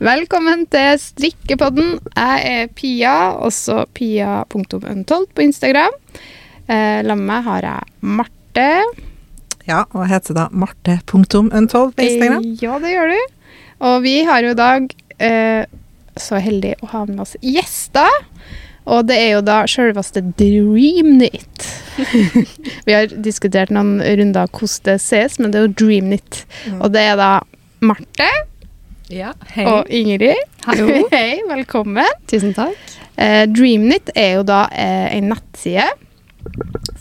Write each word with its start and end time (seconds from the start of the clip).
Velkommen 0.00 0.62
til 0.72 0.96
Strikkepodden. 0.96 1.98
Jeg 2.16 2.44
er 2.48 2.70
Pia, 2.72 3.16
også 3.36 3.82
pia.untold 3.92 5.26
på 5.36 5.44
Instagram. 5.44 5.92
Eh, 6.64 7.02
Sammen 7.04 7.20
med 7.20 7.26
meg 7.28 7.44
har 7.44 7.66
jeg 7.66 8.08
Marte. 8.16 8.64
Ja, 9.68 9.82
og 9.92 10.06
jeg 10.06 10.12
heter 10.14 10.38
da 10.38 10.46
marte.untold 10.56 11.92
på 11.98 12.06
Instagram. 12.06 12.40
Eh, 12.40 12.56
Ja, 12.64 12.78
det 12.80 12.94
gjør 12.94 13.12
du. 13.12 13.36
Og 13.90 14.00
vi 14.06 14.14
har 14.24 14.40
jo 14.40 14.54
i 14.54 14.58
dag 14.62 14.88
eh, 15.20 15.68
så 16.16 16.40
heldig 16.40 16.78
å 16.80 16.88
ha 16.94 17.04
med 17.04 17.20
oss 17.20 17.36
gjester. 17.44 18.08
Og 18.88 19.04
det 19.04 19.18
er 19.20 19.34
jo 19.34 19.42
da 19.44 19.66
selveste 19.68 20.22
Dreamnit. 20.40 21.66
vi 22.88 22.96
har 22.96 23.12
diskutert 23.20 23.68
noen 23.68 23.98
runder 24.00 24.48
hvordan 24.48 24.86
det 24.88 24.96
ses, 25.04 25.36
men 25.36 25.52
det 25.52 25.60
er 25.60 25.68
jo 25.68 25.76
Dreamnit. 25.84 26.46
Mm. 26.70 26.80
Og 26.80 26.88
det 26.96 27.04
er 27.04 27.20
da 27.20 27.34
Marte 27.84 28.30
Ja, 29.10 29.32
hei. 29.56 29.64
og 29.66 29.88
Ingrid. 29.90 30.38
Hallo. 30.68 30.86
Hei, 31.14 31.40
velkommen. 31.48 32.06
Tusen 32.30 32.52
takk. 32.54 32.78
Eh, 33.18 33.42
Dreamnit 33.50 34.12
er 34.14 34.36
jo 34.38 34.44
da 34.46 34.68
eh, 34.70 35.16
en 35.16 35.32
nettside. 35.32 35.88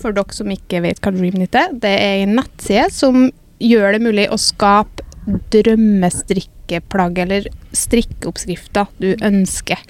For 0.02 0.16
dere 0.16 0.34
som 0.34 0.50
ikke 0.50 0.82
vet 0.88 1.02
hva 1.06 1.14
Dreamnit 1.14 1.54
er. 1.60 1.76
Det 1.78 1.92
er 1.94 2.24
en 2.24 2.34
nettside 2.40 2.88
som 2.96 3.28
gjør 3.62 3.94
det 3.94 4.02
mulig 4.08 4.26
å 4.34 4.40
skape 4.42 5.06
drømmestrikkeplagg 5.54 7.22
eller 7.28 7.50
strikkeoppskrifter 7.78 8.90
du 8.98 9.12
ønsker. 9.14 9.84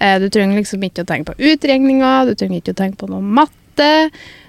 Eh, 0.00 0.16
du 0.22 0.30
trenger 0.32 0.62
liksom 0.62 0.88
ikke 0.88 1.04
å 1.04 1.10
tenke 1.10 1.34
på 1.34 1.52
utregninger, 1.52 2.30
du 2.30 2.38
trenger 2.38 2.62
ikke 2.62 2.78
å 2.78 2.80
tenke 2.80 3.02
på 3.02 3.10
noe 3.12 3.20
matte. 3.20 3.90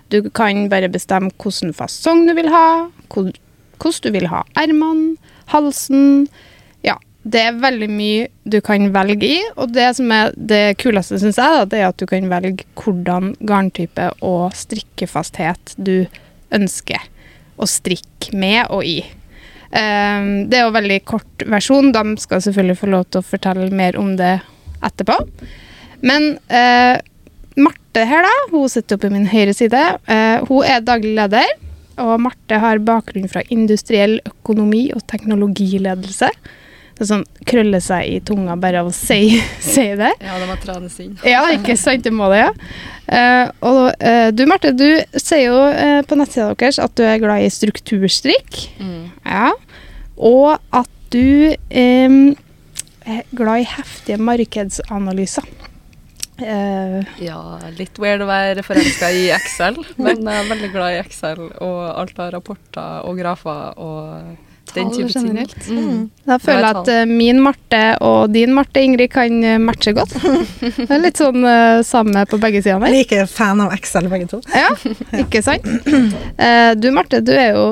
Du 0.08 0.22
kan 0.32 0.70
bare 0.72 0.88
bestemme 0.88 1.34
hvilken 1.36 1.76
fasong 1.76 2.24
du 2.30 2.38
vil 2.40 2.48
ha, 2.54 2.88
hvordan 3.12 4.00
du 4.08 4.10
vil 4.16 4.32
ha 4.32 4.46
ermene, 4.56 5.18
halsen. 5.52 6.30
Det 7.20 7.42
er 7.50 7.60
veldig 7.60 7.90
mye 7.92 8.28
du 8.48 8.62
kan 8.64 8.86
velge 8.96 9.28
i, 9.28 9.40
og 9.60 9.74
det 9.76 9.90
som 9.98 10.12
er 10.16 10.32
det 10.36 10.78
kuleste, 10.80 11.20
syns 11.20 11.40
jeg, 11.42 11.56
da, 11.58 11.66
det 11.68 11.82
er 11.82 11.90
at 11.90 12.00
du 12.00 12.08
kan 12.08 12.30
velge 12.32 12.66
hvordan 12.80 13.34
garntype 13.44 14.08
og 14.26 14.56
strikkefasthet 14.56 15.76
du 15.76 16.08
ønsker 16.56 17.04
å 17.60 17.68
strikke 17.68 18.36
med 18.40 18.72
og 18.72 18.88
i. 18.88 19.02
Um, 19.70 20.48
det 20.50 20.58
er 20.58 20.66
jo 20.66 20.74
veldig 20.74 21.00
kort 21.06 21.44
versjon. 21.46 21.92
De 21.94 22.16
skal 22.24 22.42
selvfølgelig 22.46 22.80
få 22.80 22.90
lov 22.90 23.06
til 23.10 23.22
å 23.22 23.28
fortelle 23.28 23.68
mer 23.76 24.00
om 24.00 24.16
det 24.18 24.40
etterpå. 24.86 25.20
Men 26.02 26.32
uh, 26.50 26.96
Marte 27.60 28.06
her, 28.08 28.24
da, 28.24 28.32
hun 28.54 28.72
sitter 28.72 28.96
oppe 28.96 29.10
i 29.10 29.14
min 29.14 29.28
høyre 29.30 29.54
side. 29.58 29.82
Uh, 30.08 30.48
hun 30.48 30.64
er 30.66 30.86
daglig 30.86 31.14
leder. 31.20 31.52
Og 32.00 32.16
Marte 32.24 32.62
har 32.64 32.80
bakgrunn 32.80 33.28
fra 33.30 33.44
industriell 33.52 34.22
økonomi 34.24 34.88
og 34.96 35.04
teknologiledelse. 35.12 36.32
Det 37.00 37.08
sånn 37.08 37.22
krøller 37.48 37.80
seg 37.80 38.10
i 38.12 38.18
tunga 38.28 38.58
bare 38.60 38.82
av 38.82 38.90
å 38.90 38.96
si, 38.96 39.38
si 39.64 39.86
det. 39.96 40.12
Ja, 40.20 40.40
det 40.42 40.48
må 40.50 40.58
trenes 40.60 40.98
inn. 41.00 41.14
Ja, 41.24 41.46
ikke 41.56 41.78
sant? 41.80 42.04
Det 42.04 42.12
må 42.12 42.28
det, 42.34 42.42
ja. 42.44 42.52
Uh, 43.10 43.46
og 43.66 43.80
uh, 44.04 44.28
du, 44.36 44.44
Marte, 44.50 44.74
du 44.76 45.00
sier 45.16 45.48
jo 45.48 45.62
uh, 45.64 46.02
på 46.06 46.18
nettsida 46.20 46.52
deres 46.54 46.78
at 46.84 46.94
du 47.00 47.06
er 47.08 47.22
glad 47.22 47.46
i 47.46 47.54
strukturstrikk. 47.54 48.60
Mm. 48.84 49.08
Ja. 49.24 49.54
Og 50.20 50.60
at 50.76 50.92
du 51.16 51.56
um, 51.56 52.20
er 53.08 53.24
glad 53.32 53.64
i 53.64 53.72
heftige 53.78 54.20
markedsanalyser. 54.22 55.48
Ja, 56.40 57.40
litt 57.76 57.98
weird 58.00 58.22
å 58.24 58.28
være 58.30 58.64
forelska 58.64 59.10
i 59.12 59.26
Excel, 59.36 59.76
men 60.00 60.22
jeg 60.24 60.40
er 60.40 60.46
veldig 60.48 60.70
glad 60.72 60.94
i 60.94 61.00
Excel 61.02 61.42
og 61.50 61.80
alt 61.90 62.22
av 62.24 62.30
rapporter 62.38 63.10
og 63.10 63.20
grafer 63.20 63.82
og 63.84 64.38
den 64.76 64.92
type 64.94 65.12
ting. 65.14 65.38
Mm. 65.70 66.00
da 66.28 66.38
føler 66.42 66.66
jeg 66.66 66.78
at 66.80 66.92
uh, 66.94 67.12
min 67.12 67.42
Marte 67.44 67.82
og 68.06 68.34
din 68.34 68.54
Marte, 68.56 68.82
Ingrid, 68.84 69.10
kan 69.14 69.44
eh, 69.44 69.60
matche 69.62 69.94
godt. 69.98 70.14
Det 70.78 70.88
er 70.88 71.04
litt 71.04 71.20
sånn 71.20 71.44
uh, 71.46 71.82
samme 71.86 72.26
på 72.30 72.40
begge 72.42 72.62
sider. 72.64 72.82
Jeg 72.88 73.06
Like 73.06 73.28
fan 73.32 73.62
av 73.64 73.74
Excel, 73.76 74.10
begge 74.12 74.30
to. 74.32 74.42
Ja, 74.56 74.70
ikke 75.22 75.42
sant? 75.46 75.66
Uh, 75.66 76.74
du 76.82 76.90
Marte, 76.96 77.22
du 77.26 77.34
er 77.36 77.54
jo 77.58 77.66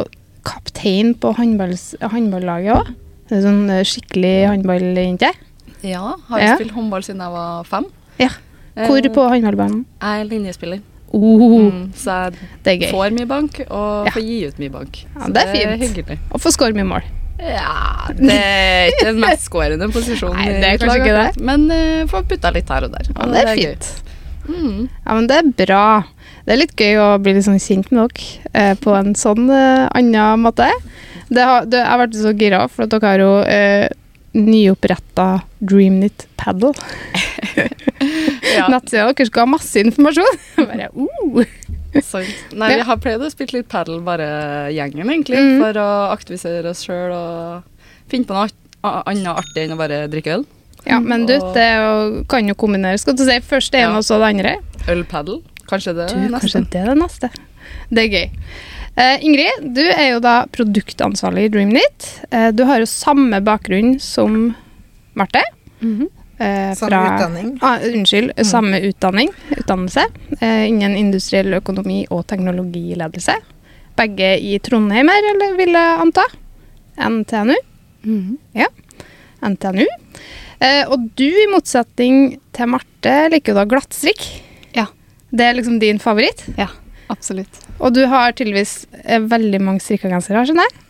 kaptein 0.48 1.14
på 1.20 1.34
håndballaget 1.38 2.74
òg. 2.78 2.92
Det 3.28 3.42
sånn 3.44 3.66
skikkelig 3.84 4.36
håndballjente. 4.54 5.34
Ja, 5.84 6.16
har 6.30 6.40
Ja. 6.40 6.54
spilt 6.56 6.72
håndball 6.72 7.04
siden 7.04 7.22
jeg 7.22 7.34
var 7.34 7.66
fem. 7.68 7.90
Ja. 8.22 8.30
Hvor 8.78 9.02
på 9.14 9.26
håndballbanen? 9.34 9.86
Jeg 10.02 10.22
er 10.22 10.30
linjespiller, 10.30 10.80
Oh, 11.16 11.70
mm, 11.72 11.94
så 11.96 12.18
jeg 12.28 12.34
det 12.66 12.74
er 12.84 12.92
får 12.92 13.14
mye 13.16 13.30
bank 13.30 13.62
og 13.70 14.10
Ja. 14.10 14.12
får 14.12 14.26
gi 14.28 14.40
ut 14.48 14.60
mye 14.60 14.74
bank. 14.74 15.00
Ja, 15.16 15.30
det 15.32 15.44
er 15.46 15.54
fint. 15.54 15.86
hyggelig. 15.86 16.20
Og 16.32 16.42
får 16.44 16.58
score 16.58 16.76
mye 16.76 16.88
mål. 16.88 17.08
Ja, 17.38 18.10
det 18.18 18.34
er 18.34 18.92
ikke 18.92 19.06
den 19.12 19.20
mest 19.22 19.46
skårende 19.46 19.88
posisjonen. 19.94 20.40
Nei, 20.42 20.58
det 20.58 20.70
er 20.74 20.78
kanskje 20.82 21.04
ikke 21.04 21.18
det. 21.22 21.46
Men 21.46 21.68
uh, 21.70 22.08
får 22.10 22.26
putta 22.32 22.52
litt 22.56 22.70
her 22.74 22.88
og 22.88 22.96
der. 22.98 23.10
Ja, 23.14 23.18
og 23.24 23.34
det 23.36 23.44
er 23.46 23.56
fint. 23.56 23.90
Mm. 24.48 24.88
Ja, 25.06 25.14
men 25.14 25.28
det 25.30 25.38
er 25.38 25.52
bra. 25.66 25.86
Det 26.48 26.56
er 26.56 26.62
litt 26.62 26.76
gøy 26.80 26.98
å 27.04 27.08
bli 27.20 27.36
litt 27.36 27.46
sånn 27.46 27.60
kjent 27.60 27.92
med 27.92 28.08
dere 28.16 28.52
eh, 28.56 28.76
på 28.80 28.94
en 28.96 29.14
sånn 29.20 29.50
eh, 29.52 29.86
annen 30.00 30.40
måte. 30.40 30.70
Det 31.28 31.44
har, 31.44 31.68
det, 31.68 31.82
jeg 31.84 32.00
ble 32.00 32.22
så 32.24 32.32
gira, 32.40 32.62
for 32.72 32.86
at 32.86 32.94
dere 32.94 33.12
har 33.12 33.24
jo 33.24 33.32
eh, 33.44 33.88
nyoppretta 34.38 35.28
Dreamnit 35.60 36.28
Paddle. 36.40 36.72
Ja. 38.58 38.68
Nettsida 38.72 39.08
deres 39.12 39.30
ga 39.34 39.46
masse 39.50 39.82
informasjon. 39.84 40.38
Bare, 40.58 40.90
uh. 40.96 41.42
Nei, 42.58 42.70
vi 42.78 42.86
har 42.86 43.00
pleid 43.02 43.24
å 43.24 43.30
spille 43.32 43.60
litt 43.60 43.70
padel, 43.72 44.00
bare 44.06 44.28
gjengen, 44.76 45.10
egentlig, 45.10 45.40
mm. 45.42 45.58
for 45.64 45.80
å 45.82 45.88
aktivisere 46.14 46.70
oss 46.70 46.84
sjøl 46.86 47.14
og 47.16 47.88
finne 48.12 48.28
på 48.30 48.36
noe 48.38 48.48
annet 49.10 49.32
artig 49.34 49.66
enn 49.66 49.74
å 49.74 49.80
bare 49.80 50.04
drikke 50.12 50.36
øl. 50.38 50.46
Ja, 50.88 51.00
men 51.04 51.26
du, 51.28 51.34
Og- 51.40 51.54
det 51.58 51.66
jo, 51.74 52.24
kan 52.30 52.48
jo 52.48 52.56
kombineres. 52.60 53.02
Skal 53.04 53.18
du 53.18 53.26
si 53.26 53.40
først 53.44 53.74
det 53.74 53.82
ene 53.82 53.98
Ja. 53.98 54.02
og 54.02 54.06
så 54.08 54.20
det 54.22 54.30
andre? 54.30 54.54
Øl-padel, 54.88 55.42
kanskje 55.68 55.96
det 55.98 56.10
Du, 56.14 56.20
neste. 56.22 56.40
kanskje 56.40 56.62
det 56.72 56.82
er 56.84 56.92
det 56.94 56.98
neste. 57.02 57.30
Det 57.92 58.04
er 58.06 58.14
gøy. 58.14 58.30
Uh, 58.98 59.18
Ingrid, 59.22 59.74
du 59.76 59.84
er 59.86 60.14
jo 60.14 60.20
da 60.24 60.36
produktansvarlig 60.54 61.48
i 61.48 61.50
Dreamnit. 61.54 62.08
Uh, 62.32 62.52
du 62.52 62.64
har 62.66 62.80
jo 62.82 62.88
samme 62.90 63.42
bakgrunn 63.46 64.00
som 64.02 64.56
Marte. 65.18 65.44
Mhm. 65.82 66.08
Eh, 66.40 66.74
Samme 66.78 66.90
fra- 66.90 67.16
utdanning. 67.16 67.52
Ah, 67.62 67.78
unnskyld, 67.84 68.34
samme 68.46 68.80
utdanning, 68.90 69.30
utdannelse. 69.58 70.06
Eh, 70.40 70.66
innen 70.70 70.96
industriell 70.98 71.54
økonomi 71.60 72.06
og 72.12 72.26
teknologiledelse. 72.28 73.36
Begge 73.98 74.34
i 74.40 74.58
Trondheim 74.60 75.10
her, 75.10 75.30
eller 75.34 75.56
vil 75.58 75.74
jeg 75.74 76.02
anta? 76.04 76.26
NTNU. 76.98 77.56
Ja, 78.58 78.68
NTNU. 79.42 79.86
Eh, 80.60 80.84
og 80.90 81.10
du, 81.18 81.26
i 81.28 81.48
motsetning 81.52 82.38
til 82.56 82.70
Marte, 82.72 83.16
liker 83.34 83.54
jo 83.54 83.58
da 83.60 83.66
glattstrikk. 83.70 84.24
Ja. 84.78 84.88
Det 85.30 85.46
er 85.46 85.58
liksom 85.60 85.80
din 85.82 86.00
favoritt. 86.02 86.46
Ja, 86.58 86.70
Absolutt. 87.10 87.62
Og 87.80 87.94
du 87.96 88.02
har 88.12 88.34
tydeligvis 88.36 88.82
eh, 89.06 89.22
veldig 89.24 89.62
mange 89.64 89.80
strikka 89.80 90.10
gensere, 90.12 90.42
skjønner 90.44 90.66
jeg? 90.68 90.82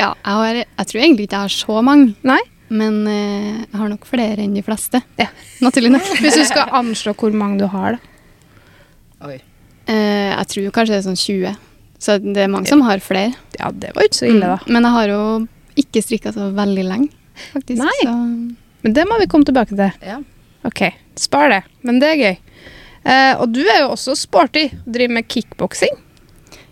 Ja, 0.00 0.08
jeg, 0.10 0.32
har, 0.34 0.56
jeg 0.64 0.86
tror 0.90 1.00
egentlig 1.04 1.26
ikke 1.28 1.36
jeg 1.38 1.46
har 1.46 1.52
så 1.54 1.76
mange, 1.86 2.14
Nei? 2.26 2.40
Men 2.68 3.00
eh, 3.10 3.64
jeg 3.64 3.78
har 3.80 3.90
nok 3.92 4.06
flere 4.08 4.44
enn 4.44 4.54
de 4.56 4.62
fleste. 4.64 5.00
Ja. 5.20 5.28
Naturlig 5.64 5.92
nok. 5.94 6.08
Hvis 6.24 6.38
du 6.40 6.44
skal 6.48 6.72
anslå 6.80 7.14
hvor 7.18 7.34
mange 7.36 7.60
du 7.62 7.66
har, 7.72 7.98
da. 7.98 9.28
Oi. 9.28 9.38
Eh, 9.88 10.30
jeg 10.32 10.48
tror 10.52 10.70
kanskje 10.76 10.94
det 10.94 11.00
er 11.02 11.06
sånn 11.08 11.20
20, 11.20 11.58
så 12.04 12.18
det 12.20 12.44
er 12.44 12.52
mange 12.52 12.68
som 12.70 12.82
har 12.84 13.02
flere. 13.04 13.34
Ja, 13.58 13.70
det 13.72 13.92
var 13.96 14.06
ikke 14.08 14.20
så 14.22 14.28
ille, 14.30 14.48
da. 14.54 14.58
Mm. 14.64 14.72
Men 14.76 14.88
jeg 14.88 14.96
har 14.96 15.12
jo 15.12 15.20
ikke 15.84 16.02
strikka 16.04 16.32
så 16.36 16.48
veldig 16.56 16.86
lenge, 16.88 17.10
faktisk. 17.52 17.80
Nei. 17.82 17.98
Så, 18.02 18.14
Men 18.84 18.96
det 18.96 19.04
må 19.08 19.18
vi 19.20 19.28
komme 19.32 19.48
tilbake 19.48 19.76
til. 19.76 19.92
Ja. 20.04 20.18
Ok, 20.64 20.86
spar 21.20 21.50
det. 21.52 21.62
Men 21.84 22.00
det 22.00 22.10
er 22.14 22.20
gøy. 22.20 22.36
Eh, 23.04 23.32
og 23.36 23.50
du 23.52 23.60
er 23.64 23.82
jo 23.82 23.90
også 23.92 24.16
sporty. 24.16 24.70
Driver 24.88 25.18
med 25.18 25.28
kickboksing. 25.28 25.96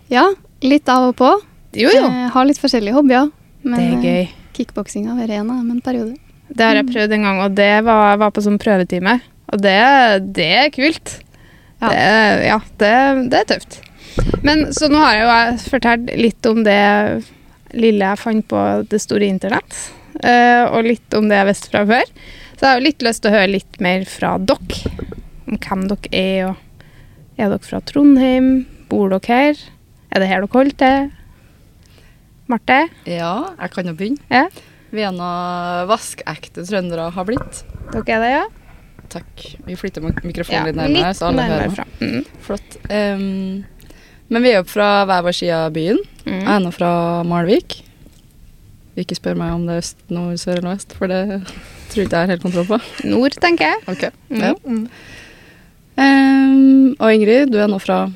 ja, 0.09 0.27
litt 0.65 0.89
av 0.89 1.11
og 1.11 1.17
på. 1.19 1.29
Jo, 1.77 1.89
jo. 1.93 2.05
Eh, 2.05 2.29
har 2.33 2.45
litt 2.49 2.61
forskjellige 2.61 2.95
hobbyer. 2.97 3.29
Men 3.63 3.79
det 3.79 3.85
er 3.85 3.93
eh, 3.97 4.05
gøy. 4.07 4.42
Kickboksing 4.55 5.07
har 5.09 5.17
vært 5.19 5.35
en 5.39 5.51
av 5.53 5.61
en 5.73 5.81
periode. 5.83 6.17
Det 6.53 6.65
har 6.67 6.77
jeg 6.77 6.89
prøvd 6.91 7.15
en 7.15 7.25
gang, 7.27 7.39
og 7.45 7.55
det 7.57 7.71
var, 7.87 8.17
var 8.21 8.33
på 8.35 8.43
sånn 8.45 8.59
prøvetime. 8.61 9.17
Og 9.53 9.61
det, 9.63 9.77
det 10.37 10.49
er 10.59 10.69
kult. 10.73 11.17
Ja. 11.81 11.89
Det, 11.89 12.03
ja, 12.47 12.59
det, 12.81 12.93
det 13.31 13.39
er 13.41 13.49
tøft. 13.53 13.79
Men 14.45 14.67
så 14.75 14.89
nå 14.91 14.99
har 15.01 15.15
jeg 15.17 15.23
jo 15.25 15.71
fortalt 15.71 16.11
litt 16.19 16.45
om 16.49 16.61
det 16.65 16.77
lille 17.73 18.11
jeg 18.11 18.21
fant 18.21 18.45
på 18.51 18.61
det 18.91 18.99
store 19.01 19.25
internett. 19.31 19.79
eh, 20.21 20.63
og 20.67 20.85
litt 20.85 21.15
om 21.17 21.25
det 21.31 21.39
jeg 21.39 21.49
visste 21.49 21.71
fra 21.73 21.83
før. 21.89 22.11
Så 22.53 22.59
jeg 22.61 22.69
har 22.69 22.79
jo 22.79 22.85
litt 22.85 23.03
lyst 23.07 23.23
til 23.23 23.31
å 23.31 23.35
høre 23.37 23.49
litt 23.55 23.79
mer 23.83 24.05
fra 24.07 24.35
dere. 24.37 24.93
Om 25.49 25.57
hvem 25.57 25.87
dere 25.89 26.13
er, 26.21 26.51
og 26.51 27.41
er 27.41 27.49
dere 27.49 27.65
fra 27.65 27.81
Trondheim? 27.89 28.51
Bor 28.91 29.09
dere 29.15 29.33
her? 29.41 29.63
Er 30.13 30.21
det 30.21 30.29
her 30.29 30.45
dere 30.45 30.53
holder 30.53 30.79
til? 30.83 31.11
Marte? 32.53 32.79
ja, 33.09 33.33
jeg 33.59 33.71
kan 33.73 33.89
jo 33.89 33.93
begynne. 33.97 34.21
Ja. 34.29 34.45
Vi 34.93 35.01
er 35.01 35.13
nå 35.15 35.29
vaskeekte 35.89 36.63
trøndere 36.67 37.09
har 37.15 37.25
blitt. 37.25 37.63
Dere 37.93 38.13
er 38.13 38.21
det, 38.23 38.31
ja? 38.35 38.43
Takk. 39.13 39.43
Vi 39.67 39.75
flytter 39.77 40.01
mikrofonen 40.05 40.53
Ja, 40.59 40.65
litt 40.69 40.77
nærmere, 40.77 41.13
så 41.17 41.27
alle 41.31 41.43
nærmere 41.43 41.63
hører. 41.63 41.73
fra. 41.75 41.85
Mm. 42.01 42.25
Flott. 42.45 42.77
Um, 42.89 43.65
men 44.29 44.45
vi 44.45 44.51
er 44.53 44.59
jo 44.61 44.67
fra 44.69 44.91
hver 45.09 45.25
vår 45.25 45.35
side 45.39 45.57
av 45.65 45.73
byen. 45.75 45.99
Jeg 46.25 46.33
Mm. 46.43 46.47
er 46.47 46.59
nå 46.63 46.71
fra 46.73 46.91
Malvik. 47.27 47.81
Ikke 48.97 49.15
spør 49.17 49.35
meg 49.37 49.51
om 49.53 49.65
det 49.67 49.73
er 49.75 49.81
øst, 49.81 49.97
nord, 50.09 50.37
sør 50.37 50.57
eller 50.61 50.75
vest, 50.75 50.93
for 50.93 51.07
det 51.07 51.23
Tror 51.93 52.03
ikke 52.05 52.13
jeg 52.17 52.21
har 52.25 52.27
helt 52.33 52.41
kontroll 52.41 52.65
på. 52.65 52.79
Nord, 53.09 53.31
tenker 53.41 53.65
jeg. 53.65 53.81
Ok. 53.87 54.03
Mm. 54.29 54.41
Ja. 54.41 54.53
Ehm, 56.03 56.95
og 56.99 57.13
Ingrid, 57.13 57.51
du 57.53 57.57
er 57.61 57.67
nå 57.69 57.79
fra 57.81 58.07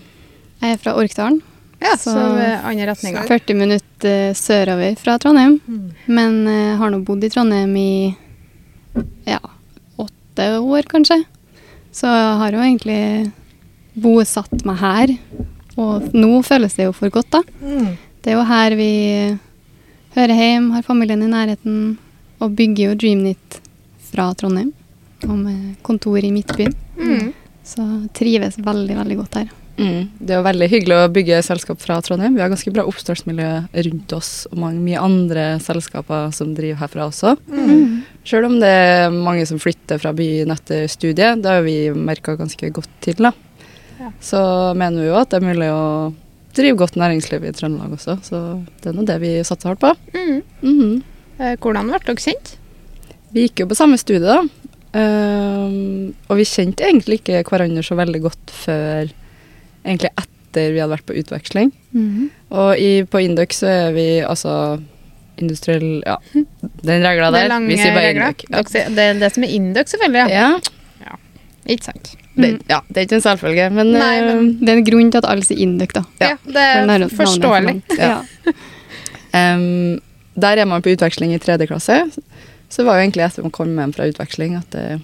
Jeg 0.61 0.73
er 0.73 0.77
fra 0.81 0.95
Orkdalen. 0.97 1.41
Ja, 1.81 1.93
Så- 1.97 2.11
så 2.11 2.63
andre 2.65 2.87
retninga. 2.89 3.23
40 3.27 3.53
minutter 3.55 4.33
sørover 4.33 4.95
fra 4.97 5.17
Trondheim. 5.19 5.59
Mm. 5.67 5.91
Men 6.07 6.47
uh, 6.47 6.77
har 6.79 6.89
nå 6.89 7.03
bodd 7.05 7.23
i 7.23 7.29
Trondheim 7.29 7.75
i 7.77 8.15
ja, 9.25 9.39
åtte 9.97 10.47
år, 10.59 10.87
kanskje. 10.89 11.19
Så 11.93 12.07
jeg 12.09 12.37
har 12.41 12.51
jo 12.57 12.63
egentlig 12.65 13.31
bosatt 13.97 14.65
meg 14.65 14.77
her. 14.81 15.13
Og 15.77 16.09
nå 16.13 16.41
føles 16.45 16.73
det 16.77 16.87
jo 16.87 16.93
for 16.97 17.09
godt, 17.13 17.29
da. 17.31 17.41
Mm. 17.61 17.91
Det 18.23 18.33
er 18.33 18.37
jo 18.39 18.43
her 18.49 18.75
vi 18.75 18.91
hører 20.17 20.33
hjem, 20.33 20.71
har 20.73 20.81
familien 20.85 21.21
i 21.21 21.29
nærheten, 21.29 21.97
og 22.41 22.55
bygger 22.57 22.89
jo 22.91 22.95
Dreamnit 22.95 23.59
fra 24.11 24.31
Trondheim. 24.33 24.73
Og 25.27 25.37
med 25.37 25.75
kontor 25.85 26.17
i 26.25 26.31
Midtbyen. 26.33 26.73
Mm. 26.97 27.31
Så 27.65 27.85
trives 28.17 28.57
veldig, 28.57 28.95
veldig 28.97 29.17
godt 29.21 29.35
her. 29.41 29.49
Mm. 29.77 30.09
Det 30.17 30.33
er 30.33 30.39
jo 30.39 30.45
veldig 30.47 30.67
hyggelig 30.71 30.95
å 30.97 31.09
bygge 31.13 31.39
selskap 31.45 31.81
fra 31.81 31.99
Trondheim. 32.01 32.35
Vi 32.35 32.41
har 32.41 32.49
ganske 32.51 32.73
bra 32.73 32.85
oppstartsmiljø 32.89 33.49
rundt 33.87 34.15
oss, 34.17 34.31
og 34.51 34.61
mange, 34.61 34.81
mye 34.81 35.01
andre 35.01 35.45
selskaper 35.63 36.31
som 36.35 36.55
driver 36.57 36.81
herfra 36.81 37.07
også. 37.11 37.35
Mm. 37.51 37.99
Selv 38.27 38.49
om 38.49 38.57
det 38.61 38.71
er 38.73 39.13
mange 39.13 39.45
som 39.49 39.61
flytter 39.61 40.01
fra 40.01 40.13
byen 40.17 40.53
etter 40.55 40.87
studiet, 40.91 41.43
det 41.43 41.53
har 41.53 41.65
vi 41.65 41.77
merka 41.93 42.35
ganske 42.39 42.71
godt 42.73 42.89
til. 43.05 43.21
da. 43.27 43.33
Ja. 43.97 44.11
Så 44.21 44.39
mener 44.77 45.03
vi 45.03 45.11
jo 45.11 45.19
at 45.19 45.31
det 45.31 45.41
er 45.41 45.47
mulig 45.47 45.69
å 45.73 45.83
drive 46.57 46.79
godt 46.81 46.97
næringsliv 46.97 47.45
i 47.45 47.53
Trøndelag 47.53 47.93
også, 47.97 48.17
så 48.25 48.39
det 48.81 48.89
er 48.89 48.97
nå 48.97 49.05
det 49.05 49.19
vi 49.21 49.35
satser 49.45 49.73
hardt 49.73 49.83
på. 49.83 49.93
Mm. 50.65 51.03
Eh, 51.37 51.53
Hvordan 51.61 51.91
ble 51.91 52.01
dere 52.01 52.17
kjent? 52.21 52.55
Vi 53.35 53.45
gikk 53.45 53.61
jo 53.61 53.69
på 53.69 53.77
samme 53.77 53.99
studie, 54.01 54.25
da. 54.25 54.41
Um, 54.97 56.15
og 56.31 56.39
vi 56.39 56.45
kjente 56.47 56.85
egentlig 56.87 57.19
ikke 57.19 57.43
hverandre 57.45 57.83
så 57.85 57.97
veldig 57.99 58.21
godt 58.23 58.53
før 58.55 59.11
egentlig 59.87 60.11
etter 60.17 60.71
vi 60.73 60.79
hadde 60.81 60.93
vært 60.95 61.05
på 61.09 61.15
utveksling. 61.21 61.71
Mhm. 61.93 62.29
Og 62.51 62.77
i, 62.79 62.91
på 63.03 63.21
indøk 63.23 63.53
så 63.55 63.67
er 63.71 63.91
vi 63.95 64.05
altså 64.25 64.53
industriell 65.37 66.01
Ja, 66.05 66.15
den 66.33 67.03
regla 67.05 67.27
der. 67.31 67.51
er 67.53 67.65
vi 67.67 67.75
sier 67.77 67.93
bare 67.93 68.07
regler. 68.11 68.33
Ja. 68.49 68.61
Det 68.63 69.03
er 69.03 69.19
det 69.19 69.33
som 69.35 69.43
er 69.45 69.51
indøk, 69.53 69.87
selvfølgelig. 69.91 70.31
Ja. 70.33 70.47
Ja, 71.03 71.17
Ikke 71.67 71.83
sant? 71.91 72.15
det, 72.37 72.49
ja, 72.69 72.79
det 72.87 72.97
er 72.97 73.05
ikke 73.07 73.15
en 73.17 73.21
selvfølge, 73.25 73.69
men, 73.73 73.91
Nei, 73.93 74.21
men- 74.21 74.37
ehm, 74.37 74.49
Det 74.65 74.69
er 74.69 74.77
en 74.77 74.83
grunn 74.85 75.11
til 75.11 75.17
at 75.17 75.25
alle 75.29 75.43
sier 75.45 75.57
Induk, 75.61 75.93
da. 75.93 76.03
Ja. 76.21 76.35
Det 76.45 76.55
er 76.57 77.07
forståelig. 77.09 77.81
Ja. 77.97 78.21
um, 79.55 79.99
Der 80.37 80.57
er 80.61 80.65
man 80.69 80.81
på 80.85 80.89
utveksling 80.93 81.33
i 81.33 81.39
tredje 81.41 81.67
klasse. 81.67 81.99
Så 82.69 82.83
var 82.85 82.97
jo 82.99 83.07
egentlig 83.07 83.25
etter 83.25 83.41
man 83.45 83.51
kom 83.51 83.71
hjem 83.77 83.93
fra 83.95 84.05
utveksling 84.09 84.55
at 84.57 84.69
det 84.71 85.01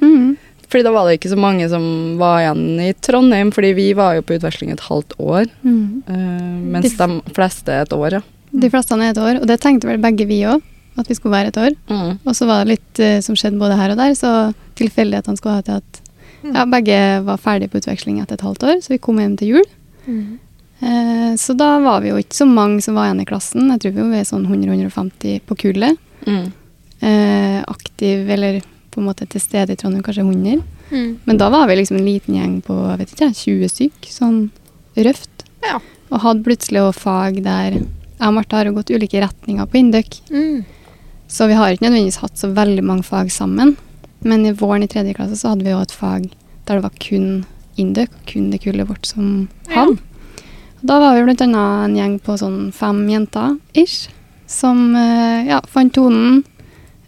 Mhm. 0.00 0.36
Fordi 0.70 0.86
da 0.86 0.92
var 0.94 1.08
det 1.08 1.18
ikke 1.18 1.32
så 1.32 1.38
mange 1.40 1.66
som 1.70 1.84
var 2.20 2.44
igjen 2.44 2.82
i 2.84 2.90
Trondheim, 3.02 3.50
fordi 3.54 3.72
vi 3.74 3.88
var 3.98 4.16
jo 4.16 4.26
på 4.26 4.36
utveksling 4.38 4.70
et 4.74 4.84
halvt 4.86 5.16
år. 5.18 5.48
Mm. 5.66 6.02
Uh, 6.06 6.58
mens 6.76 6.94
de 6.98 7.08
fleste 7.34 7.74
et 7.74 7.96
år, 7.96 8.20
ja. 8.20 8.22
De 8.50 8.70
fleste 8.70 8.98
er 8.98 9.12
et 9.12 9.22
år, 9.22 9.40
og 9.40 9.48
det 9.50 9.60
tenkte 9.62 9.90
vel 9.90 10.02
begge 10.02 10.26
vi 10.30 10.40
òg, 10.50 10.62
at 10.98 11.10
vi 11.10 11.16
skulle 11.18 11.34
være 11.34 11.50
et 11.52 11.58
år. 11.58 11.74
Mm. 11.90 12.20
Og 12.22 12.36
så 12.38 12.46
var 12.46 12.62
det 12.62 12.76
litt 12.76 13.02
uh, 13.02 13.18
som 13.24 13.38
skjedde 13.38 13.58
både 13.58 13.78
her 13.78 13.94
og 13.94 13.98
der, 13.98 14.14
så 14.18 14.30
tilfeldighetene 14.78 15.38
skulle 15.38 15.58
ha 15.58 15.66
til 15.66 15.82
at 15.82 16.00
ja, 16.40 16.64
begge 16.64 17.00
var 17.26 17.40
ferdige 17.42 17.68
på 17.72 17.82
utveksling 17.82 18.20
etter 18.22 18.38
et 18.38 18.46
halvt 18.46 18.64
år, 18.64 18.78
så 18.80 18.94
vi 18.94 19.02
kom 19.02 19.18
hjem 19.20 19.36
til 19.40 19.56
jul. 19.56 19.66
Mm. 20.06 20.38
Eh, 20.80 21.36
så 21.36 21.52
da 21.52 21.74
var 21.84 22.00
vi 22.00 22.12
jo 22.12 22.20
ikke 22.20 22.38
så 22.38 22.46
mange 22.48 22.80
som 22.84 22.96
var 22.96 23.08
igjen 23.08 23.22
i 23.24 23.28
klassen. 23.28 23.68
Jeg 23.74 23.82
tror 23.82 23.96
vi 23.98 24.06
var 24.08 24.28
sånn 24.28 24.46
100-150 24.48 25.42
på 25.48 25.56
kullet. 25.66 26.00
Mm. 26.24 26.46
Eh, 27.00 27.58
aktiv, 27.68 28.28
eller 28.30 28.60
på 28.90 29.00
en 29.00 29.06
måte 29.08 29.26
til 29.30 29.40
stede 29.42 29.72
i 29.74 29.76
Trondheim, 29.78 30.02
kanskje 30.06 30.24
100. 30.26 30.62
Mm. 30.90 31.18
Men 31.24 31.38
da 31.38 31.48
var 31.52 31.68
vi 31.70 31.76
liksom 31.78 31.96
en 32.00 32.04
liten 32.08 32.34
gjeng 32.36 32.58
på 32.66 32.76
vet 32.98 33.12
ikke, 33.14 33.30
20 33.34 33.68
stykk, 33.70 34.10
sånn 34.10 34.40
røft. 34.98 35.46
Ja. 35.62 35.78
Og 36.10 36.20
hadde 36.24 36.44
plutselig 36.46 36.82
også 36.82 37.00
fag 37.06 37.42
der 37.44 37.78
jeg 38.20 38.28
og 38.28 38.34
Marte 38.36 38.56
har 38.58 38.68
jo 38.68 38.74
gått 38.76 38.90
ulike 38.92 39.20
retninger 39.22 39.64
på 39.70 39.78
Induc. 39.80 40.18
Mm. 40.28 40.64
Så 41.30 41.46
vi 41.48 41.54
har 41.56 41.72
ikke 41.72 41.86
nødvendigvis 41.86 42.20
hatt 42.20 42.36
så 42.36 42.50
veldig 42.52 42.82
mange 42.84 43.06
fag 43.06 43.30
sammen. 43.32 43.76
Men 44.20 44.44
i 44.44 44.52
våren 44.52 44.84
i 44.84 44.90
tredje 44.90 45.14
klasse 45.16 45.38
så 45.40 45.54
hadde 45.54 45.64
vi 45.64 45.72
jo 45.72 45.80
et 45.80 45.94
fag 45.94 46.26
der 46.68 46.76
det 46.76 46.84
var 46.84 46.92
kun 47.00 47.46
Induc, 47.80 48.12
kun 48.28 48.50
det 48.52 48.60
kullet 48.60 48.88
vårt 48.88 49.06
som 49.08 49.48
Ja. 49.70 49.84
hadde. 49.86 49.98
Og 50.82 50.86
Da 50.86 50.98
var 50.98 51.14
vi 51.14 51.20
annet 51.22 51.40
en 51.40 51.96
gjeng 51.96 52.18
på 52.20 52.36
sånn 52.36 52.72
fem 52.72 53.08
jenter 53.08 53.58
ish, 53.74 54.08
som 54.46 54.94
eh, 54.96 55.46
ja, 55.48 55.60
fant 55.66 55.92
tonen, 55.92 56.44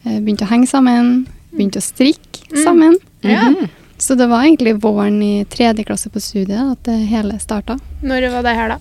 eh, 0.04 0.20
begynte 0.20 0.44
å 0.46 0.48
henge 0.48 0.68
sammen, 0.68 1.26
begynte 1.52 1.78
å 1.78 1.82
strikke 1.82 2.48
Mm. 2.52 2.64
sammen. 2.64 2.96
Ja. 3.22 3.50
Mhm. 3.50 3.68
Så 3.98 4.16
det 4.18 4.26
var 4.28 4.42
egentlig 4.42 4.80
våren 4.82 5.22
i 5.22 5.44
tredje 5.44 5.84
klasse 5.86 6.10
på 6.10 6.20
studiet 6.20 6.72
at 6.72 6.82
det 6.84 7.06
hele 7.06 7.38
starta. 7.38 7.78
Når 8.02 8.30
var 8.32 8.42
det 8.42 8.54
her, 8.56 8.68
da? 8.68 8.78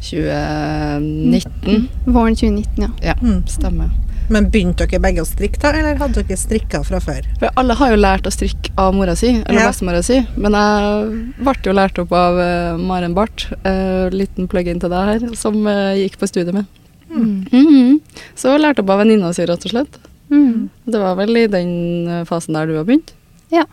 2019. 0.00 1.88
Våren 2.06 2.34
2019, 2.36 2.82
ja. 2.82 2.88
Ja, 3.02 3.14
Mm. 3.20 3.46
stemmer. 3.46 3.90
Men 4.30 4.50
begynte 4.50 4.86
dere 4.86 5.00
begge 5.00 5.20
å 5.20 5.26
strikke, 5.26 5.58
da, 5.60 5.72
eller 5.72 5.96
hadde 5.96 6.22
dere 6.22 6.36
strikka 6.36 6.82
fra 6.84 6.98
før? 7.00 7.22
For 7.38 7.50
alle 7.56 7.74
har 7.74 7.90
jo 7.90 7.96
lært 7.96 8.22
å 8.22 8.32
strikke 8.32 8.70
av 8.78 8.94
mora 8.94 9.14
si, 9.16 9.28
eller 9.46 9.60
Ja. 9.60 9.68
bestemora 9.70 10.02
si. 10.02 10.26
Men 10.36 10.52
jeg 10.52 11.34
ble 11.44 11.54
jo 11.64 11.72
lært 11.72 11.98
opp 11.98 12.12
av 12.12 12.38
uh, 12.38 12.76
Maren 12.78 13.14
Barth, 13.14 13.52
uh, 13.66 14.08
liten 14.10 14.48
plug-in 14.48 14.80
til 14.80 14.88
deg 14.90 15.20
her, 15.22 15.34
som 15.34 15.66
uh, 15.66 15.94
gikk 15.94 16.16
på 16.18 16.26
studiet 16.28 16.54
med. 16.54 16.66
Mm. 17.10 17.46
Mhm. 17.50 18.00
Så 18.34 18.48
jeg 18.52 18.60
lærte 18.62 18.78
opp 18.80 18.90
av 18.90 19.00
venninna 19.00 19.34
si, 19.34 19.42
rett 19.44 19.64
og 19.66 19.70
slett. 19.70 19.98
Mm. 20.32 20.70
Det 20.88 21.00
var 21.02 21.18
vel 21.20 21.36
i 21.36 21.46
den 21.52 21.72
eh, 22.08 22.24
fasen 22.28 22.56
der 22.56 22.70
du 22.70 22.78
har 22.78 22.88
begynt? 22.88 23.12
Ja. 23.52 23.66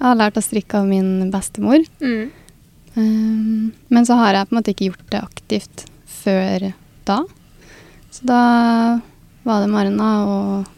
Jeg 0.00 0.06
har 0.06 0.18
lært 0.18 0.40
å 0.40 0.44
strikke 0.44 0.80
av 0.80 0.88
min 0.90 1.30
bestemor. 1.32 1.84
Mm. 2.02 2.30
Um, 2.96 3.70
men 3.92 4.06
så 4.08 4.16
har 4.18 4.34
jeg 4.34 4.48
på 4.48 4.54
en 4.54 4.58
måte 4.58 4.74
ikke 4.74 4.88
gjort 4.88 5.10
det 5.12 5.20
aktivt 5.22 5.84
før 6.10 6.70
da. 7.06 7.20
Så 8.10 8.26
da 8.26 8.42
var 9.46 9.62
det 9.62 9.70
Marna 9.70 10.10
og 10.26 10.70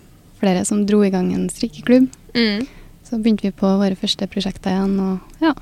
flere 0.43 0.65
som 0.69 0.85
dro 0.87 1.01
i 1.07 1.13
gang 1.15 1.31
en 1.33 1.49
strikkeklubb. 1.51 2.11
Mm. 2.37 2.67
Så 3.07 3.19
begynte 3.19 3.47
vi 3.47 3.55
på 3.57 3.71
våre 3.81 3.97
første 3.99 4.29
prosjekter 4.31 4.75
igjen, 4.75 4.99
og 5.01 5.45
ja. 5.45 5.55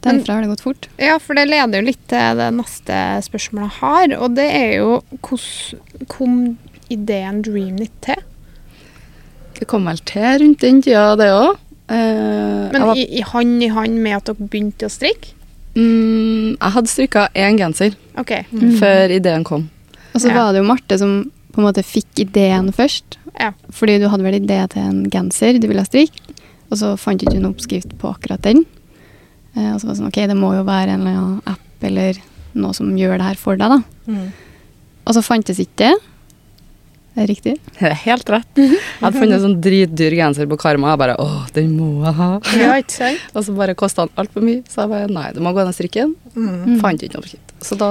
Derfra 0.00 0.38
har 0.38 0.44
det 0.44 0.48
gått 0.48 0.64
fort. 0.64 0.88
Ja, 0.96 1.18
for 1.20 1.36
det 1.36 1.44
leder 1.50 1.82
jo 1.82 1.88
litt 1.90 2.00
til 2.08 2.38
det 2.40 2.48
neste 2.56 2.96
spørsmålet 3.26 3.68
jeg 3.68 3.78
har, 3.82 4.14
og 4.24 4.36
det 4.38 4.46
er 4.48 4.70
jo 4.80 4.94
hvordan 5.20 6.06
kom 6.08 6.36
ideen 6.90 7.42
Dreamnit 7.44 7.92
til? 8.04 8.22
Det 9.60 9.68
kom 9.68 9.84
vel 9.88 9.98
til 10.08 10.38
rundt 10.42 10.62
den 10.64 10.80
tida, 10.84 11.10
det 11.20 11.28
òg. 11.34 11.58
Uh, 11.90 12.70
Men 12.70 12.84
i, 12.96 13.04
i 13.18 13.22
hand 13.26 13.62
i 13.66 13.68
hand 13.74 13.98
med 13.98 14.16
at 14.20 14.30
dere 14.30 14.48
begynte 14.48 14.86
å 14.86 14.92
strikke? 14.92 15.34
mm, 15.74 16.56
jeg 16.56 16.72
hadde 16.74 16.90
strikka 16.90 17.28
én 17.38 17.58
genser 17.58 17.94
okay. 18.18 18.42
Mm. 18.50 18.72
før 18.80 19.12
ideen 19.14 19.44
kom. 19.46 19.68
Og 20.14 20.20
så 20.22 20.28
Ja. 20.30 20.34
var 20.34 20.52
det 20.52 20.62
jo 20.62 20.66
Marte 20.68 20.98
som 20.98 21.30
på 21.52 21.60
en 21.60 21.66
måte 21.66 21.82
fikk 21.86 22.22
ideen 22.24 22.70
først. 22.72 23.18
Ja. 23.38 23.52
Fordi 23.70 23.98
du 23.98 24.08
hadde 24.08 24.22
vel 24.26 24.40
idé 24.40 24.58
til 24.70 24.82
en 24.82 25.04
genser 25.10 25.58
du 25.60 25.66
ville 25.68 25.84
strikke, 25.86 26.34
og 26.70 26.78
så 26.78 26.96
fant 26.98 27.20
du 27.20 27.26
ikke 27.26 27.38
en 27.38 27.50
oppskrift 27.52 27.96
på 27.98 28.10
akkurat 28.14 28.42
den. 28.42 28.64
Eh, 29.56 29.72
og 29.74 29.80
så 29.80 29.86
var 29.86 29.94
det 29.94 30.00
sånn, 30.00 30.10
ok, 30.12 30.20
det 30.30 30.36
må 30.38 30.52
jo 30.54 30.62
være 30.66 30.94
en 30.94 31.00
eller 31.00 31.18
annen 31.18 31.42
app 31.46 31.82
eller 31.86 32.18
noe 32.54 32.72
som 32.74 32.90
gjør 32.98 33.18
det 33.18 33.26
her 33.26 33.40
for 33.40 33.56
deg, 33.58 33.68
da. 33.70 33.82
Mm. 34.06 34.32
Og 35.06 35.14
så 35.16 35.22
fantes 35.26 35.58
ikke 35.58 35.76
det. 35.86 35.94
Det 37.20 37.26
er 37.26 37.28
riktig. 37.34 37.52
Det 37.76 37.84
er 37.84 37.98
helt 38.06 38.30
rett. 38.32 38.56
Jeg 38.56 38.78
hadde 39.02 39.18
funnet 39.20 39.34
en 39.36 39.42
sånn 39.42 39.56
dritdyr 39.60 40.14
genser 40.16 40.46
på 40.48 40.56
Karma, 40.56 40.88
og 40.88 40.94
jeg 40.94 41.00
bare 41.02 41.16
åh, 41.20 41.42
den 41.52 41.74
må 41.76 41.88
jeg 42.06 42.16
ha. 42.16 42.28
Ja, 42.56 42.78
ikke 42.80 42.94
sant? 42.94 43.26
Og 43.34 43.44
så 43.44 43.52
bare 43.58 43.74
kosta 43.76 44.06
den 44.06 44.22
altfor 44.22 44.46
mye, 44.46 44.62
så 44.72 44.86
jeg 44.86 44.92
bare 44.94 45.10
nei, 45.12 45.26
du 45.36 45.42
må 45.44 45.52
gå 45.52 45.66
ned 45.66 45.76
strikken. 45.76 46.14
strikke 46.16 46.46
den. 46.46 46.56
Mm. 46.64 46.80
Fant 46.80 47.04
ikke 47.04 47.18
noe 47.18 47.24
oppskrift. 47.26 47.52
Så 47.60 47.76
da 47.76 47.90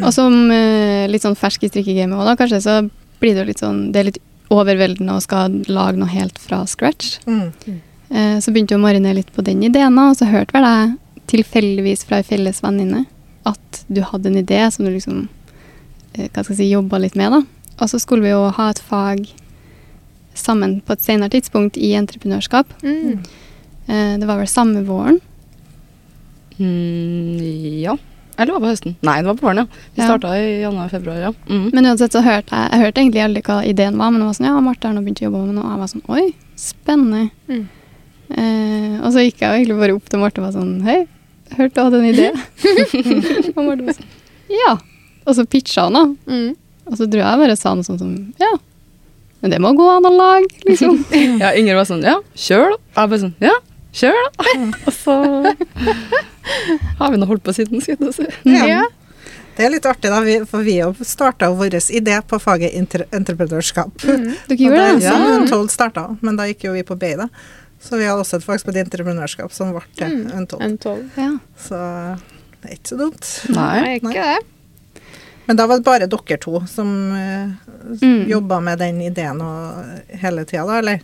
Og 0.00 0.10
som 0.16 0.34
uh, 0.50 1.06
litt 1.06 1.22
sånn 1.22 1.38
fersk 1.38 1.68
i 1.68 1.70
strikkegamet 1.70 2.18
òg, 2.18 2.26
da, 2.26 2.34
kanskje, 2.40 2.60
så 2.66 2.76
blir 3.22 3.36
det 3.36 3.44
jo 3.44 3.48
litt 3.52 3.62
sånn 3.62 3.80
Det 3.94 4.00
er 4.00 4.08
litt 4.10 4.20
overveldende 4.50 5.14
å 5.14 5.22
skal 5.22 5.54
lage 5.70 6.00
noe 6.00 6.10
helt 6.10 6.42
fra 6.42 6.64
scratch. 6.66 7.20
Mm. 7.30 7.78
Uh, 8.10 8.36
så 8.42 8.50
begynte 8.50 8.74
jo 8.74 8.82
å 8.82 8.86
marinere 8.88 9.20
litt 9.20 9.30
på 9.34 9.46
den 9.46 9.62
ideen, 9.70 10.02
og 10.02 10.18
så 10.18 10.26
hørte 10.34 10.58
vel 10.58 10.66
jeg 10.66 10.94
tilfeldigvis 11.30 12.04
fra 12.08 12.18
ei 12.18 12.26
felles 12.26 12.58
venninne 12.66 13.06
at 13.46 13.84
du 13.86 14.02
hadde 14.02 14.32
en 14.32 14.42
idé 14.42 14.64
som 14.74 14.82
du 14.82 14.90
liksom 14.90 15.28
uh, 15.28 16.26
hva 16.26 16.42
skal 16.42 16.56
jeg 16.56 16.64
si, 16.64 16.72
jobba 16.74 16.98
litt 17.06 17.14
med. 17.14 17.38
da. 17.38 17.44
Og 17.80 17.88
så 17.90 17.98
skulle 18.00 18.22
vi 18.22 18.30
jo 18.34 18.48
ha 18.54 18.68
et 18.70 18.78
fag 18.82 19.24
sammen 20.34 20.80
på 20.82 20.92
et 20.96 21.02
senere 21.02 21.30
tidspunkt 21.34 21.76
i 21.78 21.92
entreprenørskap. 21.98 22.66
Mm. 22.82 23.20
Eh, 23.86 24.16
det 24.18 24.26
var 24.26 24.38
vel 24.40 24.50
samme 24.50 24.84
våren. 24.86 25.20
mm, 26.58 27.80
Ja. 27.82 27.96
Eller 28.36 28.52
var 28.52 28.60
det 28.60 28.66
på 28.66 28.70
høsten? 28.72 28.94
Nei, 29.06 29.20
det 29.22 29.26
var 29.28 29.34
på 29.38 29.46
våren, 29.46 29.56
ja. 29.58 29.66
Vi 29.94 30.02
Ja. 30.02 30.06
starta 30.08 30.28
i 30.36 30.60
januar-februar, 30.62 31.20
ja. 31.20 31.32
Mm. 31.48 31.70
Men 31.72 31.84
uansett 31.86 32.10
så 32.12 32.20
hørte 32.22 32.50
jeg, 32.50 32.70
jeg 32.72 32.80
hørte 32.80 33.00
egentlig 33.00 33.22
aldri 33.22 33.42
hva 33.42 33.64
ideen 33.64 33.96
var, 33.96 34.10
men 34.10 34.20
det 34.20 34.26
var 34.26 34.34
sånn 34.34 34.46
ja, 34.46 34.60
Marte 34.60 34.88
har 34.88 34.94
nå 34.94 35.02
begynt 35.04 35.20
å 35.22 35.24
jobbe 35.30 35.46
med 35.46 35.54
noe. 35.54 35.64
Og 35.64 35.70
jeg 35.70 35.78
var 35.78 35.86
sånn 35.86 36.08
oi, 36.08 36.34
spennende. 36.56 37.30
Mm. 37.48 37.68
Eh, 38.30 39.00
og 39.06 39.12
så 39.12 39.22
gikk 39.22 39.38
jeg 39.38 39.48
jo 39.50 39.54
egentlig 39.54 39.78
bare 39.78 39.94
opp 39.94 40.08
til 40.10 40.18
Marte 40.18 40.38
og 40.42 40.46
var 40.52 40.60
sånn 40.60 40.82
hei, 40.82 41.06
hørte 41.56 41.74
du 41.74 41.80
hadde 41.84 42.00
en 42.02 42.10
idé. 42.14 42.28
og 43.56 43.64
Marte 43.64 43.84
var 43.86 43.92
sånn 43.94 44.12
ja. 44.50 44.78
Og 45.26 45.34
så 45.36 45.46
pitcha 45.46 45.82
han, 45.86 45.92
da. 45.94 46.04
Mm. 46.26 46.56
Og 46.86 46.96
så 46.98 47.06
tror 47.08 47.22
jeg 47.22 47.42
bare 47.44 47.56
sa 47.58 47.74
noe 47.76 47.86
sånt 47.86 48.02
som 48.02 48.10
ja, 48.40 48.50
Men 49.42 49.54
det 49.54 49.60
må 49.64 49.72
gå 49.76 49.86
an 49.92 50.08
å 50.08 50.12
lage, 50.14 50.50
liksom. 50.68 50.98
Ja, 51.42 51.54
Inger 51.56 51.78
var 51.80 51.88
sånn 51.88 52.04
Ja, 52.04 52.18
kjør, 52.34 52.74
da. 52.74 52.82
Jeg 52.98 53.12
bare 53.14 53.22
sånn 53.22 53.34
Ja, 53.44 53.54
kjør, 54.00 54.20
da. 54.26 54.50
Og 54.88 54.92
så 54.98 55.16
har 57.00 57.10
vi 57.14 57.20
nå 57.22 57.30
holdt 57.30 57.44
på 57.46 57.54
siden, 57.56 57.80
skal 57.84 57.96
jeg 58.00 58.14
si. 58.18 58.28
Ja. 58.52 58.68
Ja. 58.68 58.84
Det 59.54 59.62
er 59.62 59.70
litt 59.70 59.84
artig, 59.86 60.10
da, 60.10 60.46
for 60.50 60.66
vi 60.66 60.80
starta 61.06 61.50
vår 61.54 61.76
idé 61.94 62.16
på 62.26 62.40
faget 62.42 62.74
inter 62.74 63.04
entreprenørskap. 63.14 63.92
Dere 64.48 64.56
gjorde 64.58 64.80
det 64.80 64.88
er 64.88 65.04
Ja. 65.04 65.18
Untold 65.36 65.70
starta, 65.70 66.08
men 66.26 66.40
da 66.40 66.48
gikk 66.50 66.66
jo 66.66 66.72
vi 66.74 66.82
på 66.86 66.96
BI, 66.98 67.12
da. 67.20 67.28
Så 67.84 68.00
vi 68.00 68.06
hadde 68.08 68.24
også 68.24 68.40
et 68.40 68.46
fag 68.46 68.62
som 68.62 68.72
het 68.72 68.80
entreprenørskap, 68.82 69.52
som 69.54 69.70
ble 69.74 69.84
til 69.98 70.24
Untold. 70.34 70.64
En. 70.64 70.78
Ja. 71.20 71.30
Så 71.60 71.78
det 72.64 72.70
er 72.72 72.76
ikke 72.78 72.94
så 72.94 72.98
dumt. 72.98 73.30
Nei. 73.54 73.74
Nei, 73.84 73.94
ikke 74.00 74.14
det. 74.16 74.53
Men 75.46 75.56
da 75.56 75.66
var 75.66 75.76
det 75.78 75.84
bare 75.84 76.06
dere 76.08 76.38
to 76.40 76.60
som 76.66 77.12
uh, 77.12 77.50
Mm. 78.00 78.28
jobba 78.30 78.60
med 78.60 78.78
den 78.78 79.00
ideen 79.04 79.40
og 79.44 79.84
hele 80.20 80.44
tida, 80.48 80.64
da, 80.66 80.78
eller? 80.78 81.00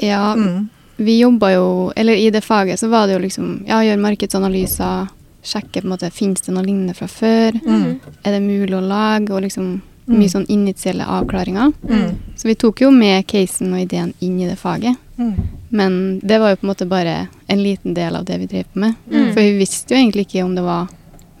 ja, 0.00 0.34
Mm. 0.34 0.68
vi 0.96 1.18
jobba 1.20 1.50
jo 1.52 1.92
Eller 1.96 2.12
i 2.16 2.30
det 2.30 2.40
faget 2.44 2.78
så 2.80 2.88
var 2.88 3.06
det 3.06 3.12
jo 3.12 3.18
liksom 3.18 3.64
Ja, 3.66 3.80
gjøre 3.82 4.00
markedsanalyser, 4.00 5.08
sjekke 5.42 5.80
på 5.82 5.84
en 5.84 5.90
måte 5.92 6.10
Fins 6.12 6.40
det 6.40 6.52
noe 6.54 6.64
lignende 6.64 6.94
fra 6.96 7.06
før? 7.06 7.52
Mm. 7.64 8.00
Er 8.24 8.32
det 8.32 8.40
mulig 8.42 8.74
å 8.74 8.80
lage? 8.88 9.30
Og 9.30 9.42
liksom 9.42 9.80
Mm. 10.08 10.18
mye 10.18 10.28
sånn 10.32 10.46
initielle 10.48 11.04
avklaringer. 11.04 11.72
Mm. 11.84 12.14
Så 12.34 12.44
vi 12.48 12.54
tok 12.54 12.80
jo 12.80 12.90
med 12.90 13.26
casen 13.26 13.74
og 13.74 13.80
ideen 13.82 14.14
inn 14.22 14.40
i 14.40 14.46
det 14.48 14.56
faget. 14.58 14.96
Mm. 15.18 15.34
Men 15.70 16.18
det 16.20 16.38
var 16.40 16.48
jo 16.50 16.56
på 16.56 16.64
en 16.64 16.70
måte 16.74 16.88
bare 16.88 17.28
en 17.46 17.62
liten 17.62 17.92
del 17.94 18.16
av 18.16 18.24
det 18.24 18.38
vi 18.38 18.46
drev 18.46 18.64
på 18.72 18.80
med. 18.80 18.94
Mm. 19.12 19.26
For 19.34 19.40
vi 19.42 19.58
visste 19.58 19.90
jo 19.94 20.00
egentlig 20.00 20.24
ikke 20.26 20.44
om 20.44 20.54
det 20.54 20.62
var 20.64 20.88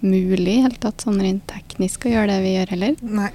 mulig 0.04 0.62
helt 0.64 0.80
tatt, 0.82 1.04
sånn 1.04 1.20
rent 1.22 1.46
teknisk 1.50 2.06
å 2.06 2.12
gjøre 2.12 2.32
det 2.32 2.40
vi 2.44 2.54
gjør 2.56 2.74
heller. 2.74 2.96
Nei. 3.02 3.30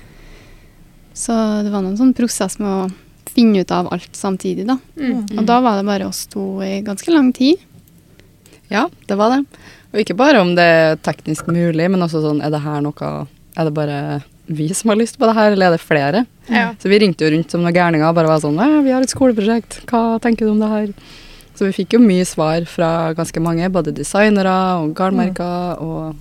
Så 1.13 1.36
det 1.65 1.74
var 1.74 1.84
en 1.84 2.00
sånn 2.00 2.15
prosess 2.17 2.58
med 2.62 2.70
å 2.70 3.34
finne 3.34 3.62
ut 3.63 3.72
av 3.74 3.89
alt 3.93 4.17
samtidig, 4.17 4.65
da. 4.70 4.77
Mm. 4.98 5.25
Og 5.38 5.46
da 5.50 5.60
var 5.63 5.79
det 5.79 5.88
bare 5.88 6.10
oss 6.10 6.25
to 6.32 6.62
i 6.65 6.82
ganske 6.86 7.13
lang 7.13 7.32
tid. 7.36 7.62
Ja, 8.74 8.88
det 9.08 9.17
var 9.20 9.34
det. 9.34 9.43
Og 9.93 10.01
ikke 10.01 10.17
bare 10.17 10.41
om 10.41 10.53
det 10.58 10.65
er 10.65 11.01
teknisk 11.05 11.50
mulig, 11.53 11.86
men 11.91 12.01
også 12.01 12.24
sånn 12.24 12.39
Er 12.41 12.50
det 12.50 12.63
her 12.63 12.79
noe 12.82 13.10
Er 13.53 13.67
det 13.67 13.74
bare 13.75 13.98
vi 14.48 14.65
som 14.74 14.89
har 14.89 14.98
lyst 14.98 15.20
på 15.20 15.27
det 15.29 15.36
her, 15.38 15.53
eller 15.53 15.70
er 15.70 15.75
det 15.77 15.84
flere? 15.84 16.25
Ja. 16.50 16.74
Så 16.82 16.89
vi 16.91 16.98
ringte 17.00 17.24
jo 17.24 17.29
rundt 17.32 17.53
som 17.53 17.62
noen 17.63 17.75
gærninger 17.75 18.10
og 18.10 18.17
bare 18.17 18.27
var 18.27 18.41
sånn 18.43 18.58
«Ja, 18.60 18.82
Vi 18.84 18.91
har 18.91 19.05
et 19.05 19.13
skoleprosjekt, 19.13 19.77
hva 19.88 20.20
tenker 20.20 20.43
du 20.43 20.51
om 20.51 20.60
det 20.60 20.72
her? 20.72 20.89
Så 21.55 21.70
vi 21.70 21.75
fikk 21.77 21.96
jo 21.96 22.01
mye 22.03 22.25
svar 22.27 22.65
fra 22.67 23.13
ganske 23.15 23.39
mange, 23.39 23.70
både 23.72 23.93
designere 23.96 24.51
og 24.82 24.91
garnmerker, 24.98 25.79
og 25.79 26.17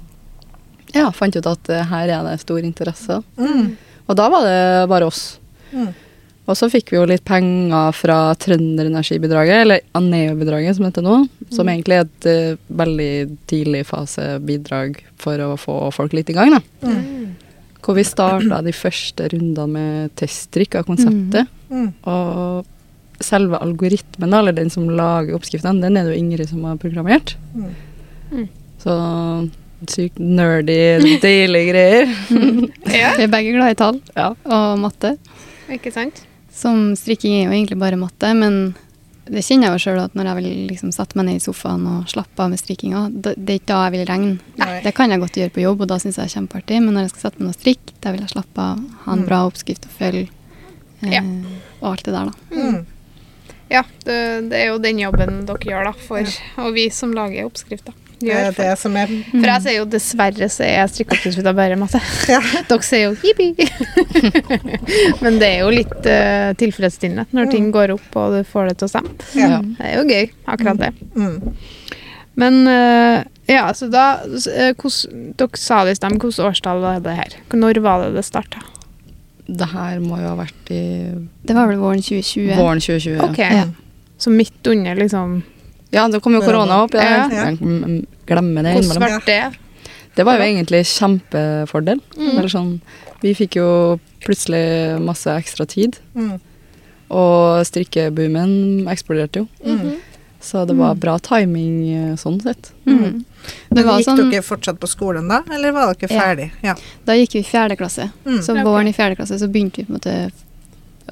ja, 0.94 1.08
fant 1.14 1.36
ut 1.36 1.48
at 1.48 1.72
eh, 1.72 1.84
her 1.88 2.12
er 2.12 2.26
det 2.28 2.38
stor 2.42 2.62
interesse. 2.62 3.20
Mm. 3.40 3.74
Og 4.08 4.18
da 4.18 4.28
var 4.32 4.46
det 4.46 4.88
bare 4.92 5.08
oss. 5.08 5.22
Mm. 5.72 5.92
Og 6.50 6.58
så 6.58 6.66
fikk 6.72 6.90
vi 6.90 6.98
jo 6.98 7.06
litt 7.06 7.22
penger 7.24 7.94
fra 7.94 8.16
Trønderenergibidraget, 8.42 9.60
eller 9.62 9.84
Aneo-bidraget 9.96 10.76
som 10.76 10.88
heter 10.88 11.04
nå, 11.06 11.20
som 11.54 11.70
egentlig 11.70 12.00
er 12.00 12.08
et 12.08 12.26
uh, 12.26 12.64
veldig 12.82 13.12
tidlig 13.50 13.84
fasebidrag 13.86 14.98
for 15.22 15.38
å 15.44 15.52
få 15.60 15.76
folk 15.94 16.16
litt 16.18 16.32
i 16.32 16.36
gang. 16.36 16.56
da. 16.56 16.60
Mm. 16.82 17.38
Hvor 17.82 17.94
vi 17.98 18.04
starta 18.06 18.58
de 18.66 18.74
første 18.74 19.30
rundene 19.30 19.70
med 19.70 20.16
testtrykk 20.18 20.80
av 20.80 20.90
konseptet. 20.90 21.50
Mm. 21.70 21.88
Og 22.10 23.22
selve 23.22 23.62
algoritmen, 23.62 24.34
eller 24.34 24.54
den 24.56 24.70
som 24.70 24.90
lager 24.90 25.38
oppskriftene, 25.38 25.82
den 25.82 25.96
er 25.96 26.06
det 26.06 26.16
jo 26.16 26.22
Ingrid 26.24 26.50
som 26.50 26.66
har 26.66 26.78
programmert. 26.82 27.36
Mm. 27.54 27.70
Mm. 28.32 28.46
Så 28.82 28.94
sykt 29.90 30.18
nerdy, 30.18 31.18
deilige 31.22 31.72
greier. 31.72 32.06
ja. 33.00 33.14
Vi 33.16 33.24
er 33.26 33.32
begge 33.32 33.52
glad 33.56 33.70
i 33.74 33.78
tall 33.80 34.00
Ja. 34.16 34.30
og 34.44 34.78
matte. 34.78 35.16
Ikke 35.72 35.92
sant? 35.92 36.22
Som 36.52 36.92
strikking 36.96 37.34
er 37.40 37.44
jo 37.48 37.52
egentlig 37.56 37.78
bare 37.80 37.96
matte, 37.96 38.34
men 38.36 38.74
det 39.24 39.40
kjenner 39.46 39.70
jeg 39.70 39.78
jo 39.78 39.82
sjøl 39.86 40.00
at 40.02 40.14
når 40.18 40.26
jeg 40.28 40.36
vil 40.40 40.68
liksom 40.68 40.90
sette 40.92 41.16
meg 41.16 41.26
ned 41.28 41.36
i 41.38 41.44
sofaen 41.44 41.84
og 41.86 42.08
slappe 42.10 42.42
av 42.42 42.50
med 42.50 42.58
strikkinga, 42.60 43.04
det 43.22 43.36
er 43.38 43.54
ikke 43.60 43.70
da 43.70 43.80
jeg 43.86 43.92
vil 43.94 44.06
regne. 44.10 44.32
Nei. 44.58 44.80
Det 44.84 44.92
kan 44.98 45.10
jeg 45.14 45.22
godt 45.22 45.38
gjøre 45.38 45.54
på 45.54 45.62
jobb, 45.62 45.80
og 45.80 45.88
da 45.88 45.98
syns 46.02 46.18
jeg 46.18 46.26
det 46.26 46.30
er 46.32 46.34
kjempeartig, 46.40 46.80
men 46.82 46.94
når 46.98 47.06
jeg 47.06 47.12
skal 47.14 47.24
sette 47.30 47.38
meg 47.40 47.46
ned 47.48 47.54
og 47.54 47.60
strikke, 47.60 47.94
da 48.02 48.12
vil 48.12 48.24
jeg 48.26 48.32
slappe 48.34 48.58
av, 48.66 48.82
ha 49.06 49.12
en 49.14 49.22
Mm. 49.22 49.26
bra 49.30 49.38
oppskrift 49.48 49.86
å 49.86 49.92
følge, 49.98 50.28
eh, 51.02 51.10
Ja. 51.14 51.22
og 51.80 51.86
alt 51.92 52.02
det 52.04 52.12
der, 52.14 52.26
da. 52.26 52.32
Mm. 52.50 52.86
Ja, 53.72 53.82
det, 54.04 54.20
det 54.52 54.58
er 54.60 54.70
jo 54.72 54.78
den 54.82 55.00
jobben 55.00 55.42
dere 55.48 55.68
gjør, 55.72 55.90
da, 55.90 55.92
for 56.06 56.38
og 56.60 56.74
vi 56.76 56.88
som 56.92 57.14
lager 57.16 57.48
oppskrifter. 57.48 57.96
Det 58.22 58.34
er 58.38 58.54
det 58.54 58.70
som 58.78 58.94
er 58.98 59.10
For 59.30 59.48
jeg 59.48 59.62
sier 59.64 59.76
jo 59.80 59.86
dessverre 59.90 60.48
så 60.52 60.66
er 60.66 60.90
strikkeoppskrifta 60.90 61.54
bare 61.56 61.78
masse. 61.80 62.00
Ja. 62.32 62.40
Dere 62.68 62.86
sier 62.86 63.08
jo 63.08 63.16
jippi. 63.18 63.50
Men 65.24 65.40
det 65.42 65.48
er 65.48 65.64
jo 65.64 65.72
litt 65.74 66.06
uh, 66.06 66.52
tilfredsstillende 66.60 67.26
når 67.34 67.50
ting 67.52 67.70
går 67.74 67.94
opp 67.96 68.18
og 68.20 68.36
du 68.36 68.40
får 68.48 68.70
det 68.70 68.76
til 68.80 68.88
å 68.88 68.92
stemme. 68.94 69.16
Ja. 69.38 69.48
Ja. 69.56 69.60
Det 69.62 69.88
er 69.88 69.96
jo 69.98 70.04
gøy, 70.06 70.34
akkurat 70.54 70.82
det. 70.84 70.92
Mm. 71.18 71.56
Men 72.42 72.60
uh, 72.68 73.18
ja, 73.50 73.64
så 73.76 73.90
da 73.92 74.06
uh, 74.22 74.70
hos, 74.84 75.02
Dere 75.10 75.60
sa 75.60 75.82
det 75.84 75.96
i 75.96 75.98
stad, 75.98 76.14
men 76.14 76.22
hvilket 76.22 76.46
årstall 76.46 76.84
var 76.84 77.02
det 77.04 77.18
her? 77.18 77.36
Når 77.52 77.82
var 77.84 78.06
det 78.06 78.14
det 78.20 78.26
starta? 78.28 78.62
Det 79.46 79.66
her 79.72 79.98
må 80.00 80.18
jo 80.20 80.28
ha 80.30 80.36
vært 80.38 80.70
i 80.70 80.82
Det 81.46 81.54
var 81.56 81.66
vel 81.70 81.80
våren 81.82 82.02
2020. 82.02 82.52
våren 82.56 82.80
2020. 82.80 83.18
Ok, 83.30 83.38
Ja. 83.38 83.64
Så 84.22 84.30
midt 84.30 84.66
under, 84.70 84.94
liksom. 84.94 85.42
Ja, 85.90 86.04
det 86.08 86.20
kom 86.22 86.34
jo 86.36 86.40
korona 86.44 86.84
opp. 86.84 86.94
Ja. 86.94 87.26
ja. 87.26 87.48
jeg 87.50 87.58
mm, 87.58 88.06
glemmer 88.26 88.62
det 88.62 88.76
Hvordan 88.76 88.84
innimellom. 88.86 89.24
ble 89.24 89.34
det? 89.34 89.58
Det 90.14 90.24
var 90.28 90.38
jo 90.38 90.44
egentlig 90.46 90.84
kjempefordel. 90.86 91.98
Mm. 92.16 92.30
Eller 92.38 92.48
sånn, 92.52 92.70
vi 93.24 93.32
fikk 93.34 93.56
jo 93.58 93.66
plutselig 94.22 95.00
masse 95.02 95.26
ekstra 95.34 95.66
tid, 95.66 95.98
Mm. 96.14 96.38
og 97.10 97.66
strikkeboomen 97.66 98.86
eksploderte 98.88 99.42
jo. 99.42 99.48
Mm. 99.66 99.96
Så 100.42 100.64
det 100.66 100.74
var 100.74 100.94
bra 100.98 101.18
timing 101.22 101.76
eh, 101.94 102.14
sånn 102.18 102.40
sett. 102.42 102.72
Mm. 102.86 103.24
Men 103.70 103.84
gikk 103.86 104.04
sånn, 104.08 104.30
dere 104.30 104.42
fortsatt 104.42 104.78
på 104.82 104.88
skolen 104.90 105.28
da, 105.30 105.42
eller 105.54 105.72
var 105.72 105.94
dere 105.94 106.10
Ja. 106.12 106.20
ferdig? 106.20 106.50
Ja. 106.62 106.74
da 107.06 107.12
gikk 107.14 107.32
vi 107.34 107.38
i 107.40 107.46
fjerde 107.46 107.76
klasse. 107.78 108.10
Mm. 108.26 108.40
Så 108.42 108.54
våren 108.64 108.88
i 108.88 108.92
fjerde 108.92 109.16
klasse 109.16 109.38
så 109.38 109.48
begynte 109.50 109.78
vi 109.78 109.84
på 109.84 109.94
en 109.94 109.98
måte 110.00 110.32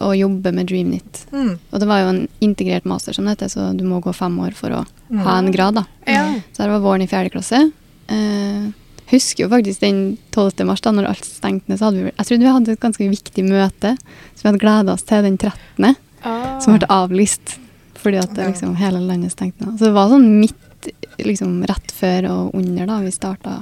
å 0.00 0.10
jobbe 0.16 0.52
med 0.54 0.66
DreamNit. 0.66 1.26
Mm. 1.32 1.58
Og 1.72 1.80
det 1.80 1.86
var 1.88 2.00
jo 2.02 2.08
en 2.08 2.28
integrert 2.40 2.84
master, 2.84 3.12
som 3.12 3.24
det 3.26 3.36
heter, 3.38 3.48
så 3.52 3.76
du 3.76 3.84
må 3.84 4.00
gå 4.02 4.12
fem 4.14 4.36
år 4.40 4.52
for 4.54 4.70
å 4.70 4.86
Mm. 5.10 5.18
ha 5.24 5.38
en 5.38 5.52
grad, 5.52 5.74
da. 5.74 5.84
Ja. 6.06 6.34
Så 6.52 6.62
det 6.64 6.68
var 6.70 6.80
våren 6.80 7.02
i 7.02 7.06
fjerde 7.06 7.30
klasse. 7.30 7.72
Eh, 8.08 8.70
husker 9.10 9.44
jo 9.44 9.48
faktisk 9.48 9.80
den 9.80 10.16
12. 10.32 10.64
mars, 10.64 10.80
da 10.80 10.90
når 10.92 11.08
alt 11.08 11.24
stengte 11.24 11.68
ned. 11.68 11.78
så 11.78 11.84
hadde 11.90 12.04
vi, 12.04 12.12
Jeg 12.18 12.26
trodde 12.26 12.40
vi 12.40 12.52
hadde 12.52 12.68
et 12.72 12.80
ganske 12.80 13.10
viktig 13.10 13.44
møte, 13.48 13.96
så 14.34 14.42
vi 14.42 14.48
hadde 14.48 14.58
gleda 14.60 14.92
oss 14.92 15.02
til 15.02 15.22
den 15.22 15.36
13., 15.38 15.96
Ah. 16.24 16.58
som 16.60 16.76
ble 16.78 16.86
avlyst 16.88 17.56
fordi 18.00 18.20
at 18.20 18.34
det, 18.36 18.48
liksom, 18.52 18.74
hele 18.80 19.00
landet 19.04 19.34
stengte 19.34 19.64
ned. 19.66 19.78
Så 19.78 19.88
det 19.88 19.94
var 19.96 20.10
sånn 20.12 20.28
midt, 20.40 20.90
liksom 21.20 21.58
rett 21.68 21.92
før 21.92 22.28
og 22.30 22.54
under 22.56 22.88
da 22.88 23.00
vi 23.04 23.12
starta, 23.14 23.60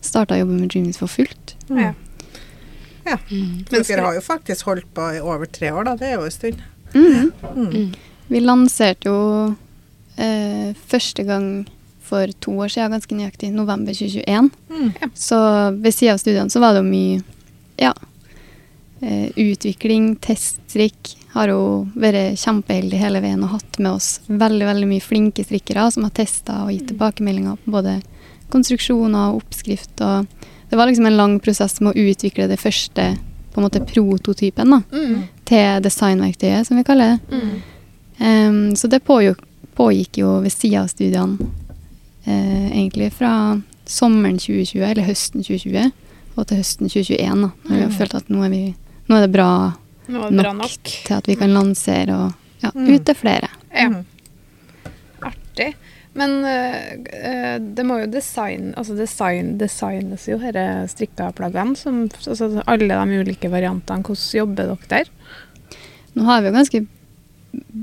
starta 0.00 0.36
å 0.36 0.42
jobbe 0.42 0.58
med 0.58 0.70
Dreamings 0.72 1.00
for 1.00 1.12
fullt. 1.12 1.56
Ja. 1.68 1.92
Ja. 3.04 3.16
Men 3.30 3.64
Dere 3.70 4.04
har 4.04 4.16
jo 4.16 4.22
faktisk 4.24 4.68
holdt 4.68 4.88
på 4.94 5.08
i 5.16 5.20
over 5.24 5.48
tre 5.50 5.72
år, 5.72 5.88
da. 5.88 5.96
Det 5.98 6.08
er 6.10 6.18
jo 6.18 6.28
en 6.28 6.34
stund. 6.34 6.62
Mm. 6.94 7.30
Mm. 7.56 7.92
Vi 8.30 8.40
lanserte 8.44 9.10
jo 9.10 9.20
eh, 10.20 10.72
første 10.90 11.24
gang 11.26 11.50
for 12.10 12.30
to 12.42 12.56
år 12.58 12.72
siden, 12.72 12.94
ganske 12.94 13.16
nøyaktig, 13.16 13.52
november 13.54 13.94
2021. 13.94 14.50
Mm. 14.70 15.10
Så 15.14 15.38
ved 15.78 15.94
siden 15.94 16.16
av 16.16 16.22
studiene 16.22 16.52
så 16.52 16.62
var 16.62 16.74
det 16.74 16.82
jo 16.82 16.90
mye 16.90 17.20
ja, 17.80 17.92
utvikling, 19.36 20.16
teststrikk. 20.20 21.14
Har 21.32 21.48
jo 21.48 21.86
vært 21.94 22.36
kjempeheldig 22.42 22.98
hele 23.00 23.20
veien 23.22 23.42
og 23.46 23.52
hatt 23.54 23.78
med 23.78 23.92
oss 23.92 24.20
veldig 24.26 24.66
veldig 24.66 24.88
mye 24.90 25.00
flinke 25.04 25.44
strikkere 25.46 25.86
som 25.94 26.02
har 26.04 26.10
testa 26.16 26.64
og 26.64 26.72
gitt 26.74 26.88
tilbakemeldinger 26.90 27.56
på 27.64 27.70
både 27.78 28.00
konstruksjoner 28.50 29.30
og 29.30 29.42
oppskrift. 29.44 30.00
Og 30.02 30.26
det 30.70 30.76
var 30.78 30.86
liksom 30.90 31.06
en 31.06 31.16
lang 31.16 31.38
prosess 31.42 31.80
med 31.80 31.94
å 31.94 32.06
utvikle 32.10 32.48
det 32.50 32.58
første 32.60 33.12
på 33.52 33.58
en 33.60 33.66
måte 33.66 33.80
prototypen 33.86 34.70
da, 34.70 34.82
Mm. 34.92 35.22
til 35.44 35.80
designverktøyet, 35.82 36.66
som 36.66 36.76
vi 36.76 36.84
kaller 36.84 37.16
det. 37.16 37.38
Mm. 37.40 37.62
Um, 38.20 38.76
så 38.76 38.88
det 38.88 39.02
pågikk, 39.04 39.38
pågikk 39.74 40.18
jo 40.18 40.40
ved 40.44 40.52
sida 40.52 40.82
av 40.82 40.88
studiene 40.92 41.38
uh, 42.26 42.68
egentlig 42.70 43.12
fra 43.12 43.60
sommeren 43.86 44.38
2020, 44.38 44.82
eller 44.84 45.02
høsten 45.08 45.42
2020, 45.42 45.90
og 46.36 46.46
til 46.46 46.56
høsten 46.60 46.88
2021. 46.88 47.18
Da, 47.42 47.50
når 47.64 47.74
vi 47.76 47.80
har 47.80 47.88
Mm. 47.88 47.96
følt 47.98 48.14
at 48.14 48.28
nå 48.30 48.44
er, 48.44 48.50
vi, 48.50 48.74
nå 49.10 49.18
er 49.18 49.26
det 49.26 49.32
bra 49.34 49.48
er 50.08 50.30
det 50.30 50.38
bra 50.42 50.52
nok, 50.54 50.62
nok. 50.70 50.90
til 51.06 51.16
at 51.18 51.26
vi 51.30 51.36
kan 51.38 51.52
lansere 51.54 52.14
og 52.16 52.32
ja, 52.62 52.70
Mm. 52.74 52.88
ut 52.94 53.04
til 53.08 53.14
flere. 53.16 53.48
Ja. 53.74 53.88
Mm. 53.88 54.04
Artig. 55.24 55.74
Men 56.18 56.44
eh, 56.44 57.58
det 57.62 57.84
må 57.86 58.00
jo 58.02 58.08
design, 58.10 58.72
altså 58.76 58.96
design, 58.98 59.52
designes 59.60 60.26
jo 60.28 60.36
disse 60.42 60.64
strikka 60.94 61.30
plaggene. 61.38 61.76
Som, 61.78 62.02
altså 62.26 62.50
alle 62.66 62.88
de 62.90 63.20
ulike 63.22 63.50
variantene. 63.52 64.02
Hvordan 64.02 64.40
jobber 64.40 64.72
dere 64.74 64.90
der? 64.90 65.10
Nå 66.16 66.26
har 66.26 66.42
vi 66.42 66.50
jo 66.50 66.56
ganske 66.58 66.82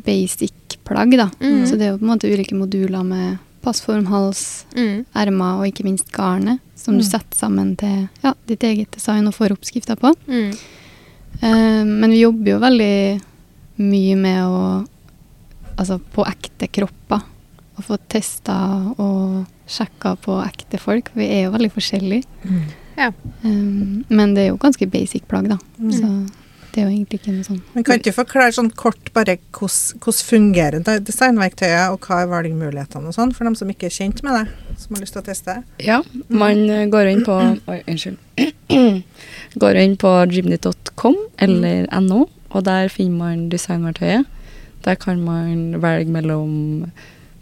basic 0.06 0.78
plagg, 0.88 1.16
da. 1.18 1.30
Mm. 1.40 1.66
Så 1.68 1.78
det 1.80 1.88
er 1.88 1.94
jo 1.96 2.00
på 2.02 2.06
en 2.08 2.14
måte 2.14 2.30
ulike 2.32 2.56
moduler 2.56 3.04
med 3.08 3.38
passform, 3.64 4.06
hals, 4.12 4.66
Mm. 4.76 5.06
ermer 5.16 5.60
og 5.60 5.66
ikke 5.68 5.84
minst 5.84 6.12
garnet, 6.12 6.60
som 6.76 6.94
Mm. 6.96 7.00
du 7.00 7.04
setter 7.06 7.36
sammen 7.36 7.76
til 7.78 8.10
ja, 8.24 8.34
ditt 8.48 8.62
eget 8.64 8.92
design 8.92 9.28
og 9.28 9.34
får 9.34 9.52
oppskrifter 9.58 9.96
på. 9.98 10.14
Mm. 10.28 10.54
Eh, 11.42 11.84
men 11.86 12.10
vi 12.14 12.22
jobber 12.24 12.56
jo 12.56 12.62
veldig 12.64 12.94
mye 13.84 14.20
med 14.20 14.44
å 14.46 14.62
Altså 15.78 16.00
på 16.02 16.24
ekte 16.26 16.66
kropper. 16.74 17.20
Å 17.78 17.84
få 17.86 18.00
testa 18.10 18.56
og 18.98 19.44
sjekka 19.70 20.16
på 20.24 20.40
ekte 20.42 20.80
folk. 20.82 21.12
For 21.12 21.22
vi 21.22 21.28
er 21.36 21.44
jo 21.44 21.52
veldig 21.54 21.70
forskjellige. 21.76 22.26
Ja. 22.98 23.12
Um, 23.44 24.02
men 24.10 24.34
det 24.34 24.48
er 24.48 24.50
jo 24.50 24.58
ganske 24.58 24.88
basic 24.90 25.28
plagg, 25.30 25.52
da. 25.52 25.60
Mm. 25.78 25.92
Så 25.94 26.10
det 26.78 26.84
er 26.84 26.92
jo 26.92 26.94
egentlig 26.94 27.18
ikke 27.18 27.32
noe 27.34 27.46
sånn 27.48 27.62
Men 27.74 27.86
kan 27.88 27.98
ikke 27.98 28.12
du 28.12 28.16
forklare 28.20 28.54
sånn 28.54 28.68
kort 28.78 29.08
bare 29.16 29.40
hvordan 29.58 30.02
hvordan 30.04 30.26
fungerer 30.28 30.84
designverktøyet, 31.08 31.90
og 31.90 32.06
hva 32.06 32.20
er 32.22 32.30
valgmulighetene 32.30 33.10
og 33.10 33.16
sånn, 33.16 33.32
for 33.34 33.50
dem 33.50 33.56
som 33.58 33.72
ikke 33.74 33.88
er 33.90 33.96
kjent 33.96 34.22
med 34.22 34.38
det, 34.38 34.76
som 34.84 34.94
har 34.94 35.02
lyst 35.02 35.16
til 35.18 35.24
å 35.24 35.26
teste? 35.26 35.56
Ja, 35.82 35.98
man 36.30 36.62
eh, 36.70 36.84
går 36.94 37.10
inn 37.10 37.24
på 37.26 37.34
Oi, 37.74 37.80
unnskyld. 37.90 38.22
går 39.64 39.80
inn 39.82 39.98
på 39.98 40.12
jimny.com 40.36 41.18
eller 41.48 41.90
no, 42.06 42.28
og 42.54 42.68
der 42.70 42.94
finner 42.94 43.24
man 43.24 43.48
designverktøyet. 43.50 44.30
Der 44.86 45.02
kan 45.02 45.26
man 45.26 45.80
velge 45.82 46.14
mellom 46.14 46.92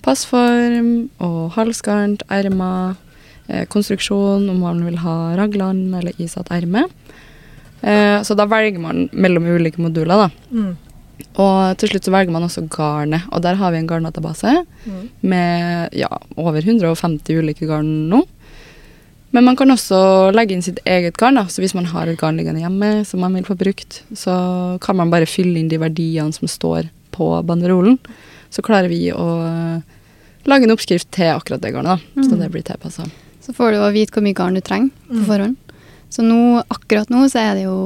passform 0.06 1.10
og 1.20 1.58
halskant, 1.60 2.24
ermer, 2.32 2.96
eh, 3.52 3.68
konstruksjon, 3.68 4.48
om 4.48 4.64
man 4.64 4.86
vil 4.88 5.04
ha 5.04 5.36
raglan 5.36 5.90
eller 5.92 6.16
isatt 6.24 6.56
erme. 6.56 6.88
Eh, 7.84 8.22
så 8.24 8.36
da 8.36 8.46
velger 8.46 8.80
man 8.80 9.10
mellom 9.14 9.44
ulike 9.46 9.78
moduler, 9.82 10.26
da. 10.26 10.30
Mm. 10.52 10.76
Og 11.38 11.78
til 11.78 11.90
slutt 11.90 12.04
så 12.08 12.12
velger 12.12 12.32
man 12.32 12.44
også 12.44 12.68
garnet, 12.72 13.22
og 13.32 13.42
der 13.44 13.56
har 13.56 13.72
vi 13.72 13.78
en 13.78 13.88
garndatabase 13.88 14.66
Mm. 14.86 15.10
med 15.24 15.90
ja, 15.94 16.08
over 16.38 16.62
150 16.62 17.36
ulike 17.40 17.68
garn 17.68 18.10
nå. 18.10 18.26
Men 19.32 19.44
man 19.44 19.56
kan 19.56 19.68
også 19.70 20.32
legge 20.34 20.52
inn 20.56 20.62
sitt 20.62 20.80
eget 20.86 21.18
garn. 21.18 21.36
da, 21.36 21.44
så 21.46 21.60
Hvis 21.62 21.74
man 21.76 21.86
har 21.86 22.08
et 22.08 22.18
garn 22.18 22.38
liggende 22.38 22.62
hjemme 22.62 23.06
som 23.06 23.20
man 23.20 23.34
vil 23.34 23.44
få 23.44 23.56
brukt, 23.58 24.02
så 24.14 24.80
kan 24.80 24.96
man 24.96 25.10
bare 25.10 25.26
fylle 25.26 25.58
inn 25.60 25.68
de 25.68 25.78
verdiene 25.78 26.34
som 26.34 26.48
står 26.48 26.90
på 27.12 27.44
banderolen. 27.46 27.98
Så 28.50 28.62
klarer 28.64 28.88
vi 28.88 29.12
å 29.12 29.28
eh, 29.44 29.82
lage 30.46 30.64
en 30.64 30.72
oppskrift 30.72 31.10
til 31.12 31.26
akkurat 31.34 31.60
det 31.62 31.74
garnet, 31.74 32.00
da, 32.16 32.22
så 32.24 32.32
Mm. 32.36 32.40
det 32.40 32.52
blir 32.52 32.64
tilpassa. 32.64 33.10
Så 33.42 33.54
får 33.54 33.72
du 33.72 33.78
å 33.78 33.92
vite 33.92 34.12
hvor 34.14 34.24
mye 34.24 34.34
garn 34.34 34.54
du 34.54 34.62
trenger 34.62 34.90
på 35.10 35.14
Mm. 35.16 35.26
forhånd. 35.26 35.56
Så 36.16 36.24
nå, 36.24 36.62
akkurat 36.72 37.10
nå 37.12 37.26
så 37.32 37.42
er 37.42 37.58
det 37.60 37.66
jo 37.66 37.78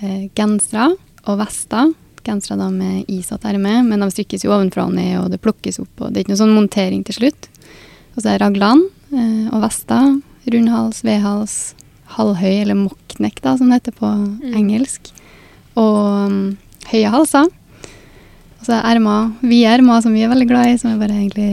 eh, 0.00 0.26
gensere 0.38 0.88
og 1.26 1.40
vester. 1.42 1.90
Gensere 2.26 2.56
da 2.58 2.70
med 2.72 3.04
isatt 3.12 3.44
erme, 3.46 3.82
men 3.86 4.00
de 4.02 4.08
strikkes 4.10 4.46
jo 4.46 4.54
ovenfra 4.56 4.86
og 4.88 4.94
ned, 4.96 5.12
og 5.20 5.28
det 5.34 5.42
plukkes 5.44 5.78
opp. 5.82 5.92
og 6.00 6.10
Det 6.12 6.22
er 6.22 6.24
ikke 6.24 6.34
noe 6.34 6.40
sånn 6.42 6.56
montering 6.56 7.04
til 7.06 7.18
slutt. 7.20 7.50
Og 8.16 8.22
så 8.24 8.32
er 8.32 8.40
raglan 8.42 8.80
eh, 9.12 9.46
og 9.52 9.60
vester. 9.66 10.16
Rundhals, 10.46 11.02
vedhals, 11.04 11.54
halvhøy, 12.16 12.62
eller 12.62 12.78
mockneck, 12.78 13.40
da, 13.44 13.56
som 13.58 13.68
det 13.70 13.80
heter 13.80 13.96
på 13.98 14.10
engelsk. 14.54 15.10
Og 15.76 15.96
um, 16.30 16.36
høye 16.92 17.10
halser. 17.12 17.50
Og 18.56 18.62
så 18.68 18.76
er 18.78 18.94
ermer, 18.94 19.32
vide 19.42 19.74
ermer, 19.74 20.00
som 20.04 20.14
vi 20.14 20.22
er 20.24 20.30
veldig 20.32 20.46
glad 20.48 20.70
i, 20.70 20.78
som 20.80 20.92
er 20.94 21.00
bare 21.02 21.18
egentlig 21.18 21.50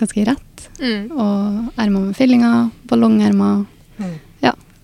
ganske 0.00 0.26
rett 0.32 0.46
Mm. 0.80 1.10
og 1.12 1.74
ermer 1.76 2.06
med 2.06 2.16
fillinger, 2.16 2.70
ballongermer. 2.88 3.66
Mm. 4.00 4.14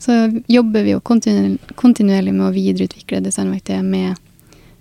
Så 0.06 0.40
jobber 0.46 0.84
vi 0.86 0.92
jo 0.94 1.00
kontinuerlig, 1.02 1.74
kontinuerlig 1.74 2.34
med 2.36 2.46
å 2.46 2.54
videreutvikle 2.54 3.18
designverktøyet 3.24 3.82
med, 3.82 4.20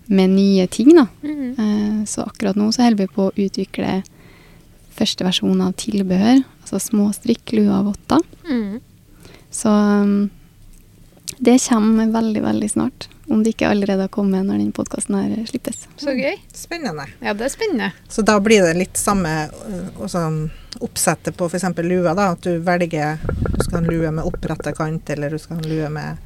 med 0.06 0.36
nye 0.36 0.68
ting, 0.70 0.92
da. 0.94 1.08
Mm. 1.26 1.48
Eh, 1.58 2.04
så 2.10 2.28
akkurat 2.28 2.60
nå 2.60 2.68
så 2.70 2.86
holder 2.86 3.08
vi 3.08 3.16
på 3.16 3.26
å 3.26 3.34
utvikle 3.34 4.04
første 4.96 5.26
versjon 5.26 5.64
av 5.66 5.74
tilbehør, 5.82 6.44
altså 6.62 6.82
småstrikk, 6.84 7.56
luer 7.58 7.74
og 7.80 7.90
votter. 7.90 8.22
Mm. 8.46 8.78
Så 9.50 9.74
um, 9.74 10.30
det 11.42 11.58
kommer 11.66 12.14
veldig, 12.14 12.46
veldig 12.46 12.70
snart. 12.76 13.10
Om 13.30 13.44
det 13.44 13.56
ikke 13.56 13.70
allerede 13.74 14.06
har 14.06 14.12
kommet 14.14 14.46
når 14.46 14.60
den 14.62 14.72
podkasten 14.76 15.16
her 15.18 15.46
slippes. 15.50 15.88
Så 15.98 16.14
gøy. 16.14 16.36
Spennende. 16.54 17.08
Ja, 17.26 17.34
det 17.34 17.48
er 17.48 17.54
spennende. 17.54 17.92
Så 18.10 18.22
da 18.22 18.36
blir 18.40 18.62
det 18.68 18.76
litt 18.78 18.98
samme 19.02 19.32
øh, 19.50 20.50
oppsettet 20.86 21.38
på 21.38 21.48
f.eks. 21.50 21.66
lua, 21.82 22.14
da. 22.14 22.32
At 22.36 22.42
du 22.46 22.60
velger 22.60 23.18
Du 23.26 23.64
skal 23.64 23.80
ha 23.80 23.84
en 23.84 23.90
lue 23.90 24.12
med 24.12 24.26
oppretta 24.30 24.74
kant, 24.78 25.10
eller 25.10 25.30
du 25.34 25.40
skal 25.42 25.58
ha 25.58 25.64
en 25.64 25.70
lue 25.72 25.90
med 25.90 26.18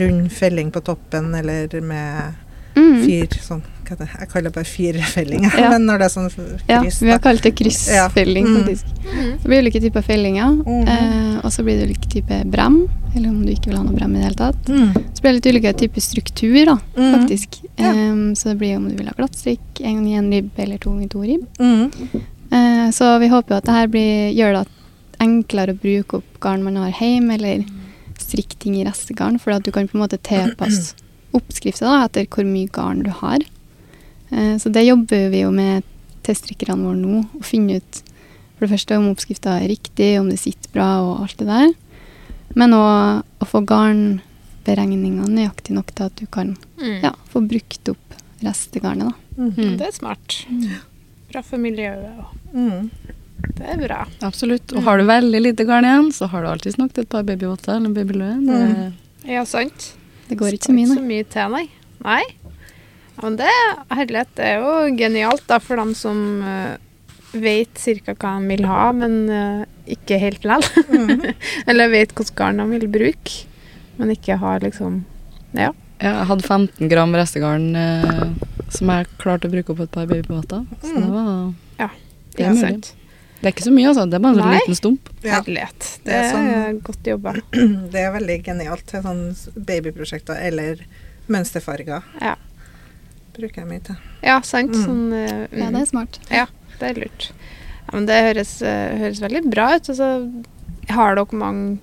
rund 0.00 0.32
felling 0.32 0.72
på 0.74 0.80
toppen, 0.82 1.34
eller 1.34 1.80
med 1.80 2.34
Mm. 2.76 2.98
fire 3.06 3.38
sånn 3.40 3.62
hva 3.86 3.94
det? 3.96 4.06
Jeg 4.20 4.28
kaller 4.28 4.50
det 4.50 4.54
bare 4.58 4.68
firefelling, 4.68 5.44
Ja. 5.56 5.70
men 5.72 5.86
når 5.88 5.98
det 6.02 6.04
er 6.04 6.12
sånn 6.12 6.26
Ja, 6.68 6.80
vi 6.84 7.08
har 7.08 7.22
kalt 7.24 7.42
det 7.46 7.54
kryssfelling, 7.56 8.44
Ja. 8.44 8.52
Mm. 8.52 8.66
faktisk. 8.66 8.86
Mm. 9.06 9.30
Det 9.40 9.48
blir 9.48 9.62
ulike 9.64 9.80
typer 9.80 10.02
fellinger, 10.04 10.58
mm. 10.66 10.82
eh, 10.88 11.38
og 11.40 11.52
så 11.54 11.64
blir 11.64 11.78
det 11.80 11.86
ulike 11.88 12.10
typer 12.12 12.44
brem, 12.52 12.82
eller 13.16 13.32
om 13.32 13.40
du 13.46 13.52
ikke 13.52 13.70
vil 13.70 13.78
ha 13.78 13.84
noe 13.84 13.96
brem 13.96 14.14
i 14.14 14.20
det 14.20 14.28
hele 14.28 14.38
tatt. 14.38 14.68
Mm. 14.68 14.92
Så 15.14 15.22
blir 15.22 15.32
det 15.32 15.36
litt 15.38 15.48
ulike 15.54 15.72
typer 15.80 16.04
struktur, 16.04 16.58
da, 16.68 16.76
mm. 16.96 17.10
faktisk. 17.16 17.58
Ja. 17.80 17.92
Um, 17.92 18.34
så 18.36 18.52
det 18.52 18.58
blir 18.60 18.76
om 18.78 18.88
du 18.90 18.96
vil 18.98 19.08
ha 19.10 19.16
glattstrikk, 19.16 19.64
en 19.80 20.00
gang 20.00 20.08
i 20.10 20.18
en 20.20 20.30
ribb 20.34 20.62
eller 20.64 20.80
to 20.82 20.92
ganger 20.92 21.12
to 21.14 21.24
ribb. 21.24 21.46
Mm. 21.58 22.22
Uh, 22.52 22.86
så 22.94 23.10
vi 23.22 23.30
håper 23.32 23.54
jo 23.54 23.60
at 23.60 23.68
det 23.68 23.78
her 23.78 23.90
blir, 23.92 24.30
gjør 24.36 24.58
det 24.58 24.64
enklere 25.24 25.72
å 25.72 25.80
bruke 25.80 26.20
opp 26.20 26.38
garn 26.44 26.64
man 26.66 26.78
har 26.80 26.92
hjemme, 26.92 27.38
eller 27.38 27.64
strikke 28.20 28.58
ting 28.60 28.76
i 28.78 28.84
restegarn, 28.86 29.40
for 29.40 29.56
at 29.56 29.64
du 29.64 29.72
kan 29.74 29.88
på 29.88 29.96
en 29.96 30.04
måte 30.04 30.20
tilpasse 30.20 30.96
oppskrifta 31.36 31.98
etter 32.04 32.28
hvor 32.32 32.46
mye 32.48 32.70
garn 32.72 33.04
du 33.04 33.12
har. 33.12 33.44
Eh, 34.30 34.56
så 34.60 34.72
det 34.72 34.86
jobber 34.86 35.28
vi 35.32 35.42
jo 35.42 35.52
med 35.54 35.86
teststrikkerne 36.26 36.88
våre 36.88 37.00
nå, 37.00 37.24
å 37.38 37.44
finne 37.46 37.80
ut 37.80 38.02
for 38.56 38.64
det 38.64 38.72
første 38.72 38.96
om 38.96 39.10
oppskrifta 39.10 39.58
er 39.60 39.68
riktig, 39.68 40.14
om 40.20 40.30
det 40.32 40.38
sitter 40.40 40.72
bra 40.72 40.88
og 41.04 41.26
alt 41.26 41.36
det 41.40 41.48
der. 41.50 41.74
Men 42.54 42.70
òg 42.76 43.24
å 43.42 43.46
få 43.48 43.60
garnberegningene 43.66 45.26
nøyaktig 45.28 45.74
nok 45.76 45.92
til 45.94 46.06
at 46.06 46.16
du 46.16 46.26
kan 46.26 46.56
Mm. 46.78 47.02
ja, 47.02 47.12
få 47.32 47.40
brukt 47.48 47.88
opp 47.88 48.14
restegarnet. 48.42 49.12
da. 49.36 49.42
Mm. 49.42 49.76
Det 49.78 49.86
er 49.86 49.92
smart. 49.92 50.46
Bra 51.32 51.42
for 51.42 51.56
miljøet 51.58 52.04
òg. 52.18 52.26
Mm. 52.54 52.90
Det 53.56 53.66
er 53.66 53.76
bra. 53.86 54.06
Absolutt. 54.22 54.72
Og 54.76 54.82
har 54.82 54.98
du 54.98 55.04
veldig 55.04 55.40
lite 55.42 55.64
garn 55.66 55.84
igjen, 55.84 56.12
så 56.12 56.28
har 56.28 56.42
du 56.42 56.48
alltids 56.48 56.78
nok 56.78 56.92
til 56.92 57.02
et 57.04 57.08
par 57.08 57.22
babyvotter 57.22 57.76
eller 57.76 57.90
babyløe. 57.90 58.36
Mm. 58.40 58.92
Ja, 59.26 59.44
sant. 59.44 59.94
Det 60.28 60.36
går 60.38 60.52
ikke 60.56 60.66
så 60.70 60.72
mye, 60.74 60.86
Så 60.86 61.02
mye 61.02 61.24
til, 61.24 61.50
nei. 61.50 61.68
Nei. 62.04 62.22
Men 63.22 63.36
det, 63.36 63.48
herlighet, 63.90 64.28
det 64.36 64.44
er 64.44 64.58
jo 64.60 64.96
genialt 64.96 65.46
da, 65.46 65.58
for 65.58 65.76
dem 65.76 65.94
som 65.94 66.42
uh, 66.42 66.76
vet 67.32 67.74
ca. 68.04 68.14
hva 68.14 68.34
han 68.36 68.46
vil 68.48 68.64
ha, 68.68 68.92
men 68.92 69.16
uh, 69.30 69.64
ikke 69.86 70.18
helt 70.22 70.44
lell. 70.44 70.62
Mm. 70.90 71.34
Eller 71.68 71.88
vet 71.92 72.14
hvilket 72.14 72.34
garn 72.38 72.58
han 72.62 72.70
vil 72.70 72.86
bruke, 72.88 73.44
men 73.98 74.10
ikke 74.14 74.38
har 74.42 74.60
liksom 74.60 75.04
Ja. 75.56 75.72
Ja, 75.98 76.10
jeg 76.20 76.26
hadde 76.28 76.44
15 76.44 76.88
gram 76.92 77.14
restegarn 77.16 77.70
uh, 77.72 78.26
som 78.68 78.90
jeg 78.92 79.06
klarte 79.16 79.48
å 79.48 79.52
bruke 79.54 79.72
opp 79.72 79.80
et 79.86 79.90
par 79.94 80.06
babybåter. 80.10 80.66
Så 80.82 80.92
det 80.92 81.04
Mm. 81.06 81.10
var 81.12 81.54
Ja, 81.78 81.88
Det 82.36 82.42
er 82.44 82.48
ja, 82.48 82.52
mulig. 82.52 82.60
sant. 82.68 82.94
Det 83.40 83.46
er 83.48 83.52
ikke 83.54 83.64
så 83.64 83.72
mye, 83.72 83.86
altså. 83.88 84.04
Det 84.10 84.14
er 84.16 84.20
bare 84.24 84.32
en 84.34 84.40
sånn 84.42 84.50
Nei. 84.50 84.58
liten 84.60 84.74
stump. 84.76 85.08
Ja. 85.24 85.40
Herlighet. 85.40 85.78
Det 86.04 86.04
Det 86.04 86.12
er 86.14 86.24
er 86.24 86.32
sånn- 86.34 86.82
godt 86.82 87.02
jobba. 87.04 87.32
Det 87.92 88.00
er 88.00 88.12
veldig 88.12 88.36
genialt 88.44 88.86
til 88.86 89.02
sånne 89.02 89.64
babyprosjekter 89.70 90.36
eller 90.50 90.80
mønsterfarger. 91.28 92.02
Ja. 92.20 92.34
Bruker 93.36 93.62
jeg 93.62 93.68
mye 93.68 93.82
til. 93.84 93.96
Ja, 94.24 94.40
sant. 94.40 94.72
Mm. 94.72 94.84
Sånn, 94.84 95.12
uh, 95.12 95.46
Ja, 95.52 95.70
det 95.70 95.80
er 95.82 95.86
smart. 95.86 96.18
Det 96.80 96.90
er 96.90 97.00
lurt. 97.02 97.30
Ja, 97.86 97.94
men 97.94 98.06
det 98.06 98.20
høres, 98.28 98.60
eh, 98.62 98.96
høres 98.98 99.20
veldig 99.22 99.44
bra 99.50 99.76
ut. 99.76 99.88
Altså, 99.92 100.44
har 100.90 101.14
dere 101.18 101.38
mange 101.38 101.78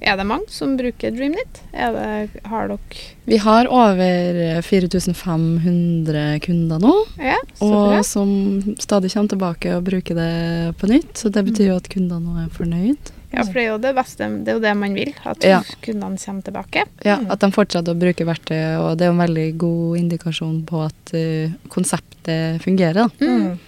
Er 0.00 0.14
det 0.16 0.26
mange 0.30 0.46
som 0.48 0.76
bruker 0.78 1.10
DreamNit? 1.10 1.58
Er 1.74 1.90
det, 1.92 2.42
har 2.46 2.68
dere 2.68 2.78
Vi 3.26 3.36
har 3.42 3.66
over 3.66 4.60
4500 4.62 6.38
kunder 6.44 6.78
nå, 6.78 6.92
Ja, 7.18 7.36
så 7.58 7.70
og 7.98 8.04
som 8.06 8.30
stadig 8.78 9.10
kommer 9.12 9.32
tilbake 9.32 9.72
og 9.76 9.84
bruker 9.88 10.14
det 10.14 10.76
på 10.78 10.86
nytt. 10.90 11.14
Så 11.18 11.32
det 11.34 11.44
betyr 11.48 11.72
jo 11.72 11.76
at 11.80 11.88
kundene 11.90 12.22
nå 12.22 12.44
er 12.44 12.52
fornøyd. 12.54 13.10
Ja, 13.32 13.42
for 13.44 13.52
det 13.58 13.62
er 13.64 13.68
jo 13.72 13.78
det 13.82 13.94
beste. 13.98 14.28
Det 14.44 14.48
er 14.54 14.56
jo 14.56 14.62
det 14.64 14.76
man 14.76 14.94
vil. 14.94 15.10
At 15.26 15.42
Ja. 15.44 15.60
kundene 15.82 16.16
kommer 16.16 16.42
tilbake. 16.42 16.84
Ja, 17.04 17.16
Mm. 17.18 17.30
At 17.32 17.40
de 17.40 17.50
fortsetter 17.50 17.92
å 17.94 17.98
bruke 17.98 18.24
verktøyet, 18.24 18.78
og 18.80 18.96
det 18.98 19.04
er 19.04 19.10
jo 19.12 19.18
en 19.20 19.26
veldig 19.26 19.58
god 19.58 19.98
indikasjon 19.98 20.62
på 20.64 20.84
at 20.86 21.12
uh, 21.14 21.50
konseptet 21.68 22.62
fungerer. 22.62 22.94
Da. 22.94 23.08
Mm. 23.20 23.58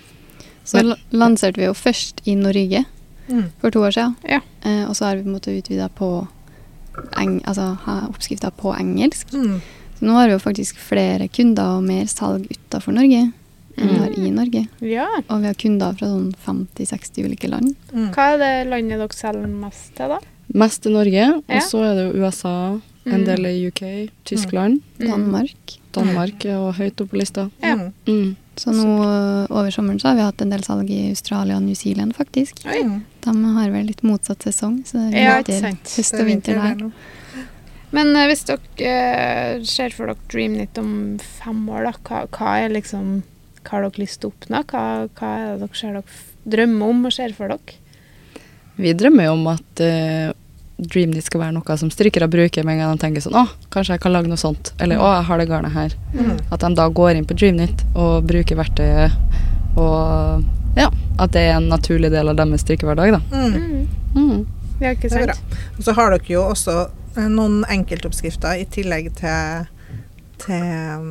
Så 0.64 0.82
la- 0.82 0.96
lanserte 1.12 1.56
vi 1.56 1.64
jo 1.66 1.72
først 1.74 2.20
i 2.26 2.34
Norge 2.34 2.84
Mm. 3.30 3.44
for 3.60 3.70
to 3.70 3.80
år 3.80 3.90
siden. 3.94 4.16
Ja. 4.28 4.40
Eh, 4.64 4.84
og 4.88 4.94
så 4.96 5.04
har 5.06 5.16
vi 5.16 5.22
på 5.22 5.28
en 5.28 5.34
måte 5.38 5.56
utvida 5.62 5.88
på 5.88 6.26
eng 7.20 7.40
altså, 7.46 7.76
ha 7.86 8.00
oppskrifter 8.08 8.50
på 8.56 8.72
engelsk. 8.78 9.30
Mm. 9.32 9.60
Så 9.98 10.06
nå 10.06 10.12
har 10.16 10.26
vi 10.28 10.32
jo 10.34 10.38
faktisk 10.42 10.76
flere 10.82 11.28
kunder 11.28 11.76
og 11.78 11.84
mer 11.86 12.04
salg 12.10 12.48
utafor 12.50 12.92
Norge 12.96 13.20
enn 13.20 13.32
vi 13.76 13.94
Mm. 13.94 13.98
har 14.00 14.10
i 14.18 14.30
Norge. 14.30 14.68
Ja. 14.80 15.06
Og 15.28 15.40
vi 15.40 15.46
har 15.46 15.54
kunder 15.54 15.92
fra 15.96 16.06
sånn 16.08 16.34
50-60 16.46 17.24
ulike 17.24 17.48
land. 17.48 17.76
Mm. 17.94 18.12
Hva 18.14 18.34
er 18.34 18.38
det 18.38 18.70
landet 18.70 18.98
dere 18.98 19.08
selger 19.14 19.46
mest 19.48 19.94
til, 19.96 20.08
da? 20.08 20.18
Mest 20.52 20.86
i 20.86 20.90
Norge, 20.90 21.12
Ja. 21.12 21.32
og 21.56 21.62
så 21.62 21.84
er 21.84 21.94
det 21.94 22.14
jo 22.14 22.20
USA, 22.26 22.80
en 23.06 23.20
Mm. 23.20 23.24
del 23.24 23.46
i 23.46 23.66
UK, 23.68 24.10
Tyskland, 24.24 24.80
Mm. 24.98 25.06
Danmark. 25.10 25.78
Danmark 25.92 26.44
er 26.44 26.72
høyt 26.72 27.00
oppe 27.00 27.10
på 27.10 27.18
lista. 27.18 27.50
Ja. 27.62 27.90
Mm. 28.06 28.36
Så 28.58 28.72
nå 28.74 28.86
øh, 29.04 29.46
over 29.48 29.70
sommeren 29.72 30.00
så 30.02 30.10
har 30.10 30.18
vi 30.18 30.26
hatt 30.26 30.42
en 30.42 30.52
del 30.52 30.64
salg 30.66 30.90
i 30.92 31.00
Australia 31.12 31.56
og 31.56 31.64
New 31.64 31.78
Zealand, 31.78 32.14
faktisk. 32.16 32.60
Oi. 32.66 32.82
Mm. 32.84 32.98
De 33.24 33.34
har 33.56 33.72
vel 33.72 33.88
litt 33.88 34.02
motsatt 34.06 34.44
sesong, 34.48 34.80
så 34.88 34.98
det 34.98 35.22
er 35.22 35.44
vinter, 35.46 35.78
høst 35.96 36.18
og 36.18 36.28
vinter 36.28 36.60
der. 36.60 36.82
Men 37.96 38.12
eh, 38.14 38.26
hvis 38.30 38.44
dere 38.48 38.90
eh, 38.90 39.62
ser 39.66 39.94
for 39.96 40.10
dere 40.10 40.18
Dream 40.30 40.56
Dreamnit 40.58 40.80
om 40.82 40.92
fem 41.22 41.62
år, 41.70 41.88
da, 41.88 41.94
hva, 42.06 42.24
hva 42.36 42.56
er 42.64 42.74
liksom 42.74 43.20
Hva 43.60 43.76
har 43.76 43.86
dere 43.86 44.02
lyst 44.02 44.22
til 44.22 44.30
å 44.30 44.34
oppnå? 44.34 44.64
Hva, 44.70 44.84
hva 45.18 45.30
er 45.36 45.48
det 45.50 45.64
dere 45.64 45.80
ser 45.80 45.96
dere 45.98 46.20
drømmer 46.56 46.94
om 46.94 47.08
og 47.08 47.16
ser 47.16 47.34
for 47.36 47.52
dere? 47.52 47.78
Vi 48.80 48.94
drømmer 48.96 49.26
jo 49.26 49.32
om 49.36 49.48
at 49.50 49.82
uh, 50.80 50.86
Dreamnit 50.86 51.28
skal 51.28 51.44
være 51.44 51.54
noe 51.56 51.76
som 51.80 51.90
strykere 51.92 52.28
bruker 52.30 52.64
med 52.66 52.78
en 52.78 52.84
gang 52.84 52.96
de 52.96 53.04
tenker 53.04 53.24
sånn 53.24 53.36
Å, 53.38 53.46
kanskje 53.72 53.96
jeg 53.96 54.04
kan 54.04 54.14
lage 54.14 54.30
noe 54.30 54.40
sånt. 54.40 54.72
Eller 54.80 55.00
å, 55.00 55.08
jeg 55.18 55.26
har 55.28 55.40
det 55.40 55.48
garnet 55.50 55.76
her. 55.76 55.96
Mm. 56.14 56.38
At 56.50 56.64
de 56.64 56.72
da 56.78 56.88
går 57.00 57.18
inn 57.18 57.28
på 57.28 57.36
Dreamnit 57.38 57.84
og 57.94 58.24
bruker 58.28 58.58
verktøyet, 58.60 59.18
og 59.78 60.46
ja, 60.78 60.88
at 61.18 61.34
det 61.34 61.42
er 61.48 61.58
en 61.58 61.68
naturlig 61.70 62.10
del 62.12 62.30
av 62.30 62.38
deres 62.38 62.64
strikkehverdag, 62.64 63.18
da. 63.18 63.20
Mm. 63.32 63.54
Mm. 63.54 63.88
Mm. 64.14 64.46
Ja, 64.80 64.94
ikke 64.94 65.10
sant? 65.12 65.58
Og 65.76 65.84
så 65.84 65.94
har 65.96 66.14
dere 66.14 66.32
jo 66.32 66.46
også 66.46 66.76
eh, 67.16 67.28
noen 67.28 67.60
enkeltoppskrifter 67.68 68.62
i 68.62 68.66
tillegg 68.70 69.12
til, 69.18 69.68
til. 70.46 71.10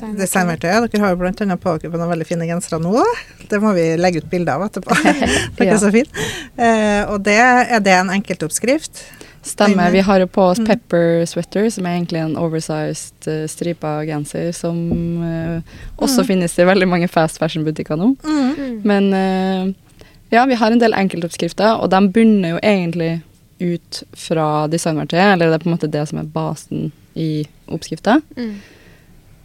Designverktøyet. 0.00 0.90
Dere 0.92 1.02
har 1.04 1.14
jo 1.16 1.26
annet 1.26 1.60
på 1.62 1.74
dere 1.82 1.98
noen 1.98 2.12
veldig 2.14 2.26
fine 2.28 2.46
gensere 2.48 2.80
nå. 2.82 3.02
Det 3.50 3.60
må 3.62 3.72
vi 3.76 3.96
legge 4.00 4.22
ut 4.22 4.30
bilde 4.30 4.52
av 4.54 4.64
etterpå. 4.68 4.96
Dere 5.58 5.66
Ja. 5.66 5.74
er 5.74 5.78
så 5.82 5.90
fine. 5.92 6.08
Eh, 6.56 7.02
og 7.12 7.22
det, 7.26 7.36
er 7.38 7.80
det 7.80 7.92
en 7.98 8.10
enkeltoppskrift? 8.14 9.04
Stemmer. 9.42 9.90
Vi 9.90 10.00
har 10.06 10.20
jo 10.22 10.28
på 10.30 10.42
oss 10.52 10.58
Mm. 10.62 10.66
pepper 10.68 11.24
sweater, 11.26 11.68
som 11.74 11.86
er 11.86 11.96
egentlig 11.98 12.20
en 12.22 12.36
oversized 12.38 13.26
uh, 13.26 13.46
stripa 13.50 14.04
genser, 14.06 14.52
som 14.54 14.76
uh, 15.22 15.60
også 15.98 16.22
Mm. 16.22 16.26
finnes 16.28 16.58
i 16.58 16.64
veldig 16.64 16.86
mange 16.88 17.08
fast 17.10 17.38
fashion-butikker 17.42 17.98
nå. 17.98 18.12
Mm. 18.22 18.82
Men 18.86 19.08
uh, 19.12 19.74
ja, 20.30 20.44
vi 20.46 20.54
har 20.54 20.70
en 20.70 20.78
del 20.78 20.94
enkeltoppskrifter, 20.94 21.74
og 21.82 21.90
de 21.90 22.00
bunner 22.14 22.54
jo 22.54 22.58
egentlig 22.62 23.22
ut 23.60 24.02
fra 24.14 24.68
designverktøyet, 24.68 25.32
eller 25.34 25.50
det 25.50 25.54
er 25.58 25.64
på 25.64 25.68
en 25.70 25.76
måte 25.76 25.90
det 25.90 26.06
som 26.08 26.18
er 26.22 26.30
basen 26.30 26.92
i 27.18 27.44
oppskrifta. 27.68 28.20
Mm. 28.38 28.54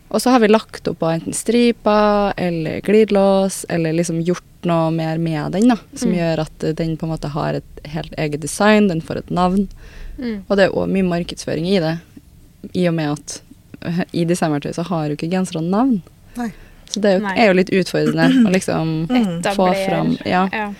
Og 0.09 0.21
så 0.23 0.29
har 0.31 0.39
vi 0.39 0.47
lagt 0.47 0.87
opp 0.87 1.01
av 1.03 1.11
enten 1.17 1.33
striper 1.35 2.33
eller 2.37 2.79
glidelås, 2.81 3.65
eller 3.69 3.93
liksom 3.93 4.21
gjort 4.23 4.43
noe 4.67 4.91
mer 4.91 5.17
med 5.19 5.51
den, 5.51 5.67
da, 5.67 5.75
som 5.95 6.11
Mm. 6.11 6.17
gjør 6.17 6.39
at 6.45 6.59
den 6.77 6.95
på 6.97 7.03
en 7.05 7.11
måte 7.11 7.29
har 7.33 7.53
et 7.59 7.81
helt 7.85 8.13
eget 8.17 8.39
design, 8.41 8.87
den 8.87 9.01
får 9.01 9.17
et 9.17 9.29
navn. 9.29 9.67
Mm. 10.17 10.43
Og 10.49 10.55
det 10.57 10.65
er 10.65 10.71
òg 10.71 10.87
mye 10.89 11.03
markedsføring 11.03 11.67
i 11.67 11.79
det, 11.79 11.99
i 12.73 12.87
og 12.87 12.93
med 12.95 13.11
at 13.11 13.41
i 14.13 14.23
designverktøy 14.25 14.73
så 14.73 14.83
har 14.87 15.07
jo 15.09 15.15
ikke 15.15 15.29
genserne 15.29 15.69
navn. 15.69 16.01
Nei. 16.37 16.51
Så 16.89 17.01
det 17.03 17.11
er 17.11 17.19
jo, 17.19 17.27
er 17.27 17.47
jo 17.47 17.53
litt 17.59 17.69
utfordrende 17.75 18.47
å 18.47 18.51
liksom 18.57 19.07
Mm. 19.09 19.43
få 19.43 19.67
fram 19.85 20.17
Ja. 20.25 20.47
Ja. 20.53 20.73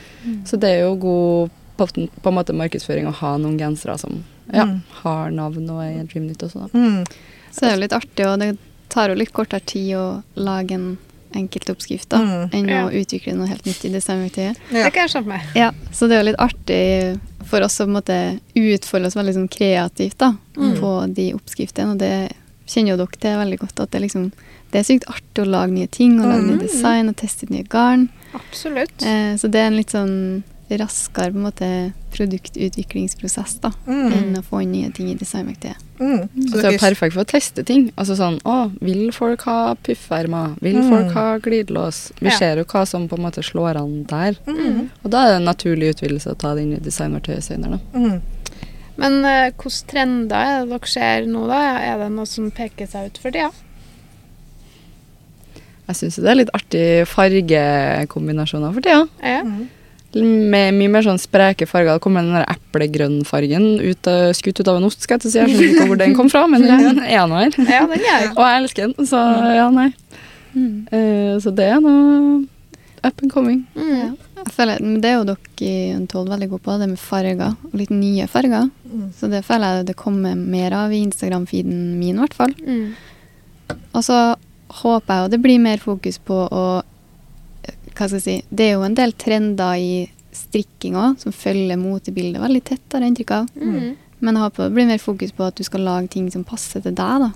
Så 0.45 0.57
det 0.59 0.69
er 0.71 0.79
jo 0.87 0.95
god 0.95 1.49
på, 1.77 1.85
på 2.23 2.29
en 2.31 2.35
måte 2.39 2.55
markedsføring 2.55 3.07
å 3.07 3.13
ha 3.13 3.35
noen 3.37 3.57
gensere 3.59 3.97
som 3.99 4.23
ja, 4.53 4.63
Mm. 4.63 4.81
har 5.03 5.29
navn 5.31 5.69
og 5.69 5.83
er 5.83 6.05
Dreamnytt 6.07 6.39
også, 6.47 6.63
da. 6.71 6.77
Mm. 6.79 7.05
Så 7.51 7.59
det 7.59 7.69
er 7.69 7.75
jo 7.75 7.81
litt 7.81 7.93
artig, 7.93 8.25
og 8.25 8.39
det 8.39 8.57
tar 8.97 9.13
jo 9.13 9.19
litt 9.19 9.33
kortere 9.35 9.61
tid 9.69 9.93
å 9.99 10.05
lage 10.35 10.73
en 10.77 10.97
enkelt 11.37 11.69
oppskrift 11.69 12.09
da, 12.09 12.17
Mm. 12.23 12.49
enn 12.55 12.69
Ja. 12.71 12.85
å 12.87 12.91
utvikle 12.91 13.35
noe 13.35 13.47
helt 13.47 13.65
nytt 13.67 13.83
i 13.85 13.89
designverktøyet. 13.93 14.57
Ja. 14.71 14.83
Det 14.85 14.93
kan 14.93 15.07
jeg 15.07 15.11
skjønne 15.11 15.27
med. 15.27 15.41
Ja, 15.55 15.71
så 15.91 16.07
det 16.07 16.15
er 16.17 16.23
jo 16.23 16.29
litt 16.31 16.39
artig 16.39 17.19
for 17.45 17.61
oss 17.61 17.77
å 17.79 17.85
på 17.85 17.89
en 17.91 17.97
måte 17.99 18.39
utfolde 18.55 19.05
oss 19.11 19.15
veldig 19.19 19.33
sånn 19.35 19.49
kreativt 19.49 20.17
da, 20.17 20.33
Mm. 20.57 20.79
på 20.79 21.13
de 21.13 21.33
oppskriftene, 21.33 21.91
og 21.91 21.97
det 21.99 22.33
kjenner 22.65 22.95
jo 22.95 22.97
dere 22.97 23.19
til 23.19 23.37
veldig 23.37 23.59
godt, 23.59 23.79
at 23.81 23.91
det, 23.91 24.01
liksom, 24.01 24.31
det 24.71 24.79
er 24.79 24.83
sykt 24.93 25.05
artig 25.07 25.43
å 25.45 25.51
lage 25.51 25.71
nye 25.71 25.87
ting, 25.87 26.19
og 26.19 26.25
lage 26.27 26.43
Mm. 26.43 26.49
nye 26.57 26.67
design, 26.67 27.09
og 27.09 27.15
teste 27.17 27.43
ut 27.43 27.49
nye 27.51 27.63
garn. 27.69 28.09
Absolutt. 28.33 29.03
Eh, 29.03 29.35
så 29.37 29.51
det 29.51 29.55
er 29.61 29.67
en 29.67 29.77
litt 29.77 29.91
sånn 29.91 30.43
raskere 30.69 31.31
på 31.31 31.37
en 31.39 31.43
måte 31.47 31.67
produktutviklingsprosess 32.11 33.59
da, 33.61 33.71
Mm. 33.87 34.11
enn 34.13 34.35
å 34.35 34.43
få 34.43 34.61
inn 34.63 34.71
nye 34.73 34.91
ting 34.91 35.07
i 35.09 35.15
designverktøyet. 35.15 35.77
Mm. 35.99 36.27
Så 36.35 36.49
Så 36.51 36.61
det 36.61 36.73
er 36.73 36.77
perfekt 36.77 37.13
for 37.13 37.23
å 37.23 37.25
teste 37.25 37.63
ting. 37.65 37.91
Altså 37.97 38.15
sånn 38.17 38.39
Å, 38.43 38.71
vil 38.81 39.11
folk 39.11 39.41
ha 39.43 39.75
puffermer? 39.75 40.57
Vil 40.61 40.75
Mm. 40.81 40.89
folk 40.89 41.13
ha 41.13 41.37
glidelås? 41.39 42.11
Vi 42.19 42.27
Ja. 42.29 42.37
ser 42.37 42.57
jo 42.57 42.63
hva 42.65 42.85
som 42.87 43.07
på 43.07 43.17
en 43.17 43.23
måte 43.23 43.41
slår 43.43 43.77
an 43.77 44.03
der. 44.03 44.33
Mm. 44.45 44.89
Og 45.05 45.11
da 45.11 45.23
er 45.25 45.27
det 45.39 45.47
en 45.47 45.55
naturlig 45.55 45.95
utvidelse 45.95 46.27
å 46.31 46.37
ta 46.37 46.53
det 46.53 46.63
inn 46.63 46.73
i 46.73 46.79
designverktøyet 46.79 47.43
senere, 47.43 47.79
da. 47.93 47.99
Mm. 47.99 48.21
Men 48.97 49.25
uh, 49.25 49.51
hvilke 49.51 49.85
trender 49.87 50.35
er 50.35 50.65
det 50.65 50.69
dere 50.69 50.87
ser 50.87 51.25
nå, 51.27 51.47
da? 51.47 51.77
Er 51.79 51.97
det 51.99 52.11
noe 52.11 52.25
som 52.25 52.51
peker 52.51 52.87
seg 52.87 53.05
ut 53.05 53.17
for 53.19 53.31
tida? 53.31 53.51
Jeg 55.87 55.95
syns 55.95 56.15
det 56.17 56.27
er 56.27 56.35
litt 56.35 56.49
artig 56.53 57.07
fargekombinasjoner 57.07 58.73
for 58.73 58.81
tida. 58.81 59.07
Ja. 59.23 59.41
Mm. 59.43 59.69
Med 60.15 60.73
mye 60.77 60.89
mer 60.89 61.03
sånn 61.05 61.19
spreke 61.21 61.67
farger. 61.69 61.97
Det 61.97 62.03
kommer 62.05 62.23
den 62.23 62.37
der 62.37 62.47
eplegrønnfargen 62.49 63.65
ut, 63.83 64.07
skutt 64.37 64.61
ut 64.61 64.71
av 64.71 64.79
en 64.79 64.87
ost, 64.87 65.03
skal 65.03 65.17
jeg 65.17 65.25
til 65.25 65.29
å 65.29 65.33
si. 65.33 65.39
Jeg 65.41 65.51
skjønner 65.51 65.73
ikke 65.75 65.87
hvor 65.91 65.99
den 65.99 66.15
kom 66.17 66.31
fra, 66.31 66.45
men 66.49 66.63
den 66.67 67.01
er 67.03 67.25
nå 67.27 67.41
her. 67.41 67.57
ja, 67.67 67.83
den 67.91 68.05
er. 68.07 68.29
Og 68.33 68.43
jeg 68.45 68.61
elsker 68.63 68.87
den, 68.87 69.09
så 69.09 69.23
ja, 69.57 69.67
nei. 69.73 69.91
Eh, 70.57 71.35
så 71.43 71.51
det 71.53 71.67
er 71.75 71.83
noe 71.83 72.45
up 73.03 73.21
and 73.21 73.31
coming. 73.31 73.65
Ja. 73.75 73.81
Mm. 73.81 74.17
Jeg 74.37 74.53
føler, 74.53 74.81
men 74.83 74.99
det 75.01 75.09
er 75.09 75.15
jo 75.17 75.27
dere 75.27 75.65
i 75.65 75.93
Untold 75.95 76.29
veldig 76.31 76.49
gode 76.51 76.63
på, 76.65 76.75
det 76.79 76.89
med 76.91 77.01
farger, 77.01 77.55
og 77.67 77.77
litt 77.77 77.93
nye 77.93 78.27
farger. 78.31 78.69
Mm. 78.87 79.07
Så 79.17 79.29
det 79.31 79.43
føler 79.47 79.79
jeg 79.79 79.87
det 79.89 79.97
kommer 79.99 80.37
mer 80.37 80.75
av 80.77 80.93
i 80.93 81.01
Instagram-feeden 81.05 81.97
min, 81.97 82.15
i 82.15 82.21
hvert 82.23 82.37
fall. 82.37 82.53
Mm. 82.61 82.93
Og 83.91 84.05
så 84.05 84.19
håper 84.81 85.13
jeg 85.13 85.23
jo 85.23 85.33
det 85.33 85.41
blir 85.43 85.63
mer 85.63 85.81
fokus 85.81 86.19
på 86.21 86.43
å 86.45 86.63
Hva 87.97 88.05
skal 88.05 88.19
jeg 88.19 88.25
si 88.25 88.35
Det 88.53 88.67
er 88.67 88.75
jo 88.75 88.85
en 88.85 88.97
del 88.97 89.13
trender 89.17 89.81
i 89.81 89.91
strikking 90.37 90.97
òg, 90.99 91.17
som 91.21 91.33
følger 91.33 91.79
motebildet 91.81 92.41
veldig 92.43 92.61
tett, 92.67 92.85
har 92.93 93.01
jeg 93.01 93.13
inntrykk 93.13 93.33
av. 93.39 93.49
Mm. 93.57 93.95
Men 94.19 94.37
jeg 94.37 94.43
håper 94.43 94.67
det 94.67 94.75
blir 94.75 94.89
mer 94.89 95.01
fokus 95.01 95.33
på 95.33 95.47
at 95.47 95.57
du 95.57 95.65
skal 95.65 95.85
lage 95.85 96.11
ting 96.13 96.29
som 96.33 96.45
passer 96.45 96.83
til 96.85 96.93
deg, 96.97 97.25
da. 97.25 97.31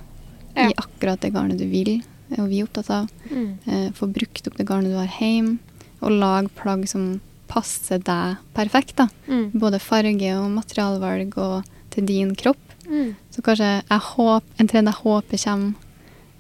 Ja. 0.54 0.67
I 0.67 0.78
akkurat 0.78 1.21
det 1.24 1.32
garnet 1.34 1.62
du 1.62 1.65
vil. 1.71 2.00
Vi 2.32 2.60
er 2.60 2.67
opptatt 2.67 2.91
av. 2.93 3.10
Mm. 3.32 3.50
Eh, 3.65 3.89
få 3.97 4.08
brukt 4.12 4.47
opp 4.47 4.58
det 4.60 4.67
garnet 4.69 4.93
du 4.93 5.00
har 5.00 5.10
hjemme, 5.19 5.58
og 6.02 6.15
lage 6.21 6.54
plagg 6.58 6.88
som 6.89 7.19
passer 7.52 8.02
deg 8.06 8.39
perfekt. 8.56 8.95
da. 9.02 9.10
Mm. 9.28 9.52
Både 9.60 9.82
farge 9.82 10.36
og 10.38 10.50
materialvalg 10.56 11.38
og 11.41 11.71
til 11.91 12.08
din 12.08 12.36
kropp. 12.36 12.62
Mm. 12.88 13.15
Så 13.32 13.43
kanskje 13.45 13.71
jeg 13.82 14.06
håper, 14.12 14.47
en 14.60 14.69
trend 14.69 14.89
jeg 14.91 15.02
håper 15.02 15.43
kommer 15.45 15.89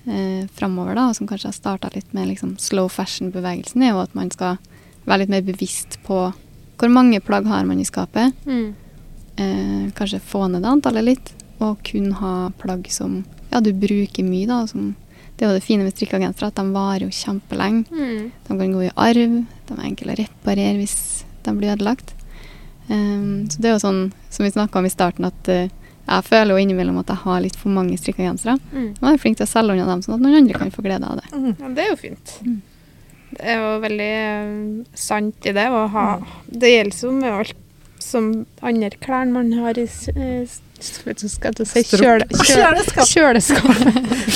eh, 0.05 0.47
framover, 0.55 0.95
da, 0.97 1.09
og 1.09 1.17
som 1.17 1.29
kanskje 1.29 1.51
har 1.51 1.57
starta 1.57 1.91
litt 1.95 2.13
med 2.17 2.29
liksom, 2.31 2.55
slow 2.61 2.89
fashion-bevegelsen, 2.91 3.83
er 3.83 3.93
jo 3.93 4.03
at 4.03 4.15
man 4.17 4.31
skal 4.33 4.57
være 5.05 5.23
litt 5.23 5.33
mer 5.33 5.45
bevisst 5.45 5.99
på 6.05 6.23
hvor 6.81 6.89
mange 6.89 7.21
plagg 7.21 7.45
har 7.49 7.65
man 7.69 7.81
i 7.81 7.85
skapet. 7.85 8.33
Mm. 8.45 8.73
Eh, 9.35 9.91
kanskje 9.97 10.19
få 10.19 10.47
ned 10.47 10.65
det 10.65 10.71
antallet 10.71 11.05
litt, 11.05 11.33
og 11.61 11.81
kun 11.85 12.11
ha 12.17 12.49
plagg 12.61 12.89
som 12.89 13.21
ja, 13.51 13.61
du 13.61 13.71
bruker 13.73 14.25
mye. 14.25 14.47
da, 14.49 14.65
som 14.67 14.95
Det 15.35 15.45
er 15.45 15.53
jo 15.53 15.57
det 15.57 15.65
fine 15.65 15.83
med 15.83 15.93
strikka 15.95 16.19
gensere, 16.21 16.51
at 16.51 16.57
de 16.59 16.73
varer 16.73 17.05
jo 17.05 17.09
kjempelenge. 17.09 17.85
Mm. 17.89 18.31
De 18.47 18.57
kan 18.57 18.73
gå 18.73 18.81
i 18.85 18.95
arv, 18.95 19.37
de 19.67 19.77
er 19.77 19.85
enkle 19.87 20.13
å 20.13 20.17
reparere 20.19 20.77
hvis 20.77 20.97
de 21.45 21.53
blir 21.57 21.73
ødelagt. 21.73 22.13
Um, 22.89 23.47
så 23.49 23.61
det 23.61 23.69
er 23.69 23.75
jo 23.77 23.85
sånn 23.85 24.01
som 24.29 24.45
vi 24.45 24.51
snakka 24.53 24.81
om 24.81 24.85
i 24.85 24.93
starten, 24.93 25.25
at 25.25 25.49
eh, 25.49 25.71
jeg 26.11 26.25
føler 26.27 26.51
jo 26.55 26.61
innimellom 26.63 26.97
at 27.01 27.11
jeg 27.13 27.21
har 27.23 27.41
litt 27.43 27.55
for 27.59 27.69
mange 27.75 27.97
strikka 27.99 28.23
gensere. 28.25 28.57
Mm. 28.73 28.89
Nå 28.99 29.07
er 29.07 29.15
jeg 29.15 29.21
flink 29.23 29.37
til 29.39 29.47
å 29.47 29.51
selge 29.51 29.75
unna 29.77 29.85
dem, 29.91 30.01
sånn 30.05 30.15
at 30.17 30.23
noen 30.25 30.37
andre 30.41 30.59
kan 30.59 30.71
få 30.73 30.83
glede 30.85 31.07
av 31.07 31.21
det. 31.21 31.27
Mm. 31.33 31.53
Ja, 31.61 31.69
det 31.77 31.85
er 31.85 31.89
jo 31.93 31.99
fint. 32.01 32.33
Mm. 32.45 32.57
Det 33.31 33.45
er 33.47 33.61
jo 33.63 33.69
veldig 33.85 34.09
eh, 34.19 34.55
sant 34.99 35.45
i 35.47 35.53
det 35.55 35.67
å 35.71 35.85
ha 35.93 36.05
Det 36.51 36.71
gjelder 36.73 37.05
jo 37.07 37.11
med 37.15 37.31
alt 37.31 37.55
som 38.01 38.25
andre 38.61 38.89
klær 38.99 39.29
man 39.31 39.53
har 39.55 39.77
i 39.79 39.85
s- 39.87 40.09
skal 40.81 41.13
jeg 41.13 41.67
si 41.69 41.83
Stropp. 41.85 42.01
kjøle, 42.01 42.25
kjøle, 42.47 43.05
Kjøleskap. 43.09 43.81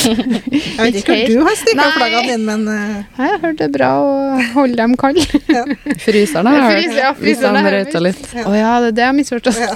Jeg 0.05 0.79
vet 0.79 0.99
ikke 0.99 1.15
hvor 1.15 1.31
du 1.31 1.45
har 1.47 1.57
stikka 1.59 1.79
Nei. 1.81 1.91
flaggene 1.95 2.25
dine, 2.29 2.45
men 2.45 2.65
uh... 2.69 2.97
Jeg 3.17 3.31
har 3.31 3.39
hørt 3.43 3.61
det 3.61 3.67
er 3.67 3.73
bra 3.73 3.91
å 4.01 4.11
holde 4.55 4.79
dem 4.79 4.97
kalde. 4.99 5.25
Fryseren 6.03 6.49
har 6.51 6.75
jeg 6.75 6.91
ja, 6.93 7.13
hørt. 7.13 7.23
Hvis 7.23 7.41
de 7.41 7.63
røyter 7.77 8.05
litt. 8.05 8.27
Å 8.43 8.53
ja, 8.55 8.73
det 8.83 8.91
er 8.91 8.97
det 8.97 9.05
jeg 9.05 9.11
har 9.11 9.17
misforstått. 9.21 9.63
ja. 9.63 9.71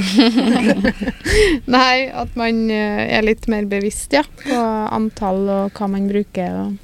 Nei, 1.78 1.96
at 2.24 2.38
man 2.40 2.62
eh, 2.74 3.06
er 3.18 3.26
litt 3.26 3.50
mer 3.52 3.66
bevisst 3.70 4.14
ja, 4.16 4.26
på 4.44 4.60
antall 4.60 5.46
og 5.50 5.80
hva 5.80 5.90
man 5.92 6.08
bruker. 6.12 6.62
Og. 6.66 6.78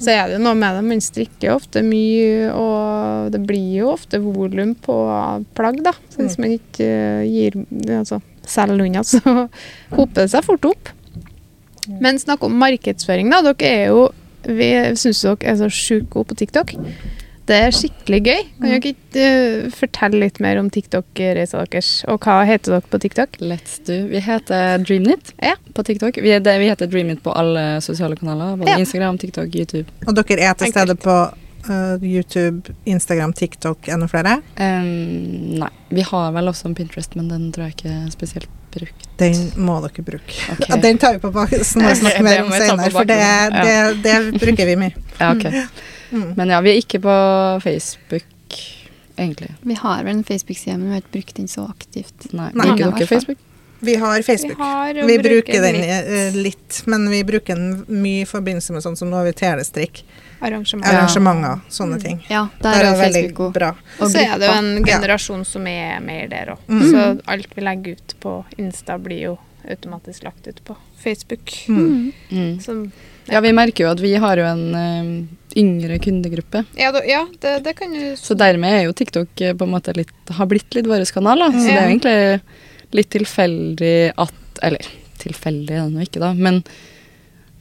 Så 0.00 0.14
er 0.14 0.32
det 0.32 0.40
noe 0.40 0.56
med 0.56 0.78
det, 0.78 0.84
man 0.88 1.02
strikker 1.04 1.50
jo 1.50 1.56
ofte 1.58 1.82
mye, 1.84 2.48
og 2.56 3.28
det 3.34 3.42
blir 3.44 3.82
jo 3.82 3.90
ofte 3.92 4.20
volum 4.22 4.72
på 4.80 4.96
plagg, 5.56 5.82
da. 5.84 5.92
Så 6.08 6.24
hvis 6.24 6.38
man 6.40 6.54
ikke 6.56 6.86
eh, 6.86 7.26
gir 7.28 7.58
altså, 7.98 8.22
selger 8.50 8.84
unna, 8.86 9.04
så 9.12 9.20
hoper 9.94 10.24
det 10.24 10.30
seg 10.34 10.46
fort 10.46 10.68
opp. 10.70 10.92
Men 12.00 12.20
snakk 12.20 12.44
om 12.46 12.58
markedsføring, 12.60 13.30
da. 13.32 13.40
Dere 13.50 13.70
er 13.70 13.86
jo 13.94 14.10
Vi 14.44 14.68
syns 14.96 15.20
dere 15.24 15.50
er 15.52 15.56
så 15.60 15.66
sjukt 15.72 16.10
gode 16.12 16.30
på 16.30 16.36
TikTok. 16.40 16.70
Det 17.50 17.56
er 17.66 17.74
skikkelig 17.74 18.20
gøy. 18.22 18.42
Kan 18.60 18.68
dere 18.70 18.92
ikke 18.92 19.24
uh, 19.66 19.70
fortelle 19.74 20.20
litt 20.22 20.38
mer 20.44 20.60
om 20.60 20.68
TikTok-reisa 20.70 21.64
deres? 21.64 21.88
Og 22.08 22.20
hva 22.22 22.36
heter 22.46 22.76
dere 22.76 22.86
på 22.92 23.00
TikTok? 23.02 23.40
Let's 23.42 23.80
do. 23.88 23.96
Vi 24.12 24.20
heter 24.22 24.78
Dreamnit 24.86 25.32
Ja. 25.42 25.56
på 25.74 25.82
TikTok. 25.82 26.20
Vi, 26.22 26.30
er 26.36 26.44
det, 26.44 26.54
vi 26.62 26.68
heter 26.70 26.86
Dreamnit 26.86 27.24
på 27.24 27.34
alle 27.36 27.80
sosiale 27.82 28.16
kanaler. 28.20 28.54
Både 28.60 28.70
Ja. 28.70 28.78
Instagram, 28.78 29.18
TikTok, 29.18 29.50
YouTube. 29.56 29.88
Og 30.06 30.14
dere 30.14 30.40
er 30.46 30.54
til 30.54 30.70
stede 30.70 30.94
på 31.00 31.16
YouTube, 32.02 32.74
Instagram, 32.88 33.32
TikTok, 33.36 33.88
enda 33.88 34.08
flere. 34.08 34.38
Um, 34.56 35.58
nei. 35.60 35.70
Vi 35.90 36.04
har 36.06 36.32
vel 36.32 36.48
også 36.48 36.70
en 36.70 36.74
Pinterest, 36.78 37.14
men 37.18 37.28
den 37.28 37.50
tror 37.52 37.68
jeg 37.68 37.76
ikke 37.76 37.92
er 37.92 38.08
spesielt 38.14 38.50
brukt. 38.70 39.06
Den 39.18 39.36
må 39.60 39.78
dere 39.84 40.04
bruke. 40.06 40.36
Okay. 40.54 40.68
Ja, 40.70 40.80
den 40.80 40.98
tar 40.98 41.16
vi 41.16 41.22
på 41.22 41.32
bak, 41.34 41.52
og 41.52 41.64
må 41.76 41.88
vi 41.88 41.96
snakke 42.02 42.22
Det 42.22 42.26
mer 42.26 42.44
om 42.44 42.52
senere, 42.54 42.90
for 42.94 43.08
det, 43.08 43.20
det, 43.56 43.78
det 44.06 44.40
bruker 44.40 44.70
vi 44.70 44.76
mye. 44.86 45.06
Ja, 45.20 45.32
okay. 45.34 45.66
Mm. 46.10 46.32
Men 46.36 46.50
ja, 46.54 46.62
vi 46.64 46.72
er 46.72 46.80
ikke 46.80 47.02
på 47.04 47.16
Facebook, 47.62 48.56
egentlig. 49.18 49.52
Vi 49.62 49.76
har 49.78 50.02
vel 50.06 50.16
en 50.16 50.24
Facebook-side, 50.24 50.78
men 50.78 50.88
vi 50.88 50.96
har 50.96 51.04
ikke 51.04 51.16
brukt 51.18 51.36
den 51.36 51.50
så 51.50 51.68
aktivt. 51.70 52.30
Nei. 52.32 52.50
Nei. 52.54 52.72
Bruker 52.72 52.96
dere. 52.96 53.10
Facebook? 53.10 53.46
Vi 53.80 53.94
har 53.96 54.22
Facebook. 54.22 54.58
Vi, 54.58 54.62
har, 54.62 54.94
Vi 54.94 55.18
bruker 55.18 55.62
den 55.62 55.78
litt 55.80 56.08
eh, 56.16 56.34
litt, 56.36 56.82
men 56.84 57.06
vi 57.10 57.22
bruker 57.24 57.56
den 57.56 57.84
mye 57.88 58.26
i 58.26 58.28
forbindelse 58.28 58.74
med 58.76 58.84
sånn 58.84 58.98
som 58.98 59.08
nå 59.08 59.16
har 59.16 59.28
vi 59.30 59.36
telestrikk, 59.38 60.02
arrangement. 60.40 60.86
Ja. 60.86 60.98
arrangementer, 60.98 61.60
sånne 61.70 62.00
ting. 62.02 62.22
Ja, 62.30 62.46
Der 62.60 62.72
der 62.72 62.80
er 62.80 62.84
er 62.84 62.90
det 62.90 63.00
veldig 63.04 63.22
Facebook 63.22 63.54
bra. 63.54 63.70
og 64.00 64.08
Så 64.10 64.18
er 64.18 64.38
det 64.38 64.46
jo 64.48 64.52
en 64.58 64.84
Ja. 64.86 64.98
generasjon 64.98 65.44
som 65.46 65.66
er 65.66 66.00
mer 66.00 66.28
der 66.28 66.46
òg. 66.54 66.58
Mm. 66.68 66.90
Så 66.90 67.20
alt 67.26 67.54
vi 67.54 67.62
legger 67.62 67.92
ut 67.92 68.14
på 68.20 68.44
Insta, 68.58 68.98
blir 68.98 69.20
jo 69.20 69.38
automatisk 69.68 70.22
lagt 70.24 70.46
ut 70.48 70.60
på 70.64 70.76
Facebook. 71.02 71.50
Mm. 71.68 72.12
Mm. 72.30 72.60
Som, 72.60 72.92
Ja, 73.28 73.40
vi 73.40 73.52
merker 73.52 73.84
jo 73.84 73.90
at 73.90 74.00
vi 74.00 74.14
har 74.14 74.36
jo 74.36 74.42
en 74.44 74.74
em, 74.74 75.28
yngre 75.56 75.98
kundegruppe. 76.00 76.64
ja, 76.76 76.90
da, 76.90 77.00
ja 77.04 77.26
det, 77.40 77.62
det 77.64 77.76
kan 77.76 77.92
du 77.92 78.16
Så 78.16 78.34
dermed 78.36 78.72
er 78.72 78.82
jo 78.86 78.92
TikTok 78.92 79.40
eh, 79.40 79.52
på 79.52 79.62
en 79.64 79.70
måte 79.70 79.94
litt, 79.96 80.10
har 80.30 80.46
blitt 80.46 80.74
litt 80.74 80.86
vår 80.86 81.04
kanal. 81.12 81.38
Da. 81.38 81.50
Så 81.52 81.66
det 81.66 81.76
er 81.76 81.88
jo 81.90 81.98
egentlig 81.98 82.40
litt 82.92 83.10
tilfeldig 83.10 84.12
at 84.18 84.32
Eller 84.62 84.80
tilfeldig 85.20 85.70
er 85.70 85.84
det 85.86 85.92
nå 85.94 86.00
ikke, 86.02 86.20
da. 86.20 86.32
Men 86.34 86.64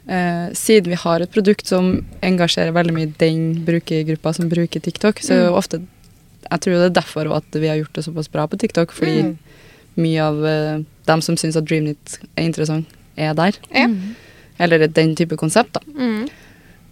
eh, 0.10 0.50
siden 0.58 0.90
vi 0.92 0.98
har 1.04 1.22
et 1.22 1.32
produkt 1.32 1.70
som 1.70 1.92
engasjerer 2.26 2.74
veldig 2.76 2.96
mye 2.96 3.14
den 3.22 3.44
brukergruppa 3.68 4.34
som 4.36 4.50
bruker 4.52 4.82
TikTok, 4.82 5.22
så 5.24 5.46
Mm. 5.50 5.56
ofte 5.62 5.82
Jeg 6.50 6.62
tror 6.62 6.74
det 6.80 6.86
er 6.98 7.02
derfor 7.02 7.28
at 7.36 7.44
vi 7.54 7.68
har 7.68 7.76
gjort 7.78 7.94
det 7.94 8.04
såpass 8.06 8.30
bra 8.32 8.48
på 8.48 8.58
TikTok, 8.58 8.92
fordi 8.92 9.22
Mm. 9.24 9.38
mye 9.98 10.20
av 10.24 10.46
eh, 10.46 10.80
dem 11.06 11.22
som 11.22 11.36
syns 11.36 11.56
at 11.58 11.66
Dreamnit 11.66 12.18
er 12.38 12.44
interessant, 12.48 12.88
er 13.18 13.34
der. 13.36 13.52
Mm. 13.76 14.16
Eller 14.60 14.88
den 14.88 15.16
type 15.16 15.36
konsept, 15.38 15.74
da. 15.74 15.80
mm. 15.94 16.30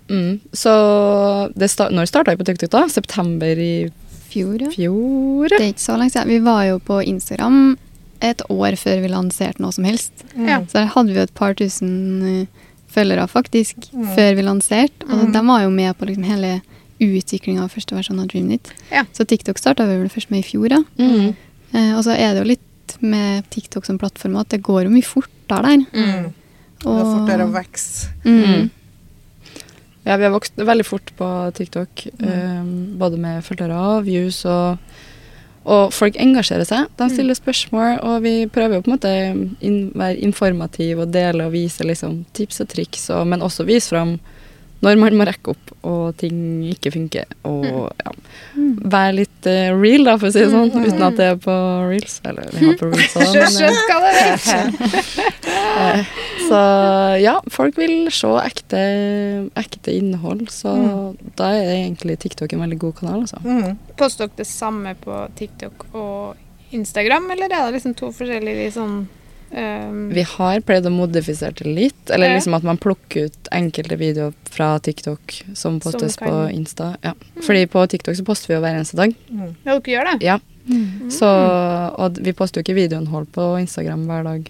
Mm. 0.09 0.39
Så 0.53 1.51
det 1.57 1.69
sta 1.69 1.89
når 1.89 2.05
starta 2.07 2.31
vi 2.35 2.37
på 2.43 2.45
TikTok, 2.45 2.69
da? 2.69 2.87
September 2.87 3.57
i 3.57 3.89
Fjor, 4.29 4.59
ja. 4.61 4.69
fjor? 4.69 5.47
Det 5.49 5.59
er 5.61 5.73
ikke 5.73 5.79
så 5.87 5.97
lenge 5.97 6.11
siden. 6.11 6.27
Vi 6.27 6.39
var 6.43 6.63
jo 6.67 6.79
på 6.79 7.01
Instagram 7.07 7.77
et 8.21 8.41
år 8.49 8.75
før 8.75 9.01
vi 9.01 9.07
lanserte 9.07 9.59
noe 9.63 9.71
som 9.71 9.83
helst. 9.87 10.11
Mm. 10.35 10.47
Ja. 10.47 10.59
Så 10.67 10.73
der 10.81 10.85
hadde 10.93 11.07
vi 11.13 11.15
jo 11.15 11.23
et 11.23 11.33
par 11.33 11.53
tusen 11.55 11.91
eh, 12.41 12.45
følgere, 12.97 13.27
faktisk, 13.29 13.77
Mm. 13.93 14.09
før 14.17 14.35
vi 14.35 14.41
lanserte. 14.49 15.05
Og 15.07 15.27
Mm. 15.27 15.31
de 15.33 15.45
var 15.47 15.61
jo 15.63 15.69
med 15.69 15.97
på 15.97 16.05
liksom 16.09 16.23
hele 16.25 16.61
utviklinga 16.99 17.63
av 17.63 17.69
første 17.71 17.93
versjon 17.95 18.19
av 18.19 18.27
Dreamnit. 18.27 18.71
Ja. 18.91 19.03
Så 19.13 19.23
TikTok 19.25 19.57
starta 19.61 19.85
vi 19.85 19.97
vel 20.01 20.09
først 20.09 20.31
med 20.31 20.39
i 20.43 20.47
fjor, 20.49 20.69
da. 20.69 20.83
Mm. 20.97 21.35
Eh, 21.73 21.91
og 21.97 22.03
så 22.03 22.15
er 22.17 22.33
det 22.33 22.41
jo 22.43 22.49
litt 22.55 22.97
med 23.01 23.45
TikTok 23.51 23.85
som 23.85 23.99
plattform 23.99 24.39
at 24.39 24.49
det 24.49 24.63
går 24.63 24.83
jo 24.87 24.89
mye 24.89 25.05
fortere 25.05 25.61
der. 25.61 25.85
Mm. 25.93 26.33
Det 26.79 26.85
er 26.87 27.05
fortere 27.13 27.45
å 27.45 27.51
vokse. 27.53 28.07
Mm. 28.25 28.43
Mm. 28.45 28.69
Ja, 30.07 30.15
vi 30.17 30.23
har 30.23 30.31
vokst 30.31 30.55
veldig 30.55 30.85
fort 30.87 31.11
på 31.19 31.27
TikTok, 31.53 32.05
eh, 32.23 32.63
både 32.97 33.17
med 33.19 33.43
følgere 33.43 33.75
og 33.75 34.05
views, 34.05 34.45
og, 34.45 34.77
og 35.67 35.91
folk 35.91 36.15
engasjerer 36.21 36.67
seg. 36.67 36.87
De 36.99 37.09
stiller 37.11 37.35
spørsmål, 37.35 37.99
og 38.07 38.23
vi 38.23 38.33
prøver 38.47 38.77
jo 38.77 38.85
på 38.85 38.91
en 38.91 38.95
måte 38.95 39.13
in 39.67 39.77
være 39.97 40.21
informative 40.23 41.03
og 41.03 41.11
dele 41.13 41.47
og 41.47 41.53
vise 41.55 41.83
liksom, 41.83 42.21
tips 42.37 42.63
og 42.63 42.69
triks, 42.71 43.09
og, 43.11 43.25
men 43.27 43.43
også 43.43 43.67
vise 43.67 43.91
fram 43.91 44.15
når 44.85 44.99
man 45.01 45.15
må 45.17 45.25
rekke 45.25 45.53
opp 45.55 45.71
og 45.87 46.17
ting 46.21 46.37
ikke 46.73 46.91
funker, 46.93 47.25
og 47.47 47.65
ja, 48.03 48.11
Mm. 48.57 48.77
være 48.89 49.13
litt 49.13 49.45
uh, 49.45 49.69
real, 49.77 50.03
da, 50.07 50.15
for 50.17 50.27
å 50.29 50.33
si 50.33 50.39
det 50.41 50.49
sånn, 50.49 50.71
uten 50.73 51.03
at 51.05 51.17
det 51.19 51.25
er 51.29 51.35
på 51.41 51.53
reels. 51.91 52.15
Eller 52.25 52.47
vi 52.55 52.63
har 52.65 52.77
på 52.79 52.87
reels 52.89 53.13
òg, 53.17 53.35
men. 53.37 54.73
Eh, 55.77 56.01
Så 56.47 56.59
ja, 57.21 57.35
folk 57.51 57.77
vil 57.77 58.07
se 58.13 58.29
ekte, 58.41 58.79
ekte 59.59 59.93
innhold, 59.93 60.47
så 60.53 60.71
da 61.37 61.51
er 61.57 61.73
egentlig 61.75 62.17
TikTok 62.23 62.53
en 62.55 62.63
veldig 62.65 62.79
god 62.81 62.95
kanal, 63.01 63.21
altså. 63.25 63.41
Mm. 63.43 63.77
Poster 63.99 64.25
dere 64.29 64.39
det 64.41 64.47
samme 64.49 64.95
på 65.01 65.19
TikTok 65.37 65.85
og 65.93 66.73
Instagram, 66.75 67.29
eller 67.35 67.51
er 67.51 67.67
det 67.67 67.77
liksom 67.77 67.93
to 67.99 68.09
forskjellige 68.15 68.71
sånn 68.77 68.97
um, 69.51 70.09
Vi 70.13 70.23
har 70.23 70.59
pleid 70.61 70.85
å 70.85 70.91
modifisere 70.93 71.53
det 71.55 71.65
litt, 71.67 72.09
eller 72.11 72.27
Ja. 72.29 72.35
liksom 72.37 72.53
at 72.57 72.63
man 72.63 72.77
plukker 72.77 73.25
ut 73.29 73.49
enkelte 73.51 73.97
videoer 73.97 74.33
fra 74.49 74.77
TikTok 74.79 75.43
som 75.53 75.79
postes 75.79 76.15
som 76.15 76.27
på 76.27 76.35
Insta. 76.53 76.97
Ja. 77.03 77.13
Fordi 77.41 77.65
på 77.67 77.87
TikTok 77.87 78.15
så 78.15 78.25
poster 78.25 78.47
vi 78.47 78.53
jo 78.55 78.61
hver 78.61 78.75
eneste 78.75 78.95
dag. 78.97 79.15
Mm. 79.31 79.55
Ja, 79.65 79.79
dere 79.79 79.93
gjør 79.95 80.11
det? 80.11 80.21
Ja, 80.25 80.39
Mm. 80.67 81.09
så, 81.09 81.27
og 81.97 82.17
vi 82.19 82.33
poster 82.33 82.59
jo 82.59 82.65
ikke 82.65 82.75
videoinnhold 82.75 83.27
på 83.31 83.57
Instagram 83.61 84.05
hver 84.05 84.23
dag. 84.23 84.49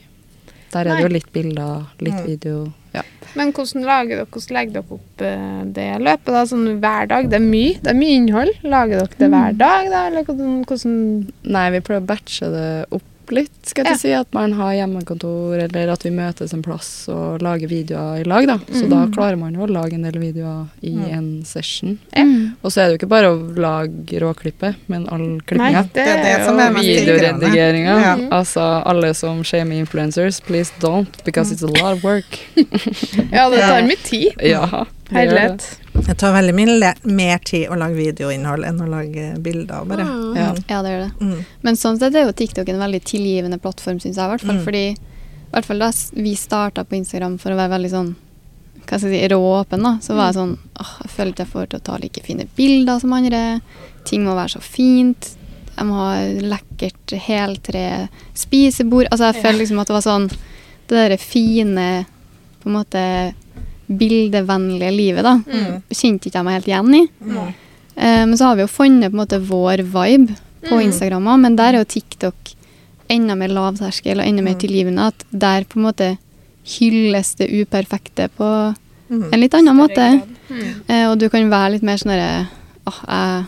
Der 0.74 0.80
er 0.88 0.96
det 0.98 1.04
jo 1.04 1.14
litt 1.14 1.32
bilder, 1.32 1.86
litt 2.02 2.14
Mm. 2.18 2.26
video. 2.26 2.74
Ja. 2.94 3.04
Men 3.36 3.52
hvordan, 3.54 3.84
lager 3.86 4.16
dere, 4.18 4.26
hvordan 4.26 4.54
legger 4.58 4.74
dere 4.74 4.92
opp 4.92 5.22
eh, 5.22 5.64
det 5.66 6.02
løpet? 6.02 6.26
da? 6.26 6.42
Sånn 6.50 6.80
hver 6.82 7.08
dag? 7.08 7.30
Det 7.30 7.36
er 7.38 7.46
mye 7.46 7.78
det 7.82 7.88
er 7.88 7.94
mye 7.94 8.16
innhold. 8.18 8.50
Lager 8.64 8.98
dere 8.98 9.18
det 9.20 9.30
hver 9.30 9.58
dag, 9.58 9.90
da? 9.92 10.08
Eller 10.08 10.24
hvordan, 10.24 10.66
hvordan 10.66 11.32
Nei, 11.44 11.70
vi 11.70 11.80
prøver 11.80 12.02
å 12.02 12.06
batche 12.08 12.50
det 12.52 12.86
opp 12.92 13.04
litt, 13.32 13.52
skal 13.66 13.86
jeg 13.86 13.94
Ja. 13.94 13.98
si. 13.98 14.12
At 14.14 14.34
man 14.34 14.52
har 14.54 14.74
hjemmekontor, 14.74 15.58
eller 15.64 15.90
at 15.92 16.04
vi 16.04 16.10
møtes 16.12 16.54
en 16.54 16.62
plass 16.64 17.08
og 17.10 17.42
lager 17.42 17.68
videoer 17.68 18.22
i 18.22 18.24
lag, 18.24 18.46
da. 18.48 18.58
Så 18.72 18.86
Mm. 18.86 18.90
da 18.90 19.06
klarer 19.08 19.38
man 19.38 19.54
jo 19.54 19.62
å 19.66 19.70
lage 19.70 19.94
en 19.94 20.02
del 20.04 20.14
videoer 20.20 20.68
i 20.84 20.90
Mm. 20.96 21.14
en 21.18 21.44
session. 21.46 21.98
Mm. 22.16 22.56
Og 22.64 22.72
så 22.72 22.82
er 22.82 22.88
det 22.90 23.00
jo 23.00 23.06
ikke 23.06 23.10
bare 23.10 23.28
å 23.32 23.56
lage 23.56 24.20
råklippet, 24.20 24.76
men 24.88 25.08
all 25.10 25.40
klippinga. 25.46 25.90
Det 25.94 26.08
er 26.08 26.24
det 26.24 26.46
som 26.46 26.60
er. 26.60 26.74
Videoredigeringa. 26.74 28.02
Ja. 28.02 28.16
Altså, 28.32 28.84
alle 28.86 29.14
som 29.14 29.44
shamer 29.44 29.76
influencers, 29.80 30.40
please 30.42 30.72
don't, 30.80 31.08
because 31.26 31.52
it's 31.52 31.64
a 31.64 31.68
lot 31.68 31.94
of 31.98 32.04
work. 32.04 32.40
Ja, 33.32 33.50
det 33.50 33.60
tar 33.62 33.82
mye 33.84 33.98
tid. 34.04 34.34
Ja. 34.42 34.86
Herlighet. 35.12 35.78
Det 36.06 36.16
tar 36.18 36.34
veldig 36.34 36.54
mye 36.56 36.92
mer 37.04 37.38
tid 37.44 37.68
å 37.70 37.76
lage 37.80 37.98
videoinnhold 37.98 38.66
enn 38.68 38.80
å 38.84 38.88
lage 38.90 39.26
bilder, 39.44 39.84
bare. 39.90 40.06
Ja. 40.38 40.52
Ja, 40.70 40.82
det 40.86 40.94
gjør 40.94 41.04
det. 41.04 41.12
Mm. 41.20 41.42
Men 41.66 41.76
sånn 41.80 41.98
sett 42.00 42.16
er 42.16 42.28
jo 42.28 42.36
TikTok 42.38 42.70
en 42.70 42.80
veldig 42.80 43.02
tilgivende 43.04 43.60
plattform, 43.60 44.00
syns 44.00 44.16
jeg. 44.16 44.24
I 44.24 44.32
hvert 44.36 44.46
fall 44.46 44.56
Mm. 44.58 44.64
fordi 44.64 44.86
i 45.48 45.52
hvert 45.52 45.66
fall 45.66 45.80
da 45.80 45.92
vi 46.14 46.36
starta 46.36 46.84
på 46.86 46.96
Instagram 46.96 47.38
for 47.40 47.52
å 47.52 47.56
være 47.60 47.74
veldig 47.76 47.92
sånn 47.92 48.16
hva 48.88 48.98
skal 49.00 49.12
jeg 49.12 49.20
si, 49.22 49.28
rå 49.34 49.38
og 49.42 49.66
åpen, 49.66 49.84
da, 49.84 49.98
så 50.00 50.16
var 50.16 50.30
jeg 50.32 50.36
sånn 50.38 50.58
åh, 50.80 50.92
Jeg 51.04 51.12
føler 51.12 51.32
at 51.32 51.38
jeg 51.44 51.48
får 51.52 51.66
til 51.70 51.80
å 51.80 51.84
ta 51.84 51.98
like 51.98 52.22
fine 52.24 52.46
bilder 52.56 53.00
som 53.00 53.14
andre. 53.14 53.62
Ting 54.06 54.24
må 54.24 54.36
være 54.36 54.54
så 54.56 54.62
fint. 54.64 55.36
Jeg 55.78 55.86
må 55.86 55.94
ha 55.94 56.14
lekkert 56.24 57.12
heltre 57.20 58.08
spisebord. 58.34 59.08
Altså, 59.12 59.34
jeg 59.34 59.44
føler 59.44 59.60
liksom 59.60 59.80
at 59.82 59.88
det 59.88 59.94
var 59.98 60.06
sånn 60.08 60.30
Det 60.88 60.96
derre 60.96 61.18
fine, 61.20 62.06
på 62.64 62.70
en 62.70 62.78
måte 62.78 63.34
bildevennlige 63.88 64.92
livet, 64.96 65.24
da. 65.24 65.36
Mm. 65.48 65.82
Kjente 65.90 66.28
ikke 66.30 66.40
jeg 66.42 66.46
meg 66.48 66.58
helt 66.58 66.68
igjen 66.72 66.96
i. 66.98 67.04
Mm. 67.24 67.54
Eh, 67.98 68.26
men 68.28 68.36
så 68.38 68.50
har 68.50 68.56
vi 68.60 68.66
jo 68.66 68.72
funnet 68.72 69.12
på 69.12 69.16
en 69.18 69.24
måte 69.24 69.40
vår 69.48 69.84
vibe 69.86 70.36
på 70.68 70.76
Mm. 70.76 70.84
Instagram 70.90 71.28
men 71.42 71.56
der 71.56 71.74
er 71.74 71.78
jo 71.84 71.86
TikTok 71.86 72.54
enda 73.10 73.36
mer 73.36 73.48
lavterskel 73.48 74.20
og 74.20 74.26
enda 74.28 74.44
mer 74.44 74.56
Mm. 74.56 74.60
tilgivende. 74.60 75.08
At 75.08 75.24
der 75.32 75.64
på 75.64 75.78
en 75.78 75.84
måte 75.88 76.18
hylles 76.66 77.36
det 77.36 77.50
uperfekte 77.50 78.30
på 78.38 78.76
Mm. 79.10 79.30
en 79.34 79.40
litt 79.40 79.54
annen 79.54 79.76
måte. 79.78 80.22
Mm. 80.50 80.74
Eh, 80.90 81.06
og 81.12 81.18
du 81.20 81.30
kan 81.30 81.50
være 81.50 81.72
litt 81.74 81.84
mer 81.84 81.96
sånn 81.98 82.12
derre 82.16 82.48
Åh, 82.88 83.04
jeg, 83.06 83.46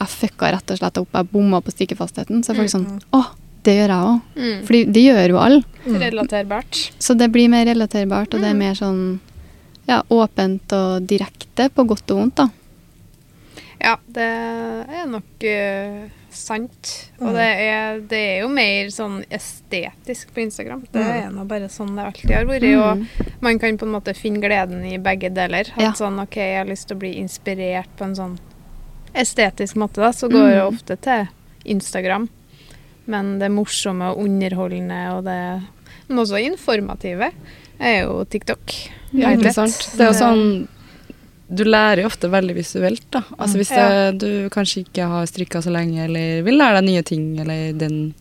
jeg 0.00 0.08
fucka 0.08 0.50
rett 0.52 0.70
og 0.70 0.78
slett 0.78 0.96
opp, 0.98 1.08
jeg 1.12 1.28
bomma 1.30 1.60
på 1.60 1.70
stikkefastheten. 1.70 2.42
Så 2.42 2.50
er 2.50 2.56
folk 2.56 2.70
sånn 2.70 2.86
Mm. 2.86 3.00
Å, 3.12 3.26
det 3.62 3.74
gjør 3.76 3.88
jeg 3.88 4.04
òg. 4.08 4.20
Mm. 4.36 4.64
For 4.64 4.72
det 4.72 5.02
gjør 5.04 5.28
jo 5.28 5.36
alle. 5.36 5.64
Mm. 5.86 5.98
Relaterbart. 6.00 6.90
Så 6.98 7.14
det 7.18 7.30
blir 7.30 7.48
mer 7.50 7.66
relaterbart, 7.66 8.32
og 8.34 8.40
det 8.40 8.48
er 8.48 8.54
mer 8.54 8.72
sånn 8.74 9.20
ja, 9.90 10.00
åpent 10.14 10.72
og 10.76 11.06
direkte, 11.10 11.66
på 11.74 11.84
godt 11.90 12.10
og 12.14 12.22
vondt, 12.22 12.36
da. 12.44 12.48
Ja, 13.80 13.94
det 14.12 14.26
er 14.92 15.06
nok 15.08 15.44
uh, 15.48 16.08
sant. 16.30 16.90
Og 17.18 17.30
Mm. 17.30 17.34
det, 17.38 17.46
er, 17.64 18.00
det 18.10 18.18
er 18.20 18.40
jo 18.42 18.48
mer 18.52 18.90
sånn 18.92 19.22
estetisk 19.32 20.34
på 20.36 20.42
Instagram. 20.44 20.82
Det 20.92 21.00
Mm. 21.00 21.10
er 21.16 21.30
nå 21.32 21.46
bare 21.48 21.68
sånn 21.72 21.96
det 21.96 22.04
alltid 22.04 22.30
har 22.36 22.44
vært. 22.44 22.68
Og 22.76 22.98
Mm. 22.98 23.06
man 23.40 23.58
kan 23.58 23.78
på 23.78 23.86
en 23.88 23.92
måte 23.96 24.14
finne 24.14 24.38
gleden 24.40 24.84
i 24.84 24.98
begge 24.98 25.32
deler. 25.32 25.72
At 25.74 25.80
Ja. 25.80 25.92
sånn, 25.92 26.20
ok, 26.22 26.36
jeg 26.36 26.58
har 26.58 26.66
lyst 26.70 26.88
til 26.88 26.96
å 26.96 27.00
bli 27.00 27.14
inspirert 27.18 27.88
på 27.96 28.04
en 28.04 28.14
sånn 28.14 28.38
estetisk 29.14 29.74
måte, 29.76 29.96
da, 29.96 30.10
så 30.12 30.28
går 30.30 30.50
jeg 30.50 30.72
ofte 30.74 30.96
til 31.00 31.28
Instagram. 31.64 32.28
Men 33.06 33.38
det 33.40 33.50
morsomme 33.50 34.12
og 34.12 34.18
underholdende 34.18 35.16
og 35.16 35.24
det 35.24 35.62
Men 36.08 36.18
også 36.18 36.38
informative 36.44 37.32
er 37.80 38.02
jo 38.04 38.24
TikTok. 38.30 38.76
Ja, 39.12 39.32
ikke 39.34 39.52
sant. 39.56 39.88
Det 39.96 40.04
er 40.06 40.12
jo 40.12 40.18
sånn 40.20 40.68
Du 41.50 41.64
lærer 41.66 42.04
jo 42.04 42.06
ofte 42.06 42.28
veldig 42.30 42.54
visuelt, 42.54 43.02
da. 43.10 43.24
Altså 43.36 43.56
Mm. 43.56 43.58
hvis 43.58 43.70
det, 43.74 44.18
du 44.22 44.48
kanskje 44.54 44.84
ikke 44.84 45.08
har 45.10 45.24
strikka 45.26 45.58
så 45.60 45.72
lenge, 45.74 46.04
eller 46.04 46.44
vil 46.46 46.54
lære 46.54 46.76
deg 46.78 46.84
nye 46.86 47.02
ting, 47.02 47.24
eller 47.40 47.72
den 47.72 48.14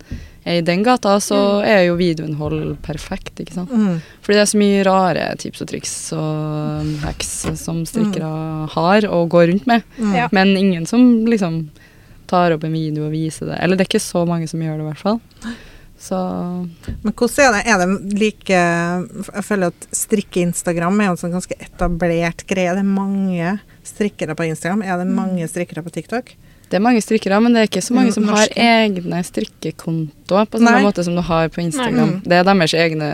er 0.47 0.57
i 0.57 0.61
den 0.65 0.81
gata, 0.81 1.19
så 1.21 1.61
er 1.63 1.83
jo 1.85 1.95
videoinnhold 1.99 2.77
perfekt, 2.81 3.35
ikke 3.37 3.53
sant. 3.53 3.69
Mm. 3.69 4.01
Fordi 4.23 4.33
det 4.33 4.41
er 4.41 4.49
så 4.49 4.57
mye 4.57 4.83
rare 4.83 5.27
tips 5.37 5.61
og 5.61 5.67
triks 5.67 5.93
og 6.17 6.89
hacks 7.03 7.29
som 7.61 7.83
strikkere 7.85 8.67
har 8.73 9.05
og 9.05 9.29
går 9.29 9.51
rundt 9.51 9.67
med. 9.67 9.83
Mm. 9.99 10.29
Men 10.31 10.57
ingen 10.57 10.87
som 10.87 11.23
liksom 11.27 11.69
tar 12.25 12.53
opp 12.57 12.63
en 12.63 12.73
video 12.73 13.05
og 13.05 13.11
viser 13.13 13.45
det. 13.45 13.59
Eller 13.61 13.75
det 13.77 13.85
er 13.85 13.91
ikke 13.93 14.01
så 14.09 14.25
mange 14.25 14.49
som 14.49 14.59
gjør 14.59 14.77
det, 14.79 14.87
i 14.87 14.89
hvert 14.89 15.05
fall. 15.05 15.21
Så 15.99 16.17
Men 17.03 17.13
hvordan 17.13 17.49
er 17.49 17.55
det? 17.57 17.63
Er 17.67 17.81
det 17.81 18.19
like 18.19 18.59
Jeg 18.59 19.43
føler 19.43 19.73
at 19.73 19.87
strikke-Instagram 19.91 21.01
er 21.03 21.09
en 21.11 21.17
sånn 21.19 21.33
ganske 21.35 21.57
etablert 21.59 22.45
greie. 22.47 22.71
Det 22.77 22.83
er 22.85 22.87
mange 22.87 23.57
strikkere 23.83 24.35
på 24.35 24.47
Instagram. 24.47 24.81
Er 24.83 25.01
det 25.01 25.07
mange 25.11 25.47
strikkere 25.51 25.83
på 25.83 25.91
TikTok? 25.91 26.35
det 26.69 26.77
er 26.77 26.83
mange 26.85 27.01
strikkere, 27.01 27.39
men 27.41 27.55
det 27.55 27.61
er 27.63 27.65
ikke 27.65 27.81
så 27.81 27.95
mange 27.97 28.11
som 28.13 28.27
har 28.29 28.51
egne 28.53 29.23
strikkekontoer 29.25 30.45
på 30.53 30.59
samme 30.61 30.75
Nei. 30.77 30.83
måte 30.85 31.01
som 31.01 31.15
du 31.17 31.21
har 31.25 31.47
på 31.49 31.63
Instagram. 31.63 32.11
Nei. 32.19 32.21
Det 32.29 32.35
er 32.37 32.43
deres 32.45 32.73
egne 32.77 33.07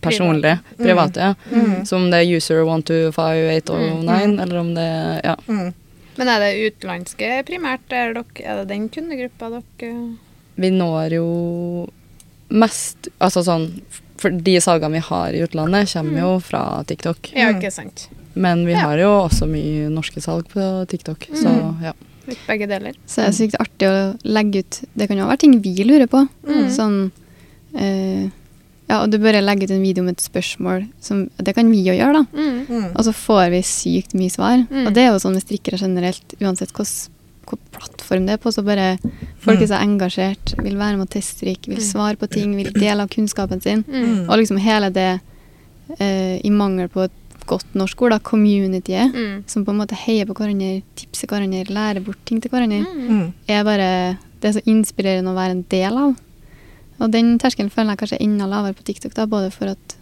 personlige, 0.00 0.58
Mm. 0.78 0.84
private, 0.86 1.16
ja. 1.20 1.34
Mm. 1.52 1.84
Så 1.84 1.96
om 1.96 2.10
det 2.10 2.20
er 2.22 2.36
user 2.36 2.62
125809, 2.64 4.40
eller 4.40 4.56
om 4.60 4.74
det 4.74 5.20
Ja. 5.24 5.36
Mm. 5.48 5.74
Men 6.16 6.28
er 6.28 6.38
det 6.40 6.72
utenlandske 6.72 7.44
primært? 7.44 7.80
Er, 7.90 8.14
dere, 8.14 8.24
er 8.44 8.56
det 8.60 8.68
den 8.68 8.88
kundegruppa 8.88 9.50
dere 9.50 10.16
Vi 10.56 10.70
når 10.70 11.10
jo 11.12 11.88
mest 12.50 13.08
Altså 13.20 13.42
sånn 13.44 13.82
For 14.16 14.30
de 14.30 14.54
salgene 14.62 14.92
vi 14.92 15.00
har 15.00 15.34
i 15.34 15.40
utlandet, 15.44 15.90
kommer 15.92 16.20
jo 16.20 16.38
fra 16.40 16.82
TikTok. 16.86 17.32
Ja, 17.34 17.48
Mm. 17.50 17.58
ikke 17.60 17.72
sant. 17.72 18.08
Men 18.34 18.64
vi 18.66 18.72
Ja. 18.72 18.78
har 18.78 18.96
jo 18.98 19.08
også 19.28 19.46
mye 19.48 19.90
norske 19.90 20.20
salg 20.22 20.48
på 20.48 20.86
TikTok, 20.88 21.26
så 21.34 21.50
Mm. 21.50 21.82
ja. 21.82 21.92
Litt 22.26 22.38
begge 22.46 22.66
deler. 22.68 22.94
Så 23.06 23.16
det 23.16 23.26
er 23.28 23.32
sykt 23.32 23.56
artig 23.60 23.86
å 23.88 24.16
legge 24.24 24.58
ut 24.60 24.80
Det 24.96 25.08
kan 25.08 25.16
jo 25.18 25.26
være 25.26 25.38
ting 25.38 25.60
vi 25.60 25.74
lurer 25.84 26.06
på. 26.06 26.26
Mm. 26.46 26.70
Sånn 26.70 27.10
eh, 27.76 28.30
Ja, 28.88 29.02
og 29.02 29.10
du 29.10 29.18
bare 29.18 29.40
legger 29.42 29.64
ut 29.64 29.70
en 29.72 29.82
video 29.82 30.04
med 30.04 30.12
et 30.18 30.22
spørsmål 30.30 30.88
som 31.00 31.28
Det 31.42 31.54
kan 31.54 31.70
vi 31.70 31.82
jo 31.84 31.92
gjøre, 31.92 32.12
da. 32.12 32.38
Mm. 32.38 32.66
Mm. 32.66 32.96
Og 32.96 33.04
så 33.04 33.12
får 33.12 33.50
vi 33.50 33.62
sykt 33.62 34.14
mye 34.14 34.30
svar. 34.30 34.66
Mm. 34.70 34.86
Og 34.86 34.94
det 34.94 35.02
er 35.02 35.12
jo 35.12 35.18
sånn 35.18 35.32
med 35.34 35.42
strikkere 35.44 35.78
generelt, 35.80 36.34
uansett 36.40 36.70
hvilken 36.72 37.08
plattform 37.72 38.26
det 38.26 38.32
er 38.32 38.36
på, 38.42 38.52
så 38.52 38.64
bare 38.64 38.98
folk 39.44 39.60
er 39.60 39.66
så 39.66 39.80
engasjert, 39.80 40.54
vil 40.62 40.76
være 40.76 40.96
med 40.96 41.06
å 41.08 41.12
teststrikke, 41.12 41.68
vil 41.68 41.78
Mm. 41.78 41.92
svare 41.92 42.16
på 42.16 42.28
ting, 42.30 42.56
vil 42.56 42.72
dele 42.72 43.00
av 43.02 43.08
kunnskapen 43.08 43.60
sin. 43.62 43.84
Mm. 43.84 44.28
Og 44.30 44.38
liksom 44.38 44.58
hele 44.58 44.90
det, 44.92 45.20
eh, 45.98 46.40
i 46.44 46.50
mangel 46.50 46.88
på 46.88 47.04
et 47.04 47.12
godt 47.46 47.74
norsk 47.74 48.00
ord, 48.02 48.10
da, 48.10 48.18
communityet, 48.18 49.12
Mm. 49.14 49.42
som 49.46 49.64
på 49.64 49.70
en 49.70 49.78
måte 49.78 49.92
heier 49.94 50.24
på 50.26 50.34
hverandre, 50.34 50.82
tipser 50.96 51.26
hverandre, 51.28 51.66
lærer 51.68 52.02
bort 52.04 52.16
ting 52.24 52.40
til 52.40 52.50
hverandre, 52.50 52.86
Mm. 52.86 53.08
Mm. 53.08 53.32
er 53.48 53.64
bare 53.64 54.18
Det 54.40 54.54
er 54.56 54.60
så 54.60 54.64
inspirerende 54.66 55.30
å 55.32 55.34
være 55.34 55.50
en 55.52 55.64
del 55.70 55.92
av. 55.96 56.16
Og 57.00 57.10
den 57.10 57.38
terskelen 57.38 57.70
føler 57.72 57.96
jeg 57.96 57.98
kanskje 57.98 58.20
er 58.20 58.24
enda 58.24 58.44
lavere 58.46 58.74
på 58.74 58.84
TikTok, 58.84 59.14
da, 59.14 59.24
både 59.26 59.50
for, 59.50 59.66
at, 59.68 59.96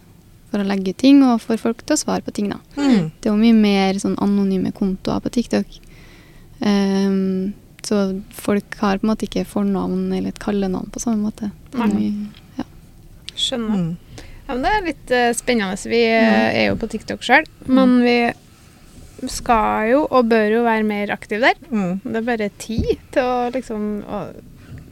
for 0.51 0.57
å 0.59 0.67
legge 0.67 0.89
ut 0.89 0.97
ting 0.97 1.23
og 1.23 1.39
for 1.39 1.55
folk 1.55 1.77
til 1.85 1.95
å 1.95 2.03
svare 2.03 2.21
på 2.21 2.33
ting. 2.33 2.49
da. 2.49 2.57
Mm. 2.75 3.11
Det 3.21 3.29
er 3.29 3.31
jo 3.31 3.37
mye 3.37 3.53
mer 3.55 3.93
sånn 3.93 4.17
anonyme 4.17 4.73
kontoer 4.73 5.21
på 5.21 5.31
TikTok. 5.31 5.65
Ehm, 6.63 7.53
så 7.83 8.21
folk 8.31 8.77
har 8.79 9.01
på 9.01 9.07
en 9.07 9.11
måte 9.11 9.27
ikke 9.27 9.43
fornavn 9.47 10.07
eller 10.13 10.31
et 10.31 10.39
kallenavn 10.39 10.91
på 10.93 11.01
samme 11.03 11.27
måte. 11.27 11.51
Nei. 11.75 12.13
Skjønner. 13.33 13.81
Mm. 13.81 14.23
Ja, 14.43 14.53
men 14.53 14.63
det 14.63 14.71
er 14.71 14.87
litt 14.87 15.11
uh, 15.15 15.27
spennende. 15.35 15.89
Vi 15.89 15.99
uh, 16.07 16.47
er 16.53 16.65
jo 16.69 16.79
på 16.79 16.89
TikTok 16.91 17.23
sjøl, 17.25 17.47
men 17.67 17.99
vi 18.03 18.17
skal 19.31 19.89
jo 19.93 20.01
og 20.09 20.27
bør 20.31 20.49
jo 20.57 20.63
være 20.65 20.87
mer 20.87 21.13
aktive 21.15 21.43
der. 21.45 21.59
Mm. 21.71 22.01
Det 22.03 22.17
er 22.19 22.25
bare 22.27 22.49
tid 22.59 22.89
til 23.15 23.23
å 23.23 23.51
liksom 23.53 23.85
å 24.03 24.23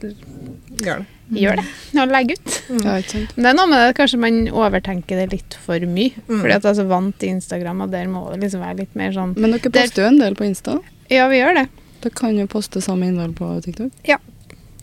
Gjør 0.02 1.04
det. 1.04 1.36
gjøre 1.38 1.60
det. 1.60 1.66
Og 2.02 2.10
legge 2.10 2.34
ut. 2.34 2.54
ja, 2.82 2.94
sant. 3.06 3.34
Men 3.36 3.44
det 3.44 3.50
er 3.52 3.58
noe 3.60 3.68
med 3.70 3.84
det, 3.84 3.92
kanskje 4.00 4.18
man 4.24 4.40
overtenker 4.50 5.20
det 5.20 5.28
litt 5.36 5.56
for 5.62 5.84
mye. 5.86 6.16
Mm. 6.26 6.40
Fordi 6.40 6.56
at 6.56 6.64
jeg 6.66 6.70
er 6.72 6.78
så 6.80 6.86
vant 6.90 7.18
til 7.20 7.36
Instagram, 7.36 7.84
og 7.84 7.92
der 7.94 8.08
må 8.10 8.24
det 8.32 8.40
liksom 8.42 8.64
være 8.64 8.80
litt 8.82 8.98
mer 8.98 9.14
sånn 9.14 9.36
Men 9.36 9.54
dere 9.54 9.72
poster 9.76 10.02
jo 10.02 10.10
en 10.10 10.18
del 10.24 10.38
på 10.38 10.48
Insta. 10.48 10.80
Ja, 11.12 11.28
vi 11.28 11.38
gjør 11.42 11.54
det. 11.60 11.66
Dere 12.02 12.16
kan 12.18 12.34
jo 12.38 12.48
poste 12.50 12.80
samme 12.82 13.06
innhold 13.10 13.36
på 13.38 13.52
TikTok. 13.64 13.92
Ja, 14.08 14.18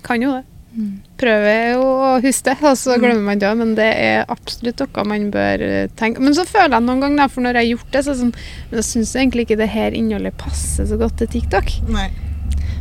Kan 0.06 0.22
jo 0.24 0.32
det. 0.38 0.46
Mm. 0.78 0.92
Prøver 1.20 1.72
jo 1.74 1.82
å 1.84 2.10
huske 2.24 2.46
det, 2.54 2.54
og 2.64 2.78
så 2.78 2.94
Mm. 2.96 3.02
glemmer 3.02 3.24
man 3.26 3.40
det. 3.42 3.50
Men 3.58 3.74
det 3.76 3.88
er 3.98 4.26
absolutt 4.30 4.80
noe 4.80 5.04
man 5.10 5.26
bør 5.34 5.62
eh, 5.66 5.88
tenke 5.98 6.22
Men 6.22 6.34
så 6.38 6.46
føler 6.48 6.78
jeg 6.78 6.86
noen 6.86 7.02
ganger, 7.02 7.28
for 7.28 7.42
når 7.42 7.58
jeg 7.58 7.66
har 7.66 7.72
gjort 7.78 7.92
det, 7.92 8.04
så 8.06 8.14
sånn 8.16 8.34
Men 8.70 8.78
jeg 8.80 8.88
syns 8.88 9.16
egentlig 9.16 9.48
ikke 9.48 9.58
det 9.58 9.70
her 9.74 9.92
innholdet 9.92 10.38
passer 10.38 10.86
så 10.86 10.98
godt 11.02 11.18
til 11.18 11.28
TikTok. 11.28 11.74
Nei. 11.90 12.10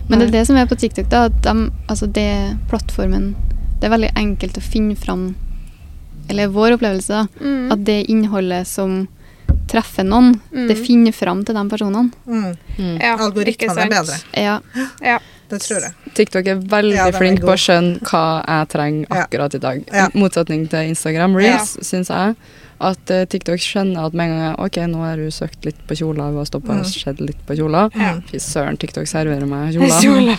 Men 0.08 0.18
det 0.20 0.28
er 0.28 0.36
det 0.38 0.46
som 0.46 0.56
er 0.56 0.66
på 0.66 0.78
TikTok, 0.78 1.08
da. 1.10 1.24
At 1.24 1.42
de, 1.42 1.70
altså 1.88 2.06
det 2.12 2.58
plattformen 2.70 3.34
Det 3.80 3.88
er 3.88 3.96
veldig 3.96 4.12
enkelt 4.16 4.56
å 4.56 4.62
finne 4.62 4.94
fram 4.96 5.34
Eller 6.30 6.48
vår 6.48 6.76
opplevelse, 6.78 7.08
da. 7.08 7.26
Mm. 7.40 7.72
At 7.72 7.84
det 7.84 7.98
innholdet 8.08 8.66
som 8.66 9.08
treffer 9.68 10.04
noen, 10.08 10.40
Mm. 10.52 10.68
det 10.68 10.76
finner 10.80 11.12
fram 11.12 11.44
til 11.44 11.54
de 11.54 11.64
personene. 11.68 12.10
Mm. 12.26 12.56
Ja, 13.00 13.16
Algoritmene 13.16 13.84
er 13.86 13.90
bedre. 13.92 14.20
Ja. 14.36 14.60
Ja. 15.02 15.18
Det 15.48 15.62
tror 15.64 15.80
jeg. 15.80 15.94
TikTok 16.12 16.46
er 16.46 16.56
veldig 16.60 16.92
Ja, 16.94 17.06
er 17.08 17.12
flink 17.16 17.40
på 17.40 17.48
å 17.48 17.56
skjønne 17.56 18.02
hva 18.04 18.44
jeg 18.44 18.68
trenger 18.68 19.06
akkurat 19.08 19.54
i 19.56 19.58
dag. 19.62 19.78
Ja. 19.88 20.08
I 20.12 20.18
motsetning 20.20 20.66
til 20.68 20.90
Instagram 20.90 21.34
Reels, 21.40 21.70
syns 21.88 22.10
jeg. 22.12 22.34
At 22.84 23.10
eh, 23.10 23.24
TikTok 23.24 23.56
skjønner 23.58 24.04
at 24.06 24.12
med 24.12 24.28
en 24.28 24.34
gang 24.36 24.42
jeg, 24.44 24.58
Ok, 24.66 24.76
nå 24.92 24.98
har 25.06 25.16
hun 25.16 25.32
søkt 25.32 25.64
litt 25.64 25.80
på 25.88 25.96
kjoler, 25.96 26.28
hun 26.28 26.36
har 26.36 26.44
stoppa 26.44 26.74
Mm. 26.76 26.80
og 26.84 26.86
sett 26.92 27.20
litt 27.24 27.40
på 27.48 27.56
kjoler. 27.56 27.88
Ja. 27.96 28.20
Fy 28.28 28.36
søren, 28.44 28.76
TikTok 28.76 29.08
serverer 29.08 29.48
meg 29.48 29.72
kjoler. 29.74 29.96
Kjole. 30.04 30.36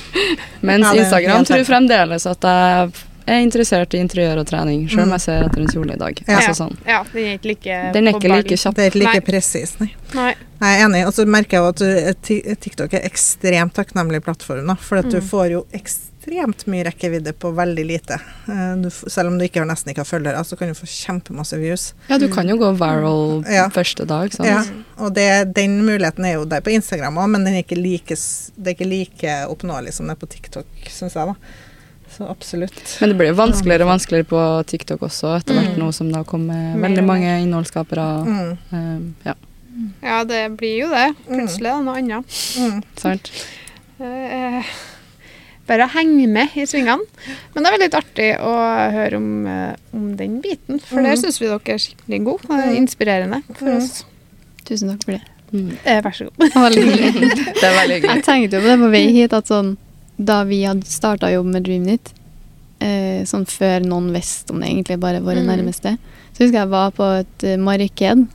Mens 0.62 0.86
Ja, 0.94 1.02
Instagram 1.02 1.44
tror 1.50 1.65
fremdeles 1.65 2.30
at 2.30 2.42
jeg 2.46 2.94
er 3.36 3.44
interessert 3.46 3.94
i 3.94 4.02
interiør 4.04 4.39
og 4.42 4.48
trening, 4.48 4.88
sjøl 4.89 5.04
om 5.04 5.10
Mm. 5.10 5.15
jeg 5.18 5.22
ser 5.22 5.44
etter 5.48 5.62
en 5.62 5.68
kjole 5.68 5.94
i 5.94 5.98
dag. 5.98 6.22
Ja. 6.28 6.38
Altså 6.39 6.54
sånn. 6.63 6.78
Ja, 6.88 7.04
den 7.13 7.26
er 7.26 7.38
ikke 7.38 7.50
like 7.54 7.94
Den 7.94 8.08
er 8.08 8.13
ikke 8.13 8.30
like 8.36 8.56
kjapp. 8.58 8.76
Det 8.76 8.86
er 8.86 8.92
ikke 8.92 9.06
like 9.06 9.26
presis, 9.26 9.76
nei. 9.80 9.94
Nei. 10.13 10.36
Jeg 10.62 10.82
er 10.82 10.86
enig. 10.89 11.06
Og 11.08 11.13
så 11.13 11.26
merker 11.26 11.58
jeg 11.58 11.62
jo 11.63 11.70
at 11.70 11.82
uh, 11.82 12.56
TikTok 12.56 12.94
er 12.94 13.06
ekstremt 13.08 13.74
takknemlig 13.74 14.22
plattform, 14.24 14.68
da, 14.68 14.76
for 14.76 14.98
at 14.98 15.10
du 15.10 15.18
Mm. 15.22 15.28
får 15.30 15.52
jo 15.52 15.65
ekstremt 15.74 16.65
mye 16.68 16.84
rekkevidde 16.86 17.32
på 17.39 17.54
veldig 17.56 17.86
lite. 17.88 18.18
Eh, 18.50 18.76
Du, 18.82 18.89
selv 18.89 19.28
om 19.30 19.38
du 19.39 19.46
ikke 19.46 19.60
har, 19.62 19.65
nesten 19.65 19.89
ikke 19.94 20.04
har 20.04 20.10
følgere, 20.20 20.44
så 20.46 20.58
kan 20.58 20.68
du 20.68 20.74
få 20.74 20.86
kjempemasse 20.86 21.58
views. 21.60 21.94
Ja, 22.10 22.18
du 22.18 22.28
kan 22.28 22.48
jo 22.48 22.58
gå 22.58 22.74
viral 22.78 23.46
Ja. 23.50 23.70
første 23.70 24.06
dag, 24.06 24.32
sant. 24.34 24.46
Ja, 24.50 24.63
og 24.98 25.13
det, 25.15 25.54
den 25.56 25.82
muligheten 25.86 26.26
er 26.26 26.34
jo 26.34 26.46
der 26.46 26.62
på 26.62 26.72
Instagram 26.76 27.15
òg, 27.18 27.30
men 27.30 27.44
den 27.46 27.54
er 27.56 27.63
ikke 27.63 27.82
like, 27.82 28.15
det 28.58 28.68
er 28.68 28.76
ikke 28.76 28.89
like 28.89 29.48
oppnåelig 29.50 29.94
som 29.94 30.08
det 30.08 30.18
er 30.18 30.26
på 30.28 30.30
TikTok, 30.30 30.65
syns 30.88 31.13
jeg, 31.15 31.26
da. 31.26 31.36
Så 32.19 32.27
absolutt. 32.27 32.82
Men 32.99 33.10
det 33.13 33.15
blir 33.21 33.29
jo 33.32 33.38
vanskeligere 33.39 33.86
og 33.88 33.93
vanskeligere 33.93 34.27
på 34.27 34.39
TikTok 34.67 35.05
også, 35.08 35.38
etter 35.39 35.55
hvert 35.55 35.71
Mm. 35.77 35.79
nå 35.79 35.91
som 35.95 36.10
det 36.12 36.17
har 36.19 36.25
kommet 36.27 36.75
veldig 36.84 37.03
mange 37.08 37.32
innholdsskapere. 37.45 38.08
Mm, 38.27 38.58
Um, 38.73 39.15
ja, 39.25 39.34
Ja, 40.03 40.23
det 40.27 40.58
blir 40.60 40.82
jo 40.82 40.89
det. 40.91 41.15
Mm. 41.29 41.38
Plutselig 41.39 41.69
er 41.71 41.77
det 41.79 41.86
noe 41.86 41.97
annet. 42.01 42.25
mm. 42.60 42.84
sant. 42.99 43.32
Uh, 44.01 44.63
bare 45.69 45.86
å 45.86 45.91
henge 45.93 46.27
med 46.27 46.49
i 46.58 46.65
svingene. 46.67 47.05
Men 47.53 47.63
det 47.63 47.71
er 47.71 47.77
veldig 47.77 47.89
artig 48.01 48.29
å 48.41 48.53
høre 48.91 49.15
om, 49.21 49.45
eh, 49.47 49.75
om 49.93 50.15
den 50.17 50.41
biten, 50.41 50.79
for 50.82 50.97
det 51.01 51.12
der 51.13 51.21
syns 51.21 51.39
vi 51.39 51.45
dere 51.47 51.62
er 51.75 51.77
skikkelig 51.77 52.23
gode. 52.25 52.49
og 52.49 52.58
Mm. 52.58 52.75
Inspirerende 52.84 53.43
for 53.55 53.65
Mm. 53.69 53.77
oss. 53.77 54.03
Tusen 54.65 54.89
takk 54.89 55.03
for 55.05 55.12
det. 55.13 55.21
Mm. 55.53 55.77
Eh, 55.86 56.01
vær 56.01 56.12
så 56.12 56.25
god. 56.25 56.38
Det 56.39 56.55
var. 56.55 56.69
Det 57.60 57.63
er 57.63 57.75
veldig 57.77 58.01
hyggelig. 58.01 58.15
Jeg 58.15 58.23
tenkte 58.25 58.53
jo 58.58 58.62
på 58.62 58.67
det 58.67 58.79
på 58.79 58.91
vei 58.91 59.12
hit, 59.13 59.34
at 59.34 59.45
sånn 59.47 59.77
da 60.19 60.43
vi 60.43 60.63
hadde 60.67 60.86
starta 60.86 61.29
jobb 61.32 61.45
med 61.53 61.63
Dreamnit, 61.63 62.12
eh, 62.82 63.23
sånn 63.27 63.45
før 63.47 63.86
noen 63.88 64.12
visste 64.13 64.51
om 64.53 64.60
det, 64.60 64.69
egentlig 64.69 64.99
bare 64.99 65.21
våre 65.23 65.41
Mm. 65.43 65.47
nærmeste, 65.47 65.97
så 66.34 66.43
husker 66.43 66.60
jeg 66.60 66.65
jeg 66.65 66.69
var 66.69 66.91
på 66.91 67.08
et 67.19 67.43
eh, 67.43 67.58
marked 67.58 68.27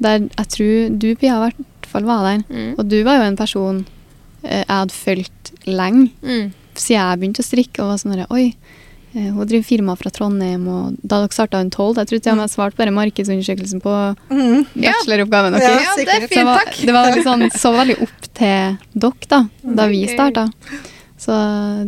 der 0.00 0.18
jeg 0.20 0.48
tror 0.48 0.98
du, 0.98 1.14
Pia, 1.16 1.36
i 1.36 1.50
hvert 1.50 1.86
fall 1.86 2.02
var 2.04 2.22
der. 2.24 2.44
Mm. 2.50 2.74
Og 2.78 2.88
du 2.88 3.02
var 3.04 3.18
jo 3.18 3.28
en 3.30 3.36
person 3.36 3.86
eh, 4.44 4.64
jeg 4.64 4.68
hadde 4.68 4.92
fulgt 4.92 5.52
lenge, 5.66 6.10
Mm. 6.22 6.52
siden 6.74 7.00
jeg 7.00 7.18
begynte 7.20 7.40
å 7.40 7.48
strikke, 7.48 7.78
og 7.80 7.88
var 7.88 7.96
sånn 8.02 8.26
Oi, 8.30 8.54
eh, 9.14 9.30
hun 9.30 9.46
driver 9.46 9.64
firma 9.64 9.96
fra 9.96 10.10
Trondheim, 10.10 10.66
og 10.68 10.96
da 11.06 11.20
dere 11.22 11.28
starta 11.32 11.60
Untold 11.62 11.96
Jeg 11.96 12.06
tror 12.08 12.20
til 12.20 12.32
og 12.32 12.36
med 12.38 12.48
jeg 12.50 12.56
svarte 12.56 12.76
bare 12.76 12.90
markedsundersøkelsen 12.92 13.80
på 13.80 14.16
Mm. 14.30 14.66
Bacheloroppgaven 14.74 15.52
deres. 15.52 15.62
Ja, 15.62 15.70
Ja, 15.70 15.96
det 15.96 16.08
er 16.08 16.20
sikkert. 16.20 16.28
Så 16.28 16.34
det 16.34 16.44
var, 16.44 16.60
det 16.84 16.92
var 16.92 17.22
sånn, 17.22 17.50
så 17.52 17.72
veldig 17.72 18.02
opp 18.02 18.20
til 18.34 18.78
dere 18.94 19.12
da, 19.28 19.48
da 19.74 19.86
vi 19.88 20.04
Ok. 20.04 20.10
starta. 20.16 20.50
Så 21.24 21.32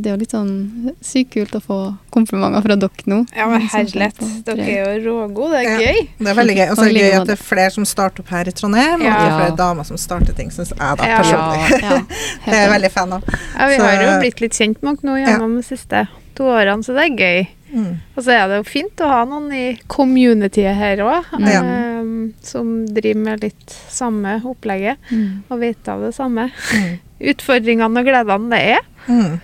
det 0.00 0.08
er 0.08 0.14
jo 0.14 0.20
litt 0.22 0.32
sånn 0.32 0.94
sykt 1.04 1.34
kult 1.34 1.52
å 1.58 1.60
få 1.60 1.78
komplimenter 2.14 2.62
fra 2.64 2.76
dere 2.80 3.10
nå. 3.10 3.18
Ja, 3.36 3.48
men 3.50 3.66
herlighet. 3.68 4.20
Dere 4.46 4.64
er 4.64 5.00
jo 5.02 5.10
rågode. 5.10 5.50
Det 5.58 5.66
er 5.66 5.80
Ja. 5.82 5.90
gøy. 5.92 6.08
Det 6.18 6.28
er 6.32 6.38
veldig 6.38 6.56
gøy. 6.56 6.70
Og 6.70 6.76
så 6.78 6.84
er 6.86 6.92
det 6.94 7.02
gøy 7.02 7.16
at 7.20 7.26
det 7.26 7.34
er 7.36 7.42
flere 7.44 7.70
som 7.74 7.84
starter 7.84 8.20
opp 8.24 8.28
her 8.32 8.48
i 8.48 8.54
Trondheim, 8.56 9.02
og 9.02 9.06
at 9.06 9.18
det 9.20 9.26
er 9.32 9.40
flere 9.42 9.56
damer 9.58 9.84
som 9.84 9.96
starter 10.00 10.32
ting, 10.38 10.48
syns 10.50 10.70
jeg 10.72 10.78
da 10.78 11.04
Ja. 11.04 11.18
personlig. 11.20 11.82
Ja, 11.82 11.98
Det 12.46 12.54
er 12.54 12.62
jeg 12.64 12.70
veldig 12.80 12.90
fan 12.92 13.12
av. 13.12 13.22
Ja, 13.58 13.66
vi 13.68 13.76
Så- 13.76 13.82
har 13.84 14.02
jo 14.02 14.20
blitt 14.20 14.40
litt 14.40 14.52
kjent 14.56 14.82
med 14.82 14.96
dere 15.02 15.10
nå 15.10 15.18
gjennom 15.26 15.56
de 15.56 15.62
siste 15.76 16.08
to 16.34 16.44
årene, 16.44 16.82
så 16.84 16.94
det 16.96 17.04
er 17.10 17.16
gøy. 17.16 17.46
Mm. 17.76 17.96
Og 18.16 18.22
så 18.24 18.30
er 18.32 18.48
det 18.48 18.56
jo 18.64 18.70
fint 18.70 18.96
å 19.04 19.08
ha 19.10 19.24
noen 19.26 19.52
i 19.52 19.76
communityet 19.88 20.74
her 20.76 20.96
òg, 20.98 21.24
Ja. 21.40 21.60
som 22.42 22.86
driver 22.86 23.20
med 23.20 23.42
litt 23.42 23.76
samme 23.90 24.40
opplegget 24.44 24.96
Mm. 25.10 25.42
og 25.50 25.60
vet 25.60 25.88
av 25.88 26.00
det 26.00 26.14
samme. 26.14 26.50
Mm. 26.72 26.98
Utfordringene 27.20 27.98
og 27.98 28.04
gledene 28.06 28.50
det 28.50 28.60
er. 28.76 28.80
Mm. 29.06 29.38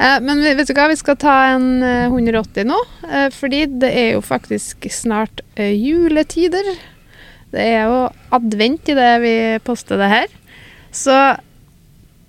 Eh, 0.00 0.16
men 0.24 0.40
vet 0.44 0.68
du 0.68 0.74
hva, 0.76 0.88
vi 0.90 0.96
skal 0.96 1.18
ta 1.20 1.34
en 1.52 1.82
eh, 1.84 2.06
180 2.08 2.68
nå, 2.70 2.78
eh, 3.10 3.28
fordi 3.34 3.66
det 3.82 3.90
er 3.90 4.08
jo 4.14 4.24
faktisk 4.24 4.88
snart 4.94 5.42
eh, 5.56 5.74
juletider. 5.76 6.72
Det 7.50 7.66
er 7.66 7.90
jo 7.90 8.02
advent 8.32 8.88
i 8.88 8.96
det 8.96 9.12
vi 9.24 9.36
poster 9.66 10.00
det 10.00 10.10
her. 10.12 10.34
Så 10.94 11.14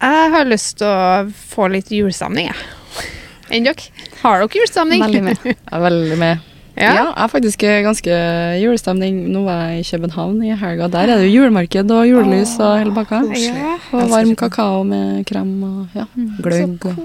jeg 0.01 0.29
har 0.35 0.47
lyst 0.49 0.79
til 0.81 0.89
å 0.89 1.31
få 1.53 1.69
litt 1.71 1.91
julestemning, 1.93 2.51
jeg. 2.51 3.09
Enn 3.53 3.67
dere? 3.67 3.91
Har 4.21 4.41
dere 4.41 4.61
julestemning? 4.61 5.03
Veldig 5.05 5.27
med. 5.29 5.45
Jeg 5.45 5.59
er 5.61 5.85
veldig 5.87 6.17
med. 6.19 6.50
Ja, 6.77 6.83
Ja. 6.83 6.91
jeg 7.03 7.13
er 7.17 7.27
faktisk 7.27 7.59
ganske 7.83 8.15
julestemning. 8.61 9.27
Nå 9.33 9.43
var 9.43 9.69
jeg 9.69 9.79
i 9.81 9.87
København 9.91 10.43
i 10.43 10.55
helga. 10.55 10.87
Der 10.87 10.99
er 10.99 11.17
det 11.19 11.27
jo 11.27 11.41
julemarked 11.41 11.91
og 11.91 12.07
julelys 12.07 12.53
og 12.59 12.77
hele 12.79 12.93
pakka. 12.95 13.21
Ja. 13.35 13.77
Og 13.91 14.09
varm 14.09 14.35
kakao 14.35 14.83
med 14.83 15.25
krem 15.27 15.51
og 15.63 15.87
ja, 15.95 16.05
gløgg. 16.41 16.85
Og 16.85 16.95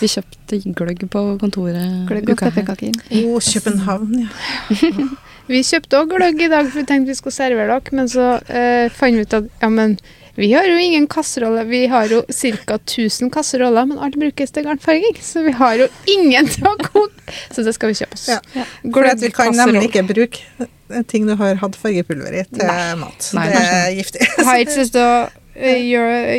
vi 0.00 0.06
kjøpte 0.08 0.60
gløgg 0.74 1.04
på 1.10 1.24
kontoret. 1.38 2.06
Gløgg 2.08 2.30
og 2.32 2.38
pepperkaker. 2.46 2.96
Å, 3.12 3.40
København, 3.52 4.24
ja. 4.24 4.30
Vi 5.50 5.64
kjøpte 5.66 5.98
òg 5.98 6.12
gløgg 6.12 6.40
i 6.44 6.46
dag, 6.46 6.68
for 6.70 6.78
vi 6.78 6.86
tenkte 6.86 7.10
vi 7.10 7.14
skulle 7.18 7.34
servere 7.34 7.66
dere, 7.74 7.94
men 7.98 8.06
så 8.06 8.26
eh, 8.54 8.86
fant 8.94 9.16
vi 9.18 9.24
ut 9.26 9.32
at 9.34 9.48
ja, 9.58 9.66
men 9.72 9.96
vi 10.40 10.50
har 10.56 10.64
jo 10.68 10.76
ingen 10.80 11.06
kasseroller. 11.10 11.64
Vi 11.68 11.82
har 11.92 12.08
jo 12.08 12.22
ca. 12.32 12.76
1000 12.80 13.30
kasseroller, 13.34 13.86
men 13.90 13.98
alt 14.00 14.16
brukes 14.20 14.50
til 14.56 14.64
garnfarging. 14.66 15.16
Så 15.20 15.42
vi 15.44 15.52
har 15.58 15.76
jo 15.82 15.88
ingen 16.08 16.48
til 16.48 16.64
å 16.70 16.74
koke. 16.80 17.34
Så 17.52 17.64
det 17.66 17.74
skal 17.76 17.92
vi 17.92 17.98
kjøpe 18.00 18.16
oss. 18.18 18.28
Ja. 18.32 18.40
For 18.88 19.08
at 19.10 19.20
vi 19.22 19.30
kan 19.36 19.52
nemlig 19.56 19.90
ikke 19.90 20.06
bruke 20.08 20.68
ting 21.10 21.26
du 21.28 21.36
har 21.38 21.54
hatt 21.60 21.76
fargepulver 21.78 22.40
i 22.40 22.46
til 22.50 22.66
mat. 22.98 23.28
Nei, 23.36 23.44
det 23.50 23.58
kanskje. 23.60 23.76
er 23.82 23.92
giftig. 24.00 24.30
Har 24.48 24.62
ikke 24.64 24.78
lyst 24.80 24.96
til 24.96 25.04
å 25.04 25.12
eh, 25.54 25.82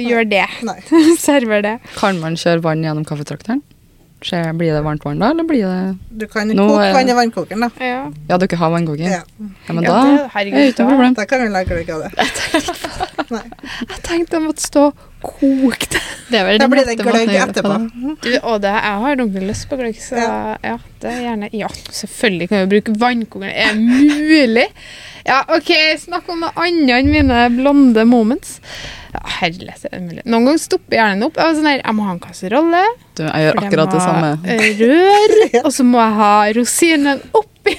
gjøre, 0.02 0.26
det. 0.28 0.48
Nei. 0.68 0.80
Det. 1.62 1.76
Kan 1.96 2.20
man 2.24 2.36
kjøre 2.40 2.64
vann 2.66 2.84
gjennom 2.84 3.06
kaffetrakteren? 3.08 3.62
Skjer- 4.22 4.52
Blir 4.54 4.76
det 4.76 4.84
varmt 4.86 5.02
vann 5.06 5.18
da, 5.18 5.32
eller 5.34 5.48
blir 5.50 5.64
det 5.66 6.18
Du 6.22 6.28
kan 6.30 6.46
Nå 6.54 6.68
koke 6.70 6.92
vann 6.94 7.10
i 7.10 7.16
vannkokeren, 7.18 7.64
da. 7.66 7.70
Ja. 7.82 8.02
Ja, 8.30 8.38
dere 8.38 8.60
har 8.62 8.70
vannkoker? 8.76 9.08
Ja. 9.08 9.22
Ja, 9.40 9.74
men 9.74 9.84
Ja, 9.84 9.90
da 9.96 10.04
det- 10.06 10.28
herregud, 10.36 10.60
er 10.60 10.68
det 10.68 10.74
ikke 10.76 10.86
noe 10.86 10.94
problem. 10.94 11.16
Da 11.18 11.26
kan 11.26 11.42
vi 11.42 11.50
lage 11.56 11.70
gløgg 11.72 11.90
av 11.90 12.04
det. 12.06 13.21
Nei. 13.32 13.44
Jeg 13.88 14.04
tenkte 14.06 14.38
jeg 14.38 14.44
måtte 14.44 14.66
stå 14.66 14.86
kokt. 15.22 15.94
det. 15.94 16.02
Det 16.32 16.40
er 16.42 16.58
Da 16.60 16.68
blir 16.72 16.88
det 16.88 16.98
gløgg 17.00 17.32
etterpå. 17.36 17.76
Du, 18.24 18.32
og 18.42 18.62
det, 18.64 18.72
jeg 18.74 19.02
har 19.04 19.12
ordentlig 19.16 19.48
lyst 19.50 19.68
på 19.70 19.78
gløgg, 19.80 20.00
så 20.02 20.18
ja. 20.20 20.38
Ja. 20.66 20.78
det 21.04 21.12
er 21.12 21.22
gjerne 21.28 21.50
Ja, 21.56 21.70
selvfølgelig 22.02 22.50
kan 22.52 22.64
vi 22.64 22.72
bruke 22.76 22.96
vannkongler. 23.02 23.54
Er 23.54 23.76
det 23.76 23.84
mulig? 23.84 24.68
Ja, 25.28 25.44
OK, 25.54 25.70
snakk 26.02 26.30
om 26.34 26.42
noe 26.42 26.52
annet 26.58 26.96
enn 26.98 27.12
mine 27.14 27.44
blonde 27.54 28.06
moments. 28.10 28.58
Ja, 29.12 29.22
Herlighet, 29.42 29.86
er 29.90 29.98
det 30.00 30.06
mulig? 30.08 30.24
Noen 30.26 30.48
ganger 30.50 30.64
stopper 30.64 30.98
hjernen 30.98 31.28
opp. 31.28 31.38
Jeg, 31.38 31.58
sånn 31.60 31.70
her, 31.70 31.82
jeg 31.84 31.98
må 31.98 32.08
ha 32.08 32.16
en 32.16 32.24
kasserolle. 32.24 32.82
Du, 33.20 33.26
jeg 33.28 33.46
gjør 33.46 33.62
akkurat 33.62 33.94
det 33.94 34.02
samme. 34.06 34.32
Rør. 34.82 35.38
Og 35.66 35.72
så 35.76 35.86
må 35.88 36.02
jeg 36.02 36.18
ha 36.22 36.34
rosinen 36.58 37.24
oppi. 37.38 37.78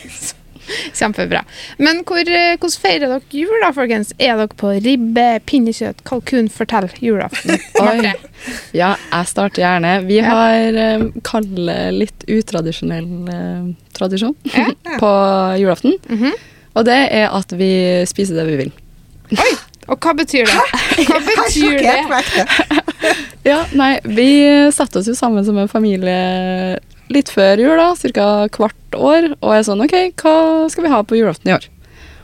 Kjempebra. 0.99 1.43
Men 1.79 2.03
hvor, 2.09 2.21
eh, 2.27 2.55
hvordan 2.61 2.79
feirer 2.85 3.09
dere 3.15 3.39
jul, 3.43 3.55
da, 3.63 3.71
folkens? 3.77 4.13
Er 4.19 4.37
dere 4.41 4.49
på 4.59 4.73
ribbe, 4.85 5.27
pinnekjøtt, 5.49 6.03
kalkun? 6.09 6.49
Fortell 6.53 6.91
julaften. 7.03 7.59
Ja, 8.75 8.97
jeg 9.13 9.27
starter 9.31 9.63
gjerne. 9.63 9.91
Vi 10.09 10.17
Ja. 10.19 10.31
har 10.35 10.79
um, 10.99 11.05
kalle 11.23 11.77
litt 11.95 12.25
utradisjonell 12.27 13.07
uh, 13.29 13.69
tradisjon 13.95 14.35
Ja. 14.51 14.65
på 15.03 15.11
julaften. 15.63 15.95
Mhm. 16.11 16.33
Og 16.75 16.87
det 16.89 16.97
er 17.13 17.29
at 17.37 17.53
vi 17.53 17.69
spiser 18.09 18.39
det 18.41 18.47
vi 18.49 18.57
vil. 18.65 18.73
Oi! 19.37 19.53
Og 19.93 19.99
hva 20.01 20.13
betyr 20.17 20.47
det? 20.49 21.07
Hva 21.07 21.19
betyr 21.27 21.79
det? 21.83 22.45
Ja, 23.45 23.61
nei, 23.77 23.97
vi 24.07 24.27
setter 24.73 25.01
oss 25.03 25.09
jo 25.11 25.15
sammen 25.19 25.45
som 25.45 25.59
en 25.59 25.69
familie 25.71 26.79
litt 27.15 27.31
før 27.33 27.61
jul, 27.61 27.77
da, 27.79 27.93
ca. 28.17 28.29
kvart 28.53 28.97
år, 28.99 29.31
og 29.41 29.55
er 29.55 29.65
sånn 29.67 29.85
OK, 29.85 29.97
hva 30.23 30.37
skal 30.73 30.87
vi 30.87 30.93
ha 30.93 31.01
på 31.07 31.19
julaften 31.19 31.53
i 31.53 31.57
år? 31.57 31.69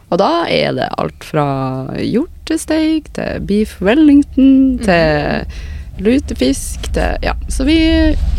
Og 0.08 0.20
da 0.20 0.30
er 0.48 0.72
det 0.76 0.88
alt 0.96 1.24
fra 1.26 1.46
hjortesteik 2.00 3.10
til 3.16 3.42
beef 3.48 3.76
wellington 3.84 4.78
til 4.80 5.44
lutefisk 6.00 6.88
til 6.94 7.18
Ja, 7.26 7.34
så 7.52 7.66
vi 7.68 7.78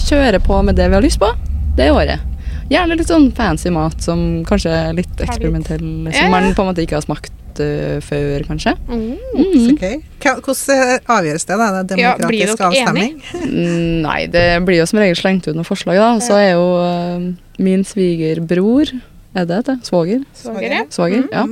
kjører 0.08 0.42
på 0.42 0.62
med 0.66 0.80
det 0.80 0.90
vi 0.90 0.98
har 0.98 1.06
lyst 1.06 1.22
på 1.22 1.30
det 1.78 1.92
året. 1.94 2.26
Gjerne 2.70 2.98
litt 2.98 3.10
sånn 3.10 3.30
fancy 3.38 3.72
mat 3.74 4.02
som 4.02 4.44
kanskje 4.50 4.74
er 4.74 4.98
litt 4.98 5.22
eksperimentell, 5.26 5.86
som 6.14 6.34
man 6.34 6.52
på 6.54 6.64
en 6.64 6.72
måte 6.72 6.86
ikke 6.86 7.00
har 7.00 7.06
smakt 7.06 7.34
eh, 7.64 8.00
før, 8.06 8.44
kanskje. 8.48 8.74
Mm. 8.88 9.18
Mm. 9.36 9.78
Hva- 10.20 10.36
Hvordan 10.42 11.00
avgjøres 11.16 11.46
det? 11.50 11.58
da? 11.60 11.68
Er 11.70 11.84
det 11.84 11.92
demokratisk 11.96 12.60
ja, 12.60 12.68
avstemning? 12.70 13.22
Mm, 13.44 14.02
Nei, 14.06 14.20
det 14.28 14.46
blir 14.68 14.82
jo 14.82 14.86
som 14.90 15.00
regel 15.00 15.16
slengt 15.20 15.48
ut 15.48 15.56
noen 15.56 15.68
forslag, 15.68 15.96
da. 16.02 16.10
Så 16.24 16.36
er 16.40 16.52
jo 16.54 16.66
uh, 16.80 17.30
min 17.60 17.84
svigerbror 17.86 18.92
Er 19.36 19.46
det 19.46 19.62
det? 19.68 19.78
Svoger? 19.86 20.24
Svoger, 20.34 20.72
ja. 20.72 20.84
Svager, 20.90 21.24
Mm. 21.28 21.34
ja. 21.34 21.48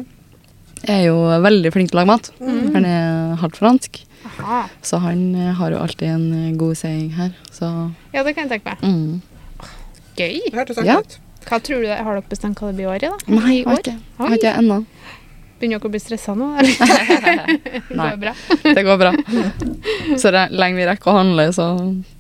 Er 0.88 1.02
jo 1.08 1.16
veldig 1.44 1.72
flink 1.74 1.90
til 1.92 1.98
å 1.98 2.02
lage 2.04 2.12
mat. 2.12 2.28
Mm. 2.40 2.74
Han 2.76 2.86
er 2.86 3.36
halvt 3.42 3.58
fransk, 3.58 3.98
Aha. 4.28 4.60
så 4.86 5.00
han 5.02 5.24
eh, 5.36 5.54
har 5.58 5.72
jo 5.74 5.80
alltid 5.82 6.08
en 6.08 6.26
eh, 6.38 6.52
god 6.56 6.78
seing 6.78 7.10
her. 7.18 7.32
Så 7.52 7.66
Ja, 8.14 8.22
det 8.24 8.36
kan 8.36 8.48
jeg 8.48 8.62
tenke 8.62 8.76
meg. 8.78 8.84
mm. 8.86 9.22
Gøy. 10.18 10.38
Det 10.50 10.54
hørtes 10.58 10.78
artig 10.82 10.98
ut. 11.00 11.18
Hva 11.48 11.60
tror 11.64 11.82
du 11.86 11.88
Har 11.88 12.18
dere 12.18 12.24
bestemt 12.30 12.60
hva 12.60 12.70
det 12.72 12.76
blir 12.80 12.88
i 12.88 12.92
år 12.92 13.04
i, 13.04 13.10
da? 13.10 13.18
Nei, 13.32 13.54
I 13.60 13.64
har 13.64 13.74
år? 13.78 13.84
ikke, 13.84 14.32
ikke 14.38 14.54
ennå. 14.60 14.78
Begynner 15.58 15.80
dere 15.82 15.90
å 15.90 15.94
bli 15.96 16.00
stressa 16.04 16.36
nå? 16.38 16.52
Det 16.62 17.96
går 17.98 18.18
bra. 18.22 18.34
Det 18.64 18.84
går 18.86 18.98
bra. 19.02 19.12
Så 20.22 20.32
lenge 20.32 20.78
vi 20.78 20.86
rekker 20.86 21.12
å 21.12 21.18
handle, 21.18 21.48
så 21.56 21.66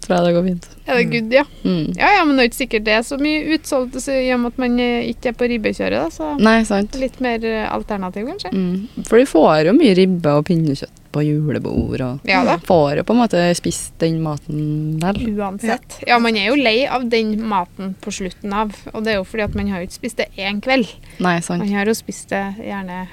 tror 0.07 0.15
jeg 0.17 0.25
det 0.27 0.33
går 0.37 0.45
fint. 0.47 0.67
Er 0.87 0.97
det 1.01 1.05
good, 1.11 1.33
ja? 1.35 1.43
Mm. 1.67 1.93
Ja, 1.99 2.09
ja, 2.17 2.21
men 2.25 2.37
det 2.37 2.45
er 2.45 2.49
ikke 2.49 2.59
sikkert 2.61 2.85
det 2.87 2.93
er 2.95 3.03
så 3.05 3.17
mye 3.19 3.41
utsolgt 3.57 3.97
i 4.07 4.29
og 4.33 4.39
med 4.41 4.53
at 4.53 4.61
man 4.63 4.77
eh, 4.79 5.09
ikke 5.11 5.33
er 5.33 5.35
på 5.37 5.49
ribbekjøret, 5.51 5.97
da. 5.99 6.13
Så 6.15 6.29
Nei, 6.39 6.61
sant. 6.69 6.95
litt 7.01 7.19
mer 7.23 7.43
eh, 7.45 7.65
alternativ, 7.69 8.29
kanskje. 8.31 8.53
Mm. 8.55 9.03
For 9.09 9.19
de 9.19 9.27
får 9.27 9.67
jo 9.67 9.75
mye 9.77 9.97
ribbe 9.99 10.37
og 10.39 10.47
pinnekjøtt 10.47 11.03
på 11.17 11.23
julebord, 11.27 12.01
og 12.03 12.27
Ja 12.29 12.41
da. 12.47 12.57
får 12.67 13.01
jo 13.01 13.05
på 13.07 13.15
en 13.15 13.21
måte 13.25 13.43
spist 13.59 13.95
den 14.03 14.19
maten 14.23 14.97
der. 15.01 15.19
Uansett. 15.35 15.99
Ja, 16.07 16.17
man 16.23 16.39
er 16.39 16.49
jo 16.53 16.57
lei 16.59 16.79
av 16.87 17.07
den 17.11 17.35
maten 17.47 17.93
på 18.03 18.13
slutten 18.15 18.53
av, 18.55 18.73
og 18.93 19.03
det 19.05 19.15
er 19.15 19.19
jo 19.21 19.27
fordi 19.27 19.47
at 19.49 19.55
man 19.59 19.71
har 19.73 19.83
jo 19.83 19.89
ikke 19.91 19.99
spist 20.01 20.23
det 20.23 20.29
én 20.39 20.63
kveld. 20.63 20.87
Nei, 21.23 21.37
sant. 21.43 21.63
Man 21.65 21.73
har 21.75 21.89
jo 21.89 21.95
spist 21.97 22.31
det 22.31 22.45
gjerne 22.63 23.05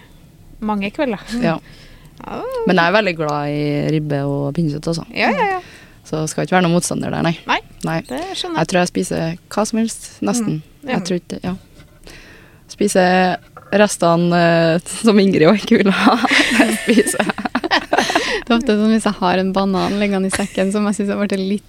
mange 0.67 0.91
kvelder. 0.95 1.23
Ja. 1.43 1.59
Ja, 2.25 2.41
Men 2.69 2.79
jeg 2.79 2.87
er 2.87 2.95
veldig 2.95 3.15
glad 3.19 3.53
i 3.53 3.65
ribbe 3.93 4.21
og 4.29 4.53
pinnekjøtt 4.57 4.87
også, 4.93 5.05
ja, 5.13 5.33
ja. 5.35 5.47
ja. 5.57 5.97
så 6.07 6.23
det 6.23 6.31
skal 6.31 6.47
ikke 6.47 6.57
være 6.57 6.67
noen 6.67 6.77
motstander 6.77 7.13
der, 7.13 7.25
nei. 7.27 7.35
Nei. 7.51 7.59
nei. 7.85 7.97
Det 8.07 8.21
skjønner 8.39 8.61
Jeg 8.61 8.63
Jeg 8.63 8.71
tror 8.71 8.81
jeg 8.81 8.93
spiser 8.93 9.41
hva 9.51 9.65
som 9.69 9.81
helst, 9.83 10.07
nesten. 10.25 10.61
Ja. 10.85 10.97
Jeg 10.97 11.09
tror 11.09 11.21
ikke 11.21 11.41
Ja. 11.45 11.57
Spiser 12.75 13.37
restene 13.75 14.39
eh, 14.39 14.93
som 15.03 15.19
Ingrid 15.21 15.47
også 15.51 15.67
ikke 15.67 15.83
vil 15.83 15.93
ha. 15.95 16.15
Jeg 16.61 16.79
spiser. 16.85 17.29
Det 18.45 18.53
er 18.53 18.57
ofte 18.59 18.75
sånn 18.77 18.93
hvis 18.93 19.07
jeg 19.07 19.17
har 19.21 19.41
en 19.41 19.53
banan 19.57 19.95
liggende 20.01 20.29
i 20.29 20.35
sekken 20.35 20.69
som 20.75 20.85
jeg 20.89 20.99
syns 20.99 21.13
har 21.15 21.21
blitt 21.21 21.33
litt, 21.39 21.69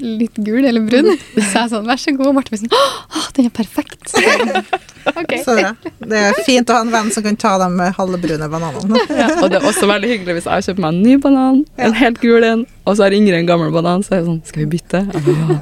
litt 0.00 0.36
gul 0.40 0.64
eller 0.64 0.80
brun, 0.86 1.10
så 1.36 1.42
er 1.42 1.58
jeg 1.66 1.70
sånn 1.74 1.84
Vær 1.86 1.98
så 2.00 2.14
god. 2.16 2.26
Og 2.30 2.34
Marte 2.38 2.52
blir 2.54 2.60
sånn 2.62 2.72
Å, 2.72 3.22
den 3.36 3.48
er 3.50 3.52
perfekt. 3.54 4.08
Så 4.12 4.22
jeg. 4.22 5.40
Så 5.42 5.54
det, 5.58 5.70
Det 5.98 6.18
er 6.28 6.36
fint 6.46 6.68
å 6.70 6.76
ha 6.76 6.82
en 6.84 6.92
venn 6.92 7.08
som 7.10 7.24
kan 7.24 7.34
ta 7.36 7.56
de 7.58 7.88
halvbrune 7.96 8.46
bananene. 8.52 9.00
Og 9.42 9.48
det 9.50 9.58
er 9.58 9.66
også 9.66 9.88
veldig 9.90 10.10
hyggelig 10.12 10.36
hvis 10.36 10.46
jeg 10.46 10.66
kjøper 10.68 10.84
meg 10.84 10.92
en 10.94 11.00
ny 11.02 11.16
banan, 11.24 11.58
en 11.82 11.96
helt 11.98 12.20
gul 12.22 12.46
en, 12.46 12.62
og 12.86 12.94
så 12.98 13.04
har 13.08 13.16
Ingrid 13.16 13.40
en 13.40 13.48
gammel 13.50 13.72
banan, 13.74 14.04
så 14.06 14.14
er 14.14 14.22
det 14.22 14.28
sånn 14.30 14.38
Skal 14.46 14.62
vi 14.62 14.68
bytte? 14.76 15.00
Ja. 15.10 15.58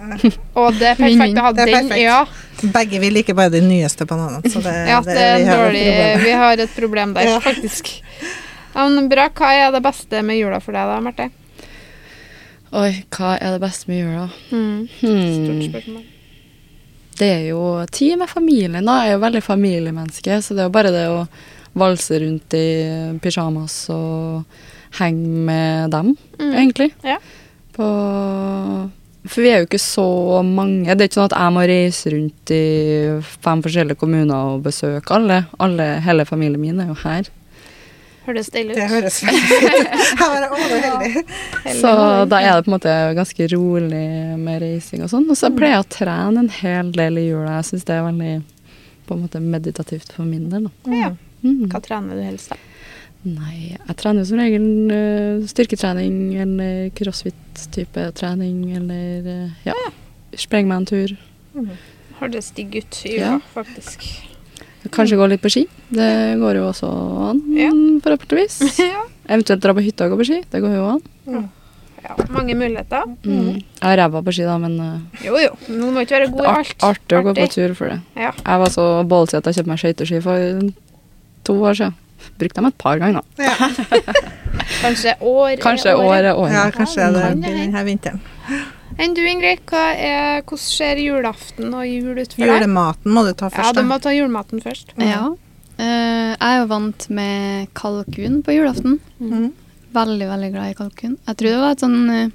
Og 0.61 0.77
det 0.77 0.91
er 0.93 1.01
perfekt 1.01 1.41
å 1.41 1.47
ha 1.47 1.55
den. 1.57 1.73
perfekt. 1.73 1.97
Ja, 2.03 2.21
Begge 2.77 3.01
vil 3.01 3.17
liker 3.17 3.37
bare 3.39 3.55
de 3.57 3.63
nyeste 3.65 4.05
bananene. 4.09 4.45
Så 4.53 4.61
det, 4.65 4.77
ja 4.93 5.01
det 5.09 5.17
er 5.17 5.41
vi 5.41 5.49
har 5.49 5.57
et 5.57 5.57
dårlig 5.57 5.85
problem. 5.89 6.25
Vi 6.27 6.37
har 6.45 6.65
et 6.67 6.77
problem 6.77 7.15
der, 7.17 7.31
Ja. 7.33 7.41
faktisk. 7.41 7.93
Ja, 8.75 8.85
men 8.93 9.09
bra. 9.11 9.31
Hva 9.35 9.55
er 9.57 9.73
det 9.73 9.81
beste 9.89 10.21
med 10.23 10.37
jula 10.39 10.61
for 10.61 10.77
deg, 10.77 10.85
da, 10.93 11.01
Marte? 11.01 11.31
Oi, 12.73 12.91
hva 13.11 13.33
er 13.43 13.57
det 13.57 13.61
beste 13.65 13.89
med 13.91 13.99
jula? 14.05 14.27
Mm. 14.53 14.89
Stort 15.01 15.49
Hmm. 15.49 15.63
spørsmål. 15.73 16.05
Det 17.19 17.29
er 17.29 17.49
jo 17.51 17.85
tid 17.91 18.17
med 18.19 18.29
familien. 18.29 18.85
da. 18.87 19.03
Jeg 19.05 19.11
er 19.11 19.19
jo 19.19 19.25
veldig 19.27 19.43
familiemenneske, 19.43 20.39
så 20.43 20.55
det 20.55 20.61
er 20.61 20.69
jo 20.69 20.77
bare 20.79 20.93
det 20.95 21.07
å 21.09 21.29
valse 21.77 22.19
rundt 22.21 22.55
i 22.55 23.19
pyjamas 23.21 23.91
og 23.91 24.45
henge 24.99 25.27
med 25.27 25.91
dem, 25.91 26.17
Mm. 26.39 26.55
egentlig. 26.55 26.93
Ja. 27.05 27.19
På 27.75 28.91
For 29.29 29.43
vi 29.43 29.51
er 29.51 29.59
jo 29.61 29.67
ikke 29.67 29.79
så 29.79 30.43
mange. 30.43 30.87
Det 30.97 31.01
er 31.03 31.09
ikke 31.09 31.21
sånn 31.21 31.31
at 31.31 31.39
jeg 31.39 31.53
må 31.53 31.67
reise 31.69 32.11
rundt 32.11 32.51
i 32.51 33.21
fem 33.43 33.63
forskjellige 33.63 33.99
kommuner 33.99 34.55
og 34.55 34.63
besøke 34.63 35.11
alle. 35.11 35.47
alle 35.61 36.01
hele 36.01 36.25
familien 36.25 36.59
min 36.59 36.81
er 36.81 36.87
jo 36.87 36.95
her. 36.95 37.25
Høres 38.27 38.51
deilig 38.53 38.75
ut. 38.75 38.79
Det 38.79 38.89
høres 38.91 39.19
veldig 39.25 39.47
fint 39.49 39.77
ut. 39.81 40.01
Her 40.21 40.45
er 40.45 40.83
heldig. 40.85 41.23
Så 41.81 41.93
da 42.31 42.41
er 42.45 42.51
det 42.53 42.67
på 42.67 42.71
en 42.71 42.75
måte 42.77 42.97
ganske 43.17 43.47
rolig 43.55 44.05
med 44.39 44.61
reising 44.63 45.05
og 45.07 45.13
sånn. 45.13 45.29
Og 45.33 45.39
så 45.41 45.51
pleier 45.57 45.79
jeg 45.79 45.87
å 45.87 45.91
trene 45.97 46.45
en 46.45 46.51
hel 46.61 46.93
del 46.97 47.21
i 47.23 47.27
jula. 47.31 47.57
Jeg 47.59 47.71
syns 47.71 47.89
det 47.89 47.97
er 47.97 48.05
veldig 48.07 48.33
på 49.09 49.17
en 49.17 49.25
måte 49.25 49.41
meditativt 49.43 50.13
for 50.15 50.29
min 50.29 50.51
del. 50.53 50.69
Da. 50.69 50.99
Ja. 51.01 51.13
Mm. 51.41 51.65
Hva 51.73 51.81
trener 51.83 52.21
du 52.21 52.23
helst, 52.23 52.53
da? 52.53 52.61
Nei, 53.21 53.75
jeg 53.75 53.97
trener 54.01 54.23
jo 54.23 54.29
som 54.31 54.39
regel 54.41 54.93
eh, 54.95 55.43
styrketrening 55.51 56.21
eller 56.41 56.89
crossfit-type 56.97 58.07
trening 58.17 58.63
eller 58.79 59.29
eh, 59.29 59.67
ja. 59.69 59.77
spreng 60.41 60.71
meg 60.71 60.81
en 60.81 60.89
tur. 60.89 61.17
Hørtes 62.21 62.53
digg 62.57 62.79
ut 62.81 63.03
i 63.05 63.19
Ja. 63.19 63.35
jula, 63.35 63.41
faktisk. 63.57 64.09
Kanskje 64.95 65.17
gå 65.21 65.27
litt 65.31 65.43
på 65.43 65.51
ski. 65.53 65.63
Det 65.95 66.11
går 66.41 66.59
jo 66.61 66.67
også 66.73 66.89
an, 67.31 67.41
Ja. 67.55 67.71
forhåpentligvis. 68.05 68.61
ja. 68.95 69.05
Eventuelt 69.31 69.63
dra 69.63 69.75
på 69.77 69.85
hytta 69.85 70.07
og 70.09 70.15
gå 70.17 70.21
på 70.23 70.29
ski. 70.31 70.39
Det 70.51 70.61
går 70.65 70.75
jo 70.77 70.85
an. 70.97 71.03
ja. 71.31 71.43
Mange 72.33 72.55
muligheter. 72.59 73.05
Mm. 73.23 73.61
Jeg 73.61 73.85
har 73.85 73.97
ræva 74.01 74.23
på 74.27 74.33
ski, 74.35 74.43
da, 74.49 74.57
men 74.59 74.75
uh, 74.81 75.25
Jo, 75.25 75.37
jo. 75.39 75.53
Man 75.69 75.93
må 75.95 76.01
ikke 76.07 76.17
være 76.19 76.31
god 76.33 76.45
i 76.47 76.53
alt. 76.57 76.77
artig 76.89 77.19
å 77.19 77.23
gå 77.29 77.35
på 77.39 77.47
tur 77.53 77.75
for 77.79 77.93
det. 77.93 78.01
Ja. 78.19 78.33
Jeg 78.41 78.63
var 78.65 78.73
så 78.75 78.87
ballsy 79.07 79.37
at 79.39 79.47
jeg 79.51 79.61
kjøpte 79.61 79.71
meg 79.75 79.83
skøyteski 79.85 80.23
for 80.25 80.71
to 81.47 81.59
år 81.61 81.77
siden. 81.79 81.95
Brukte 82.41 82.61
dem 82.61 82.67
et 82.69 82.79
par 82.81 82.99
ganger. 83.01 83.21
da. 83.21 83.47
Ja, 83.47 83.71
Kanskje 84.83 85.15
år 85.21 85.55
er 85.55 85.63
Kanskje 85.63 85.95
året. 85.95 86.09
året 86.11 86.35
året. 86.37 86.53
ja 86.57 86.65
kanskje 86.75 87.07
det 87.15 87.23
det 87.45 87.55
denne 87.61 87.85
vinteren. 87.87 88.21
Enn 89.01 89.15
du, 89.17 89.23
Ingrid? 89.25 89.63
Hva 89.71 89.85
er, 89.97 90.43
hvordan 90.45 90.61
ser 90.61 90.99
julaften 91.01 91.73
og 91.73 91.87
jul 91.89 92.19
ut 92.19 92.35
for 92.35 92.45
deg? 92.45 92.51
Julematen 92.51 93.15
må 93.17 93.23
du 93.25 93.31
ta 93.33 93.49
først. 93.49 93.71
Ja, 93.71 93.77
du 93.79 93.89
må 93.89 93.97
ta 94.03 94.13
julematen 94.13 94.61
først. 94.61 94.93
Ja. 95.01 95.23
Uh, 95.81 96.35
jeg 96.35 96.51
er 96.51 96.59
jo 96.59 96.67
vant 96.69 97.07
med 97.17 97.71
kalkun 97.79 98.43
på 98.45 98.59
julaften. 98.59 98.99
Mm. 99.17 99.47
Veldig, 99.97 100.27
veldig 100.29 100.51
glad 100.53 100.75
i 100.75 100.77
kalkun. 100.77 101.17
Jeg 101.17 101.41
tror 101.41 101.49
det 101.49 101.63
var 101.63 101.77
et 101.77 101.85
sånn 101.87 102.01
uh, 102.13 102.35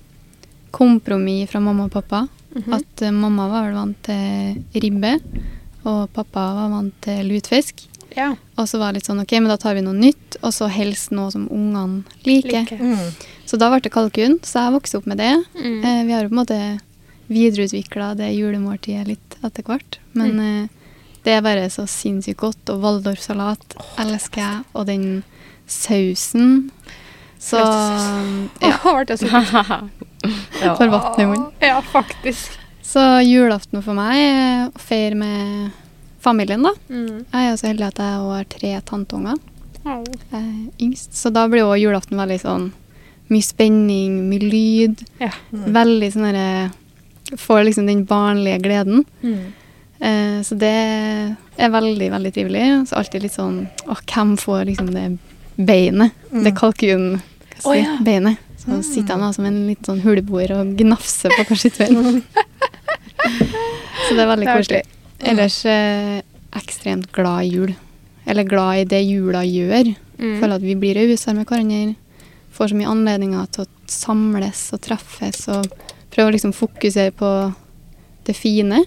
kompromiss 0.74 1.52
fra 1.52 1.62
mamma 1.62 1.86
og 1.86 1.94
pappa. 1.94 2.26
Mhm. 2.56 2.74
At 2.80 3.06
uh, 3.06 3.14
mamma 3.14 3.46
var 3.52 3.68
vel 3.68 3.78
vant 3.78 4.02
til 4.10 4.82
ribbe, 4.82 5.14
og 5.86 6.10
pappa 6.18 6.48
var 6.64 6.74
vant 6.74 6.98
til 7.06 7.30
lutfisk. 7.30 7.86
Ja. 8.16 8.36
Og 8.58 8.68
så 8.72 8.80
var 8.80 8.92
det 8.94 9.02
litt 9.02 9.10
sånn 9.10 9.20
OK, 9.22 9.32
men 9.42 9.50
da 9.52 9.58
tar 9.60 9.76
vi 9.76 9.82
noe 9.86 9.94
nytt, 9.98 10.38
og 10.42 10.54
så 10.56 10.68
helst 10.72 11.12
noe 11.12 11.32
som 11.34 11.48
ungene 11.52 12.04
liker. 12.24 12.64
Like. 12.64 12.80
Mm. 12.80 13.12
Så 13.46 13.60
da 13.62 13.70
ble 13.74 13.82
det 13.86 13.92
kalkun, 13.94 14.40
så 14.44 14.66
jeg 14.66 14.76
vokste 14.78 14.98
opp 15.02 15.06
med 15.12 15.18
det. 15.22 15.34
Mm. 15.60 15.78
Eh, 15.84 16.04
vi 16.08 16.14
har 16.16 16.24
jo 16.24 16.30
på 16.32 16.36
en 16.38 16.42
måte 16.42 16.60
videreutvikla 17.28 18.14
det 18.16 18.32
julemåltidet 18.38 19.08
litt 19.10 19.38
etter 19.44 19.64
hvert. 19.68 20.00
Men 20.14 20.32
Mm. 20.40 20.64
eh, 20.64 20.68
det 21.26 21.34
er 21.34 21.42
bare 21.42 21.70
så 21.70 21.86
sinnssykt 21.90 22.38
godt. 22.40 22.70
Og 22.70 22.82
Waldorfsalat 22.82 23.76
elsker 23.98 24.42
jeg. 24.42 24.64
Og 24.76 24.86
den 24.86 25.24
sausen. 25.68 26.70
Så 27.40 27.58
ja, 28.62 28.78
Åh, 28.86 28.94
ble 28.96 29.06
det 29.06 29.18
så 29.20 29.28
Ja. 30.62 30.76
får 30.78 30.88
vann 30.90 31.20
i 31.22 31.26
munnen. 31.26 31.52
Ja, 31.60 31.82
faktisk. 31.82 32.52
Så 32.86 33.02
julaften 33.26 33.82
for 33.84 33.94
meg 33.98 34.16
er 34.18 34.70
å 34.70 34.80
feire 34.80 35.16
med 35.18 35.72
familien, 36.26 36.66
da. 36.66 36.74
Mm. 36.90 37.20
Jeg 37.24 37.42
er 37.42 37.52
jo 37.52 37.60
så 37.62 37.70
heldig 37.70 37.90
at 37.92 38.02
jeg 38.02 38.24
har 38.24 38.48
tre 38.56 38.72
tanteunger. 38.90 39.44
Er 39.86 40.48
yngst. 40.82 41.14
Så 41.14 41.30
da 41.34 41.46
blir 41.50 41.62
jo 41.62 41.76
julaften 41.78 42.18
veldig 42.18 42.40
sånn 42.42 42.72
mye 43.34 43.46
spenning, 43.46 44.18
mye 44.30 44.50
lyd. 44.50 45.06
Ja. 45.22 45.32
Veldig 45.52 46.12
sånn 46.14 46.32
derre 46.32 46.50
Får 47.42 47.64
liksom 47.66 47.88
den 47.90 48.04
barnlige 48.06 48.60
gleden. 48.62 49.00
Mm. 49.26 49.54
Eh, 49.98 50.42
så 50.46 50.54
det 50.62 50.76
er 51.58 51.72
veldig, 51.74 52.10
veldig 52.14 52.32
trivelig. 52.36 52.66
Så 52.86 53.00
alltid 53.00 53.24
litt 53.26 53.34
sånn 53.34 53.64
Å, 53.90 53.96
hvem 53.98 54.36
får 54.38 54.68
liksom 54.70 54.92
det 54.94 55.08
beinet? 55.56 56.14
Det 56.30 56.54
kalkunbeinet. 56.54 57.26
skal 57.58 57.80
ja. 57.80 57.96
Beinet. 58.06 58.44
Så 58.62 58.78
sitter 58.86 59.16
han 59.16 59.26
da 59.26 59.32
som 59.34 59.46
en 59.46 59.64
litt 59.68 59.86
sånn 59.86 60.02
huleboer 60.02 60.54
og 60.56 60.76
gnafser 60.78 61.34
på 61.34 61.48
hver 61.50 61.60
sitt 61.60 61.78
bein. 61.78 62.22
så 64.06 64.14
det 64.14 64.22
er 64.22 64.30
veldig 64.30 64.48
koselig. 64.50 64.84
Ellers 65.26 65.60
eh, 65.66 66.22
ekstremt 66.56 67.12
glad 67.16 67.46
i 67.46 67.54
jul. 67.54 67.74
Eller 68.26 68.48
glad 68.48 68.82
i 68.82 68.88
det 68.90 69.02
jula 69.06 69.44
gjør. 69.46 69.94
Mm. 70.18 70.40
Føler 70.42 70.56
at 70.56 70.66
vi 70.66 70.76
blir 70.80 70.98
rausere 70.98 71.36
med 71.38 71.50
hverandre. 71.50 71.96
Får 72.56 72.72
så 72.72 72.80
mye 72.80 72.92
anledninger 72.92 73.52
til 73.54 73.66
å 73.66 73.72
samles 73.92 74.68
og 74.74 74.82
treffes 74.86 75.48
og 75.52 75.68
prøve 76.14 76.32
å 76.32 76.36
liksom 76.36 76.56
fokusere 76.56 77.14
på 77.20 77.32
det 78.26 78.36
fine. 78.38 78.86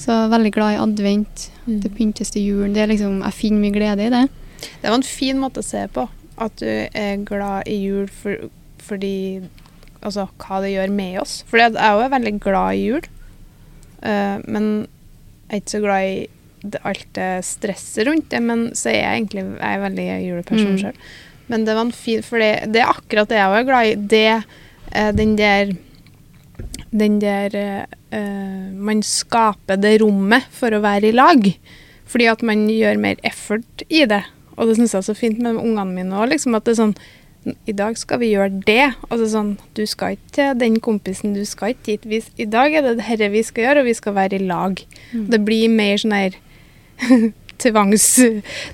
Så 0.00 0.16
veldig 0.32 0.52
glad 0.56 0.74
i 0.74 0.82
advent. 0.82 1.46
Mm. 1.66 1.80
Det 1.84 1.92
pyntes 1.96 2.34
til 2.34 2.48
julen. 2.48 2.74
Det 2.74 2.84
er 2.84 2.92
liksom, 2.92 3.20
jeg 3.22 3.38
finner 3.38 3.64
mye 3.64 3.76
glede 3.76 4.08
i 4.08 4.12
det. 4.12 4.26
Det 4.60 4.88
var 4.88 4.98
en 4.98 5.06
fin 5.06 5.40
måte 5.40 5.62
å 5.62 5.66
se 5.66 5.86
på. 5.92 6.08
At 6.40 6.56
du 6.60 6.68
er 6.68 7.24
glad 7.28 7.68
i 7.68 7.76
jul 7.82 8.08
for, 8.12 8.48
fordi 8.80 9.42
Altså 10.00 10.22
hva 10.40 10.62
det 10.64 10.70
gjør 10.72 10.92
med 10.96 11.18
oss. 11.20 11.40
For 11.44 11.60
jeg 11.60 11.74
er 11.76 11.92
jo 11.92 12.06
veldig 12.12 12.30
glad 12.40 12.76
i 12.78 12.84
jul. 12.86 13.08
Uh, 14.00 14.40
men 14.48 14.70
jeg 15.50 15.56
er 15.56 15.62
ikke 15.64 15.74
så 15.74 15.82
glad 15.82 16.06
i 16.06 16.18
det, 16.62 16.78
alt 16.86 17.06
det 17.16 17.28
stresset 17.48 18.06
rundt 18.06 18.30
det. 18.30 18.40
Men 18.44 18.68
så 18.78 18.92
er 18.92 19.00
jeg 19.00 19.18
egentlig 19.18 19.44
jeg 19.48 19.74
er 19.74 19.84
veldig 19.84 20.08
juleperson 20.28 20.78
Mm. 20.80 21.02
Men 21.50 21.64
det 21.66 21.74
var 21.74 21.82
en 21.82 21.92
fin 21.92 22.22
For 22.22 22.38
det, 22.38 22.70
det 22.70 22.78
er 22.78 22.92
akkurat 22.92 23.26
det 23.26 23.38
jeg 23.40 23.50
òg 23.50 23.56
er 23.58 23.66
glad 23.66 23.86
i. 23.88 23.94
Det, 24.12 24.44
eh, 24.92 25.12
den 25.12 25.36
der 25.36 25.72
Den 26.92 27.18
der 27.18 27.56
eh, 27.56 28.70
Man 28.70 29.02
skaper 29.02 29.76
det 29.76 30.00
rommet 30.00 30.46
for 30.50 30.70
å 30.70 30.82
være 30.84 31.10
i 31.10 31.16
lag. 31.16 31.50
Fordi 32.06 32.26
at 32.30 32.42
man 32.42 32.68
gjør 32.70 33.02
mer 33.02 33.18
effort 33.26 33.82
i 33.88 34.04
det. 34.06 34.22
Og 34.56 34.68
det 34.68 34.76
syns 34.76 34.94
jeg 34.94 35.00
er 35.00 35.08
så 35.10 35.18
fint 35.18 35.42
med 35.42 35.58
ungene 35.58 35.90
mine 35.90 36.14
òg. 36.14 36.30
Liksom, 36.30 36.54
at 36.54 36.64
det 36.64 36.76
er 36.76 36.82
sånn 36.84 36.96
I 37.66 37.72
dag 37.72 37.96
skal 37.96 38.18
vi 38.20 38.32
gjøre 38.34 38.60
det. 38.66 38.94
Altså 39.08 39.26
sånn 39.32 39.54
Du 39.74 39.86
skal 39.88 40.12
ikke 40.18 40.32
til 40.36 40.58
den 40.60 40.74
kompisen, 40.80 41.32
du 41.34 41.44
skal 41.48 41.72
ikke 41.72 41.84
dit. 41.86 42.04
Vi, 42.04 42.22
I 42.44 42.44
dag 42.52 42.74
er 42.74 42.82
det 42.82 42.98
dette 43.00 43.30
vi 43.32 43.42
skal 43.42 43.64
gjøre, 43.64 43.80
og 43.80 43.86
vi 43.88 43.94
skal 43.96 44.12
være 44.18 44.36
i 44.40 44.44
lag. 44.46 44.82
Det 45.12 45.40
blir 45.44 45.68
mer 45.72 45.96
sånn 45.96 46.12
her 46.12 46.36
tvangs... 47.60 48.06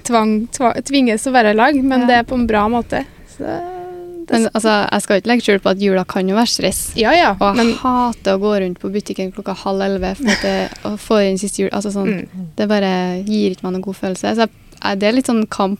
Tvang, 0.06 0.34
tvang, 0.54 0.74
tvinges 0.86 1.26
å 1.26 1.32
være 1.34 1.54
i 1.54 1.58
lag, 1.58 1.78
men 1.82 2.00
Ja. 2.04 2.06
det 2.10 2.16
er 2.20 2.26
på 2.28 2.34
en 2.38 2.46
bra 2.46 2.66
måte. 2.68 3.04
Så 3.36 3.44
Men 4.28 4.48
altså, 4.54 4.72
jeg 4.90 5.02
skal 5.04 5.20
ikke 5.20 5.28
legge 5.30 5.44
skjul 5.46 5.60
på 5.62 5.70
at 5.70 5.78
jula 5.82 6.02
kan 6.04 6.26
jo 6.28 6.34
være 6.34 6.50
stress. 6.50 6.80
ja, 6.98 7.12
ja. 7.14 7.36
Og 7.38 7.46
jeg 7.46 7.56
Men 7.60 7.74
hater 7.78 8.34
å 8.34 8.40
gå 8.42 8.52
rundt 8.60 8.80
på 8.82 8.90
butikken 8.90 9.30
klokka 9.32 9.54
halv 9.54 9.80
elleve 9.86 10.16
for 10.18 10.30
at 10.32 10.42
det, 10.42 10.56
å 10.82 10.96
få 10.98 11.20
inn 11.28 11.38
siste 11.38 11.62
jul. 11.62 11.70
Altså 11.70 11.92
sånn, 11.94 12.26
mm, 12.26 12.48
Det 12.56 12.66
bare 12.68 13.22
gir 13.22 13.50
ikke 13.54 13.62
meg 13.62 13.72
noen 13.76 13.82
god 13.86 13.94
følelse. 14.00 14.34
Så 14.34 14.42
jeg, 14.46 14.50
jeg- 14.82 14.98
det 14.98 15.06
er 15.08 15.12
litt 15.12 15.26
sånn 15.30 15.46
kamp 15.48 15.78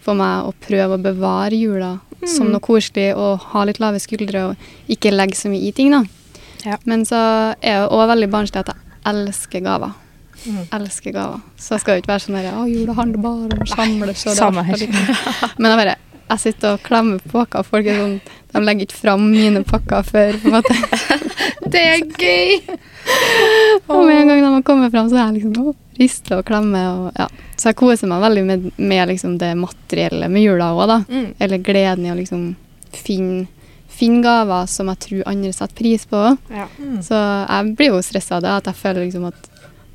for 0.00 0.14
meg 0.14 0.44
å 0.48 0.54
prøve 0.60 0.96
å 0.96 1.02
bevare 1.02 1.52
jula 1.60 2.00
som 2.26 2.46
Mm. 2.46 2.52
noe 2.52 2.60
koselig 2.60 3.16
og 3.16 3.38
ha 3.52 3.64
litt 3.64 3.80
lave 3.80 4.00
skuldre 4.00 4.44
og 4.50 4.56
ikke 4.88 5.12
legge 5.12 5.36
så 5.36 5.48
mye 5.48 5.68
i 5.68 5.72
ting, 5.72 5.90
da. 5.90 6.04
Ja. 6.64 6.78
Men 6.84 7.04
så 7.04 7.16
er 7.60 7.80
jeg 7.80 7.88
òg 7.90 8.08
veldig 8.08 8.30
barnslig 8.30 8.60
at 8.64 8.72
jeg 8.72 8.76
elsker 9.04 9.60
gaver. 9.60 9.92
Mm. 10.46 10.64
Elsker 10.72 11.12
gaver. 11.12 11.40
Så 11.56 11.74
jeg 11.74 11.80
skal 11.80 11.94
jo 11.94 12.02
ikke 12.02 12.12
være 12.12 12.24
sånn 12.24 12.36
der 12.40 12.52
Å, 12.52 12.64
jula 12.68 12.94
handler 12.96 13.18
bare 13.18 13.32
om 13.34 13.64
å 13.64 13.68
samles. 13.68 14.26
og 14.26 14.36
samme 14.36 14.64
her. 14.64 14.76
Men 15.58 15.70
jeg 15.70 15.78
bare 15.80 15.96
jeg 16.30 16.40
sitter 16.40 16.74
og 16.74 16.82
klemmer 16.82 17.20
på 17.20 17.34
pakker. 17.36 17.62
Folk 17.68 17.86
er 17.86 17.98
sånn, 18.00 18.14
de 18.52 18.60
legger 18.64 18.86
ikke 18.88 18.96
fram 19.02 19.26
mine 19.30 19.60
pakker 19.68 20.06
før. 20.08 20.38
på 20.40 20.48
en 20.48 20.54
måte. 20.56 20.74
det 21.74 21.82
er 21.84 22.04
gøy! 22.16 22.76
Og 23.92 24.06
med 24.06 24.22
en 24.22 24.28
gang 24.30 24.40
de 24.40 24.52
har 24.54 24.62
kommet 24.64 24.94
fram, 24.94 25.10
så 25.10 25.18
er 25.18 25.26
jeg 25.26 25.42
liksom 25.42 25.68
å, 25.68 25.74
rister 26.00 26.38
og 26.40 26.46
klemmer. 26.48 26.86
Og, 26.94 27.18
ja. 27.20 27.28
Så 27.56 27.70
jeg 27.70 27.78
koser 27.78 28.10
meg 28.10 28.22
veldig 28.24 28.44
med, 28.48 28.70
med 28.76 29.08
liksom 29.12 29.36
det 29.38 29.52
materielle 29.58 30.28
med 30.32 30.42
jula 30.42 30.72
òg, 30.74 30.86
da. 30.90 30.98
Mm. 31.08 31.28
Eller 31.38 31.62
gleden 31.64 32.06
i 32.06 32.12
å 32.12 32.18
liksom 32.18 32.48
finne, 32.94 33.46
finne 33.90 34.22
gaver 34.24 34.66
som 34.70 34.90
jeg 34.92 35.02
tror 35.06 35.28
andre 35.30 35.52
setter 35.54 35.78
pris 35.78 36.06
på. 36.10 36.22
Ja. 36.50 36.66
Mm. 36.78 36.98
Så 37.06 37.18
jeg 37.18 37.74
blir 37.78 37.94
jo 37.94 38.02
stressa 38.04 38.38
av 38.38 38.44
det, 38.44 38.56
at 38.58 38.70
jeg 38.72 38.80
føler 38.82 39.06
liksom 39.06 39.28
at 39.30 39.50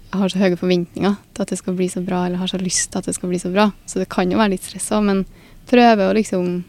jeg 0.10 0.24
har 0.24 0.32
så 0.34 0.41
høye 0.41 0.57
forventninger 0.57 1.20
til 1.36 1.43
at 1.45 1.51
det 1.51 1.60
skal 1.60 1.76
bli 1.78 1.89
så 1.91 2.01
bra, 2.01 2.24
eller 2.26 2.41
har 2.41 2.49
så 2.49 2.57
lyst 2.62 2.89
til 2.89 3.01
at 3.01 3.05
det 3.05 3.14
skal 3.18 3.30
bli 3.30 3.41
så 3.41 3.51
bra. 3.53 3.70
Så 3.86 4.01
det 4.01 4.10
kan 4.10 4.32
jo 4.32 4.39
være 4.39 4.55
litt 4.55 4.66
stress 4.66 4.89
òg, 4.95 5.05
men 5.05 5.24
prøver 5.70 6.10
å 6.10 6.18
liksom 6.18 6.64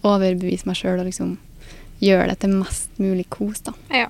overbevise 0.00 0.68
meg 0.68 0.78
sjøl 0.78 1.02
og 1.02 1.10
liksom 1.10 1.34
gjøre 2.00 2.30
det 2.30 2.38
til 2.40 2.56
mest 2.56 2.96
mulig 3.02 3.26
kos, 3.28 3.60
da. 3.66 3.76
ja. 3.92 4.08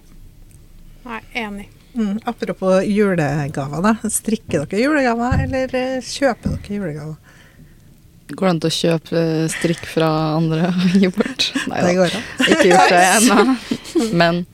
Nei, 1.01 1.21
enig. 1.41 1.67
Mm. 1.95 2.21
Apropos 2.25 2.85
julegaver, 2.87 3.83
da. 3.83 4.11
Strikker 4.11 4.65
dere 4.65 4.85
julegaver, 4.85 5.43
eller 5.47 5.75
eh, 5.75 6.07
kjøper 6.07 6.57
dere 6.57 6.79
julegaver? 6.79 7.37
Går 8.31 8.47
det 8.47 8.51
an 8.53 8.61
til 8.63 8.71
å 8.71 8.77
kjøpe 8.77 9.21
eh, 9.21 9.47
strikk 9.51 9.87
fra 9.91 10.11
andre 10.37 10.71
bort? 11.17 11.49
Nei 11.71 11.83
da, 11.83 12.09
ikke 12.47 12.69
gjort 12.71 12.95
det 12.95 13.05
ennå. 13.17 13.57
Men 14.15 14.45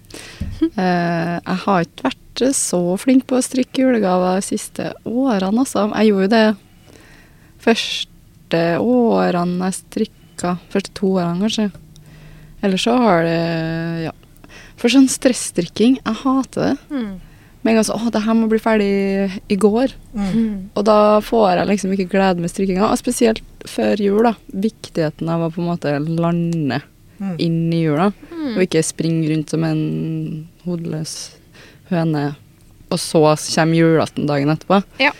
eh, 0.73 1.35
jeg 1.37 1.59
har 1.67 1.85
ikke 1.85 2.09
vært 2.09 2.45
så 2.57 2.81
flink 3.01 3.27
på 3.29 3.39
å 3.39 3.45
strikke 3.45 3.85
julegaver 3.85 4.39
de 4.41 4.45
siste 4.45 4.91
årene, 5.09 5.65
altså. 5.65 5.89
Jeg 5.93 6.13
gjorde 6.13 6.27
jo 6.27 6.33
det 6.37 6.47
første 7.67 8.63
årene 8.81 9.69
jeg 9.71 9.79
strikka. 9.83 10.57
Første 10.73 10.97
to 10.97 11.15
årene, 11.17 11.47
kanskje. 11.47 11.71
Eller 12.65 12.81
så 12.81 12.97
har 13.01 13.27
det 13.27 13.41
Ja. 14.07 14.15
For 14.77 14.93
sånn 14.93 15.09
stressstrikking, 15.09 15.95
jeg 16.05 16.19
hater 16.21 16.61
det. 16.67 16.75
Mm. 16.93 17.13
Med 17.67 17.73
en 17.73 17.79
gang 17.81 17.87
sånn 17.89 17.99
Å, 18.07 18.11
det 18.15 18.21
her 18.23 18.37
må 18.39 18.47
bli 18.53 18.61
ferdig 18.63 18.91
i 19.51 19.57
går. 19.59 19.91
Mm. 20.15 20.69
Og 20.79 20.85
da 20.87 20.99
får 21.27 21.47
jeg 21.59 21.69
liksom 21.73 21.95
ikke 21.97 22.09
glede 22.13 22.43
med 22.45 22.53
strikkinga. 22.53 22.87
Og 22.93 23.01
spesielt 23.01 23.43
før 23.67 23.99
jul, 23.99 24.21
da. 24.29 24.37
Viktigheten 24.55 25.29
av 25.35 25.43
å 25.49 25.51
på 25.51 25.59
en 25.65 25.73
måte 25.75 25.97
lande 26.07 26.83
Mm. 27.17 27.37
inn 27.41 27.73
i 27.73 27.79
jula. 27.81 28.11
Mm. 28.29 28.51
Og 28.59 28.59
ikke 28.67 28.83
springe 28.85 29.31
rundt 29.31 29.49
som 29.49 29.63
en 29.65 29.79
hodeløs 30.67 31.13
høne, 31.89 32.37
og 32.93 32.99
så 33.01 33.23
kommer 33.55 33.79
julaften 33.79 34.27
dagen 34.29 34.53
etterpå. 34.53 34.83
Ja. 35.01 35.13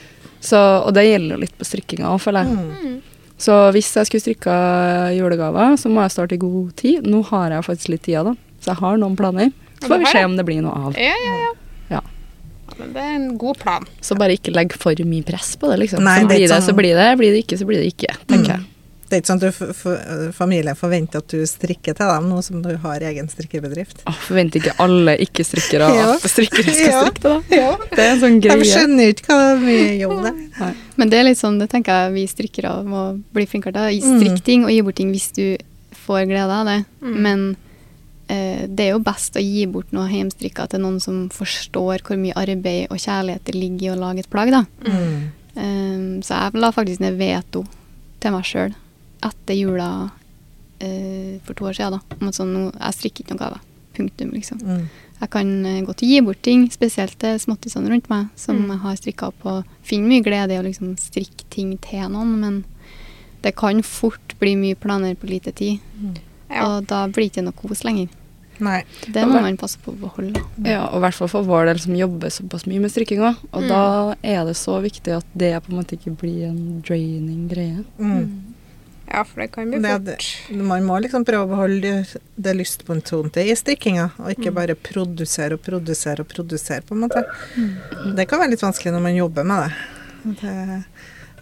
Så, 0.45 0.59
og 0.85 0.93
det 0.93 1.07
gjelder 1.07 1.39
jo 1.39 1.41
litt 1.47 1.57
på 1.57 1.65
strikkinga 1.65 2.11
òg, 2.13 2.21
føler 2.21 2.45
jeg. 2.45 2.53
Mm. 2.53 2.99
Så 3.41 3.57
hvis 3.73 3.89
jeg 3.97 4.11
skulle 4.11 4.25
strikka 4.27 4.59
julegaver, 5.17 5.79
så 5.81 5.89
må 5.89 6.05
jeg 6.05 6.15
starte 6.19 6.37
i 6.37 6.43
god 6.45 6.75
tid. 6.77 7.09
Nå 7.09 7.23
har 7.33 7.57
jeg 7.57 7.65
faktisk 7.65 7.89
litt 7.95 8.05
tid, 8.11 8.21
da, 8.29 8.37
så 8.61 8.75
jeg 8.75 8.81
har 8.85 9.01
noen 9.01 9.17
planer. 9.17 9.51
Så 9.81 9.89
får 9.89 10.05
vi 10.05 10.13
se 10.13 10.25
om 10.29 10.37
det 10.37 10.45
blir 10.49 10.61
noe 10.65 10.77
av. 10.91 11.01
Ja, 11.01 11.17
ja, 11.17 11.35
ja. 11.47 11.51
Men 12.79 12.93
det 12.93 13.03
er 13.03 13.15
en 13.17 13.29
god 13.39 13.59
plan. 13.59 13.85
Så 14.05 14.17
bare 14.19 14.37
ikke 14.37 14.53
legg 14.55 14.73
for 14.77 14.95
mye 15.07 15.25
press 15.25 15.55
på 15.57 15.69
det, 15.71 15.79
liksom. 15.85 16.03
Nei, 16.05 16.21
så 16.23 16.27
blir 16.29 16.39
det, 16.45 16.49
sånn- 16.51 16.67
så 16.71 16.75
blir 16.77 16.95
det. 16.99 17.11
Blir 17.19 17.33
det 17.33 17.45
ikke, 17.47 17.59
så 17.59 17.67
blir 17.69 17.79
det 17.83 17.93
ikke, 17.95 18.17
tenker 18.27 18.57
jeg. 18.57 18.65
Det 19.07 19.15
er 19.15 19.21
ikke 19.23 19.31
sånn 19.31 19.39
at 19.39 19.45
du, 19.47 19.49
f 19.55 19.87
f 19.87 20.33
familien 20.35 20.75
forventer 20.75 21.19
at 21.23 21.29
du 21.31 21.45
strikker 21.47 21.95
til 21.95 22.09
dem, 22.11 22.25
nå 22.29 22.41
som 22.43 22.59
du 22.65 22.73
har 22.83 22.99
egen 23.07 23.29
strikkebedrift. 23.31 24.01
Åh, 24.11 24.17
forventer 24.27 24.59
ikke 24.59 24.75
alle 24.83 25.15
ikke-strikkere 25.23 25.91
Ja. 26.01 26.09
at 26.17 26.27
strikkere 26.27 26.65
skal 26.75 26.91
Ja. 26.91 27.03
strikke 27.05 27.23
til 27.23 27.31
dem? 27.31 27.45
Ja. 27.55 27.77
Det 27.93 27.99
er 28.03 28.11
en 28.17 28.21
sånn 28.25 28.41
De 28.41 28.49
greie. 28.49 28.67
skjønner 28.67 29.07
jo 29.07 29.13
ikke 29.15 29.31
hva 29.31 29.61
mye 29.63 29.93
jobb 30.01 30.23
det 30.27 30.35
er. 30.67 30.75
Men 30.97 31.09
det 31.15 31.21
er 31.21 31.25
litt 31.31 31.39
sånn, 31.39 31.61
det 31.63 31.71
tenker 31.71 31.93
jeg 32.03 32.13
vi 32.19 32.27
strikkere 32.35 32.75
må 32.85 33.05
bli 33.33 33.47
flinkere 33.47 33.73
til. 33.79 34.03
Mm. 34.03 34.19
Strikk 34.19 34.43
ting 34.45 34.65
og 34.67 34.71
gi 34.75 34.81
bort 34.83 34.97
ting 34.99 35.13
hvis 35.15 35.31
du 35.39 35.57
får 36.07 36.27
glede 36.27 36.51
av 36.51 36.67
det. 36.67 36.85
Mm. 37.01 37.17
Men 37.23 37.57
det 38.29 38.83
er 38.83 38.91
jo 38.91 38.99
best 39.07 39.37
å 39.39 39.43
gi 39.43 39.67
bort 39.71 39.93
noe 39.95 40.09
hjemstrikka 40.11 40.65
til 40.73 40.81
noen 40.83 40.97
som 41.01 41.29
forstår 41.31 42.03
hvor 42.03 42.19
mye 42.19 42.35
arbeid 42.35 42.89
og 42.91 42.99
kjærlighet 42.99 43.45
det 43.47 43.55
ligger 43.55 43.87
i 43.87 43.93
å 43.95 44.01
lage 44.01 44.25
et 44.25 44.31
plagg, 44.33 44.51
da. 44.51 44.65
Mm. 44.83 45.31
Um, 45.57 46.23
så 46.27 46.35
jeg 46.35 46.61
la 46.61 46.73
faktisk 46.75 47.01
ned 47.01 47.17
veto 47.21 47.63
til 48.21 48.35
meg 48.35 48.45
sjøl 48.45 48.75
etter 49.25 49.57
jula 49.57 50.11
eh, 50.81 51.39
for 51.47 51.55
to 51.57 51.65
år 51.71 51.79
siden. 51.79 51.97
Da, 51.97 52.17
om 52.21 52.29
at 52.29 52.37
sånn, 52.37 52.53
nå, 52.53 52.65
jeg 52.75 52.97
strikker 52.99 53.25
ikke 53.25 53.35
noen 53.37 53.45
gaver. 53.47 53.63
Punktum, 53.97 54.33
liksom. 54.37 54.59
Mm. 54.61 54.83
Jeg 55.23 55.31
kan 55.33 55.53
eh, 55.65 55.79
godt 55.87 56.03
gi 56.05 56.21
bort 56.21 56.43
ting, 56.45 56.67
spesielt 56.75 57.17
til 57.23 57.39
småttisene 57.41 57.89
rundt 57.89 58.11
meg, 58.13 58.27
som 58.37 58.59
Mm. 58.59 58.71
jeg 58.75 58.83
har 58.85 58.97
strikka 59.01 59.29
opp. 59.31 59.47
Og 59.47 59.65
finner 59.83 60.09
mye 60.13 60.25
glede 60.27 60.53
i 60.53 60.61
å 60.61 60.67
liksom 60.67 60.97
strikke 61.01 61.47
ting 61.49 61.79
til 61.79 62.09
noen, 62.13 62.37
men 62.43 62.65
det 63.43 63.55
kan 63.57 63.81
fort 63.83 64.35
bli 64.41 64.55
mye 64.57 64.75
planer 64.77 65.15
på 65.15 65.31
lite 65.31 65.53
tid. 65.55 65.79
Ja. 66.51 66.67
Og 66.77 66.87
da 66.87 67.07
blir 67.09 67.27
det 67.27 67.33
ikke 67.35 67.45
noe 67.49 67.53
kos 67.59 67.83
lenger. 67.87 68.09
Nei. 68.59 68.79
Det 69.13 69.27
må 69.29 69.41
man 69.45 69.59
passe 69.61 69.77
på 69.85 69.93
å 69.93 69.99
beholde. 70.01 70.41
Ja, 70.65 70.87
og 70.89 70.97
i 70.97 71.05
hvert 71.05 71.15
fall 71.19 71.29
for 71.29 71.45
vår 71.45 71.67
del 71.69 71.79
som 71.83 71.97
jobber 71.99 72.31
såpass 72.33 72.65
mye 72.65 72.81
med 72.81 72.91
strikkinga. 72.95 73.35
Og 73.53 73.63
Mm. 73.63 73.69
da 73.69 74.15
er 74.25 74.45
det 74.49 74.55
så 74.57 74.79
viktig 74.81 75.13
at 75.19 75.27
det 75.37 75.51
på 75.67 75.73
en 75.73 75.77
måte 75.83 75.97
ikke 75.99 76.17
blir 76.17 76.47
en 76.49 76.81
draining 76.81 77.49
greie. 77.51 77.85
Mm. 77.99 78.55
ja, 79.13 79.23
for 79.25 79.41
det 79.43 79.53
kan 79.53 79.69
bli 79.71 79.79
fort. 79.83 80.05
det. 80.05 80.19
Man 80.57 80.83
må 80.85 80.97
liksom 81.03 81.25
prøve 81.25 81.45
å 81.45 81.49
beholde 81.53 81.81
det, 81.83 82.17
det 82.41 82.57
lystbåndtonte 82.57 83.45
i 83.45 83.53
strikkinga, 83.55 84.11
og 84.19 84.31
ikke 84.33 84.55
bare 84.55 84.75
produsere 84.75 85.53
og 85.55 85.63
produsere 85.63 86.21
og 86.25 86.29
produsere, 86.29 86.81
på 86.83 86.95
en 86.97 87.05
måte. 87.05 87.25
Det 88.17 88.27
kan 88.27 88.41
være 88.41 88.51
litt 88.57 88.63
vanskelig 88.65 88.93
når 88.97 89.03
man 89.03 89.15
jobber 89.15 89.45
med 89.45 89.69
det. 90.25 90.41
det 90.41 90.85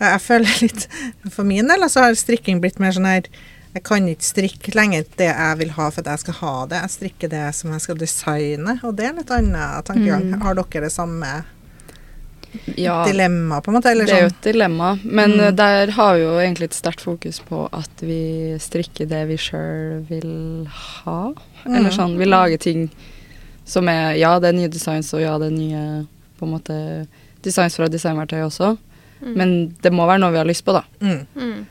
jeg 0.01 0.21
føler 0.21 0.61
litt 0.61 0.89
For 1.31 1.45
min 1.45 1.69
del 1.69 1.89
så 1.89 2.01
har 2.03 2.15
strikking 2.19 2.61
blitt 2.61 2.81
mer 2.83 2.91
sånn 2.91 3.07
her 3.07 3.29
Jeg 3.75 3.83
kan 3.83 4.07
ikke 4.09 4.22
strikke 4.22 4.75
lenger 4.77 5.05
det 5.18 5.27
jeg 5.33 5.59
vil 5.59 5.70
ha 5.75 5.89
for 5.91 6.01
at 6.05 6.07
jeg 6.12 6.18
skal 6.22 6.35
ha 6.41 6.53
det. 6.70 6.79
Jeg 6.85 6.91
strikker 6.95 7.29
det 7.33 7.55
som 7.59 7.72
jeg 7.75 7.81
skal 7.81 7.97
designe, 7.99 8.77
og 8.87 8.95
det 8.97 9.09
er 9.09 9.16
litt 9.18 9.31
annen 9.35 9.83
tankegang. 9.89 10.29
Mm. 10.31 10.43
Har 10.45 10.55
dere 10.55 10.85
det 10.87 10.93
samme 10.95 11.33
Ja, 12.79 13.01
dilemma, 13.07 13.59
på 13.61 13.70
en 13.72 13.75
måte? 13.81 13.91
Eller 13.91 14.07
det 14.07 14.14
er 14.14 14.20
jo 14.22 14.29
sånn? 14.29 14.37
et 14.39 14.47
dilemma. 14.53 14.93
Men 15.03 15.31
Mm. 15.33 15.41
eh, 15.41 15.51
der 15.51 15.91
har 15.91 16.14
vi 16.14 16.20
jo 16.22 16.39
egentlig 16.39 16.64
et 16.70 16.75
sterkt 16.79 17.01
fokus 17.01 17.41
på 17.41 17.68
at 17.72 17.91
vi 18.01 18.55
strikker 18.62 19.09
det 19.09 19.27
vi 19.29 19.37
sjøl 19.37 20.07
vil 20.09 20.66
ha. 20.70 21.33
Eller 21.66 21.91
Mm. 21.91 21.97
sånn, 21.99 22.16
vi 22.16 22.25
lager 22.27 22.57
ting 22.59 22.91
som 23.64 23.89
er 23.89 24.14
Ja, 24.14 24.39
det 24.39 24.49
er 24.55 24.59
nye 24.59 24.68
designs, 24.68 25.12
og 25.14 25.20
ja, 25.20 25.37
det 25.39 25.49
er 25.49 25.57
nye 25.59 26.07
på 26.39 26.47
en 26.47 26.53
måte 26.53 27.09
designs 27.43 27.75
fra 27.75 27.89
designverktøy 27.89 28.41
også. 28.47 28.79
Mm. 29.20 29.35
Men 29.37 29.68
det 29.83 29.93
må 29.93 30.07
være 30.07 30.20
noe 30.20 30.31
vi 30.31 30.39
har 30.39 30.45
lyst 30.47 30.64
på, 30.64 30.72
da. 30.75 30.85
Mm. 31.01 31.27
Mm. 31.37 31.66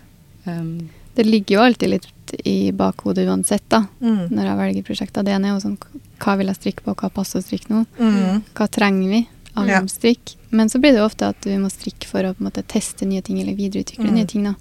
Um, 0.48 0.90
Det 1.16 1.26
ligger 1.26 1.56
jo 1.58 1.62
alltid 1.62 1.90
litt 1.90 2.34
i 2.46 2.72
bakhodet 2.72 3.28
uansett, 3.28 3.64
da, 3.70 3.86
Mm. 4.02 4.30
når 4.32 4.44
jeg 4.46 4.58
velger 4.58 4.84
prosjekter. 4.84 5.24
Det 5.24 5.34
ene 5.34 5.46
er 5.52 5.60
jo 5.60 5.70
sånn 5.70 5.78
hva 6.20 6.38
vil 6.38 6.48
jeg 6.48 6.56
strikke 6.58 6.84
på, 6.84 6.96
hva 6.96 7.10
passer 7.14 7.40
å 7.40 7.44
strikke 7.44 7.70
nå? 7.70 7.86
Mm. 8.00 8.42
Hva 8.56 8.68
trenger 8.72 9.10
vi 9.10 9.28
av 9.56 9.68
Ja. 9.68 9.82
strikk? 9.82 10.36
Men 10.52 10.68
så 10.70 10.80
blir 10.82 10.92
det 10.94 11.00
jo 11.00 11.06
ofte 11.06 11.28
at 11.30 11.44
vi 11.46 11.58
må 11.58 11.70
strikke 11.70 12.06
for 12.06 12.24
å 12.24 12.34
på 12.34 12.42
en 12.42 12.48
måte 12.50 12.64
teste 12.66 13.06
nye 13.06 13.22
ting 13.22 13.40
eller 13.42 13.54
videreutvikle 13.54 14.10
Mm. 14.10 14.14
nye 14.16 14.26
ting. 14.28 14.44
Da 14.44 14.56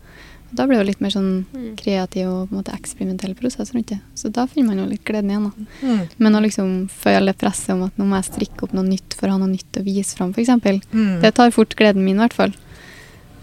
Og 0.53 0.57
Da 0.57 0.67
blir 0.67 0.77
det 0.77 0.85
jo 0.85 0.89
litt 0.91 1.01
mer 1.01 1.09
sånn 1.11 1.45
Mm. 1.55 1.77
kreativ 1.79 2.27
og 2.29 2.51
på 2.51 2.53
en 2.53 2.63
måte 2.63 2.75
eksperimentell 2.79 3.35
prosess 3.35 3.73
rundt 3.73 3.87
det. 3.87 4.01
Så 4.15 4.31
da 4.31 4.45
finner 4.45 4.75
man 4.75 4.79
jo 4.85 4.91
litt 4.91 5.03
gleden 5.03 5.31
igjen. 5.31 5.45
da. 5.81 5.87
Mm. 5.87 6.09
Men 6.19 6.33
å 6.35 6.43
liksom 6.43 6.91
føle 6.91 7.33
presset 7.33 7.71
om 7.71 7.85
at 7.85 7.97
nå 7.97 8.05
må 8.05 8.23
jeg 8.23 8.35
strikke 8.35 8.63
opp 8.65 8.73
noe 8.75 8.85
nytt 8.85 9.15
for 9.15 9.29
å 9.29 9.31
ha 9.31 9.39
noe 9.39 9.49
nytt 9.49 9.73
å 9.73 9.83
vise 9.83 10.15
fram, 10.15 10.31
f.eks. 10.35 10.49
Mm. 10.93 11.23
Det 11.23 11.35
tar 11.35 11.51
fort 11.53 11.75
gleden 11.75 12.05
min, 12.05 12.17
i 12.17 12.29
hvert 12.29 12.35
fall. 12.35 12.53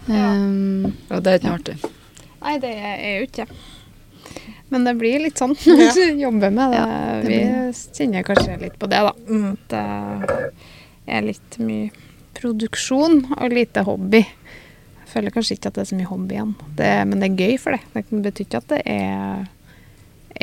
Ja. 0.08 0.34
Um, 0.34 0.94
og 1.10 1.22
det 1.24 1.26
er 1.26 1.38
ikke 1.40 1.50
Ja. 1.50 1.58
artig. 1.58 1.78
Nei, 2.40 2.56
det 2.62 2.72
er 2.72 3.20
jo 3.20 3.28
ikke 3.28 3.46
Men 4.72 4.86
det 4.86 4.94
blir 5.00 5.22
litt 5.24 5.40
sånn 5.40 5.54
når 5.58 5.94
du 5.96 6.20
jobber 6.22 6.52
med 6.54 6.72
det. 6.72 6.80
Ja, 6.80 7.16
det 7.24 7.28
Vi 7.28 7.40
kjenner 7.98 8.26
kanskje 8.26 8.58
litt 8.60 8.78
på 8.80 8.88
det, 8.90 9.00
da. 9.02 9.14
Mm. 9.28 9.56
Det 9.70 9.84
er 11.10 11.26
litt 11.26 11.58
mye 11.58 11.90
produksjon 12.40 13.24
og 13.34 13.52
lite 13.52 13.82
hobby. 13.84 14.22
Jeg 14.22 15.08
føler 15.10 15.34
kanskje 15.34 15.56
ikke 15.56 15.72
at 15.72 15.80
det 15.80 15.82
er 15.82 15.90
så 15.90 15.98
mye 15.98 16.10
hobby 16.10 16.36
igjen. 16.36 16.52
Det, 16.78 16.90
men 17.10 17.22
det 17.22 17.30
er 17.30 17.40
gøy 17.48 17.56
for 17.60 17.74
det. 17.74 18.04
Det 18.10 18.22
betyr 18.28 18.46
ikke 18.46 18.60
at 18.62 18.70
det 18.70 18.80
er, 18.94 19.48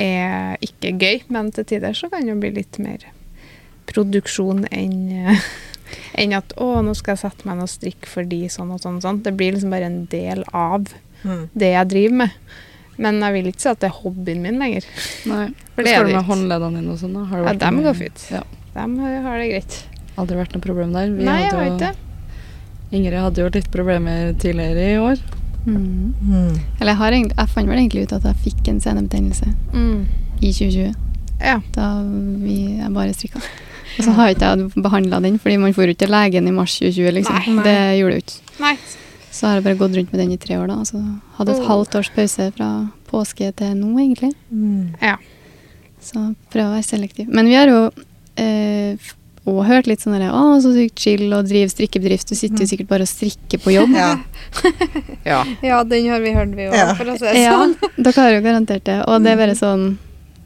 er 0.03 0.67
ikke 0.67 0.93
gøy, 0.99 1.23
men 1.33 1.53
til 1.55 1.69
tider 1.71 1.95
så 1.97 2.11
kan 2.11 2.27
det 2.27 2.35
jo 2.35 2.41
bli 2.43 2.51
litt 2.59 2.81
mer 2.83 3.07
produksjon 3.87 4.65
enn 4.67 4.97
enn 6.19 6.33
at 6.35 6.51
'å, 6.59 6.81
nå 6.83 6.91
skal 6.99 7.15
jeg 7.15 7.23
sette 7.23 7.47
meg 7.47 7.55
ned 7.55 7.69
og 7.69 7.71
strikke 7.71 8.09
fordi 8.11 8.41
sånn 8.51 8.73
og 8.75 8.81
sånn 8.83 8.99
og 8.99 9.05
sånn'. 9.05 9.21
Det 9.23 9.31
blir 9.39 9.55
liksom 9.55 9.71
bare 9.71 9.87
en 9.87 10.01
del 10.11 10.43
av 10.51 10.91
Mm. 11.23 11.43
det 11.57 11.71
jeg 11.73 11.89
driver 11.93 12.15
med. 12.23 12.29
Men 12.97 13.19
jeg 13.21 13.33
vil 13.35 13.47
ikke 13.51 13.61
si 13.61 13.69
at 13.69 13.79
det 13.83 13.89
er 13.91 13.95
hobbyen 14.01 14.41
min 14.41 14.57
lenger. 14.61 14.85
Nei. 15.29 15.47
For 15.75 15.81
Hva 15.83 15.85
det 15.85 15.91
skal 15.93 16.03
det 16.03 16.09
du 16.09 16.13
med 16.13 16.21
ikke. 16.21 16.27
håndleddene 16.31 16.81
dine 16.81 16.91
og 16.95 16.99
sånn? 17.01 17.13
da? 17.13 17.23
Har 17.29 17.43
det 17.43 17.47
Ja, 17.53 17.57
dem 17.65 17.81
går 17.85 17.97
fint. 17.99 18.23
Ja. 18.33 18.43
Dem 18.77 18.97
har 19.01 19.37
det 19.41 19.47
greit. 19.51 19.77
Aldri 20.17 20.37
vært 20.39 20.55
noe 20.57 20.61
problem 20.65 20.93
der. 20.97 21.11
Vi 21.13 21.25
Nei, 21.27 21.39
jeg 21.43 21.51
har 21.53 21.67
ikke 21.71 21.79
det. 21.83 21.95
Ingrid 22.97 23.19
hadde 23.19 23.43
jo 23.43 23.49
litt 23.53 23.69
problemer 23.73 24.31
tidligere 24.39 24.85
i 24.93 24.97
år. 25.01 25.21
mm. 25.67 26.13
Mm. 26.23 26.59
Eller 26.79 26.91
jeg, 26.93 26.97
har 27.01 27.11
egentlig, 27.11 27.35
jeg 27.37 27.49
fant 27.53 27.67
vel 27.69 27.77
egentlig 27.81 28.03
ut 28.07 28.13
at 28.15 28.23
jeg 28.29 28.41
fikk 28.45 28.69
en 28.71 28.79
senebetennelse 28.81 29.49
i 30.41 30.51
2020. 30.53 30.93
Ja. 31.41 31.57
Da 31.75 31.87
vi, 32.41 32.55
jeg 32.79 32.93
bare 32.95 33.13
strikka. 33.13 33.41
Og 33.97 34.05
så 34.05 34.13
har 34.17 34.29
jeg 34.31 34.37
ikke 34.37 34.81
behandla 34.85 35.19
den, 35.21 35.37
fordi 35.41 35.57
man 35.61 35.73
får 35.73 35.85
jo 35.89 35.93
ikke 35.95 36.05
til 36.05 36.13
legen 36.13 36.47
i 36.47 36.53
mars 36.55 36.77
2020, 36.79 37.11
liksom. 37.17 37.35
Nei. 37.59 37.63
Det 37.67 37.75
gjorde 37.99 38.15
jeg 38.15 38.23
jo 38.23 38.23
ikke. 38.23 38.55
Nei. 38.63 38.73
Så 39.37 39.45
har 39.47 39.59
jeg 39.59 39.65
bare 39.67 39.77
gått 39.77 39.95
rundt 39.97 40.11
med 40.13 40.21
den 40.23 40.31
i 40.33 40.37
tre 40.41 40.55
år, 40.57 40.67
da. 40.71 40.79
Altså, 40.81 40.97
hadde 41.37 41.53
et 41.53 41.61
Oh. 41.61 41.67
halvt 41.69 41.95
års 41.99 42.09
pause 42.15 42.47
fra 42.57 42.69
påske 43.11 43.51
til 43.55 43.75
nå, 43.77 43.91
egentlig. 44.01 44.33
Mm. 44.51 44.95
Ja. 45.01 45.17
Så 46.01 46.23
prøv 46.53 46.65
å 46.71 46.73
være 46.73 46.87
selektiv. 46.87 47.27
Men 47.29 47.45
vi 47.45 47.55
har 47.59 47.67
jo 47.69 47.91
eh, 48.37 48.97
og 49.47 49.61
hørt 49.65 49.87
litt 49.87 50.01
sånn 50.03 50.11
derre 50.17 50.27
Å, 50.35 50.57
så 50.61 50.73
sykt 50.75 50.99
chill 50.99 51.31
å 51.33 51.39
drive 51.47 51.69
strikkebedrift. 51.71 52.27
Du 52.27 52.35
sitter 52.35 52.57
jo 52.59 52.65
Mm. 52.65 52.71
sikkert 52.71 52.87
bare 52.89 53.05
og 53.05 53.07
strikker 53.07 53.61
på 53.63 53.71
jobb. 53.73 53.93
Ja. 53.95 54.17
Ja. 55.25 55.43
ja, 55.63 55.83
den 55.83 56.09
har 56.09 56.19
vi 56.19 56.33
hørt, 56.35 56.51
vi 56.55 56.67
òg, 56.67 56.73
Ja. 56.75 56.93
for 56.95 57.05
å 57.05 57.15
si 57.17 57.25
det 57.25 57.43
Ja, 57.45 57.53
sånn. 57.57 57.75
dere 57.97 58.21
har 58.21 58.31
jo 58.31 58.41
garantert 58.41 58.83
det. 58.83 58.97
Og 59.07 59.23
det 59.23 59.31
er 59.31 59.37
bare 59.37 59.55
sånn 59.55 59.97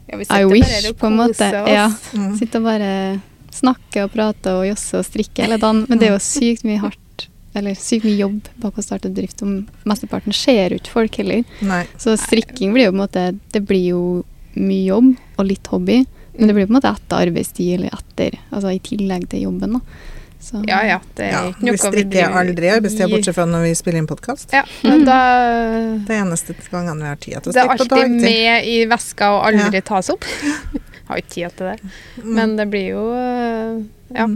Ja, 0.08 0.16
I 0.38 0.44
wish, 0.44 0.68
bare 0.68 0.92
på 0.94 1.06
en 1.06 1.16
måte. 1.16 1.48
oss. 1.62 1.68
Ja. 1.68 1.88
Mm. 2.14 2.38
Sitte 2.38 2.56
og 2.56 2.64
bare 2.64 3.20
snakke 3.52 4.04
og 4.04 4.12
prate 4.12 4.46
og 4.52 4.64
josse 4.66 4.98
og 4.98 5.04
strikke 5.04 5.42
hele 5.44 5.58
dagen. 5.58 5.86
Men 5.88 5.98
det 5.98 6.08
er 6.08 6.12
jo 6.12 6.22
sykt 6.22 6.64
mye 6.64 6.78
hardt, 6.80 6.98
eller 7.54 7.74
sykt 7.78 8.04
mye 8.08 8.16
jobb 8.16 8.48
bak 8.62 8.78
å 8.78 8.84
starte 8.84 9.10
bedrift. 9.12 9.42
Og 9.44 9.66
mesteparten 9.88 10.32
ser 10.36 10.72
ut 10.76 10.88
folk 10.88 11.18
heller. 11.20 11.44
Nei. 11.60 11.84
Så 12.00 12.16
strikking 12.20 12.72
blir 12.72 12.88
jo 12.88 12.94
på 12.94 12.98
en 12.98 13.04
måte 13.04 13.26
Det 13.52 13.60
blir 13.68 13.84
jo 13.92 14.02
mye 14.54 14.84
jobb 14.86 15.12
og 15.38 15.46
litt 15.48 15.66
hobby. 15.72 16.02
Men 16.38 16.48
det 16.48 16.54
blir 16.56 16.66
på 16.66 16.72
en 16.72 16.78
måte 16.78 16.88
etter 16.92 17.26
arbeidstid 17.28 17.74
eller 17.76 17.92
etter, 17.92 18.38
altså 18.50 18.72
i 18.72 18.80
tillegg 18.80 19.28
til 19.28 19.42
jobben. 19.48 19.76
da. 19.76 19.80
Så, 20.42 20.62
Ja, 20.66 20.80
ja. 20.86 21.00
Det 21.14 21.26
er 21.28 21.32
Ja, 21.32 21.42
ikke 21.52 21.70
vi 21.70 21.78
strikker 21.78 22.08
vi 22.10 22.22
aldri 22.40 22.66
i 22.66 22.70
arbeidstida, 22.72 23.08
bortsett 23.12 23.36
fra 23.36 23.44
når 23.46 23.62
vi 23.68 23.74
spiller 23.78 23.98
inn 24.02 24.08
podkast. 24.10 24.50
Ja, 24.52 24.64
men 24.82 25.04
da 25.04 25.18
Det 26.02 26.16
er 26.16 26.24
eneste 26.24 26.56
gangen 26.70 26.98
vi 26.98 27.06
har 27.06 27.16
tid 27.20 27.36
til 27.42 27.52
å 27.52 27.54
strikke 27.54 27.76
på 27.78 27.84
dagtid. 27.84 27.90
Det 27.92 27.98
er 27.98 28.02
alltid 28.02 28.24
med 28.24 28.66
i 28.72 28.78
veska 28.90 29.30
og 29.36 29.44
aldri 29.52 29.82
tas 29.86 30.10
opp. 30.10 30.24
Har 31.08 31.20
ikke 31.20 31.34
tid 31.34 31.56
til 31.58 31.66
det. 31.66 31.78
Mm. 32.24 32.34
Men 32.34 32.56
det 32.56 32.66
blir 32.72 32.88
jo 32.90 33.04
øh, 33.12 33.82
Ja. 34.16 34.26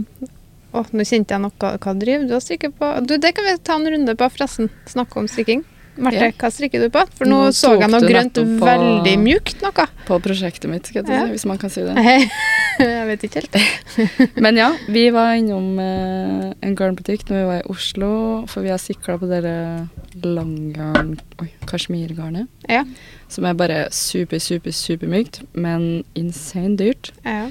Å, 0.77 0.83
nå 0.93 1.05
kjente 1.07 1.33
jeg 1.35 1.41
noe. 1.43 1.71
Hva 1.81 1.93
driver 1.97 2.27
du 2.29 2.35
og 2.37 2.43
strikker 2.45 2.71
på? 2.77 2.91
Du, 3.07 3.17
det 3.17 3.33
kan 3.37 3.45
vi 3.49 3.57
ta 3.65 3.75
en 3.79 3.89
runde 3.95 4.15
på, 4.19 4.29
forresten. 4.35 4.69
Snakke 4.89 5.17
om 5.23 5.27
strikking. 5.31 5.65
Marte, 5.97 6.27
Ja. 6.27 6.29
hva 6.37 6.49
strikker 6.53 6.83
du 6.83 6.91
på? 6.93 7.01
For 7.17 7.25
nå, 7.25 7.37
Nå 7.47 7.53
så 7.57 7.71
jeg 7.79 7.89
noe 7.89 8.05
grønt, 8.05 8.35
på- 8.37 8.65
veldig 8.67 9.15
mjukt 9.17 9.63
noe. 9.65 9.85
På 10.05 10.19
prosjektet 10.21 10.69
mitt, 10.69 10.85
skal 10.85 11.01
jeg 11.03 11.09
Ja. 11.09 11.23
si, 11.25 11.31
hvis 11.31 11.45
man 11.49 11.57
kan 11.57 11.71
si 11.73 11.81
det. 11.81 11.95
jeg 12.77 13.07
vet 13.09 13.23
ikke 13.25 13.41
helt. 13.41 14.35
Men 14.45 14.55
ja, 14.61 14.67
vi 14.87 15.07
var 15.09 15.33
innom 15.33 15.79
eh, 15.81 16.53
en 16.61 16.75
garnbutikk 16.77 17.25
når 17.31 17.39
vi 17.39 17.45
var 17.49 17.63
i 17.63 17.67
Oslo, 17.73 18.11
for 18.45 18.61
vi 18.61 18.69
har 18.69 18.77
sikla 18.77 19.17
på 19.17 19.25
dere 19.27 19.89
langgarn 20.21 21.15
Oi, 21.41 21.49
kasjmirgarnet. 21.65 22.47
Ja. 22.69 22.83
Som 23.27 23.45
er 23.49 23.57
bare 23.57 23.87
super, 23.91 24.37
super, 24.37 24.71
supermykt, 24.71 25.41
men 25.57 26.03
insane 26.15 26.77
dyrt. 26.77 27.11
Ja. 27.25 27.47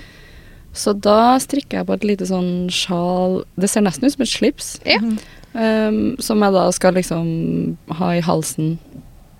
Så 0.77 0.93
da 0.93 1.37
strikker 1.41 1.81
jeg 1.81 1.89
på 1.89 1.97
et 1.97 2.05
lite 2.05 2.27
sånn 2.29 2.69
sjal 2.73 3.41
Det 3.57 3.71
ser 3.73 3.85
nesten 3.87 4.05
ut 4.07 4.13
som 4.13 4.25
et 4.27 4.33
slips. 4.33 4.75
Ja. 4.85 5.01
Um, 5.57 6.17
som 6.21 6.43
jeg 6.45 6.53
da 6.53 6.67
skal 6.77 6.99
liksom 6.99 7.29
ha 7.97 8.11
i 8.13 8.21
halsen. 8.25 8.75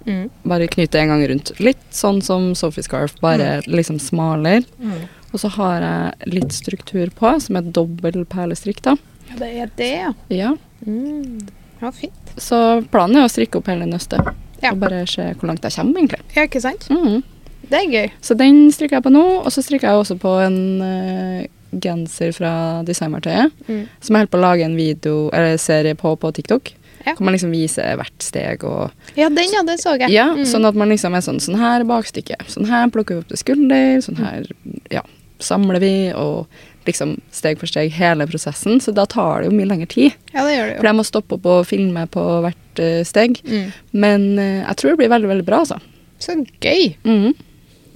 Mm. 0.07 0.31
Bare 0.49 0.69
knyte 0.71 1.01
en 1.03 1.13
gang 1.13 1.27
rundt. 1.29 1.53
Litt 1.61 1.83
sånn 1.95 2.23
som 2.25 2.55
Sophie 2.57 2.87
Scarf, 2.87 3.19
bare 3.21 3.59
liksom 3.67 3.99
smalere. 4.01 4.65
Mm. 4.81 5.05
Og 5.35 5.43
så 5.43 5.51
har 5.59 5.85
jeg 5.85 6.33
litt 6.39 6.55
struktur 6.57 7.11
på, 7.19 7.35
som 7.43 7.59
er 7.59 7.69
dobbel 7.77 8.23
perlestrikk, 8.31 8.81
da. 8.87 8.97
Ja, 9.29 9.39
det 9.43 9.53
er 9.53 9.71
det, 9.77 9.93
ja. 9.93 10.13
Ja. 10.33 10.53
Mm. 10.87 11.41
Ja, 11.83 11.91
fint. 11.93 12.35
Så 12.41 12.59
planen 12.93 13.19
er 13.21 13.27
å 13.27 13.33
strikke 13.33 13.61
opp 13.61 13.69
hele 13.69 13.89
nøstet. 13.91 14.23
Ja. 14.63 14.71
Og 14.73 14.81
bare 14.81 15.03
se 15.11 15.27
hvor 15.35 15.51
langt 15.51 15.67
jeg 15.67 15.75
kommer, 15.77 16.01
egentlig. 16.01 16.23
Ja, 16.37 16.47
ikke 16.49 16.63
sant? 16.65 16.89
Mhm. 16.89 17.25
Det 17.71 17.79
er 17.81 17.91
gøy. 17.91 18.11
Så 18.23 18.37
den 18.39 18.71
strikker 18.71 18.99
jeg 19.01 19.03
på 19.07 19.11
nå, 19.15 19.25
og 19.45 19.51
så 19.53 19.63
strikker 19.65 19.89
jeg 19.91 20.01
også 20.05 20.17
på 20.23 20.33
en 20.45 20.59
uh, 20.83 21.47
genser 21.83 22.33
fra 22.33 22.83
Designverktøyet, 22.87 23.53
Mm. 23.69 23.87
som 24.01 24.15
jeg 24.15 24.21
holder 24.23 24.31
på 24.33 24.39
å 24.39 24.45
lage 24.45 24.65
en 24.65 24.77
video, 24.77 25.31
eller 25.33 25.57
serie 25.59 25.95
på 25.99 26.15
på 26.19 26.31
TikTok. 26.33 26.73
Ja. 27.07 27.13
Hvor 27.15 27.25
man 27.27 27.35
liksom 27.37 27.51
viser 27.53 27.97
hvert 27.99 28.23
steg 28.23 28.65
og 28.65 28.91
Ja, 29.17 29.29
den, 29.29 29.51
ja, 29.53 29.63
det 29.63 29.79
så 29.81 29.97
jeg. 29.99 30.11
Ja, 30.11 30.33
Mm. 30.35 30.45
sånn 30.45 30.65
at 30.67 30.75
man 30.75 30.89
liksom 30.89 31.15
er 31.15 31.21
sånn 31.23 31.39
Sånn 31.41 31.59
her 31.59 31.85
bakstykke. 31.85 32.37
Sånn 32.49 32.67
her 32.67 32.89
plukker 32.89 33.15
vi 33.15 33.21
opp 33.21 33.29
til 33.29 33.37
skulder. 33.37 33.99
Sånn 34.03 34.17
her 34.19 34.47
ja, 34.91 35.03
samler 35.39 35.79
vi, 35.81 36.13
og 36.13 36.47
liksom 36.87 37.21
steg 37.31 37.59
for 37.59 37.67
steg 37.67 37.91
hele 37.93 38.27
prosessen. 38.27 38.81
Så 38.81 38.93
da 38.95 39.05
tar 39.07 39.43
det 39.43 39.51
jo 39.51 39.57
mye 39.57 39.67
lengre 39.69 39.89
tid. 39.89 40.13
Ja, 40.35 40.45
det 40.47 40.57
gjør 40.57 40.67
det 40.71 40.77
For 40.79 40.83
jo. 40.87 40.89
jeg 40.91 40.97
må 40.97 41.05
stoppe 41.05 41.33
opp 41.35 41.47
og 41.47 41.67
filme 41.67 42.07
på 42.09 42.25
hvert 42.43 42.79
eh, 42.83 43.03
steg. 43.05 43.41
Mm. 43.45 43.73
Men 43.93 44.39
eh, 44.39 44.65
jeg 44.67 44.77
tror 44.77 44.91
det 44.91 44.99
blir 44.99 45.09
veldig, 45.15 45.29
veldig 45.29 45.45
bra, 45.47 45.59
altså. 45.61 45.79
Så 46.19 46.35
gøy. 46.61 46.97
Mhm. 47.05 47.35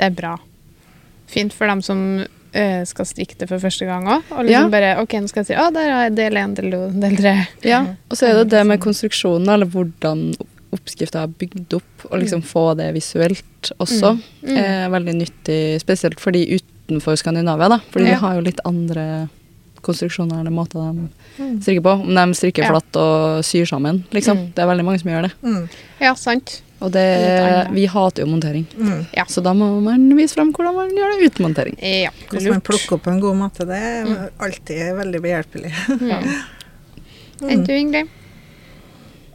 Det 0.01 0.07
er 0.09 0.15
bra. 0.17 0.35
Fint 1.31 1.53
for 1.55 1.69
dem 1.71 1.83
som 1.85 1.99
eh, 2.57 2.81
skal 2.89 3.07
strikke 3.07 3.37
det 3.39 3.47
for 3.51 3.61
første 3.63 3.87
gang 3.87 4.07
òg. 4.11 4.25
Og 4.33 4.47
liksom 4.49 4.65
Ja. 4.65 4.69
bare 4.73 4.95
OK, 5.03 5.13
nå 5.21 5.29
skal 5.31 5.45
jeg 5.45 5.51
si 5.53 5.59
å, 5.61 5.69
der 5.73 5.91
har 5.93 6.07
jeg 6.09 6.17
del 6.17 6.39
én, 6.41 6.55
del 6.57 6.71
to, 6.73 6.81
del 6.99 7.17
tre. 7.21 7.35
Ja, 7.63 7.83
og 8.09 8.17
så 8.19 8.27
er 8.31 8.41
det 8.41 8.49
det 8.51 8.65
med 8.67 8.81
konstruksjonen, 8.83 9.47
eller 9.53 9.67
hvordan 9.71 10.35
oppskrifta 10.73 11.25
er 11.27 11.33
bygd 11.39 11.75
opp, 11.77 12.07
og 12.11 12.19
liksom 12.23 12.43
få 12.47 12.75
det 12.79 12.93
visuelt 12.95 13.71
også, 13.79 14.17
Mm. 14.43 14.57
er 14.57 14.89
veldig 14.91 15.15
nyttig, 15.21 15.81
spesielt 15.83 16.19
for 16.23 16.31
de 16.33 16.59
utenfor 16.59 17.17
Skandinavia, 17.19 17.69
da. 17.69 17.79
Fordi 17.93 18.07
Ja. 18.07 18.15
de 18.15 18.21
har 18.21 18.35
jo 18.37 18.41
litt 18.41 18.61
andre 18.65 19.29
konstruksjoner 19.83 20.41
eller 20.41 20.51
måter 20.51 20.75
de 20.93 21.09
Mm. 21.39 21.61
strikker 21.63 21.83
på. 21.83 21.93
Om 22.03 22.15
de 22.15 22.35
strikker 22.35 22.67
flatt 22.67 22.97
og 22.97 23.43
syr 23.45 23.65
sammen, 23.67 24.05
liksom. 24.13 24.37
Mm. 24.37 24.55
Det 24.55 24.59
er 24.63 24.67
veldig 24.67 24.85
mange 24.85 25.01
som 25.01 25.11
gjør 25.11 25.23
det. 25.23 25.33
Mm. 25.43 25.69
Ja, 26.01 26.15
sant. 26.15 26.63
Og 26.81 26.93
det, 26.95 27.05
vi 27.75 27.85
hater 27.93 28.25
jo 28.25 28.29
montering. 28.31 28.65
Mm. 28.77 29.03
Ja. 29.13 29.27
Så 29.29 29.43
da 29.45 29.53
må 29.57 29.69
man 29.85 30.07
vise 30.17 30.35
frem 30.39 30.53
hvordan 30.57 30.75
man 30.79 30.95
gjør 30.97 31.13
det 31.13 31.27
uten 31.29 31.45
montering. 31.49 31.77
Ja, 31.81 32.13
Hvordan 32.31 32.55
man 32.57 32.65
plukker 32.65 32.97
opp 32.97 33.11
en 33.13 33.21
god 33.21 33.37
matte, 33.37 33.67
det 33.69 33.77
er 33.77 34.31
alltid 34.41 34.95
veldig 35.03 35.21
behjelpelig. 35.27 35.75
Mm. 36.01 36.33
Mm. 37.41 37.49
Enn 37.55 37.63
du, 37.65 37.71
Ingrid? 37.73 38.09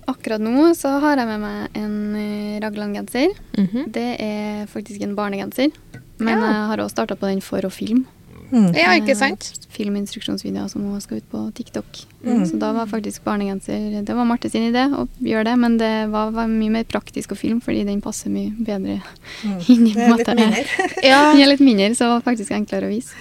Akkurat 0.05 0.37
nå 0.37 0.67
så 0.77 0.91
har 1.01 1.17
jeg 1.17 1.25
med 1.25 1.39
meg 1.41 1.77
en 1.81 2.59
Ragland-genser. 2.61 3.31
Mm 3.57 3.67
-hmm. 3.71 3.87
Det 3.91 4.15
er 4.21 4.67
faktisk 4.67 5.01
en 5.01 5.15
barnegenser. 5.15 5.71
Men 6.17 6.37
Ja. 6.39 6.45
jeg 6.45 6.67
har 6.69 6.77
også 6.77 6.89
starta 6.93 7.15
på 7.15 7.25
den 7.25 7.41
for 7.41 7.65
å 7.65 7.69
filme. 7.71 8.05
Mm. 8.51 8.67
Ja, 8.77 8.91
ikke 8.99 9.15
sant? 9.17 9.47
Filminstruksjonsvideoer 9.75 10.69
som 10.69 10.83
hun 10.85 11.01
skal 11.01 11.17
ut 11.21 11.29
på 11.31 11.39
TikTok. 11.57 12.01
Mm. 12.25 12.43
Så 12.49 12.57
da 12.61 12.71
var 12.73 12.87
faktisk 12.89 13.23
barnegenser 13.25 14.03
Det 14.05 14.13
var 14.15 14.25
Marte 14.25 14.49
sin 14.49 14.67
idé 14.69 14.83
å 14.93 15.07
gjøre 15.21 15.43
det, 15.49 15.55
men 15.61 15.77
det 15.81 15.91
var, 16.13 16.31
var 16.33 16.47
mye 16.49 16.71
mer 16.73 16.83
praktisk 16.89 17.33
å 17.33 17.37
filme 17.39 17.61
fordi 17.61 17.83
den 17.87 18.01
passer 18.05 18.29
mye 18.33 18.53
bedre 18.57 19.01
Mm. 19.43 19.57
inn 19.73 19.87
i 19.87 19.93
Det 19.93 20.05
er 20.05 20.15
litt 20.17 20.31
mindre. 20.37 20.63
Ja. 21.09 21.19
Den 21.33 21.41
er 21.41 21.51
litt 21.51 21.63
mindre, 21.65 21.89
så 21.95 22.05
det 22.05 22.13
var 22.15 22.25
faktisk 22.29 22.51
enklere 22.55 22.87
å 22.89 22.93
vise. 22.93 23.13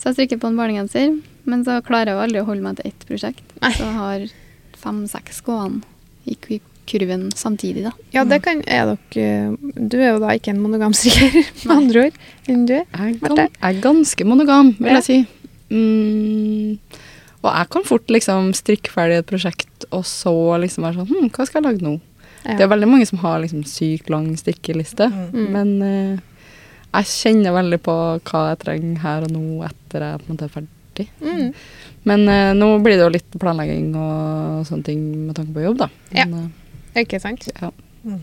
Så 0.00 0.10
jeg 0.10 0.16
strikker 0.18 0.40
på 0.40 0.48
en 0.50 0.56
barnegenser, 0.56 1.18
men 1.44 1.64
så 1.64 1.78
klarer 1.84 2.12
jeg 2.12 2.16
jo 2.16 2.24
aldri 2.24 2.40
å 2.42 2.48
holde 2.48 2.64
meg 2.64 2.76
til 2.80 2.88
ett 2.90 3.06
prosjekt. 3.08 3.44
Nei. 3.60 3.72
Så 3.76 3.84
jeg 3.84 3.96
har 4.00 4.26
fem-seks 4.80 5.40
gående 5.44 5.84
i 6.24 6.34
ku- 6.40 6.60
kurven 6.90 7.28
samtidig, 7.38 7.84
da. 7.86 7.92
Ja, 8.16 8.24
det 8.28 8.40
kan 8.44 8.60
er 8.66 8.90
dere 9.14 9.56
Du 9.90 9.96
er 10.00 10.10
jo 10.14 10.18
da 10.22 10.34
ikke 10.36 10.50
en 10.54 10.60
monogam 10.64 10.92
strikker, 10.98 11.46
med 11.64 11.76
andre 11.76 12.04
ord, 12.08 12.18
enn 12.50 12.66
du 12.68 12.74
er. 12.80 12.84
Jeg 12.98 13.20
er, 13.30 13.48
jeg 13.62 13.80
ganske 13.86 14.26
monogam, 14.28 14.74
vil 14.80 14.90
Ja. 14.92 14.98
jeg 15.00 15.06
si. 15.08 15.18
Mm, 15.70 16.78
og 17.40 17.50
jeg 17.54 17.68
kan 17.72 17.84
fort 17.88 18.10
liksom 18.12 18.50
strikke 18.58 18.92
ferdig 18.92 19.20
et 19.22 19.28
prosjekt, 19.30 19.86
og 19.94 20.02
så 20.08 20.32
liksom 20.60 20.84
være 20.84 20.98
sånn 21.00 21.12
Hm, 21.14 21.28
hva 21.30 21.46
skal 21.48 21.62
jeg 21.62 21.68
lage 21.70 21.86
nå? 21.86 21.94
Ja. 22.44 22.56
Det 22.56 22.64
er 22.64 22.72
veldig 22.72 22.88
mange 22.88 23.06
som 23.08 23.20
har 23.22 23.38
liksom 23.42 23.62
sykt 23.68 24.10
lang 24.12 24.30
strikkeliste, 24.40 25.10
Mm. 25.10 25.30
Mm. 25.34 25.48
men 25.52 25.70
uh, 25.82 26.18
jeg 26.96 27.06
kjenner 27.06 27.52
veldig 27.54 27.78
på 27.86 27.94
hva 28.26 28.40
jeg 28.50 28.58
trenger 28.64 28.98
her 29.04 29.26
og 29.26 29.30
nå 29.34 29.42
etter 29.68 30.00
jeg 30.06 30.20
på 30.20 30.26
en 30.26 30.34
måte 30.36 30.46
er 30.48 30.54
ferdig. 30.56 31.06
Mm. 31.22 31.52
Men 32.10 32.24
uh, 32.28 32.52
nå 32.56 32.70
blir 32.82 32.96
det 32.98 33.04
jo 33.04 33.12
litt 33.14 33.36
planlegging 33.38 33.92
og 33.94 34.64
sånne 34.66 34.84
ting 34.88 35.04
med 35.28 35.36
tanke 35.36 35.52
på 35.54 35.62
jobb, 35.68 35.78
da. 35.84 35.88
Ja. 36.16 36.24
Ikke 36.96 37.20
sant? 37.22 37.46
eh, 37.48 37.60
ja. 37.62 37.70
Mm. 38.04 38.20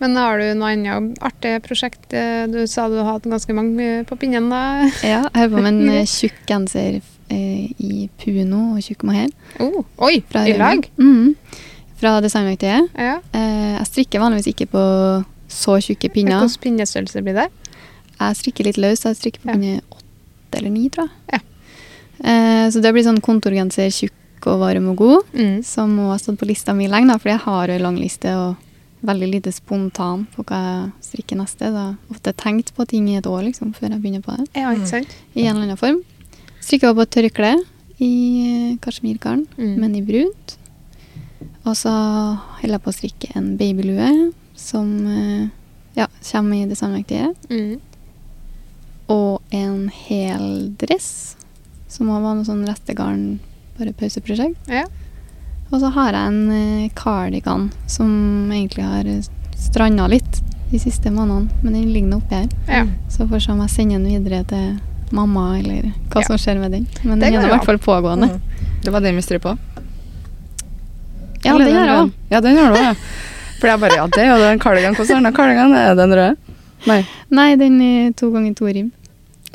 Men 0.00 0.16
har 0.16 0.38
du 0.40 0.46
noe 0.56 0.70
annet 0.72 1.18
artig 1.20 1.62
prosjekt? 1.62 2.12
Eh, 2.16 2.46
Du 2.48 2.66
sa 2.66 2.88
du 2.88 2.96
hadde 3.04 3.28
ganske 3.28 3.52
mange 3.56 4.04
på 4.08 4.16
pinnen, 4.18 4.48
da. 4.52 4.88
Ja, 5.04 5.26
jeg 5.28 5.42
har 5.42 5.48
på 5.52 5.60
meg 5.60 5.74
en 5.74 5.88
eh, 5.98 6.06
tjukk 6.08 6.38
genser 6.48 7.00
eh, 7.28 7.66
i 7.78 8.08
puno 8.22 8.76
og 8.76 8.80
tjukk 8.86 9.04
mohair. 9.04 9.28
Oh, 9.60 9.84
oi, 9.98 10.22
fra 10.30 10.46
i 10.48 10.56
lag? 10.56 10.86
Mhm. 10.96 11.34
Fra 12.00 12.14
designverktøyet. 12.24 12.94
Ja. 12.96 13.18
Eh, 13.36 13.74
jeg 13.76 13.86
strikker 13.90 14.22
vanligvis 14.22 14.48
ikke 14.54 14.70
på 14.72 14.84
så 15.52 15.74
tjukke 15.84 16.08
pinner. 16.14 16.40
Hvilken 16.46 16.62
pinnestørrelse 16.64 17.20
blir 17.26 17.36
det? 17.36 17.48
Jeg 18.20 18.36
strikker 18.38 18.64
litt 18.70 18.78
løs, 18.80 19.04
jeg 19.04 19.16
strikker 19.18 19.42
på 19.44 19.50
Ja. 19.50 19.56
pinne 19.58 19.80
åtte 19.92 20.56
eller 20.60 20.70
ni, 20.72 20.88
tror 20.88 21.08
jeg. 21.10 21.12
Ja. 21.34 21.40
Eh, 22.24 22.66
så 22.72 22.80
det 22.80 22.92
blir 22.94 23.04
sånn 23.04 23.20
kontorgenser 23.20 23.88
tjukk 23.92 24.16
og 24.46 24.60
varm 24.60 24.88
og 24.92 24.96
god, 24.96 25.24
Mm. 25.34 25.62
som 25.64 25.90
må 25.96 26.10
ha 26.10 26.16
stått 26.18 26.38
på 26.38 26.46
lista 26.48 26.72
mi 26.74 26.86
lenge, 26.88 27.08
da, 27.08 27.18
fordi 27.18 27.32
jeg 27.36 27.44
har 27.44 27.68
en 27.68 27.82
lang 27.82 27.96
liste 27.98 28.32
og 28.36 28.56
veldig 29.02 29.30
lite 29.32 29.52
spontan 29.52 30.26
på 30.34 30.44
hva 30.44 30.60
jeg 30.60 30.92
strikker 31.02 31.36
neste. 31.36 31.70
Da 31.72 31.84
har 31.90 31.96
ofte 32.10 32.32
tenkt 32.36 32.74
på 32.76 32.86
ting 32.86 33.08
i 33.08 33.16
et 33.16 33.24
år 33.26 33.42
liksom, 33.44 33.72
før 33.74 33.90
jeg 33.90 34.00
begynner 34.02 34.22
på 34.22 34.36
det, 34.36 34.48
Ja, 34.56 34.70
ikke 34.74 34.86
sant? 34.86 35.08
i 35.34 35.44
en 35.46 35.56
eller 35.56 35.62
annen 35.72 35.76
form. 35.78 36.02
Strikker 36.60 36.94
på 36.94 37.06
tørkle 37.08 37.54
i 38.00 38.72
eh, 38.72 38.76
kasjmirgarn, 38.78 39.46
Mm. 39.58 39.76
men 39.78 39.94
i 39.96 40.02
brunt. 40.02 40.56
Og 41.64 41.74
så 41.76 41.90
holder 41.90 42.78
jeg 42.78 42.82
på 42.82 42.90
å 42.90 42.94
strikke 42.96 43.36
en 43.36 43.56
babylue 43.56 44.32
som 44.56 45.06
eh, 45.06 45.48
ja, 45.96 46.06
kommer 46.30 46.56
i 46.56 46.68
designverktøyet. 46.68 47.36
Mm. 47.50 47.80
Og 49.10 49.40
en 49.52 49.88
hel 49.88 50.70
dress, 50.78 51.36
som 51.88 52.08
òg 52.12 52.22
var 52.22 52.34
noe 52.38 52.44
sånn 52.46 52.66
restegarn, 52.68 53.40
bare 53.80 53.92
pauseprosjekt. 53.96 54.70
Ja. 54.70 54.84
Og 55.70 55.80
så 55.82 55.90
har 55.94 56.12
jeg 56.16 56.28
en 56.32 56.52
eh, 56.54 56.90
cardigan 56.98 57.68
som 57.90 58.10
egentlig 58.52 58.84
har 58.86 59.10
stranda 59.60 60.06
litt 60.10 60.40
de 60.70 60.78
siste 60.78 61.10
månedene, 61.10 61.50
men 61.64 61.74
den 61.74 61.88
ligger 61.94 62.08
nå 62.12 62.20
oppi 62.22 62.34
her. 62.44 62.48
ja. 62.68 62.84
Så 63.10 63.24
får 63.26 63.34
vi 63.36 63.40
se 63.44 63.52
om 63.52 63.60
jeg 63.64 63.70
sender 63.74 63.98
den 63.98 64.24
videre 64.24 64.44
til 64.50 64.78
mamma, 65.12 65.58
eller 65.58 65.88
hva 66.12 66.20
Ja. 66.20 66.26
som 66.26 66.38
skjer 66.38 66.60
med 66.62 66.70
den. 66.72 66.86
Men 67.02 67.18
Det 67.18 67.32
den 67.32 67.40
er 67.42 67.46
i 67.46 67.50
hvert 67.50 67.64
fall 67.66 67.78
pågående. 67.78 68.28
Mm. 68.30 68.40
Det 68.84 68.92
var 68.94 69.00
den 69.00 69.16
vi 69.16 69.22
strippa? 69.22 69.56
på? 69.56 69.82
Ja, 71.42 71.54
Eller 71.54 71.64
den 71.64 71.74
gjør 71.74 71.86
jeg 71.88 71.98
òg. 72.04 72.12
Ja, 72.30 72.40
den 72.44 72.56
gjør 72.56 72.68
du 72.68 72.76
òg, 72.78 72.84
ja. 72.84 72.94
For 73.60 73.68
jeg 73.68 73.80
bare 73.80 73.96
Ja, 73.96 74.06
det 74.06 74.18
er 74.22 74.26
jo 74.30 74.38
den 74.44 74.58
cardigan. 74.60 74.94
Hvordan 74.94 75.18
er 75.18 75.30
den 75.30 75.34
cardigan? 75.36 75.74
Er 75.74 75.94
den 75.98 76.14
røde? 76.16 76.36
Nei. 76.86 77.00
Nei, 77.30 77.48
den 77.56 77.80
er 77.84 78.12
to 78.16 78.30
ganger 78.32 78.54
to 78.54 78.64
ribb. 78.66 78.90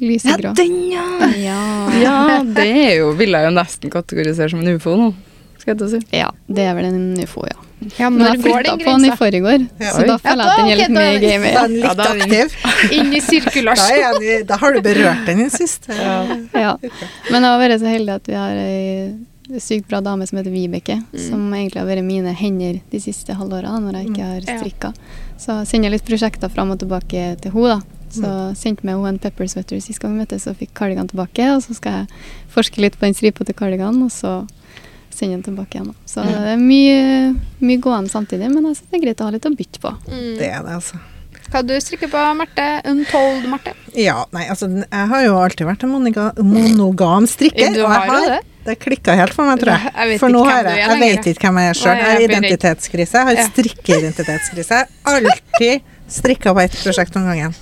Lysegrå. 0.01 0.53
den, 0.55 0.91
ja! 0.91 1.05
Ja. 1.45 1.59
Ja, 2.01 2.43
det 2.43 2.65
er 2.67 2.95
jo 2.99 3.11
Vil 3.15 3.31
jeg 3.31 3.45
jo 3.47 3.51
nesten 3.55 3.91
kategorisere 3.93 4.49
som 4.51 4.59
en 4.65 4.75
ufo 4.75 4.95
nå. 4.99 5.13
Skal 5.59 5.71
jeg 5.73 5.77
til 5.79 5.85
å 5.87 5.91
si. 5.93 5.99
ja, 6.17 6.29
det 6.51 6.65
er 6.67 6.75
vel 6.77 6.85
en 6.89 7.13
ufo, 7.23 7.45
ja. 7.47 7.55
ja 7.97 8.09
Men 8.13 8.27
jeg 8.27 8.41
går 8.43 8.43
flytta 8.43 8.73
den 8.75 8.81
på 8.85 8.95
den 8.97 9.05
i 9.05 9.13
forrige 9.17 9.53
Ja. 9.79 9.91
så 9.95 10.01
Oi. 10.03 10.07
da 10.11 10.17
føler 10.21 10.43
jeg 10.43 10.51
at 10.51 10.57
den 10.59 10.67
er 10.71 10.81
litt 10.81 10.95
mer 10.95 11.15
i 11.15 11.21
gamet. 11.23 11.53
Da 11.55 11.61
er 11.63 11.69
den 11.69 11.79
litt 11.79 12.03
aktiv. 12.05 12.57
Inn 12.99 13.13
i 13.15 13.21
sirkulasjon. 13.23 14.19
Da, 14.19 14.35
da 14.51 14.57
har 14.61 14.75
du 14.75 14.81
berørt 14.85 15.23
den 15.25 15.45
i 15.45 15.47
sist. 15.49 15.87
Ja. 15.89 16.75
Men 17.31 17.39
jeg 17.39 17.49
har 17.49 17.63
vært 17.63 17.79
så 17.81 17.89
heldig 17.95 18.13
at 18.19 18.29
vi 18.29 18.37
har 18.37 18.59
ei 18.61 19.59
sykt 19.61 19.87
bra 19.89 19.99
dame 20.01 20.25
som 20.27 20.39
heter 20.39 20.49
Vibeke, 20.53 20.99
Mm. 21.13 21.19
som 21.29 21.41
egentlig 21.53 21.77
har 21.81 21.87
vært 21.89 22.03
mine 22.05 22.31
hender 22.33 22.79
de 22.91 22.99
siste 22.99 23.33
halvåra 23.37 23.75
når 23.81 23.99
jeg 24.01 24.07
ikke 24.11 24.29
har 24.29 24.41
Ja. 24.41 24.55
strikka. 24.59 24.93
Så 25.37 25.59
jeg 25.61 25.67
sender 25.69 25.89
litt 25.93 26.05
prosjekter 26.05 26.49
fram 26.49 26.71
og 26.71 26.79
tilbake 26.81 27.37
til 27.41 27.51
henne, 27.53 27.75
da. 27.79 27.81
Så 28.11 28.31
sendte 28.55 28.85
meg 28.85 28.95
hun 28.95 29.07
en 29.07 29.19
pepper 29.19 29.47
sweater 29.47 29.79
sist 29.81 29.99
gang 29.99 30.13
vi 30.15 30.21
møttes 30.23 30.45
og 30.47 30.55
fikk 30.59 30.73
kardigan 30.77 31.07
tilbake. 31.07 31.47
Og 31.55 31.63
så 31.65 31.73
skal 31.75 31.91
jeg 32.01 32.07
forske 32.53 32.81
litt 32.81 32.99
på 32.99 33.05
den 33.07 33.13
stripete 33.17 33.53
kardigan 33.57 34.01
og 34.03 34.11
så 34.13 34.47
sende 35.15 35.37
den 35.39 35.43
tilbake 35.43 35.79
igjen. 35.79 35.93
Så 36.05 36.23
Mm. 36.23 36.31
det 36.31 36.53
er 36.53 36.57
mye, 36.61 37.35
mye 37.61 37.79
gående 37.81 38.09
samtidig, 38.11 38.49
men 38.53 38.65
jeg 38.65 38.75
synes 38.77 38.89
det 38.91 38.97
er 39.01 39.05
greit 39.05 39.21
å 39.21 39.23
ha 39.29 39.31
litt 39.31 39.45
å 39.45 39.55
bytte 39.55 39.79
på. 39.79 39.91
Mm. 40.11 40.37
Det 40.37 40.49
er 40.51 40.63
det, 40.63 40.73
altså. 40.79 40.99
Hva 41.51 41.61
du 41.63 41.75
strikker 41.79 42.09
på, 42.09 42.21
Marte? 42.35 42.81
Untold, 42.89 43.45
Marte? 43.47 43.73
Ja, 43.95 44.25
nei, 44.33 44.47
altså 44.49 44.67
jeg 44.67 45.07
har 45.11 45.21
jo 45.23 45.35
alltid 45.37 45.67
vært 45.67 45.83
en 45.85 45.91
monoga, 45.93 46.33
monogam 46.41 47.27
strikker. 47.29 47.73
Du 47.73 47.83
og 47.85 47.91
har 47.93 48.05
jeg 48.07 48.15
jo 48.23 48.29
det. 48.33 48.41
Det 48.65 48.79
klikka 48.81 49.13
helt 49.15 49.31
for 49.37 49.45
meg, 49.45 49.59
tror 49.61 49.75
jeg. 49.77 49.91
Jeg 49.93 50.19
for 50.19 50.33
nå 50.33 50.43
har 50.43 50.63
jeg, 50.65 50.79
jeg 50.81 50.99
vet 50.99 51.27
ikke 51.35 51.47
hvem 51.51 51.59
jeg 51.61 51.69
er 51.69 51.77
sjøl. 51.77 51.95
Jeg 51.99 52.05
har 52.09 52.23
identitetskrise. 52.25 53.13
Jeg 53.21 53.25
har 53.37 53.51
strikkeidentitetskrise. 53.51 54.79
Har 55.05 55.19
alltid 55.21 55.81
strikka 56.07 56.53
på 56.53 56.59
ett 56.65 56.75
prosjekt 56.83 57.15
om 57.15 57.25
gangen. 57.25 57.53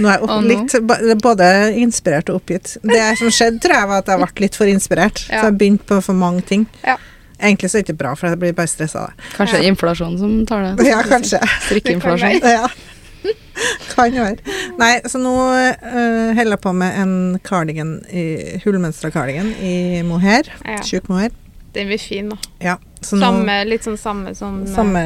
Nå 0.00 0.08
er 0.08 0.14
jeg 0.16 0.24
opp, 0.24 0.44
litt 0.48 1.20
både 1.22 1.46
inspirert 1.82 2.30
og 2.32 2.38
oppgitt. 2.40 2.76
Det 2.82 3.00
som 3.20 3.28
skjedde, 3.32 3.60
tror 3.60 3.76
jeg, 3.76 3.88
var 3.90 4.00
at 4.00 4.08
jeg 4.08 4.22
ble 4.22 4.44
litt 4.46 4.56
for 4.56 4.70
inspirert. 4.72 5.24
Ja. 5.28 5.42
Så 5.42 5.50
jeg 5.50 5.58
begynte 5.60 5.88
på 5.90 5.98
for 6.06 6.16
mange 6.16 6.40
ting. 6.48 6.64
Ja. 6.86 6.96
Egentlig 7.42 7.68
så 7.72 7.78
er 7.78 7.82
det 7.82 7.90
ikke 7.90 7.98
bra, 8.00 8.14
for 8.16 8.30
jeg 8.30 8.38
blir 8.40 8.54
bare 8.56 8.70
stressa 8.70 9.02
av 9.02 9.10
det. 9.12 9.26
Kanskje 9.36 9.60
Ja. 9.60 9.68
inflasjon 9.68 10.16
som 10.18 10.32
tar 10.46 10.62
det. 10.76 10.86
Ja, 10.88 11.02
kanskje. 11.02 11.40
Strikkeinflasjon. 11.68 12.40
Ja. 12.56 12.66
Kan 13.94 14.10
være. 14.16 14.38
Nei, 14.80 14.96
så 15.06 15.18
nå 15.22 15.30
uh, 15.30 16.32
holder 16.34 16.56
jeg 16.56 16.60
på 16.64 16.72
med 16.74 16.96
en 16.98 17.12
cardigan, 17.44 17.92
i- 18.10 18.56
hullmønstra 18.64 19.12
cardigan 19.14 19.52
i 19.62 20.00
mohair. 20.02 20.48
Ja. 20.64 20.80
Tjukk 20.82 21.06
mohair. 21.12 21.30
Den 21.76 21.86
blir 21.92 22.00
fin, 22.02 22.32
da. 22.32 22.36
Ja. 22.64 22.76
Så 23.02 23.16
nå, 23.18 23.24
Samme, 23.26 23.56
litt 23.66 23.82
sånn 23.86 23.98
samme 23.98 24.34
som 24.38 24.60
eh, 24.62 24.74
samme 24.74 25.02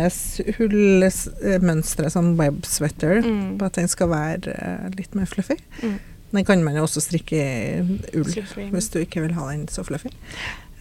hullmønsteret 0.59 2.13
som 2.13 2.35
web 2.39 2.65
sweater, 2.69 3.23
Mm. 3.23 3.57
bare 3.59 3.67
at 3.73 3.79
den 3.81 3.89
skal 3.89 4.09
være 4.09 4.53
eh, 4.57 4.89
litt 4.97 5.15
mer 5.15 5.27
fluffy. 5.27 5.57
Mm. 5.83 5.99
Den 6.33 6.45
kan 6.45 6.63
man 6.65 6.75
jo 6.77 6.83
også 6.85 7.01
strikke 7.01 7.37
i 7.39 7.81
ull, 8.19 8.25
Supreme. 8.33 8.71
hvis 8.75 8.91
du 8.93 8.99
ikke 9.01 9.23
vil 9.23 9.35
ha 9.39 9.49
den 9.51 9.67
så 9.69 9.85
fluffy. 9.87 10.11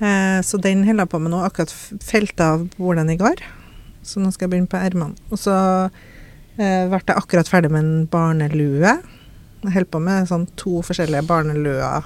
Eh, 0.02 0.42
så 0.44 0.60
den 0.60 0.84
holder 0.84 1.06
jeg 1.06 1.10
på 1.10 1.20
med 1.22 1.32
nå. 1.32 1.44
Akkurat 1.46 1.72
f- 1.72 1.94
av 2.42 2.68
bordene 2.78 3.14
i 3.14 3.18
går, 3.18 3.36
så 4.04 4.20
nå 4.20 4.32
skal 4.34 4.50
jeg 4.50 4.52
begynne 4.56 4.68
på 4.74 4.82
ermene. 4.82 5.16
Og 5.32 5.38
så 5.40 5.56
eh, 6.58 6.88
ble 6.90 7.00
jeg 7.00 7.16
akkurat 7.16 7.48
ferdig 7.48 7.72
med 7.72 7.84
en 7.84 8.08
barnelue. 8.08 8.98
Jeg 9.66 9.74
holder 9.74 9.90
på 9.96 10.00
med 10.06 10.28
sånn 10.30 10.46
to 10.60 10.80
forskjellige 10.86 11.26
barneluer. 11.28 12.06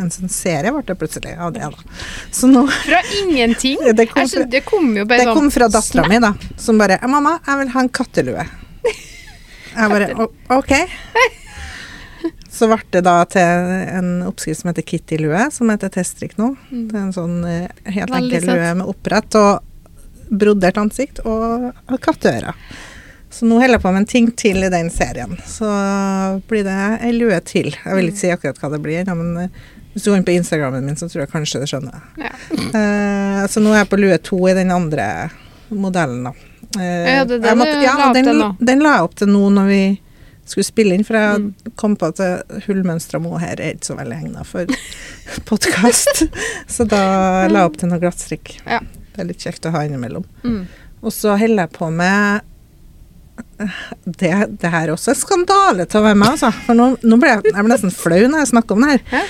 En 0.00 0.10
sånn 0.12 0.30
serie 0.32 0.72
ble 0.74 0.82
det 0.86 0.96
plutselig 1.00 1.34
av 1.40 1.52
det, 1.56 1.64
da. 1.64 1.98
Så 2.34 2.50
nå 2.50 2.66
Fra 2.68 3.00
ingenting. 3.22 3.82
Det 3.98 4.06
kom 4.12 4.28
fra, 4.28 4.44
det 4.44 4.62
kom 4.66 4.92
jo 4.96 5.04
bare 5.08 5.24
det 5.24 5.28
sånn 5.28 5.38
kom 5.40 5.50
fra 5.52 5.68
dattera 5.72 6.06
mi, 6.08 6.18
da, 6.22 6.34
som 6.60 6.78
bare 6.78 6.98
'Mamma, 7.02 7.38
jeg 7.46 7.58
vil 7.62 7.74
ha 7.74 7.80
en 7.84 7.88
kattelue'. 8.00 8.48
Jeg 9.78 9.90
bare 9.90 10.28
OK. 10.56 10.72
Så 12.50 12.66
ble 12.66 12.78
det 12.90 13.04
da 13.06 13.22
til 13.30 13.72
en 13.94 14.08
oppskrift 14.26 14.62
som 14.62 14.70
heter 14.72 14.82
Kitty-lue, 14.82 15.44
som 15.54 15.70
heter 15.70 15.92
teststrikk 15.94 16.36
nå. 16.40 16.50
Det 16.70 16.96
er 16.96 17.04
en 17.04 17.14
sånn 17.14 17.36
eh, 17.46 17.68
helt 17.94 18.14
enkel 18.18 18.48
lue 18.48 18.72
med 18.80 18.88
opprett 18.90 19.36
og 19.38 19.62
brodert 20.28 20.80
ansikt 20.80 21.20
og, 21.24 21.68
og 21.86 22.00
katteører. 22.02 22.56
Så 23.30 23.44
nå 23.46 23.58
holder 23.60 23.76
jeg 23.76 23.82
på 23.82 23.90
med 23.92 24.00
en 24.02 24.06
ting 24.08 24.30
til 24.40 24.62
i 24.64 24.70
den 24.72 24.88
serien. 24.90 25.34
Så 25.46 25.68
blir 26.48 26.64
det 26.64 26.76
ei 27.04 27.10
lue 27.12 27.36
til. 27.44 27.68
Jeg 27.76 27.98
vil 27.98 28.08
ikke 28.08 28.22
si 28.22 28.30
akkurat 28.32 28.58
hva 28.62 28.70
det 28.72 28.80
blir, 28.84 29.02
ennå, 29.02 29.14
men 29.18 29.42
eh, 29.44 29.66
hvis 29.92 30.04
du 30.06 30.10
går 30.10 30.16
inn 30.20 30.26
på 30.28 30.34
Instagrammen 30.38 30.86
min, 30.88 30.96
så 30.96 31.08
tror 31.10 31.24
jeg 31.26 31.32
kanskje 31.34 31.60
du 31.60 31.66
skjønner. 31.68 32.00
Ja. 32.22 32.32
Uh, 32.72 33.44
så 33.50 33.60
nå 33.60 33.72
er 33.74 33.82
jeg 33.82 33.90
på 33.92 33.98
lue 34.00 34.18
to 34.24 34.38
i 34.48 34.54
den 34.56 34.72
andre 34.72 35.06
modellen, 35.68 36.24
da. 36.30 36.32
Uh, 36.76 36.82
Ja, 36.82 37.24
det 37.28 37.40
det 37.44 37.52
jeg 37.52 37.82
ja, 37.84 37.94
la 38.00 38.10
den. 38.16 38.42
Den 38.60 38.84
la 38.84 38.96
jeg 38.98 39.08
opp 39.08 39.16
til 39.20 39.32
nå 39.32 39.44
når 39.58 39.68
vi 39.72 39.80
skulle 40.48 40.64
spille 40.64 40.96
inn, 40.96 41.04
for 41.04 41.18
jeg 41.20 41.40
Mm. 41.42 41.72
kom 41.76 41.96
på 42.00 42.08
at 42.08 42.64
hullmønstra 42.64 43.20
mo 43.20 43.36
her 43.36 43.60
er 43.60 43.74
ikke 43.76 43.90
så 43.90 43.96
veldig 43.98 44.16
egna 44.22 44.44
for 44.48 44.64
podkast. 45.50 46.22
så 46.66 46.84
da 46.88 47.02
la 47.52 47.60
jeg 47.66 47.68
opp 47.68 47.76
til 47.82 47.90
noe 47.92 48.00
glattstrikk. 48.00 48.54
Ja. 48.64 48.80
Det 49.12 49.20
er 49.24 49.28
litt 49.28 49.44
kjekt 49.44 49.66
å 49.68 49.72
ha 49.74 49.82
innimellom. 49.84 50.24
Mm. 50.44 50.62
Og 51.02 51.12
så 51.12 51.36
holder 51.36 51.66
jeg 51.66 51.74
på 51.76 51.90
med 51.92 52.40
det, 54.04 54.32
det 54.62 54.70
her 54.72 54.86
er 54.88 54.94
også 54.94 55.12
en 55.14 55.20
skandale 55.20 55.86
til 55.90 56.00
å 56.00 56.06
være 56.06 56.18
med, 56.20 56.28
altså. 56.36 56.52
For 56.66 56.78
nå, 56.78 56.88
nå 57.02 57.18
ble 57.20 57.34
jeg, 57.34 57.44
jeg 57.50 57.58
ble 57.58 57.72
nesten 57.74 57.94
flau 57.94 58.22
når 58.30 58.44
jeg 58.44 58.50
snakker 58.54 58.78
om 58.78 58.86
det 58.86 58.96
her. 58.96 59.04
Ja, 59.18 59.22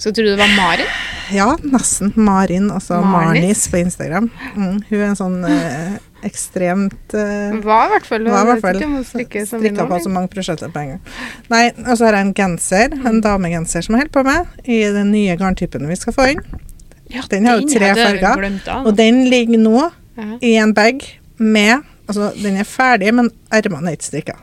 tror 0.00 0.14
du 0.16 0.30
det 0.32 0.38
var 0.40 0.52
Marin? 0.56 0.92
Ja, 1.30 1.48
nesten. 1.62 2.12
Marin, 2.16 2.70
altså 2.74 3.00
Marnis. 3.04 3.42
Marnis 3.42 3.66
på 3.70 3.76
Instagram. 3.84 4.30
Mm, 4.56 4.78
hun 4.88 4.96
er 4.98 5.04
en 5.10 5.18
sånn 5.18 5.36
eh, 5.46 5.98
ekstremt 6.26 7.14
eh, 7.14 7.52
Var 7.62 7.84
i 7.86 7.92
hvert 7.94 8.08
fall. 8.08 8.24
var 8.32 8.48
hvert 8.48 8.64
fall 8.64 8.80
hun 8.82 9.04
strikka 9.06 9.86
på 9.90 10.00
så 10.02 10.10
mange 10.12 10.32
prosjekter 10.32 10.72
på 10.72 10.82
en 10.82 10.90
gang. 10.94 11.04
Nei, 11.52 11.62
og 11.84 11.92
så 12.00 12.08
har 12.08 12.18
jeg 12.18 12.26
en 12.30 12.34
genser, 12.40 12.96
Mm. 12.96 13.06
en 13.12 13.20
damegenser 13.24 13.84
som 13.86 13.94
jeg 13.94 14.06
holder 14.06 14.16
på 14.16 14.24
med, 14.26 14.50
i 14.66 14.80
den 14.96 15.12
nye 15.14 15.36
garntypen 15.38 15.86
vi 15.88 16.00
skal 16.00 16.16
få 16.16 16.26
inn. 16.32 16.42
Ja, 17.10 17.22
Den 17.30 17.46
har 17.46 17.60
jo 17.60 17.68
tre 17.68 17.92
farger, 17.94 18.84
Og 18.86 18.96
den 18.96 19.24
ligger 19.30 19.58
nå 19.58 19.90
i 20.42 20.56
en 20.56 20.72
bag 20.74 21.02
med 21.38 21.82
Altså, 22.10 22.30
den 22.42 22.58
er 22.58 22.66
ferdig, 22.66 23.12
men 23.14 23.30
ermene 23.54 23.92
er 23.92 23.98
ikke 23.98 24.10
strikka. 24.10 24.40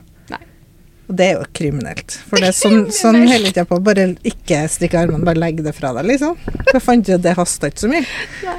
Og 1.08 1.16
det 1.16 1.26
er 1.30 1.38
jo 1.38 1.46
kriminelt. 1.56 2.18
For 2.28 2.42
det 2.42 2.50
er 2.50 2.56
sånn, 2.56 2.90
sånn 2.92 3.22
holder 3.22 3.48
ikke 3.50 3.64
jeg 3.64 3.70
på. 3.70 3.80
Bare 3.84 4.08
ikke 4.28 4.60
strikke 4.72 5.04
armene, 5.06 5.24
bare 5.28 5.40
legg 5.40 5.62
det 5.64 5.72
fra 5.76 5.94
deg, 5.96 6.08
liksom. 6.10 6.36
Da 6.68 6.74
jeg 6.74 6.84
fant 6.84 7.08
ut 7.08 7.14
at 7.16 7.24
det 7.24 7.36
hasta 7.38 7.70
ikke 7.72 7.86
så 7.86 7.92
mye. 7.92 8.56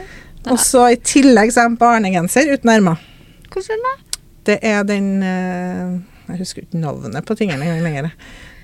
Og 0.48 0.60
så 0.62 0.84
i 0.94 1.00
tillegg 1.04 1.52
så 1.52 1.60
er 1.60 1.66
jeg 1.66 1.74
en 1.74 1.80
barnegenser 1.80 2.52
uten 2.54 2.72
ermer. 2.72 3.02
Hvordan 3.52 3.84
da? 3.84 3.92
Det 4.48 4.56
er 4.64 4.84
den 4.88 5.10
eh, 5.24 5.98
Jeg 6.30 6.40
husker 6.40 6.64
ikke 6.64 6.80
navnet 6.80 7.26
på 7.28 7.36
tingene 7.36 7.66
engang 7.66 7.84
lenger. 7.84 8.14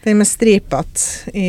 Den 0.05 0.21
med 0.21 0.29
stripete 0.29 1.35
i 1.37 1.49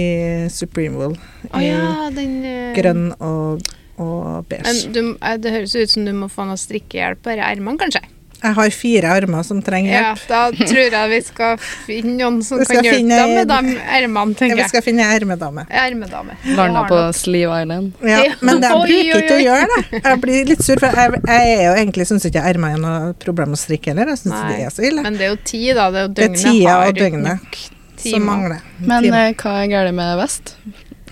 Supreme 0.51 0.99
Wool. 0.99 1.15
I 1.55 1.69
ja, 1.69 2.09
den 2.15 2.35
eh, 2.43 2.73
grønn 2.75 3.09
og, 3.15 3.63
og 3.95 4.43
beige. 4.51 4.67
Men 4.67 4.95
du, 4.95 5.01
eh, 5.15 5.39
det 5.39 5.55
høres 5.55 5.77
ut 5.77 5.95
som 5.95 6.07
du 6.07 6.11
må 6.19 6.27
få 6.31 6.49
noe 6.49 6.59
strikkehjelp 6.59 7.23
på 7.23 7.35
ermene, 7.37 7.79
kanskje? 7.79 8.03
Jeg 8.43 8.53
har 8.57 8.69
fire 8.75 9.11
armer 9.15 9.43
som 9.47 9.61
trenger 9.65 9.91
hjelp. 9.95 10.23
Ja, 10.29 10.49
da 10.51 10.65
tror 10.69 10.95
jeg 10.97 11.09
vi 11.11 11.19
skal 11.25 11.57
finne 11.87 12.15
noen 12.19 12.41
som 12.45 12.59
kan 12.61 12.81
hjelpe 12.83 12.97
finne 12.99 13.19
deg 13.21 13.33
med 13.35 13.47
de 13.49 13.77
ermene, 13.99 14.33
Ja, 14.35 14.39
tenker 14.41 14.59
vi 14.59 14.67
skal 14.69 14.83
finne 14.85 15.05
ei 15.07 15.15
ermedame. 15.19 15.65
Ermedame. 15.69 16.37
Landa 16.57 16.83
på. 16.89 16.99
Sleeve 17.17 17.61
Island. 17.63 17.93
Ja, 18.03 18.19
Ja. 18.25 18.33
men 18.41 18.61
det 18.61 18.69
jeg 18.71 18.81
bruker 18.85 19.23
ikke 19.23 19.37
å 19.39 19.43
gjøre 19.45 19.69
det. 19.73 20.01
Jeg 20.03 20.21
blir 20.25 20.49
litt 20.51 20.65
sur, 20.67 20.79
for 20.83 20.99
jeg, 21.01 21.21
jeg 21.25 21.55
er 21.55 21.63
jo 21.69 21.75
egentlig 21.83 22.07
syns 22.11 22.27
ikke 22.29 22.43
ermer 22.51 22.75
er 22.75 22.83
noe 22.85 23.13
problem 23.25 23.55
å 23.55 23.59
strikke 23.59 23.93
heller. 23.93 24.13
Jeg 24.13 24.23
syns 24.25 24.35
det 24.49 24.59
er 24.67 24.75
så 24.75 24.85
ille. 24.91 25.05
Men 25.05 25.17
det 25.19 25.29
er 25.29 25.33
jo 25.33 25.39
tid, 25.43 25.71
da. 25.79 25.87
Det 25.91 26.01
er 26.03 26.09
jo 26.09 26.13
Det 26.19 26.27
er 26.29 26.35
tida 26.43 26.75
og 26.85 26.99
døgnet 26.99 27.61
som 28.05 28.27
mangler. 28.27 28.61
Men 28.85 29.07
eh, 29.09 29.31
hva 29.39 29.55
er 29.63 29.71
galt 29.71 29.95
med 29.97 30.17
vest? 30.21 30.55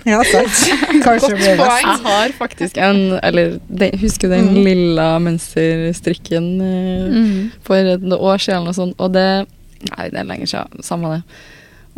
Ja, 0.06 0.20
sant. 0.28 0.58
Kanskje 1.06 1.30
Godt 1.38 1.60
poeng. 1.62 1.88
Jeg 1.88 2.00
har 2.04 2.34
faktisk 2.38 2.78
en 2.84 3.20
Eller 3.24 3.58
den, 3.70 3.98
husker 4.02 4.28
du 4.28 4.36
den 4.36 4.50
Mm. 4.54 4.64
lilla 4.66 5.08
mønsterstrikken 5.24 6.48
eh, 6.62 7.08
Mm. 7.14 7.52
for 7.64 7.76
et 7.76 8.02
år 8.02 8.38
siden 8.44 8.58
eller 8.58 8.72
noe 8.72 8.74
sånt, 8.80 8.96
og 9.00 9.14
det 9.14 9.28
Nei, 9.98 10.06
det 10.10 10.20
er 10.22 10.24
lenger 10.30 10.48
siden. 10.48 10.84
Samme 10.84 11.10
det. 11.12 11.24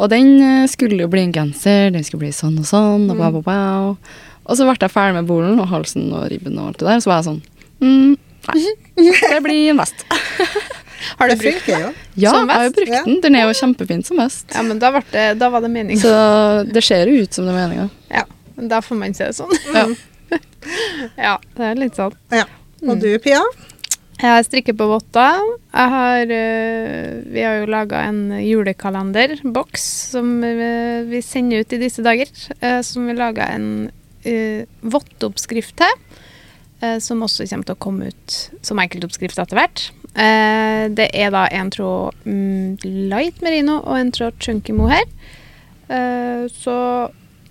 Og 0.01 0.09
den 0.09 0.29
eh, 0.41 0.67
skulle 0.67 0.97
jo 1.03 1.07
bli 1.07 1.21
en 1.21 1.31
genser, 1.33 1.91
den 1.93 2.03
skulle 2.03 2.23
bli 2.25 2.31
sånn 2.33 2.57
og 2.59 2.65
sånn, 2.65 3.09
og 3.11 3.15
bla, 3.19 3.29
bla, 3.31 3.41
bla. 3.45 3.97
Og 4.45 4.57
så 4.57 4.65
ble 4.65 4.73
jeg 4.81 4.89
ferdig 4.93 5.13
med 5.19 5.27
bolen 5.29 5.59
og 5.61 5.67
halsen 5.69 6.11
og 6.13 6.25
ribben 6.31 6.57
og 6.57 6.67
alt 6.71 6.79
det 6.81 6.87
der, 6.87 6.95
og 6.97 7.03
så 7.05 7.09
var 7.11 7.21
jeg 7.21 7.27
sånn 7.29 7.41
mm, 7.81 8.17
Nei, 8.45 8.73
det 9.33 9.43
blir 9.45 9.69
en 9.71 9.77
vest. 9.81 10.05
Har 11.19 11.29
du 11.29 11.35
Det 11.35 11.41
brukt. 11.43 11.67
Ja, 11.67 11.91
jeg 12.15 12.31
har 12.31 12.63
jo 12.65 12.71
brukt 12.71 12.91
Ja. 12.93 13.03
den. 13.05 13.21
Den 13.21 13.35
er 13.35 13.47
jo 13.47 13.53
kjempefin 13.59 14.03
som 14.05 14.17
vest. 14.17 14.45
Ja, 14.53 14.61
men 14.63 14.79
da, 14.79 14.91
ble 14.91 15.03
det, 15.11 15.25
da 15.39 15.49
var 15.49 15.61
det 15.61 15.71
meningen. 15.71 16.01
Så 16.01 16.63
det 16.71 16.83
ser 16.83 17.07
jo 17.07 17.23
ut 17.23 17.33
som 17.33 17.45
det 17.45 17.53
er 17.55 17.61
meninga. 17.67 17.89
Ja, 18.09 18.23
men 18.55 18.67
da 18.71 18.81
får 18.81 18.95
man 18.99 19.13
se 19.13 19.25
det 19.31 19.35
sånn. 19.37 19.55
Ja. 19.73 19.87
Ja, 21.15 21.37
det 21.55 21.61
er 21.63 21.75
litt 21.77 21.95
sånn. 21.95 22.15
Ja. 22.33 22.45
Og 22.89 22.97
du, 22.99 23.11
Pia? 23.21 23.37
Jeg 24.17 24.45
strikker 24.47 24.73
på 24.79 24.87
votter. 24.89 25.37
Jeg 25.75 25.91
har 25.93 26.31
øh, 26.33 27.21
Vi 27.35 27.41
har 27.45 27.59
jo 27.59 27.65
laga 27.69 27.99
en 28.07 28.31
julekalenderboks 28.41 29.83
som 30.15 30.31
øh, 30.43 31.03
vi 31.11 31.21
sender 31.21 31.61
ut 31.61 31.73
i 31.75 31.81
disse 31.83 32.01
dager. 32.05 32.31
øh, 32.63 32.79
som 32.81 33.05
vi 33.07 33.13
laga 33.13 33.49
en 33.53 33.91
votteoppskrift 34.81 35.75
til. 35.77 35.99
som 36.99 37.21
også 37.23 37.45
kommer 37.49 37.65
til 37.65 37.75
å 37.75 37.79
komme 37.81 38.07
ut 38.09 38.33
som 38.65 38.79
enkeltoppskrift 38.81 39.37
etter 39.41 39.57
hvert. 39.57 39.83
Eh, 40.15 40.85
det 40.95 41.09
er 41.11 41.31
da 41.35 41.43
en 41.51 41.69
tråd 41.73 42.15
mm, 42.23 42.77
light 43.11 43.41
merino 43.43 43.81
og 43.81 43.99
en 43.99 44.13
tråd 44.15 44.37
chunky 44.39 44.75
mohair. 44.75 45.03
Eh, 45.91 46.47
så 46.51 46.77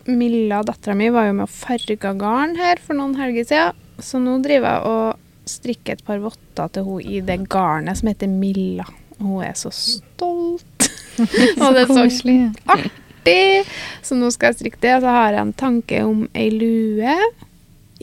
Milla, 0.04 0.62
dattera 0.64 0.96
mi, 0.96 1.10
var 1.12 1.28
jo 1.28 1.36
med 1.36 1.46
og 1.46 1.52
farga 1.52 2.12
garn 2.16 2.56
her 2.60 2.80
for 2.80 2.96
noen 2.96 3.16
helger 3.20 3.48
siden. 3.48 3.82
Så 4.02 4.20
nå 4.20 4.38
driver 4.44 4.74
jeg 4.74 4.90
og 4.90 5.48
strikker 5.48 5.96
et 5.96 6.04
par 6.04 6.20
votter 6.22 6.72
til 6.72 6.86
hun 6.86 7.04
i 7.04 7.20
det 7.24 7.38
garnet 7.52 8.00
som 8.00 8.10
heter 8.10 8.32
Milla. 8.32 8.86
Og 9.20 9.26
hun 9.28 9.46
er 9.46 9.56
så 9.56 9.72
stolt. 9.72 10.88
og 11.62 11.76
det 11.76 11.84
er 11.84 11.92
så 11.92 12.34
artig. 12.74 13.64
Så 14.04 14.16
nå 14.18 14.32
skal 14.34 14.52
jeg 14.52 14.60
strikke 14.60 14.82
det. 14.82 14.96
Og 14.98 15.04
så 15.04 15.16
har 15.16 15.36
jeg 15.36 15.44
en 15.44 15.56
tanke 15.56 16.02
om 16.04 16.24
ei 16.36 16.48
lue 16.52 17.16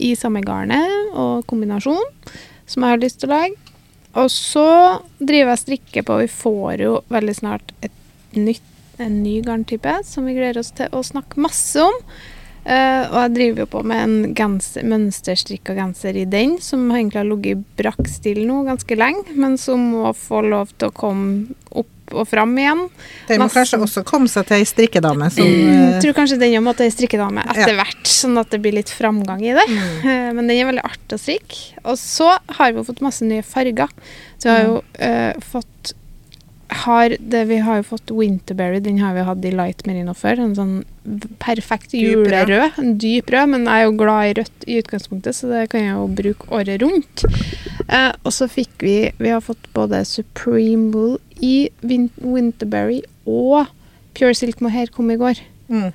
i 0.02 0.14
samme 0.18 0.42
garnet 0.46 1.12
og 1.12 1.44
kombinasjon 1.50 2.08
som 2.66 2.82
jeg 2.82 2.94
har 2.94 3.02
lyst 3.02 3.20
til 3.22 3.30
å 3.30 3.36
lage. 3.36 3.61
Og 4.18 4.28
så 4.32 4.66
driver 5.18 5.52
jeg 5.52 5.56
og 5.56 5.62
strikker 5.62 6.04
på 6.04 6.18
Vi 6.20 6.28
får 6.28 6.84
jo 6.84 6.92
veldig 7.12 7.34
snart 7.38 7.72
et 7.84 8.36
nytt, 8.36 8.64
en 9.00 9.22
ny 9.24 9.38
garntype 9.44 9.94
som 10.06 10.28
vi 10.28 10.36
gleder 10.36 10.60
oss 10.60 10.72
til 10.76 10.92
å 10.92 11.00
snakke 11.06 11.40
masse 11.40 11.80
om. 11.80 11.96
Eh, 12.64 13.04
og 13.10 13.16
jeg 13.24 13.32
driver 13.34 13.64
jo 13.64 13.70
på 13.72 13.80
med 13.90 14.02
en 14.04 14.34
genser, 14.38 14.84
mønsterstrikka 14.86 15.74
genser 15.74 16.18
i 16.20 16.26
den, 16.30 16.58
som 16.62 16.84
egentlig 16.94 17.18
har 17.18 17.26
ligget 17.26 17.56
i 17.58 17.82
brakkstil 17.82 18.44
nå 18.46 18.60
ganske 18.68 18.98
lenge, 18.98 19.34
men 19.34 19.56
som 19.58 19.82
må 19.96 20.12
få 20.14 20.44
lov 20.46 20.70
til 20.78 20.92
å 20.92 20.94
komme 20.94 21.56
opp 21.72 21.88
og 22.12 22.26
fram 22.28 22.50
igjen. 22.60 22.82
Den 23.28 23.40
må 23.40 23.46
Nesten. 23.46 23.56
kanskje 23.62 23.78
også 23.86 24.02
komme 24.04 24.28
seg 24.28 24.44
til 24.46 24.58
ei 24.60 24.66
strikkedame 24.68 25.30
som 25.32 25.46
eh, 25.48 25.94
tror 26.02 26.12
kanskje 26.18 26.36
den 26.42 26.58
må 26.62 26.74
til 26.76 26.84
ei 26.86 26.92
strikkedame 26.92 27.40
etter 27.48 27.72
Ja. 27.72 27.78
hvert, 27.80 28.04
sånn 28.10 28.36
at 28.38 28.50
det 28.52 28.60
blir 28.60 28.74
litt 28.76 28.92
framgang 28.92 29.40
i 29.42 29.54
det. 29.56 29.66
Eh, 30.12 30.28
Men 30.36 30.46
den 30.46 30.58
er 30.58 30.68
veldig 30.68 30.84
artig 30.84 31.16
å 31.16 31.20
strikke. 31.22 31.80
Og 31.88 31.96
så 32.00 32.34
har 32.58 32.72
vi 32.72 32.78
jo 32.82 32.84
fått 32.84 33.00
masse 33.04 33.24
nye 33.24 33.42
farger. 33.46 33.88
Så 34.38 34.44
vi 34.48 34.52
har 34.54 34.64
jo 34.68 34.78
eh, 34.98 35.32
fått 35.40 35.94
har 36.84 37.16
det, 37.18 37.44
Vi 37.48 37.58
har 37.64 37.80
jo 37.80 37.82
fått 37.82 38.10
Winterberry, 38.10 38.80
den 38.80 38.98
har 38.98 39.14
vi 39.14 39.24
hatt 39.26 39.44
i 39.44 39.52
light 39.54 39.84
merino 39.86 40.14
før. 40.14 40.40
En 40.40 40.54
sånn 40.56 40.74
perfekt 41.42 41.94
julerød. 41.96 42.78
En 42.78 42.96
dyp 42.98 43.30
rød, 43.30 43.52
men 43.54 43.66
jeg 43.66 43.82
er 43.82 43.88
jo 43.88 43.96
glad 43.98 44.30
i 44.30 44.34
rødt 44.40 44.66
i 44.66 44.78
utgangspunktet, 44.82 45.36
så 45.36 45.50
det 45.50 45.68
kan 45.72 45.84
jeg 45.84 45.96
jo 45.96 46.08
bruke 46.22 46.50
året 46.54 46.82
rundt. 46.82 47.24
Eh, 47.88 48.12
og 48.22 48.32
så 48.32 48.46
fikk 48.48 48.84
vi 48.84 48.96
Vi 49.18 49.28
har 49.28 49.40
fått 49.42 49.66
både 49.74 50.04
Supreme 50.06 50.92
Wool 50.94 51.18
i 51.42 51.70
Win 51.82 52.10
Winterberry 52.22 53.02
og 53.26 53.66
Pure 54.14 54.34
Silk 54.34 54.60
Mohair 54.60 54.92
kom 54.92 55.10
i 55.10 55.16
går. 55.16 55.40
Mm. 55.68 55.90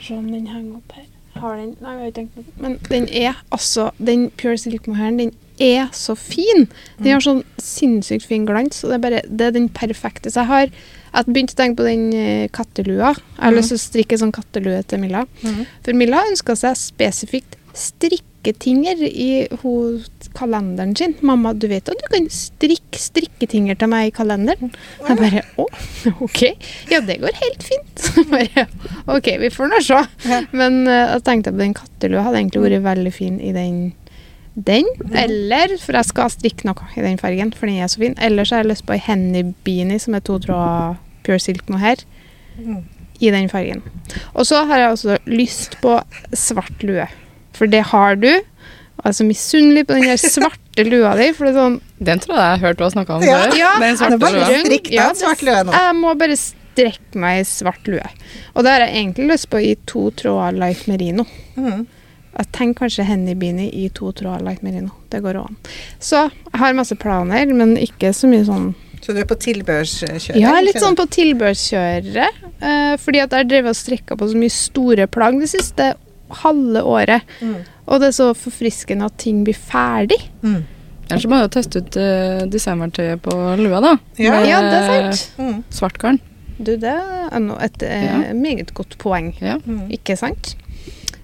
Se 0.00 0.14
om 0.14 0.28
den 0.30 0.46
henger 0.46 0.76
opp 0.76 0.92
her. 0.96 1.08
Har 1.40 1.56
den 1.56 1.76
Nei, 1.80 1.94
vi 1.96 2.00
har 2.00 2.10
ikke 2.10 2.18
tenkt 2.20 2.34
på 2.34 2.42
den. 2.42 2.52
Men 2.62 2.78
den 2.90 3.08
er 3.08 3.38
altså 3.50 3.90
Den 3.98 4.30
Pure 4.36 4.58
Silk 4.58 4.86
Mohairen, 4.86 5.18
den 5.18 5.32
er 5.60 5.88
så 5.96 6.16
fin. 6.18 6.66
Den 6.98 7.12
har 7.16 7.24
sånn 7.24 7.44
sinnssykt 7.60 8.26
fin 8.28 8.46
glans, 8.48 8.82
og 8.84 8.92
det 8.92 8.98
er 8.98 9.04
bare 9.06 9.22
Det 9.28 9.46
er 9.46 9.56
den 9.58 9.68
perfekte. 9.68 10.30
Så 10.30 10.42
jeg 10.42 10.52
har 10.52 10.68
jeg 11.12 11.26
begynte 11.28 11.32
begynt 11.34 11.52
å 11.52 11.56
tenke 11.60 11.76
på 11.76 11.84
den 11.84 12.04
eh, 12.16 12.44
kattelua. 12.48 13.10
Jeg 13.12 13.42
har 13.44 13.52
lyst 13.52 13.74
til 13.74 13.76
å 13.76 13.82
strikke 13.82 14.16
sånn 14.16 14.32
kattelue 14.32 14.80
til 14.88 15.02
Milla. 15.02 15.26
Mhm. 15.42 15.66
For 15.84 15.98
Milla 15.98 16.22
ønska 16.30 16.56
seg 16.56 16.78
spesifikt 16.80 17.58
strikketinger 17.76 19.00
i 19.06 19.48
kalenderen 20.34 20.96
sin. 20.96 21.14
'Mamma, 21.20 21.52
du 21.54 21.68
vet 21.68 21.88
at 21.88 22.00
du 22.00 22.08
kan 22.12 22.28
strikke 22.32 22.98
strikketinger 23.00 23.78
til 23.78 23.88
meg 23.92 24.10
i 24.10 24.14
kalenderen?' 24.16 24.72
Jeg 25.08 25.16
bare 25.16 25.42
'Å, 25.56 25.66
OK. 26.20 26.42
Ja, 26.90 27.00
det 27.00 27.20
går 27.20 27.32
helt 27.40 27.62
fint.' 27.62 28.02
Så 28.02 28.24
bare, 28.28 28.66
OK, 29.06 29.28
vi 29.40 29.50
får 29.52 29.72
nå 29.72 29.80
se. 29.84 30.00
Men 30.52 30.86
uh, 30.88 31.14
jeg 31.14 31.24
tenkte 31.24 31.52
på 31.52 31.62
den 31.62 31.74
kattelua 31.76 32.26
hadde 32.26 32.42
egentlig 32.42 32.62
vært 32.62 32.84
veldig 32.84 33.12
fin 33.14 33.40
i 33.40 33.52
den. 33.52 33.92
Den, 34.54 34.84
eller 35.16 35.78
For 35.80 35.92
jeg 35.96 36.04
skal 36.04 36.28
strikke 36.30 36.66
noe 36.68 36.88
i 36.96 37.00
den 37.00 37.16
fargen, 37.18 37.52
for 37.56 37.66
den 37.66 37.78
er 37.80 37.88
så 37.88 37.98
fin. 38.02 38.14
Eller 38.20 38.44
så 38.44 38.56
har 38.58 38.64
jeg 38.64 38.72
lyst 38.74 38.84
på 38.86 38.92
ei 38.92 39.00
Henny 39.00 39.54
Beanie 39.64 39.98
som 39.98 40.14
er 40.14 40.20
to 40.20 40.38
tråder 40.38 40.98
pure 41.24 41.38
silk 41.40 41.68
mohair 41.72 41.96
Mm. 42.58 42.82
i 43.20 43.30
den 43.32 43.48
fargen. 43.48 43.80
Og 44.34 44.44
så 44.44 44.66
har 44.68 44.76
jeg 44.78 44.90
også 44.92 45.14
lyst 45.26 45.78
på 45.80 45.94
svart 46.36 46.82
lue. 46.84 47.06
For 47.56 47.66
det 47.66 47.80
har 47.94 48.14
du. 48.16 48.28
Og 48.28 49.04
jeg 49.06 49.08
er 49.08 49.16
så 49.16 49.24
misunnelig 49.24 49.86
på 49.88 49.94
den 49.96 50.02
der 50.10 50.16
svarte 50.20 50.84
lua 50.84 51.14
di. 51.16 51.30
For 51.32 51.46
det 51.48 51.54
er 51.54 51.58
sånn 51.62 51.78
Den 52.02 52.18
tror 52.20 52.36
jeg 52.36 52.42
jeg 52.44 52.58
har 52.58 52.66
hørt 52.66 52.76
du 52.76 52.84
har 52.84 52.90
snakka 52.90 53.14
om 53.16 53.22
Ja. 53.22 53.38
før. 53.46 53.56
Ja, 53.56 53.70
Den 53.78 53.80
Det 53.80 53.88
er 53.88 54.18
svarte 54.18 54.32
lua. 54.36 54.92
Ja, 54.92 55.12
svart 55.14 55.42
lue 55.42 55.64
nå. 55.64 55.72
Jeg 55.72 55.96
må 55.96 56.14
bare 56.18 56.36
strekke 56.36 57.14
meg 57.24 57.40
i 57.40 57.44
svart 57.48 57.88
lue. 57.88 58.04
Og 58.54 58.64
det 58.64 58.70
har 58.70 58.80
jeg 58.86 58.94
egentlig 59.00 59.30
lyst 59.32 59.48
på 59.50 59.62
i 59.64 59.74
to 59.86 60.10
tråder 60.10 60.52
light 60.58 60.86
merino. 60.88 61.24
Mm. 61.56 61.86
Jeg 62.32 62.48
tenker 62.56 62.86
kanskje 62.86 63.04
Henny 63.04 63.34
Beanie 63.36 63.68
i 63.76 63.88
to 63.92 64.12
tråder 64.16 64.44
light 64.46 64.62
merino. 64.64 64.90
Det 65.12 65.20
går 65.24 65.36
òg 65.40 65.50
an. 65.50 65.58
Så 66.00 66.22
jeg 66.30 66.60
har 66.62 66.76
masse 66.78 66.96
planer, 66.96 67.52
men 67.52 67.76
ikke 67.80 68.12
så 68.16 68.30
mye 68.30 68.46
sånn 68.48 68.70
Så 69.02 69.12
du 69.12 69.18
er 69.20 69.26
på 69.28 69.36
tilbørskjøret? 69.36 70.30
Ja, 70.38 70.54
litt 70.62 70.78
sånn 70.80 70.96
på 70.96 71.08
tilbørskjøret. 71.10 72.42
Eh, 72.62 72.94
fordi 73.02 73.20
at 73.20 73.32
jeg 73.34 73.42
har 73.44 73.48
drevet 73.50 73.74
og 73.74 73.76
strikka 73.76 74.16
på 74.16 74.28
så 74.30 74.38
mye 74.38 74.54
store 74.54 75.08
plagg 75.10 75.40
det 75.42 75.50
siste 75.50 75.92
halve 76.42 76.82
året. 76.86 77.26
Mm. 77.42 77.56
Og 77.90 78.00
det 78.00 78.12
er 78.12 78.16
så 78.16 78.28
forfriskende 78.38 79.08
at 79.10 79.18
ting 79.20 79.42
blir 79.44 79.58
ferdig. 79.58 80.20
Mm. 80.42 80.62
Ellers 81.10 81.26
så 81.26 81.28
må 81.28 81.40
du 81.42 81.50
teste 81.52 81.82
ut 81.82 81.96
uh, 81.98 82.44
designverktøyet 82.48 83.20
på 83.24 83.34
lua, 83.60 83.82
da. 83.84 83.96
Ja. 84.22 84.38
Med 84.38 84.48
Ja, 84.48 84.60
det 84.64 84.78
er 84.78 84.86
sant. 84.88 85.24
Mm. 85.42 85.58
Svart 85.74 85.98
garn. 86.00 86.20
Du, 86.62 86.76
det 86.78 86.88
er 86.94 87.26
et 87.66 87.82
uh, 87.82 87.88
Ja. 88.06 88.32
meget 88.38 88.72
godt 88.72 88.96
poeng. 89.02 89.32
Ja. 89.42 89.58
Mm. 89.66 89.90
Ikke 89.92 90.16
sant? 90.16 90.54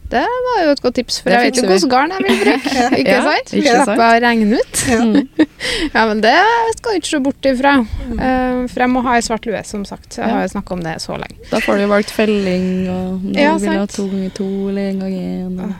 Det 0.09 0.23
var 0.25 0.61
jo 0.65 0.71
et 0.73 0.81
godt 0.81 0.95
tips, 0.97 1.19
for 1.21 1.29
Det 1.29 1.37
jeg 1.39 1.51
vet 1.51 1.59
jo 1.61 1.65
hvilket 1.69 1.91
garn 1.93 2.13
jeg 2.17 2.25
vil 2.25 2.39
bruke. 2.41 2.85
Ikke 3.03 3.11
Ja, 3.13 3.19
sant? 3.27 3.51
ikke 3.53 3.75
Slipper 3.75 3.85
sant? 3.85 4.01
å 4.01 4.11
regne 4.25 4.61
ut. 4.63 4.85
Ja. 4.89 5.45
Ja, 5.95 6.05
men 6.07 6.21
det 6.23 6.33
skal 6.79 6.93
du 6.95 6.97
ikke 7.01 7.09
se 7.11 7.19
bort 7.25 7.47
ifra. 7.51 7.73
Uh, 7.83 8.61
for 8.71 8.83
jeg 8.85 8.91
må 8.93 9.01
ha 9.03 9.17
ei 9.19 9.25
svart 9.27 9.47
lue, 9.49 9.59
som 9.67 9.83
sagt. 9.89 10.17
Jeg 10.21 10.31
har 10.31 10.45
jo 10.47 10.53
snakka 10.53 10.77
om 10.77 10.83
det 10.85 10.95
så 11.03 11.17
lenge. 11.19 11.37
Da 11.51 11.59
får 11.65 11.81
du 11.81 11.83
jo 11.83 11.89
valgt 11.91 12.13
felling, 12.15 12.67
og 12.93 13.05
om 13.19 13.33
du 13.35 13.41
vil 13.65 13.75
ha 13.75 13.87
to 13.91 14.07
ganger 14.13 14.35
to 14.39 14.47
eller 14.71 14.91
en 14.93 15.01
gang 15.03 15.17
én. 15.19 15.75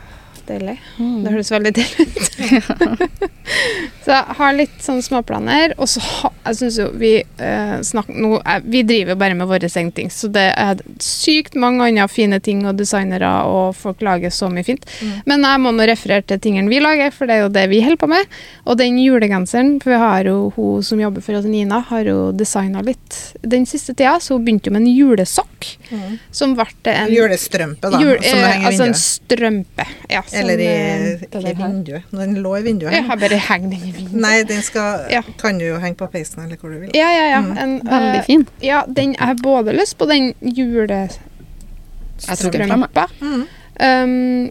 Deilig. 0.49 0.79
Mm. 0.97 1.17
Det 1.25 1.33
høres 1.35 1.51
veldig 1.53 1.73
deilig 1.77 2.07
ut. 2.09 3.19
så 4.05 4.15
jeg 4.15 4.37
har 4.39 4.55
litt 4.57 4.77
sånne 4.85 5.05
småplaner. 5.05 5.75
Og 5.77 5.89
så 5.91 6.01
jeg 6.49 6.57
synes 6.61 6.79
jo 6.81 6.87
vi 6.99 7.13
eh, 7.21 7.75
snakker 7.85 8.17
nå, 8.17 8.31
eh, 8.41 8.63
Vi 8.65 8.83
driver 8.89 9.19
bare 9.21 9.37
med 9.37 9.49
våre 9.51 9.69
egne 9.69 10.09
så 10.13 10.31
det 10.33 10.47
er 10.57 10.81
sykt 11.03 11.57
mange 11.61 11.85
andre 11.85 12.07
fine 12.11 12.39
ting 12.45 12.65
og 12.69 12.79
designere, 12.81 13.29
og 13.49 13.77
folk 13.77 14.01
lager 14.05 14.33
så 14.35 14.49
mye 14.53 14.65
fint. 14.67 14.87
Mm. 15.05 15.13
Men 15.29 15.45
jeg 15.49 15.63
må 15.65 15.73
nå 15.77 15.87
referere 15.89 16.25
til 16.29 16.41
tingene 16.45 16.73
vi 16.73 16.81
lager, 16.83 17.13
for 17.15 17.29
det 17.29 17.37
er 17.39 17.45
jo 17.45 17.53
det 17.55 17.67
vi 17.73 17.83
holder 17.85 18.01
på 18.01 18.09
med. 18.11 18.39
Og 18.65 18.79
den 18.81 18.99
julegenseren, 19.03 19.77
for 19.83 19.93
vi 19.95 20.01
har 20.03 20.29
jo 20.31 20.39
hun 20.57 20.83
som 20.87 21.01
jobber 21.03 21.25
for 21.25 21.39
oss, 21.39 21.49
Nina, 21.49 21.81
har 21.91 22.09
jo 22.09 22.19
designa 22.37 22.83
litt 22.87 23.19
den 23.43 23.67
siste 23.69 23.95
tida, 23.95 24.17
så 24.23 24.37
hun 24.39 24.45
begynte 24.49 24.71
jo 24.73 24.77
med 24.79 24.87
en 24.87 24.93
julesokk, 24.97 25.75
Mm. 25.89 26.19
som 26.31 26.53
ble 26.55 26.67
en 26.93 27.09
Julestrømpe, 27.11 27.89
da. 27.91 27.99
jul- 28.03 28.21
som 28.23 28.39
eh, 28.45 28.67
altså 28.69 28.85
en 28.85 28.95
strømpe. 28.95 29.87
Ja, 30.13 30.21
Eller 30.39 30.59
i, 30.59 30.67
eh, 30.67 31.19
det 31.33 31.43
i 31.43 31.55
vinduet. 31.59 32.03
Den 32.11 32.35
lå 32.43 32.57
i 32.59 32.63
vinduet. 32.67 32.93
Jeg 32.93 33.05
har 33.09 33.17
bare 33.21 33.37
hengt 33.49 33.71
den 33.73 33.83
i 33.89 33.93
vinduet. 33.93 34.21
Nei, 34.25 34.37
den 34.49 34.63
skal 34.63 35.01
Ja. 35.11 35.23
Kan 35.41 35.59
du 35.59 35.65
jo 35.67 35.79
henge 35.83 35.97
på 35.97 36.07
peisen 36.13 36.43
eller 36.45 36.57
hvor 36.57 36.69
du 36.73 36.79
vil. 36.81 36.91
Ja, 36.95 37.11
ja, 37.13 37.25
ja. 37.35 37.41
Mm. 37.41 37.59
En, 37.59 37.81
Veldig 37.85 38.19
eh, 38.19 38.25
fin. 38.25 38.47
ja, 38.63 38.83
den 38.87 39.15
jeg 39.15 39.27
har 39.27 39.35
både 39.43 39.73
lyst 39.77 39.99
på 39.99 40.05
den 40.11 40.35
julestrømpa. 40.43 43.07
Mm. 43.21 43.45
um, 43.81 44.51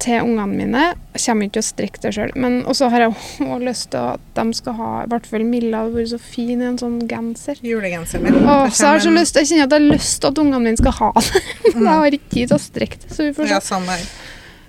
til 0.00 0.22
ungene 0.24 0.56
mine. 0.56 0.82
Jeg 1.14 1.22
kommer 1.26 1.46
ikke 1.46 1.56
til 1.58 1.62
å 1.62 1.68
strikke 1.68 2.00
det 2.04 2.12
sjøl. 2.16 2.32
Men 2.40 2.60
også 2.70 2.88
har 2.92 3.04
jeg 3.04 3.12
også 3.44 3.58
lyst 3.66 3.90
til 3.92 4.00
at 4.14 4.22
de 4.38 4.44
skal 4.56 4.76
ha 4.78 4.90
I 5.04 5.10
hvert 5.12 5.28
fall 5.30 5.44
Milla 5.48 5.82
hadde 5.84 5.98
vært 5.98 6.12
så 6.14 6.20
fin 6.22 6.56
i 6.56 6.68
en 6.70 6.80
sånn 6.80 6.98
genser. 7.10 7.60
Julegenser 7.66 8.22
min. 8.24 8.40
og 8.40 8.72
så 8.72 8.90
har 8.90 8.98
jeg 8.98 9.06
så 9.08 9.14
lyst 9.14 9.40
Jeg 9.40 9.50
kjenner 9.52 9.68
at 9.68 9.76
jeg 9.76 9.84
har 9.84 9.92
lyst 9.98 10.16
til 10.22 10.32
at 10.32 10.42
ungene 10.44 10.64
mine 10.66 10.80
skal 10.80 10.96
ha 11.00 11.10
det. 11.18 11.44
Men 11.74 11.82
jeg 11.90 11.92
har 11.92 12.18
ikke 12.18 12.34
tid 12.36 12.52
til 12.52 12.56
å 12.56 12.62
strikke 12.70 13.02
det, 13.04 13.10
så 13.14 13.28
vi 13.28 13.36
får 13.36 13.50
se. 13.50 13.58
Ja. 13.58 13.62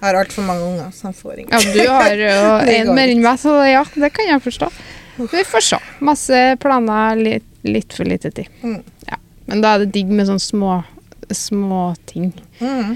Jeg 0.02 0.08
har 0.08 0.18
altfor 0.18 0.46
mange 0.48 0.66
unger, 0.66 0.88
så 0.98 1.12
han 1.12 1.14
får 1.14 1.44
ingen. 1.44 1.52
Ja, 1.54 1.60
du 1.62 1.82
har 1.94 2.22
jo 2.26 2.38
en 2.74 2.96
mer 2.98 3.12
enn 3.14 3.22
meg, 3.22 3.38
så 3.38 3.54
ja, 3.70 3.84
det 3.94 4.08
kan 4.16 4.32
jeg 4.32 4.42
forstå. 4.42 4.70
Vi 5.22 5.44
får 5.46 5.66
se. 5.68 5.78
Masse 6.02 6.40
planer, 6.64 7.20
litt, 7.20 7.46
litt 7.68 7.94
for 7.94 8.10
lite 8.10 8.32
tid. 8.34 8.50
Mm. 8.64 8.80
Ja. 9.06 9.20
Men 9.46 9.62
da 9.62 9.76
er 9.76 9.84
det 9.84 9.92
digg 9.94 10.10
med 10.10 10.26
sånne 10.26 10.42
små, 10.42 10.80
små 11.38 11.84
ting. 12.10 12.32
Mm. 12.64 12.96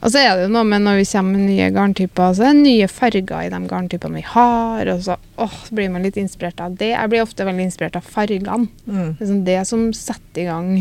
Og 0.00 0.12
så 0.14 0.22
er 0.22 0.32
det 0.32 0.46
jo 0.46 0.54
noe 0.54 0.64
med 0.68 0.86
når 0.86 1.02
vi 1.02 1.06
kommer 1.10 1.36
med 1.36 1.50
nye 1.50 1.68
garntyper, 1.74 2.32
så 2.38 2.46
er 2.46 2.56
det 2.56 2.64
nye 2.64 2.88
farger 2.88 3.44
i 3.44 3.52
de 3.52 3.60
garntypene 3.68 4.22
vi 4.22 4.24
har, 4.32 4.92
og 4.94 5.04
så 5.04 5.16
åh, 5.36 5.60
så 5.66 5.76
blir 5.76 5.92
man 5.92 6.08
litt 6.08 6.16
inspirert 6.20 6.64
av 6.64 6.80
det. 6.80 6.94
Jeg 6.94 7.12
blir 7.12 7.24
ofte 7.26 7.44
veldig 7.48 7.68
inspirert 7.68 8.00
av 8.00 8.08
fargene. 8.16 8.70
Mm. 8.88 9.12
Det 9.18 9.26
er 9.26 9.28
sånn 9.28 9.44
det 9.50 9.60
som 9.68 9.86
setter 9.96 10.46
i 10.46 10.48
gang. 10.48 10.72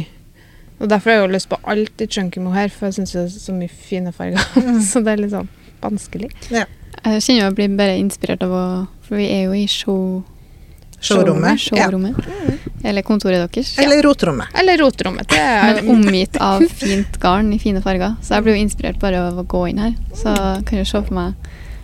Og 0.79 0.87
derfor 0.91 1.11
har 1.11 1.19
jeg 1.19 1.27
jo 1.27 1.35
lyst 1.35 1.51
på 1.51 1.59
alt 1.71 2.03
i 2.03 2.09
chunky 2.11 2.43
mohair, 2.43 2.71
for 2.71 2.87
jeg 2.87 3.01
syns 3.01 3.15
det 3.15 3.23
er 3.25 3.37
så 3.43 3.59
mye 3.59 3.71
fine 3.91 4.15
farger. 4.15 4.47
Mm. 4.55 4.81
så 4.89 5.03
det 5.03 5.15
er 5.15 5.23
litt 5.25 5.35
sånn 5.35 5.51
vanskelig. 5.85 6.31
Jeg 6.51 7.21
kjenner 7.21 7.41
jeg 7.45 7.55
blir 7.57 7.75
bare 7.77 7.97
inspirert 8.01 8.43
av 8.45 8.53
å 8.55 8.63
For 9.05 9.19
vi 9.19 9.27
er 9.29 9.43
jo 9.45 9.53
i 9.53 9.65
show, 9.69 10.23
Showrommet. 10.99 11.59
showrommet. 11.61 12.15
Eller 12.83 13.03
kontoret 13.05 13.43
deres. 13.53 13.75
Eller 13.77 14.01
rotrommet. 14.01 14.47
Eller 14.57 14.79
rotrommet. 14.81 15.27
Det 15.29 15.37
er 15.41 15.81
Men 15.83 15.89
omgitt 15.95 16.37
av 16.41 16.63
fint 16.81 17.19
garn 17.21 17.51
i 17.53 17.59
fine 17.61 17.81
farger. 17.85 18.15
Så 18.25 18.33
jeg 18.37 18.45
blir 18.47 18.57
jo 18.57 18.63
inspirert 18.65 18.97
bare 19.01 19.21
av 19.27 19.37
å 19.37 19.45
gå 19.45 19.67
inn 19.69 19.83
her. 19.83 19.93
Så 20.17 20.33
kan 20.65 20.81
du 20.81 20.85
se 20.85 21.01
for 21.05 21.13
meg 21.13 21.35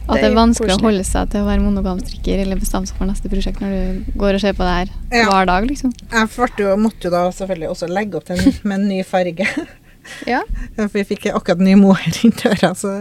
at 0.08 0.18
Det 0.18 0.24
er 0.26 0.32
er 0.32 0.36
vanskelig 0.36 0.74
å 0.76 0.82
holde 0.82 1.04
seg 1.06 1.30
til 1.32 1.44
å 1.44 1.48
være 1.48 1.62
monogamstrikker 1.62 2.42
eller 2.42 2.58
bestemme 2.60 2.90
seg 2.90 2.98
for 2.98 3.08
neste 3.08 3.30
prosjekt 3.32 3.62
når 3.62 3.76
du 3.76 4.18
går 4.20 4.40
og 4.40 4.42
ser 4.42 4.56
på 4.58 4.66
det 4.66 4.74
her 4.80 4.90
Ja. 5.22 5.28
hver 5.30 5.46
dag, 5.46 5.68
liksom. 5.70 5.94
Jeg 6.12 6.28
jo, 6.58 6.74
måtte 6.82 7.06
jo 7.08 7.12
da 7.14 7.22
selvfølgelig 7.30 7.70
også 7.70 7.88
legge 7.88 8.18
opp 8.18 8.26
til 8.26 8.42
en, 8.42 8.58
med 8.64 8.80
en 8.80 8.88
ny 8.90 9.04
farge. 9.08 9.46
Ja. 10.30 10.42
For 10.76 10.90
vi 10.96 11.04
fikk 11.12 11.28
akkurat 11.32 11.62
ny 11.64 11.76
mohair 11.80 12.16
inn 12.26 12.34
døra, 12.38 12.72
så 12.78 12.92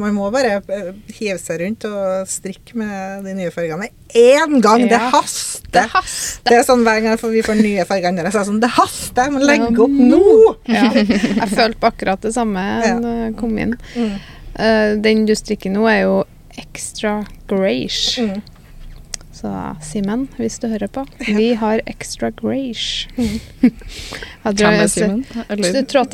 man 0.00 0.14
må 0.16 0.28
bare 0.34 0.58
eh, 0.62 0.92
hive 1.18 1.38
seg 1.42 1.60
rundt 1.62 1.86
og 1.88 2.28
strikke 2.30 2.78
med 2.78 3.26
de 3.26 3.34
nye 3.38 3.50
fargene 3.54 3.88
én 4.16 4.60
gang. 4.64 4.86
Det 4.86 4.96
Ja. 4.96 5.10
haster! 5.12 5.66
Det 5.76 5.84
haster. 5.92 6.46
Det 6.48 6.56
er 6.60 6.64
sånn 6.68 6.84
hver 6.86 7.02
gang 7.04 7.18
vi 7.20 7.42
får 7.44 7.58
nye 7.60 7.84
farger 7.88 8.16
døra, 8.16 8.30
så 8.32 8.40
er 8.40 8.46
det 8.46 8.50
sånn 8.52 8.62
Det 8.62 8.72
haster! 8.76 9.26
Jeg 9.26 9.34
må 9.34 9.42
legge 9.44 9.72
opp 9.86 9.98
nå! 9.98 10.22
Ja. 10.76 10.86
Jeg 10.94 11.50
følte 11.52 11.80
på 11.82 11.90
akkurat 11.90 12.22
det 12.24 12.32
samme 12.36 12.62
da 13.02 13.14
jeg 13.26 13.36
kom 13.38 13.54
inn. 13.60 13.74
Mm. 13.96 14.16
Uh, 14.56 14.92
den 15.04 15.26
du 15.28 15.34
strikker 15.36 15.70
nå, 15.74 15.84
er 15.90 16.04
jo 16.06 16.16
extra 16.56 17.18
grayish. 17.50 18.16
Mm. 18.22 18.40
Så 19.36 19.50
Simen, 19.84 20.26
hvis 20.40 20.56
du 20.62 20.68
hører 20.72 20.88
på, 20.88 21.02
vi 21.26 21.50
har 21.60 21.82
extra 21.86 22.30
grace. 22.32 23.04
Mm. 23.18 23.36
Jeg 23.60 24.56
tror 24.56 24.62
Hvem 24.62 24.80
er 24.80 24.88
Simen? 24.88 25.24
Eller- 25.50 25.84
Så 25.84 26.04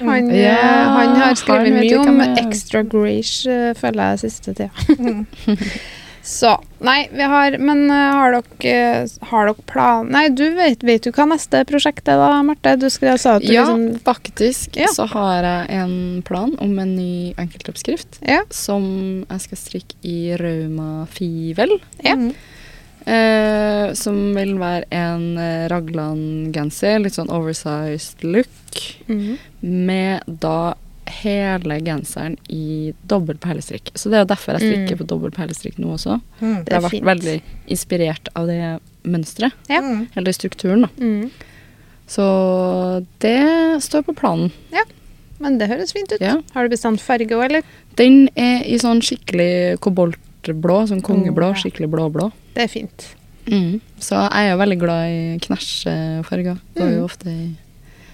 Han, 0.00 0.24
mm. 0.26 0.30
yeah, 0.34 0.88
han 0.96 1.16
har 1.20 1.34
skrevet 1.38 1.72
mye 1.78 1.98
om 2.00 2.20
extra 2.42 2.82
grayish, 2.82 3.46
eh, 3.46 3.72
føler 3.78 4.12
jeg, 4.16 4.18
siste 4.26 4.54
tida. 4.54 4.70
Mm. 4.98 5.26
Så 6.22 6.52
Nei, 6.78 7.08
vi 7.10 7.22
har 7.26 7.56
Men 7.58 7.90
uh, 7.90 7.96
har 8.14 8.36
dere, 8.36 9.06
har 9.26 9.48
dere 9.48 9.64
plan 9.66 10.06
Nei, 10.14 10.28
du 10.30 10.44
vet, 10.54 10.82
vet 10.86 11.02
du 11.02 11.10
hva 11.14 11.26
neste 11.32 11.64
prosjekt 11.66 12.06
er 12.10 12.20
da, 12.20 12.28
Marte? 12.46 12.76
Du 12.78 12.86
skrev 12.94 13.18
sa 13.18 13.36
at 13.40 13.42
du 13.46 13.50
Ja, 13.52 13.64
liksom 13.66 13.98
faktisk 14.06 14.78
Ja. 14.78 14.86
så 14.94 15.08
har 15.10 15.42
jeg 15.42 15.80
en 15.82 16.22
plan 16.26 16.54
om 16.62 16.78
en 16.78 16.94
ny 16.96 17.34
enkeltoppskrift 17.42 18.20
Ja. 18.22 18.42
som 18.54 19.24
jeg 19.28 19.40
skal 19.48 19.58
strikke 19.58 19.98
i 20.06 20.36
Rauma 20.38 21.06
Fivel. 21.10 21.80
Ja. 22.06 22.14
Mm. 22.14 22.32
Eh, 23.06 23.92
som 23.98 24.34
vil 24.36 24.54
være 24.60 24.84
en 24.92 25.24
eh, 25.38 25.68
raglan-genser, 25.72 27.00
litt 27.02 27.16
sånn 27.18 27.30
oversized 27.32 28.22
look, 28.24 28.48
Mhm. 29.08 29.38
med 29.62 30.22
da 30.40 30.74
hele 31.06 31.80
genseren 31.82 32.36
i 32.48 32.92
dobbel 33.06 33.36
perlestrikk. 33.36 33.90
Så 33.94 34.08
det 34.08 34.14
er 34.14 34.24
jo 34.24 34.34
derfor 34.34 34.58
jeg 34.58 34.62
strikker 34.70 34.96
Mm. 34.96 34.98
på 34.98 35.06
dobbel 35.06 35.30
perlestrikk 35.30 35.78
nå 35.78 35.92
også. 35.94 36.20
Mm. 36.40 36.64
Det 36.64 36.72
har 36.72 36.80
vært 36.82 36.90
fint. 36.90 37.04
veldig 37.04 37.42
inspirert 37.68 38.28
av 38.36 38.46
det 38.46 38.80
mønsteret, 39.04 39.52
Ja. 39.68 39.80
Mm. 39.80 40.08
eller 40.16 40.32
strukturen, 40.32 40.80
da. 40.82 40.88
Mhm. 40.98 41.30
Så 42.08 43.06
det 43.20 43.82
står 43.82 44.02
på 44.04 44.14
planen. 44.14 44.50
Men 45.40 45.58
det 45.58 45.68
høres 45.68 45.92
fint 45.92 46.12
ut. 46.12 46.20
Ja. 46.20 46.40
Har 46.54 46.68
du 46.68 46.76
bestemt 46.76 47.00
farge 47.00 47.26
òg, 47.30 47.44
eller? 47.46 47.62
Den 47.96 48.28
er 48.36 48.62
i 48.64 48.76
sånn 48.78 49.00
skikkelig 49.02 49.80
koboltblå, 50.42 50.88
sånn 50.88 51.02
kongeblå, 51.02 51.50
Oh, 51.50 51.54
ja. 51.54 51.60
skikkelig 51.62 51.90
blå-blå. 51.90 52.32
Det 52.54 52.64
er 52.64 52.68
fint. 52.68 53.14
Så 53.98 54.14
jeg 54.14 54.30
er 54.46 54.50
jo 54.52 54.58
veldig 54.58 54.78
glad 54.78 55.08
i 55.10 55.38
knæsjfarger. 55.42 56.58
Går 56.76 56.90
jo 56.92 57.00
Mm. 57.00 57.04
ofte 57.04 57.26
i 57.28 57.56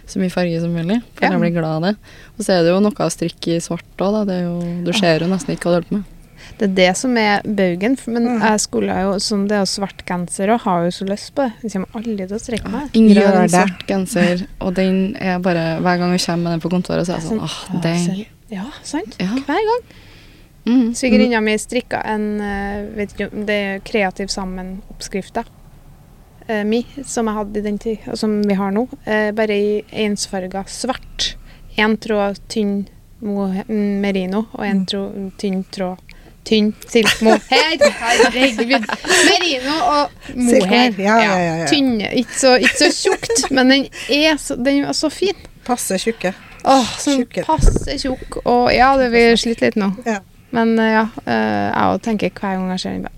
så 0.06 0.18
mye 0.18 0.30
farge 0.32 0.60
som 0.60 0.72
mulig, 0.72 1.02
for 1.14 1.24
Ja. 1.26 1.30
jeg 1.32 1.40
blir 1.40 1.52
glad 1.60 1.64
av 1.76 1.82
det. 1.82 1.96
Og 2.38 2.44
så 2.44 2.52
er 2.58 2.62
det 2.62 2.70
jo 2.72 2.80
noe 2.80 2.92
av 2.98 3.10
strikk 3.10 3.46
i 3.48 3.58
svart 3.60 3.82
òg, 3.98 4.12
da. 4.12 4.24
Det 4.24 4.34
er 4.34 4.42
jo, 4.44 4.84
du 4.84 4.92
ser 4.92 5.18
jo 5.20 5.26
nesten 5.26 5.54
ikke 5.54 5.64
hva 5.68 5.80
du 5.80 5.84
holder 5.84 5.88
på 5.88 5.92
med. 5.92 6.04
Det 6.58 6.62
er 6.70 6.74
det 6.74 6.96
som 6.96 7.16
er 7.18 7.42
baugen. 7.42 7.98
Men 8.06 8.24
Mm. 8.24 8.40
jeg 8.40 8.60
skulle 8.60 8.88
jo, 9.02 9.18
som 9.18 9.46
det 9.46 9.56
er 9.58 9.64
svart 9.66 10.04
genser, 10.06 10.48
og 10.54 10.60
har 10.60 10.84
jo 10.84 10.90
så 10.90 11.04
lyst 11.06 11.34
på 11.34 11.44
det. 11.44 11.52
Jeg 11.62 11.72
kommer 11.72 11.88
aldri 11.94 12.26
til 12.26 12.36
å 12.36 12.40
strekke 12.40 12.70
meg. 12.70 12.90
Ingrid 12.94 13.26
har 13.26 13.42
en 13.42 13.48
svart 13.48 13.86
genser, 13.86 14.46
og 14.60 14.74
den 14.74 15.14
er 15.20 15.38
bare 15.40 15.78
Hver 15.82 15.98
gang 15.98 16.08
hun 16.10 16.18
kommer 16.18 16.42
med 16.42 16.52
den 16.52 16.60
på 16.60 16.70
kontoret, 16.70 17.04
så 17.06 17.14
er 17.16 17.20
jeg 17.20 17.30
sånn 17.30 17.40
åh, 17.42 17.82
den 17.82 18.26
Ja, 18.50 18.64
sant. 18.82 19.14
Ja. 19.20 19.26
Hver 19.26 19.44
gang. 19.46 19.82
Mm. 20.68 20.94
Svigerinna 20.94 21.40
mi 21.40 21.54
strikka 21.58 22.02
en 22.04 22.40
eh, 22.44 22.82
vet 22.96 23.14
ikke, 23.14 23.30
det 23.48 23.54
er 23.54 23.78
Kreativ 23.86 24.28
sammen-oppskrifta 24.32 25.44
eh, 26.46 26.64
mi, 26.68 26.82
som 27.04 27.30
jeg 27.30 27.38
hadde 27.38 27.60
i 27.60 27.64
den 27.64 27.78
tid, 27.80 28.04
og 28.12 28.18
som 28.20 28.36
vi 28.44 28.56
har 28.58 28.74
nå. 28.74 28.84
Eh, 29.04 29.30
bare 29.36 29.56
i 29.56 29.72
ensfarga 30.04 30.66
svart. 30.68 31.32
Én 31.78 31.96
tråd 31.96 32.40
tynn 32.52 32.82
mo 33.24 33.48
mm, 33.48 33.96
merino, 34.02 34.44
og 34.52 34.66
én 34.66 34.84
tråd 34.88 35.32
tynn 35.40 35.64
tråd 35.72 36.04
tynn 36.48 36.72
silk 36.88 37.20
mohair. 37.24 37.82
Herregud. 38.02 38.84
Merino 39.28 39.76
og 39.84 40.34
mohair. 40.34 40.94
Ja, 40.98 41.16
ja, 41.20 41.38
ja, 41.38 41.54
ja. 41.62 41.68
Tynne. 41.68 42.12
Ikke 42.16 42.38
så, 42.40 42.54
ikke 42.56 42.76
så 42.86 42.90
tjukt, 42.92 43.48
men 43.50 43.72
den 43.72 43.88
er 44.08 44.36
så, 44.40 44.56
den 44.56 44.84
er 44.84 44.96
så 44.96 45.10
fin. 45.12 45.36
Passe 45.68 46.00
tjukke. 46.00 46.32
Åh, 46.68 46.88
sånn 47.00 47.22
passe 47.46 47.96
tjukk. 48.00 48.40
Og 48.44 48.68
ja, 48.74 48.90
det 49.00 49.12
vil 49.14 49.36
slite 49.40 49.68
litt 49.68 49.78
nå. 49.80 49.92
Ja. 50.08 50.20
Men 50.54 50.78
eh, 50.78 50.92
ja, 50.94 51.04
eh, 51.26 51.68
jeg 51.68 51.94
òg 51.94 52.02
tenker 52.02 52.30
hver 52.30 52.56
gang 52.56 52.70
jeg 52.74 52.80
ser 52.84 52.96
den 52.98 53.08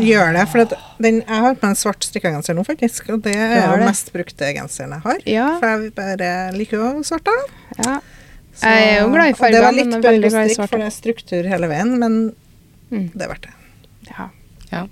Gjør 0.00 0.32
det. 0.32 0.44
For 0.48 0.62
at 0.62 0.72
den, 1.02 1.18
jeg 1.26 1.40
har 1.44 1.54
på 1.58 1.66
meg 1.66 1.74
en 1.74 1.76
svart 1.76 2.04
strikkegenser 2.06 2.54
nå, 2.56 2.62
faktisk. 2.64 3.10
Og 3.12 3.20
det 3.26 3.34
er 3.36 3.56
jo 3.66 3.74
det? 3.82 3.88
mest 3.90 4.12
brukte 4.14 4.52
genseren 4.56 4.94
jeg 4.96 5.02
har. 5.04 5.18
Ja. 5.28 5.48
For 5.60 5.66
jeg 5.74 5.92
bare 5.98 6.30
liker 6.56 6.78
jo 6.80 7.02
svart, 7.04 7.24
da. 7.26 7.34
ja. 7.84 7.98
Så- 8.54 8.66
Jeg 8.70 8.86
er 8.94 9.00
jo 9.02 9.10
glad 9.12 9.28
i 9.30 9.34
farger, 9.38 9.52
Det 9.52 9.62
var 9.62 9.72
litt 9.72 9.86
jeg 9.86 9.94
er 9.94 10.00
bøyd 10.00 10.08
veldig 10.10 10.24
og 10.26 10.30
glad 10.32 10.46
i 10.46 10.54
strikk, 10.54 10.70
for 10.70 10.78
det 10.78 10.86
er 10.86 10.96
struktur 10.96 11.48
hele 11.48 11.68
veien, 11.70 11.98
men 11.98 12.16
Mm. 12.90 13.10
det 13.14 13.22
er 13.22 13.28
verdt 13.28 13.42
det. 13.42 13.52
ja. 14.10 14.28
Ja. 14.72 14.86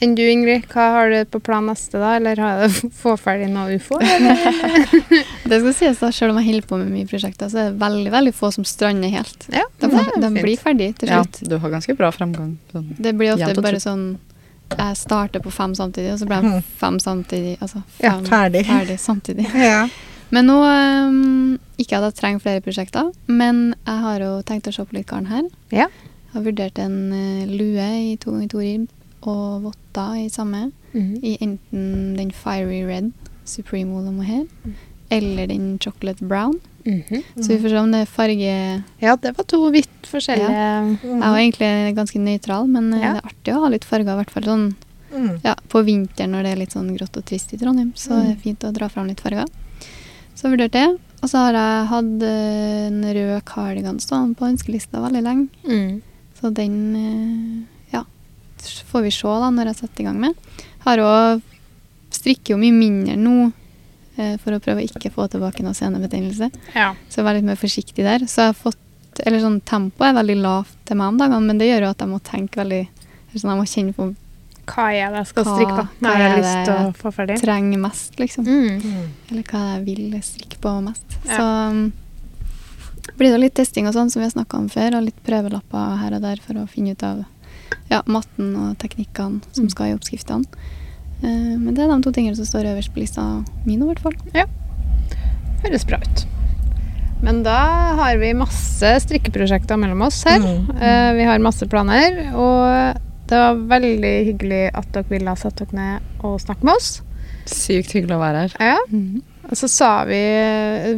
Enn 0.00 0.12
du, 0.14 0.22
Ingrid? 0.30 0.66
Hva 0.70 0.84
har 0.94 1.10
du 1.10 1.24
på 1.26 1.40
plan 1.42 1.66
neste, 1.66 1.98
da? 1.98 2.12
Eller 2.20 2.36
har 2.38 2.60
du 2.68 2.90
få 3.02 3.16
ferdig 3.18 3.48
noe 3.50 3.74
ufo? 3.78 3.98
Det 5.48 5.58
skal 5.60 5.74
sies 5.74 5.98
da, 6.02 6.10
Selv 6.14 6.32
om 6.34 6.38
jeg 6.40 6.50
holder 6.52 6.66
på 6.70 6.78
med 6.80 6.90
mye 6.92 7.08
prosjekter, 7.08 7.50
så 7.50 7.58
er 7.62 7.70
det 7.72 7.80
veldig 7.80 8.12
veldig 8.14 8.34
få 8.36 8.50
som 8.54 8.66
strander 8.68 9.10
helt. 9.12 9.46
Ja, 9.52 9.64
De, 9.80 9.88
det 9.88 10.02
er 10.04 10.10
de 10.20 10.28
fint. 10.30 10.42
blir 10.44 10.60
ferdig 10.60 10.88
til 11.00 11.10
slutt. 11.12 11.40
Ja, 11.42 11.48
du 11.50 11.56
har 11.62 11.72
ganske 11.74 11.96
bra 11.98 12.10
fremgang. 12.14 12.56
Sånn. 12.72 12.90
Det 12.98 13.14
blir 13.18 13.34
ofte 13.34 13.62
bare 13.64 13.80
sånn 13.82 14.04
Jeg 14.68 14.98
starter 15.00 15.40
på 15.40 15.48
fem 15.50 15.72
samtidig, 15.74 16.10
og 16.12 16.18
så 16.20 16.26
blir 16.28 16.42
de 16.44 16.50
Mhm. 16.58 16.62
fem 16.76 16.98
samtidig. 17.00 17.54
Altså 17.64 17.82
Ja, 18.04 18.18
ferdig. 18.20 18.66
ferdig 18.68 18.98
samtidig. 19.00 19.46
Ja. 19.56 19.88
Men 20.30 20.44
nå 20.46 20.58
um, 20.60 21.58
Ikke 21.80 21.96
at 21.96 22.04
jeg 22.10 22.18
trenger 22.20 22.40
flere 22.44 22.60
prosjekter, 22.60 23.10
men 23.26 23.74
jeg 23.86 23.98
har 24.04 24.20
jo 24.20 24.42
tenkt 24.44 24.68
å 24.68 24.74
se 24.76 24.84
på 24.84 24.92
litt 24.98 25.06
garn 25.08 25.26
her. 25.30 25.48
Ja. 25.72 25.86
Jeg 26.28 26.34
har 26.34 26.42
vurdert 26.44 26.78
en 26.84 26.98
eh, 27.16 27.46
lue 27.48 27.86
i 28.12 28.16
to 28.20 28.30
ganger 28.34 28.48
to 28.52 28.58
ribb 28.60 28.88
og 29.22 29.62
votter 29.62 30.14
i 30.24 30.28
samme. 30.28 30.70
Mhm. 30.92 31.18
I 31.22 31.36
enten 31.40 32.16
den 32.16 32.30
Fiery 32.30 32.82
Red, 32.86 33.12
Supreme 33.44 33.92
Wool 33.92 34.10
Mohair, 34.12 34.46
eller 35.10 35.46
den 35.46 35.78
Chocolate 35.78 36.24
Brown. 36.24 36.60
Mhm. 36.84 37.22
Så 37.40 37.48
vi 37.48 37.58
får 37.58 37.68
se 37.70 37.76
om 37.78 37.90
det 37.92 38.00
er 38.00 38.06
farge 38.06 38.84
Ja, 39.02 39.16
det 39.16 39.36
var 39.36 39.44
to 39.44 39.58
vidt 39.70 39.88
forskjellige 40.02 40.48
Jeg 41.02 41.20
var 41.20 41.36
egentlig 41.36 41.94
ganske 41.96 42.18
nøytral, 42.18 42.66
men 42.68 42.94
eh, 42.94 43.00
Ja. 43.02 43.12
det 43.14 43.22
er 43.24 43.28
artig 43.28 43.54
å 43.54 43.60
ha 43.64 43.68
litt 43.68 43.84
farger, 43.84 44.12
i 44.12 44.16
hvert 44.24 44.30
fall 44.30 44.42
sånn 44.44 44.74
Mm. 45.10 45.40
ja, 45.42 45.54
på 45.68 45.82
vinteren 45.84 46.30
når 46.32 46.42
det 46.42 46.52
er 46.52 46.56
litt 46.56 46.70
sånn 46.72 46.94
grått 46.96 47.16
og 47.16 47.24
trist 47.24 47.52
i 47.54 47.56
Trondheim. 47.56 47.92
Så 47.96 48.10
Mm. 48.12 48.30
er 48.30 48.36
fint 48.36 48.60
å 48.60 48.72
dra 48.74 48.88
fram 48.88 49.06
litt 49.08 49.20
farger. 49.20 49.46
Så 50.36 50.50
vurderte 50.50 50.74
jeg. 50.74 50.98
Og 51.22 51.28
så 51.30 51.38
har 51.38 51.52
jeg 51.54 51.86
hatt 51.88 52.22
eh, 52.22 52.86
en 52.88 53.02
rød 53.02 53.44
cardigan 53.44 53.98
stående 53.98 54.36
på 54.36 54.46
ønskelista 54.46 55.00
veldig 55.00 55.22
lenge. 55.22 55.48
mm. 55.66 56.02
Så 56.40 56.52
den 56.54 56.94
eh, 56.96 57.64
ja, 57.64 57.77
får 58.62 59.02
vi 59.06 59.10
se 59.14 59.28
da 59.42 59.50
når 59.54 59.70
jeg 59.72 59.80
setter 59.82 60.02
i 60.02 60.06
gang 60.08 60.18
med. 60.20 60.34
Har 60.84 60.98
òg 61.04 61.42
strikker 62.14 62.54
jo 62.54 62.58
mye 62.60 62.72
mindre 62.74 63.16
nå 63.20 63.34
eh, 64.16 64.36
for 64.42 64.56
å 64.56 64.60
prøve 64.64 64.80
å 64.82 64.86
ikke 64.88 65.10
få 65.14 65.26
tilbake 65.32 65.62
noe 65.64 65.76
senebetennelse. 65.76 66.50
Ja. 66.74 66.92
Så 67.08 67.20
jeg 67.20 67.26
var 67.28 67.36
litt 67.36 67.44
mer 67.48 67.58
forsiktig 67.60 68.06
der. 68.06 68.24
Så 68.26 68.46
jeg 68.46 68.54
har 68.54 68.58
fått 68.58 68.84
Eller 69.26 69.40
sånn 69.42 69.60
tempoet 69.66 70.12
er 70.12 70.18
veldig 70.20 70.36
lavt 70.44 70.76
til 70.86 70.96
meg 71.00 71.08
om 71.10 71.16
dagene, 71.18 71.40
men 71.42 71.58
det 71.58 71.66
gjør 71.66 71.88
jo 71.88 71.90
at 71.90 72.02
jeg 72.04 72.10
må 72.12 72.18
tenke 72.22 72.60
veldig 72.60 72.84
sånn, 73.34 73.50
Jeg 73.50 73.58
må 73.58 73.64
kjenne 73.66 73.94
på 73.96 74.04
Hva 74.68 74.84
er 74.94 75.10
det 75.10 75.22
jeg 75.24 75.30
skal 75.32 75.44
strikke 75.48 75.74
på? 75.74 75.84
hva 75.88 76.04
Hva 76.04 76.12
har 76.12 76.22
jeg 76.22 76.30
er 76.30 76.38
lyst 76.38 76.68
til 76.68 76.74
å 76.74 76.92
få 77.00 77.12
ferdig? 77.16 77.38
trenger 77.40 77.78
mest, 77.82 78.18
liksom. 78.20 78.44
Mm. 78.46 78.78
Mm. 78.84 79.08
Eller 79.30 79.42
hva 79.50 79.62
jeg 79.72 79.84
vil 79.88 80.20
strikke 80.22 80.60
på 80.62 80.74
mest. 80.86 81.16
Ja. 81.24 81.34
Så 81.34 81.46
um, 81.72 81.80
blir 83.18 83.32
det 83.34 83.40
litt 83.42 83.54
testing 83.58 83.88
og 83.88 83.94
sånn, 83.96 84.10
som 84.12 84.20
vi 84.22 84.28
har 84.28 84.34
snakka 84.36 84.60
om 84.60 84.68
før, 84.70 84.98
og 85.00 85.06
litt 85.08 85.18
prøvelapper 85.26 85.96
her 86.04 86.14
og 86.14 86.22
der 86.22 86.38
for 86.44 86.60
å 86.62 86.66
finne 86.70 86.92
ut 86.94 87.02
av 87.02 87.24
ja, 87.90 88.02
matten 88.06 88.54
og 88.56 88.78
teknikkene 88.78 89.40
som 89.52 89.64
Mm. 89.66 89.70
skal 89.70 89.86
i 89.90 89.94
oppskriftene. 89.96 90.44
Eh, 91.22 91.56
men 91.58 91.74
det 91.74 91.84
er 91.84 91.88
de 91.90 92.02
to 92.02 92.12
tingene 92.12 92.36
som 92.36 92.44
står 92.46 92.68
øverst 92.74 92.92
på 92.94 93.00
lista 93.02 93.22
mi 93.66 93.76
nå, 93.76 93.84
i 93.90 93.94
hvert 93.94 94.02
fall. 94.04 94.46
Høres 95.64 95.84
bra 95.88 95.98
ut. 95.98 96.26
Men 97.22 97.42
da 97.42 97.56
har 97.98 98.16
vi 98.20 98.32
masse 98.38 98.92
strikkeprosjekter 99.02 99.76
mellom 99.80 100.02
oss 100.06 100.20
her. 100.28 100.38
Mm. 100.38 100.68
Eh, 100.78 101.12
vi 101.18 101.24
har 101.26 101.38
masse 101.42 101.66
planer, 101.66 102.20
og 102.38 103.00
det 103.28 103.40
var 103.42 103.58
veldig 103.78 104.12
hyggelig 104.28 104.62
at 104.78 104.92
dere 104.94 105.10
ville 105.10 105.34
sette 105.36 105.66
dere 105.66 105.74
ned 105.80 106.22
og 106.24 106.38
snakke 106.40 106.62
med 106.64 106.76
oss. 106.78 107.00
Sykt 107.50 107.90
hyggelig 107.96 108.14
å 108.14 108.22
være 108.22 108.44
her. 108.46 108.54
Ja. 108.60 108.78
Så 109.56 109.68
sa 109.68 110.04
vi, 110.04 110.18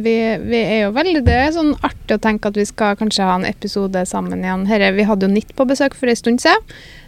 vi 0.03 0.15
Vi 0.43 0.57
er 0.59 0.81
jo 0.85 0.91
veldig 0.95 1.21
Det 1.23 1.35
er 1.39 1.51
sånn 1.55 1.71
artig 1.87 2.17
å 2.17 2.21
tenke 2.21 2.49
at 2.51 2.57
vi 2.59 2.65
skal 2.67 2.97
kanskje 2.99 3.23
ha 3.23 3.35
en 3.39 3.45
episode 3.47 4.01
sammen 4.09 4.43
igjen. 4.43 4.65
Herre, 4.67 4.89
vi 4.97 5.05
hadde 5.07 5.27
jo 5.27 5.31
Nitt 5.31 5.53
på 5.55 5.63
besøk 5.69 5.95
for 5.95 6.11
en 6.11 6.15
stund 6.19 6.41
siden. 6.43 6.59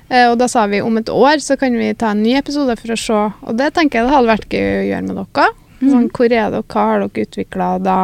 eh, 0.10 0.30
Og 0.32 0.38
da 0.39 0.48
sa 0.48 0.66
vi 0.68 0.80
om 0.82 0.98
et 0.98 1.10
år 1.12 1.41
så 1.44 1.58
kan 1.60 1.76
vi 1.78 1.94
ta 1.94 2.12
en 2.12 2.24
ny 2.24 2.38
episode 2.39 2.78
for 2.80 2.94
å 2.96 2.98
se. 3.00 3.20
Og 3.44 3.58
det 3.60 3.74
tenker 3.74 4.00
jeg 4.00 4.08
det 4.08 4.16
hadde 4.16 4.32
vært 4.32 4.50
gøy 4.56 4.70
å 4.80 4.88
gjøre 4.91 5.08
med 5.10 5.16
dere. 5.20 5.50
Sånn, 5.84 6.10
hvor 6.16 6.26
er 6.32 6.50
dere? 6.54 6.64
Hva 6.64 6.86
har 6.94 7.00
dere 7.04 7.26
utvikla 7.28 7.70
da? 7.84 7.98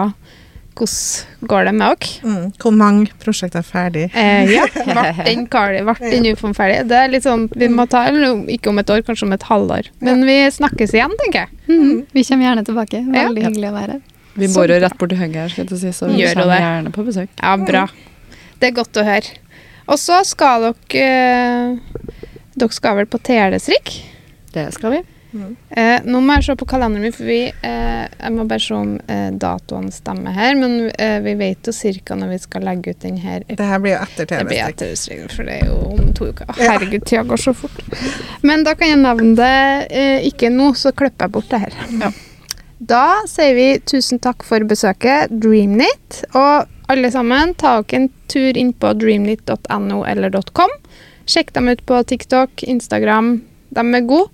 Hvordan 0.79 1.47
går 1.51 1.65
det 1.67 1.73
med 1.75 1.95
dere? 2.03 2.29
Mm. 2.29 2.45
Hvor 2.63 2.75
mange 2.75 3.09
prosjekter 3.23 3.59
er 3.61 3.67
ferdig? 3.67 4.05
Eh, 4.15 4.51
ja, 4.53 4.65
ble 4.73 5.95
den? 5.99 6.29
Ufoen 6.33 6.55
ferdig? 6.57 6.79
Det 6.89 6.97
er 6.99 7.11
litt 7.11 7.25
sånn, 7.27 7.47
vi 7.55 7.67
må 7.73 7.85
ta, 7.91 8.05
eller 8.09 8.45
Ikke 8.53 8.71
om 8.71 8.79
et 8.81 8.93
år, 8.93 9.03
kanskje 9.07 9.27
om 9.27 9.35
et 9.35 9.45
halvår. 9.49 9.91
Men 10.05 10.23
vi 10.27 10.37
snakkes 10.55 10.95
igjen, 10.95 11.15
tenker 11.23 11.45
jeg. 11.45 11.59
Mm. 11.67 12.05
Vi 12.15 12.23
kommer 12.29 12.49
gjerne 12.49 12.65
tilbake. 12.71 13.03
Ja. 13.03 13.27
Veldig 13.27 13.45
hyggelig 13.49 13.69
å 13.71 13.75
være 13.75 13.97
her. 13.97 14.01
Vi 14.39 14.47
bor 14.53 14.71
jo 14.71 14.79
rett 14.79 14.97
borti 14.99 15.17
hugget 15.19 15.41
her, 15.41 15.51
skal 15.51 15.67
jeg 15.67 15.81
si, 15.81 15.91
så 15.95 16.07
vi 16.07 16.21
Gjør 16.21 16.37
kommer 16.39 16.55
det. 16.55 16.63
gjerne 16.63 16.95
på 16.95 17.05
besøk. 17.07 17.31
Ja, 17.41 17.55
bra. 17.59 17.85
Det 18.59 18.69
er 18.69 18.75
godt 18.77 18.99
å 18.99 19.05
høre. 19.07 19.37
Og 19.89 19.97
så 19.99 20.19
skal 20.27 20.69
dere 20.69 21.05
eh, 21.05 22.03
Dere 22.59 22.75
skal 22.75 22.99
vel 22.99 23.07
på 23.09 23.19
telestrikk? 23.23 23.93
Det 24.53 24.65
skal 24.75 24.97
vi. 24.97 25.01
Mm. 25.31 25.55
Eh, 25.69 25.99
nå 26.09 26.19
må 26.25 26.35
jeg 26.39 26.47
se 26.47 26.55
på 26.57 26.65
kalenderen 26.69 27.05
min, 27.05 27.13
for 27.13 27.27
vi 27.29 27.43
eh, 27.45 28.05
Jeg 28.09 28.33
må 28.33 28.47
bare 28.49 28.63
se 28.63 28.73
om 28.73 28.95
eh, 29.05 29.27
datoene 29.37 29.93
stemmer 29.93 30.33
her. 30.33 30.55
Men 30.57 30.89
eh, 30.91 31.19
vi 31.25 31.35
vet 31.39 31.69
jo 31.69 31.73
cirka 31.75 32.17
når 32.17 32.33
vi 32.33 32.39
skal 32.45 32.65
legge 32.65 32.95
ut 32.95 33.03
den 33.05 33.19
her. 33.21 33.45
Det 33.49 33.67
her 33.71 33.83
blir 33.83 33.95
jo 33.95 33.99
etter 34.07 34.31
TV-strikk. 34.31 35.27
for 35.35 35.49
det 35.49 35.59
er 35.59 35.69
jo 35.69 35.77
om 35.93 36.09
to 36.17 36.31
uker. 36.31 36.49
Herregud, 36.57 37.05
tida 37.05 37.23
går 37.29 37.43
så 37.45 37.53
fort. 37.53 37.83
Men 38.41 38.65
da 38.65 38.73
kan 38.79 38.93
jeg 38.93 39.03
nevne 39.03 39.35
det 39.37 39.53
eh, 39.91 40.27
ikke 40.31 40.51
nå, 40.53 40.73
så 40.73 40.93
klipper 40.95 41.29
jeg 41.29 41.37
bort 41.37 41.53
det 41.53 41.63
her. 41.67 41.79
Ja. 42.01 42.11
Da 42.79 43.05
sier 43.27 43.55
vi 43.57 43.69
tusen 43.83 44.21
takk 44.23 44.45
for 44.47 44.63
besøket, 44.67 45.33
Dreamnit. 45.43 46.23
Og 46.31 46.69
alle 46.89 47.11
sammen, 47.13 47.53
ta 47.59 47.81
dere 47.83 48.05
en 48.05 48.07
tur 48.31 48.57
inn 48.57 48.71
på 48.73 48.93
dreamnit.no 48.97 50.03
eller 50.07 50.39
.com. 50.55 50.71
Sjekk 51.29 51.51
dem 51.53 51.69
ut 51.69 51.83
på 51.85 51.99
TikTok, 52.09 52.63
Instagram. 52.63 53.35
De 53.69 53.83
er 53.83 54.07
gode, 54.09 54.31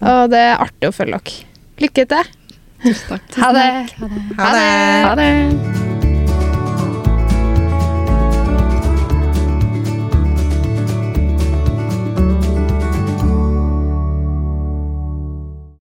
og 0.00 0.30
det 0.32 0.42
er 0.52 0.64
artig 0.66 0.90
å 0.90 0.94
følge 0.94 1.20
dere. 1.20 1.52
Lykke 1.86 2.06
til. 2.12 2.32
Tusen 2.86 3.12
takk. 3.16 3.36
Ha 3.42 3.52
det. 3.56 3.68
Ha 3.98 4.08
det. 4.12 4.24
Ha 4.38 4.54
det! 4.56 4.66
Ha 5.08 5.14
det. 5.20 5.95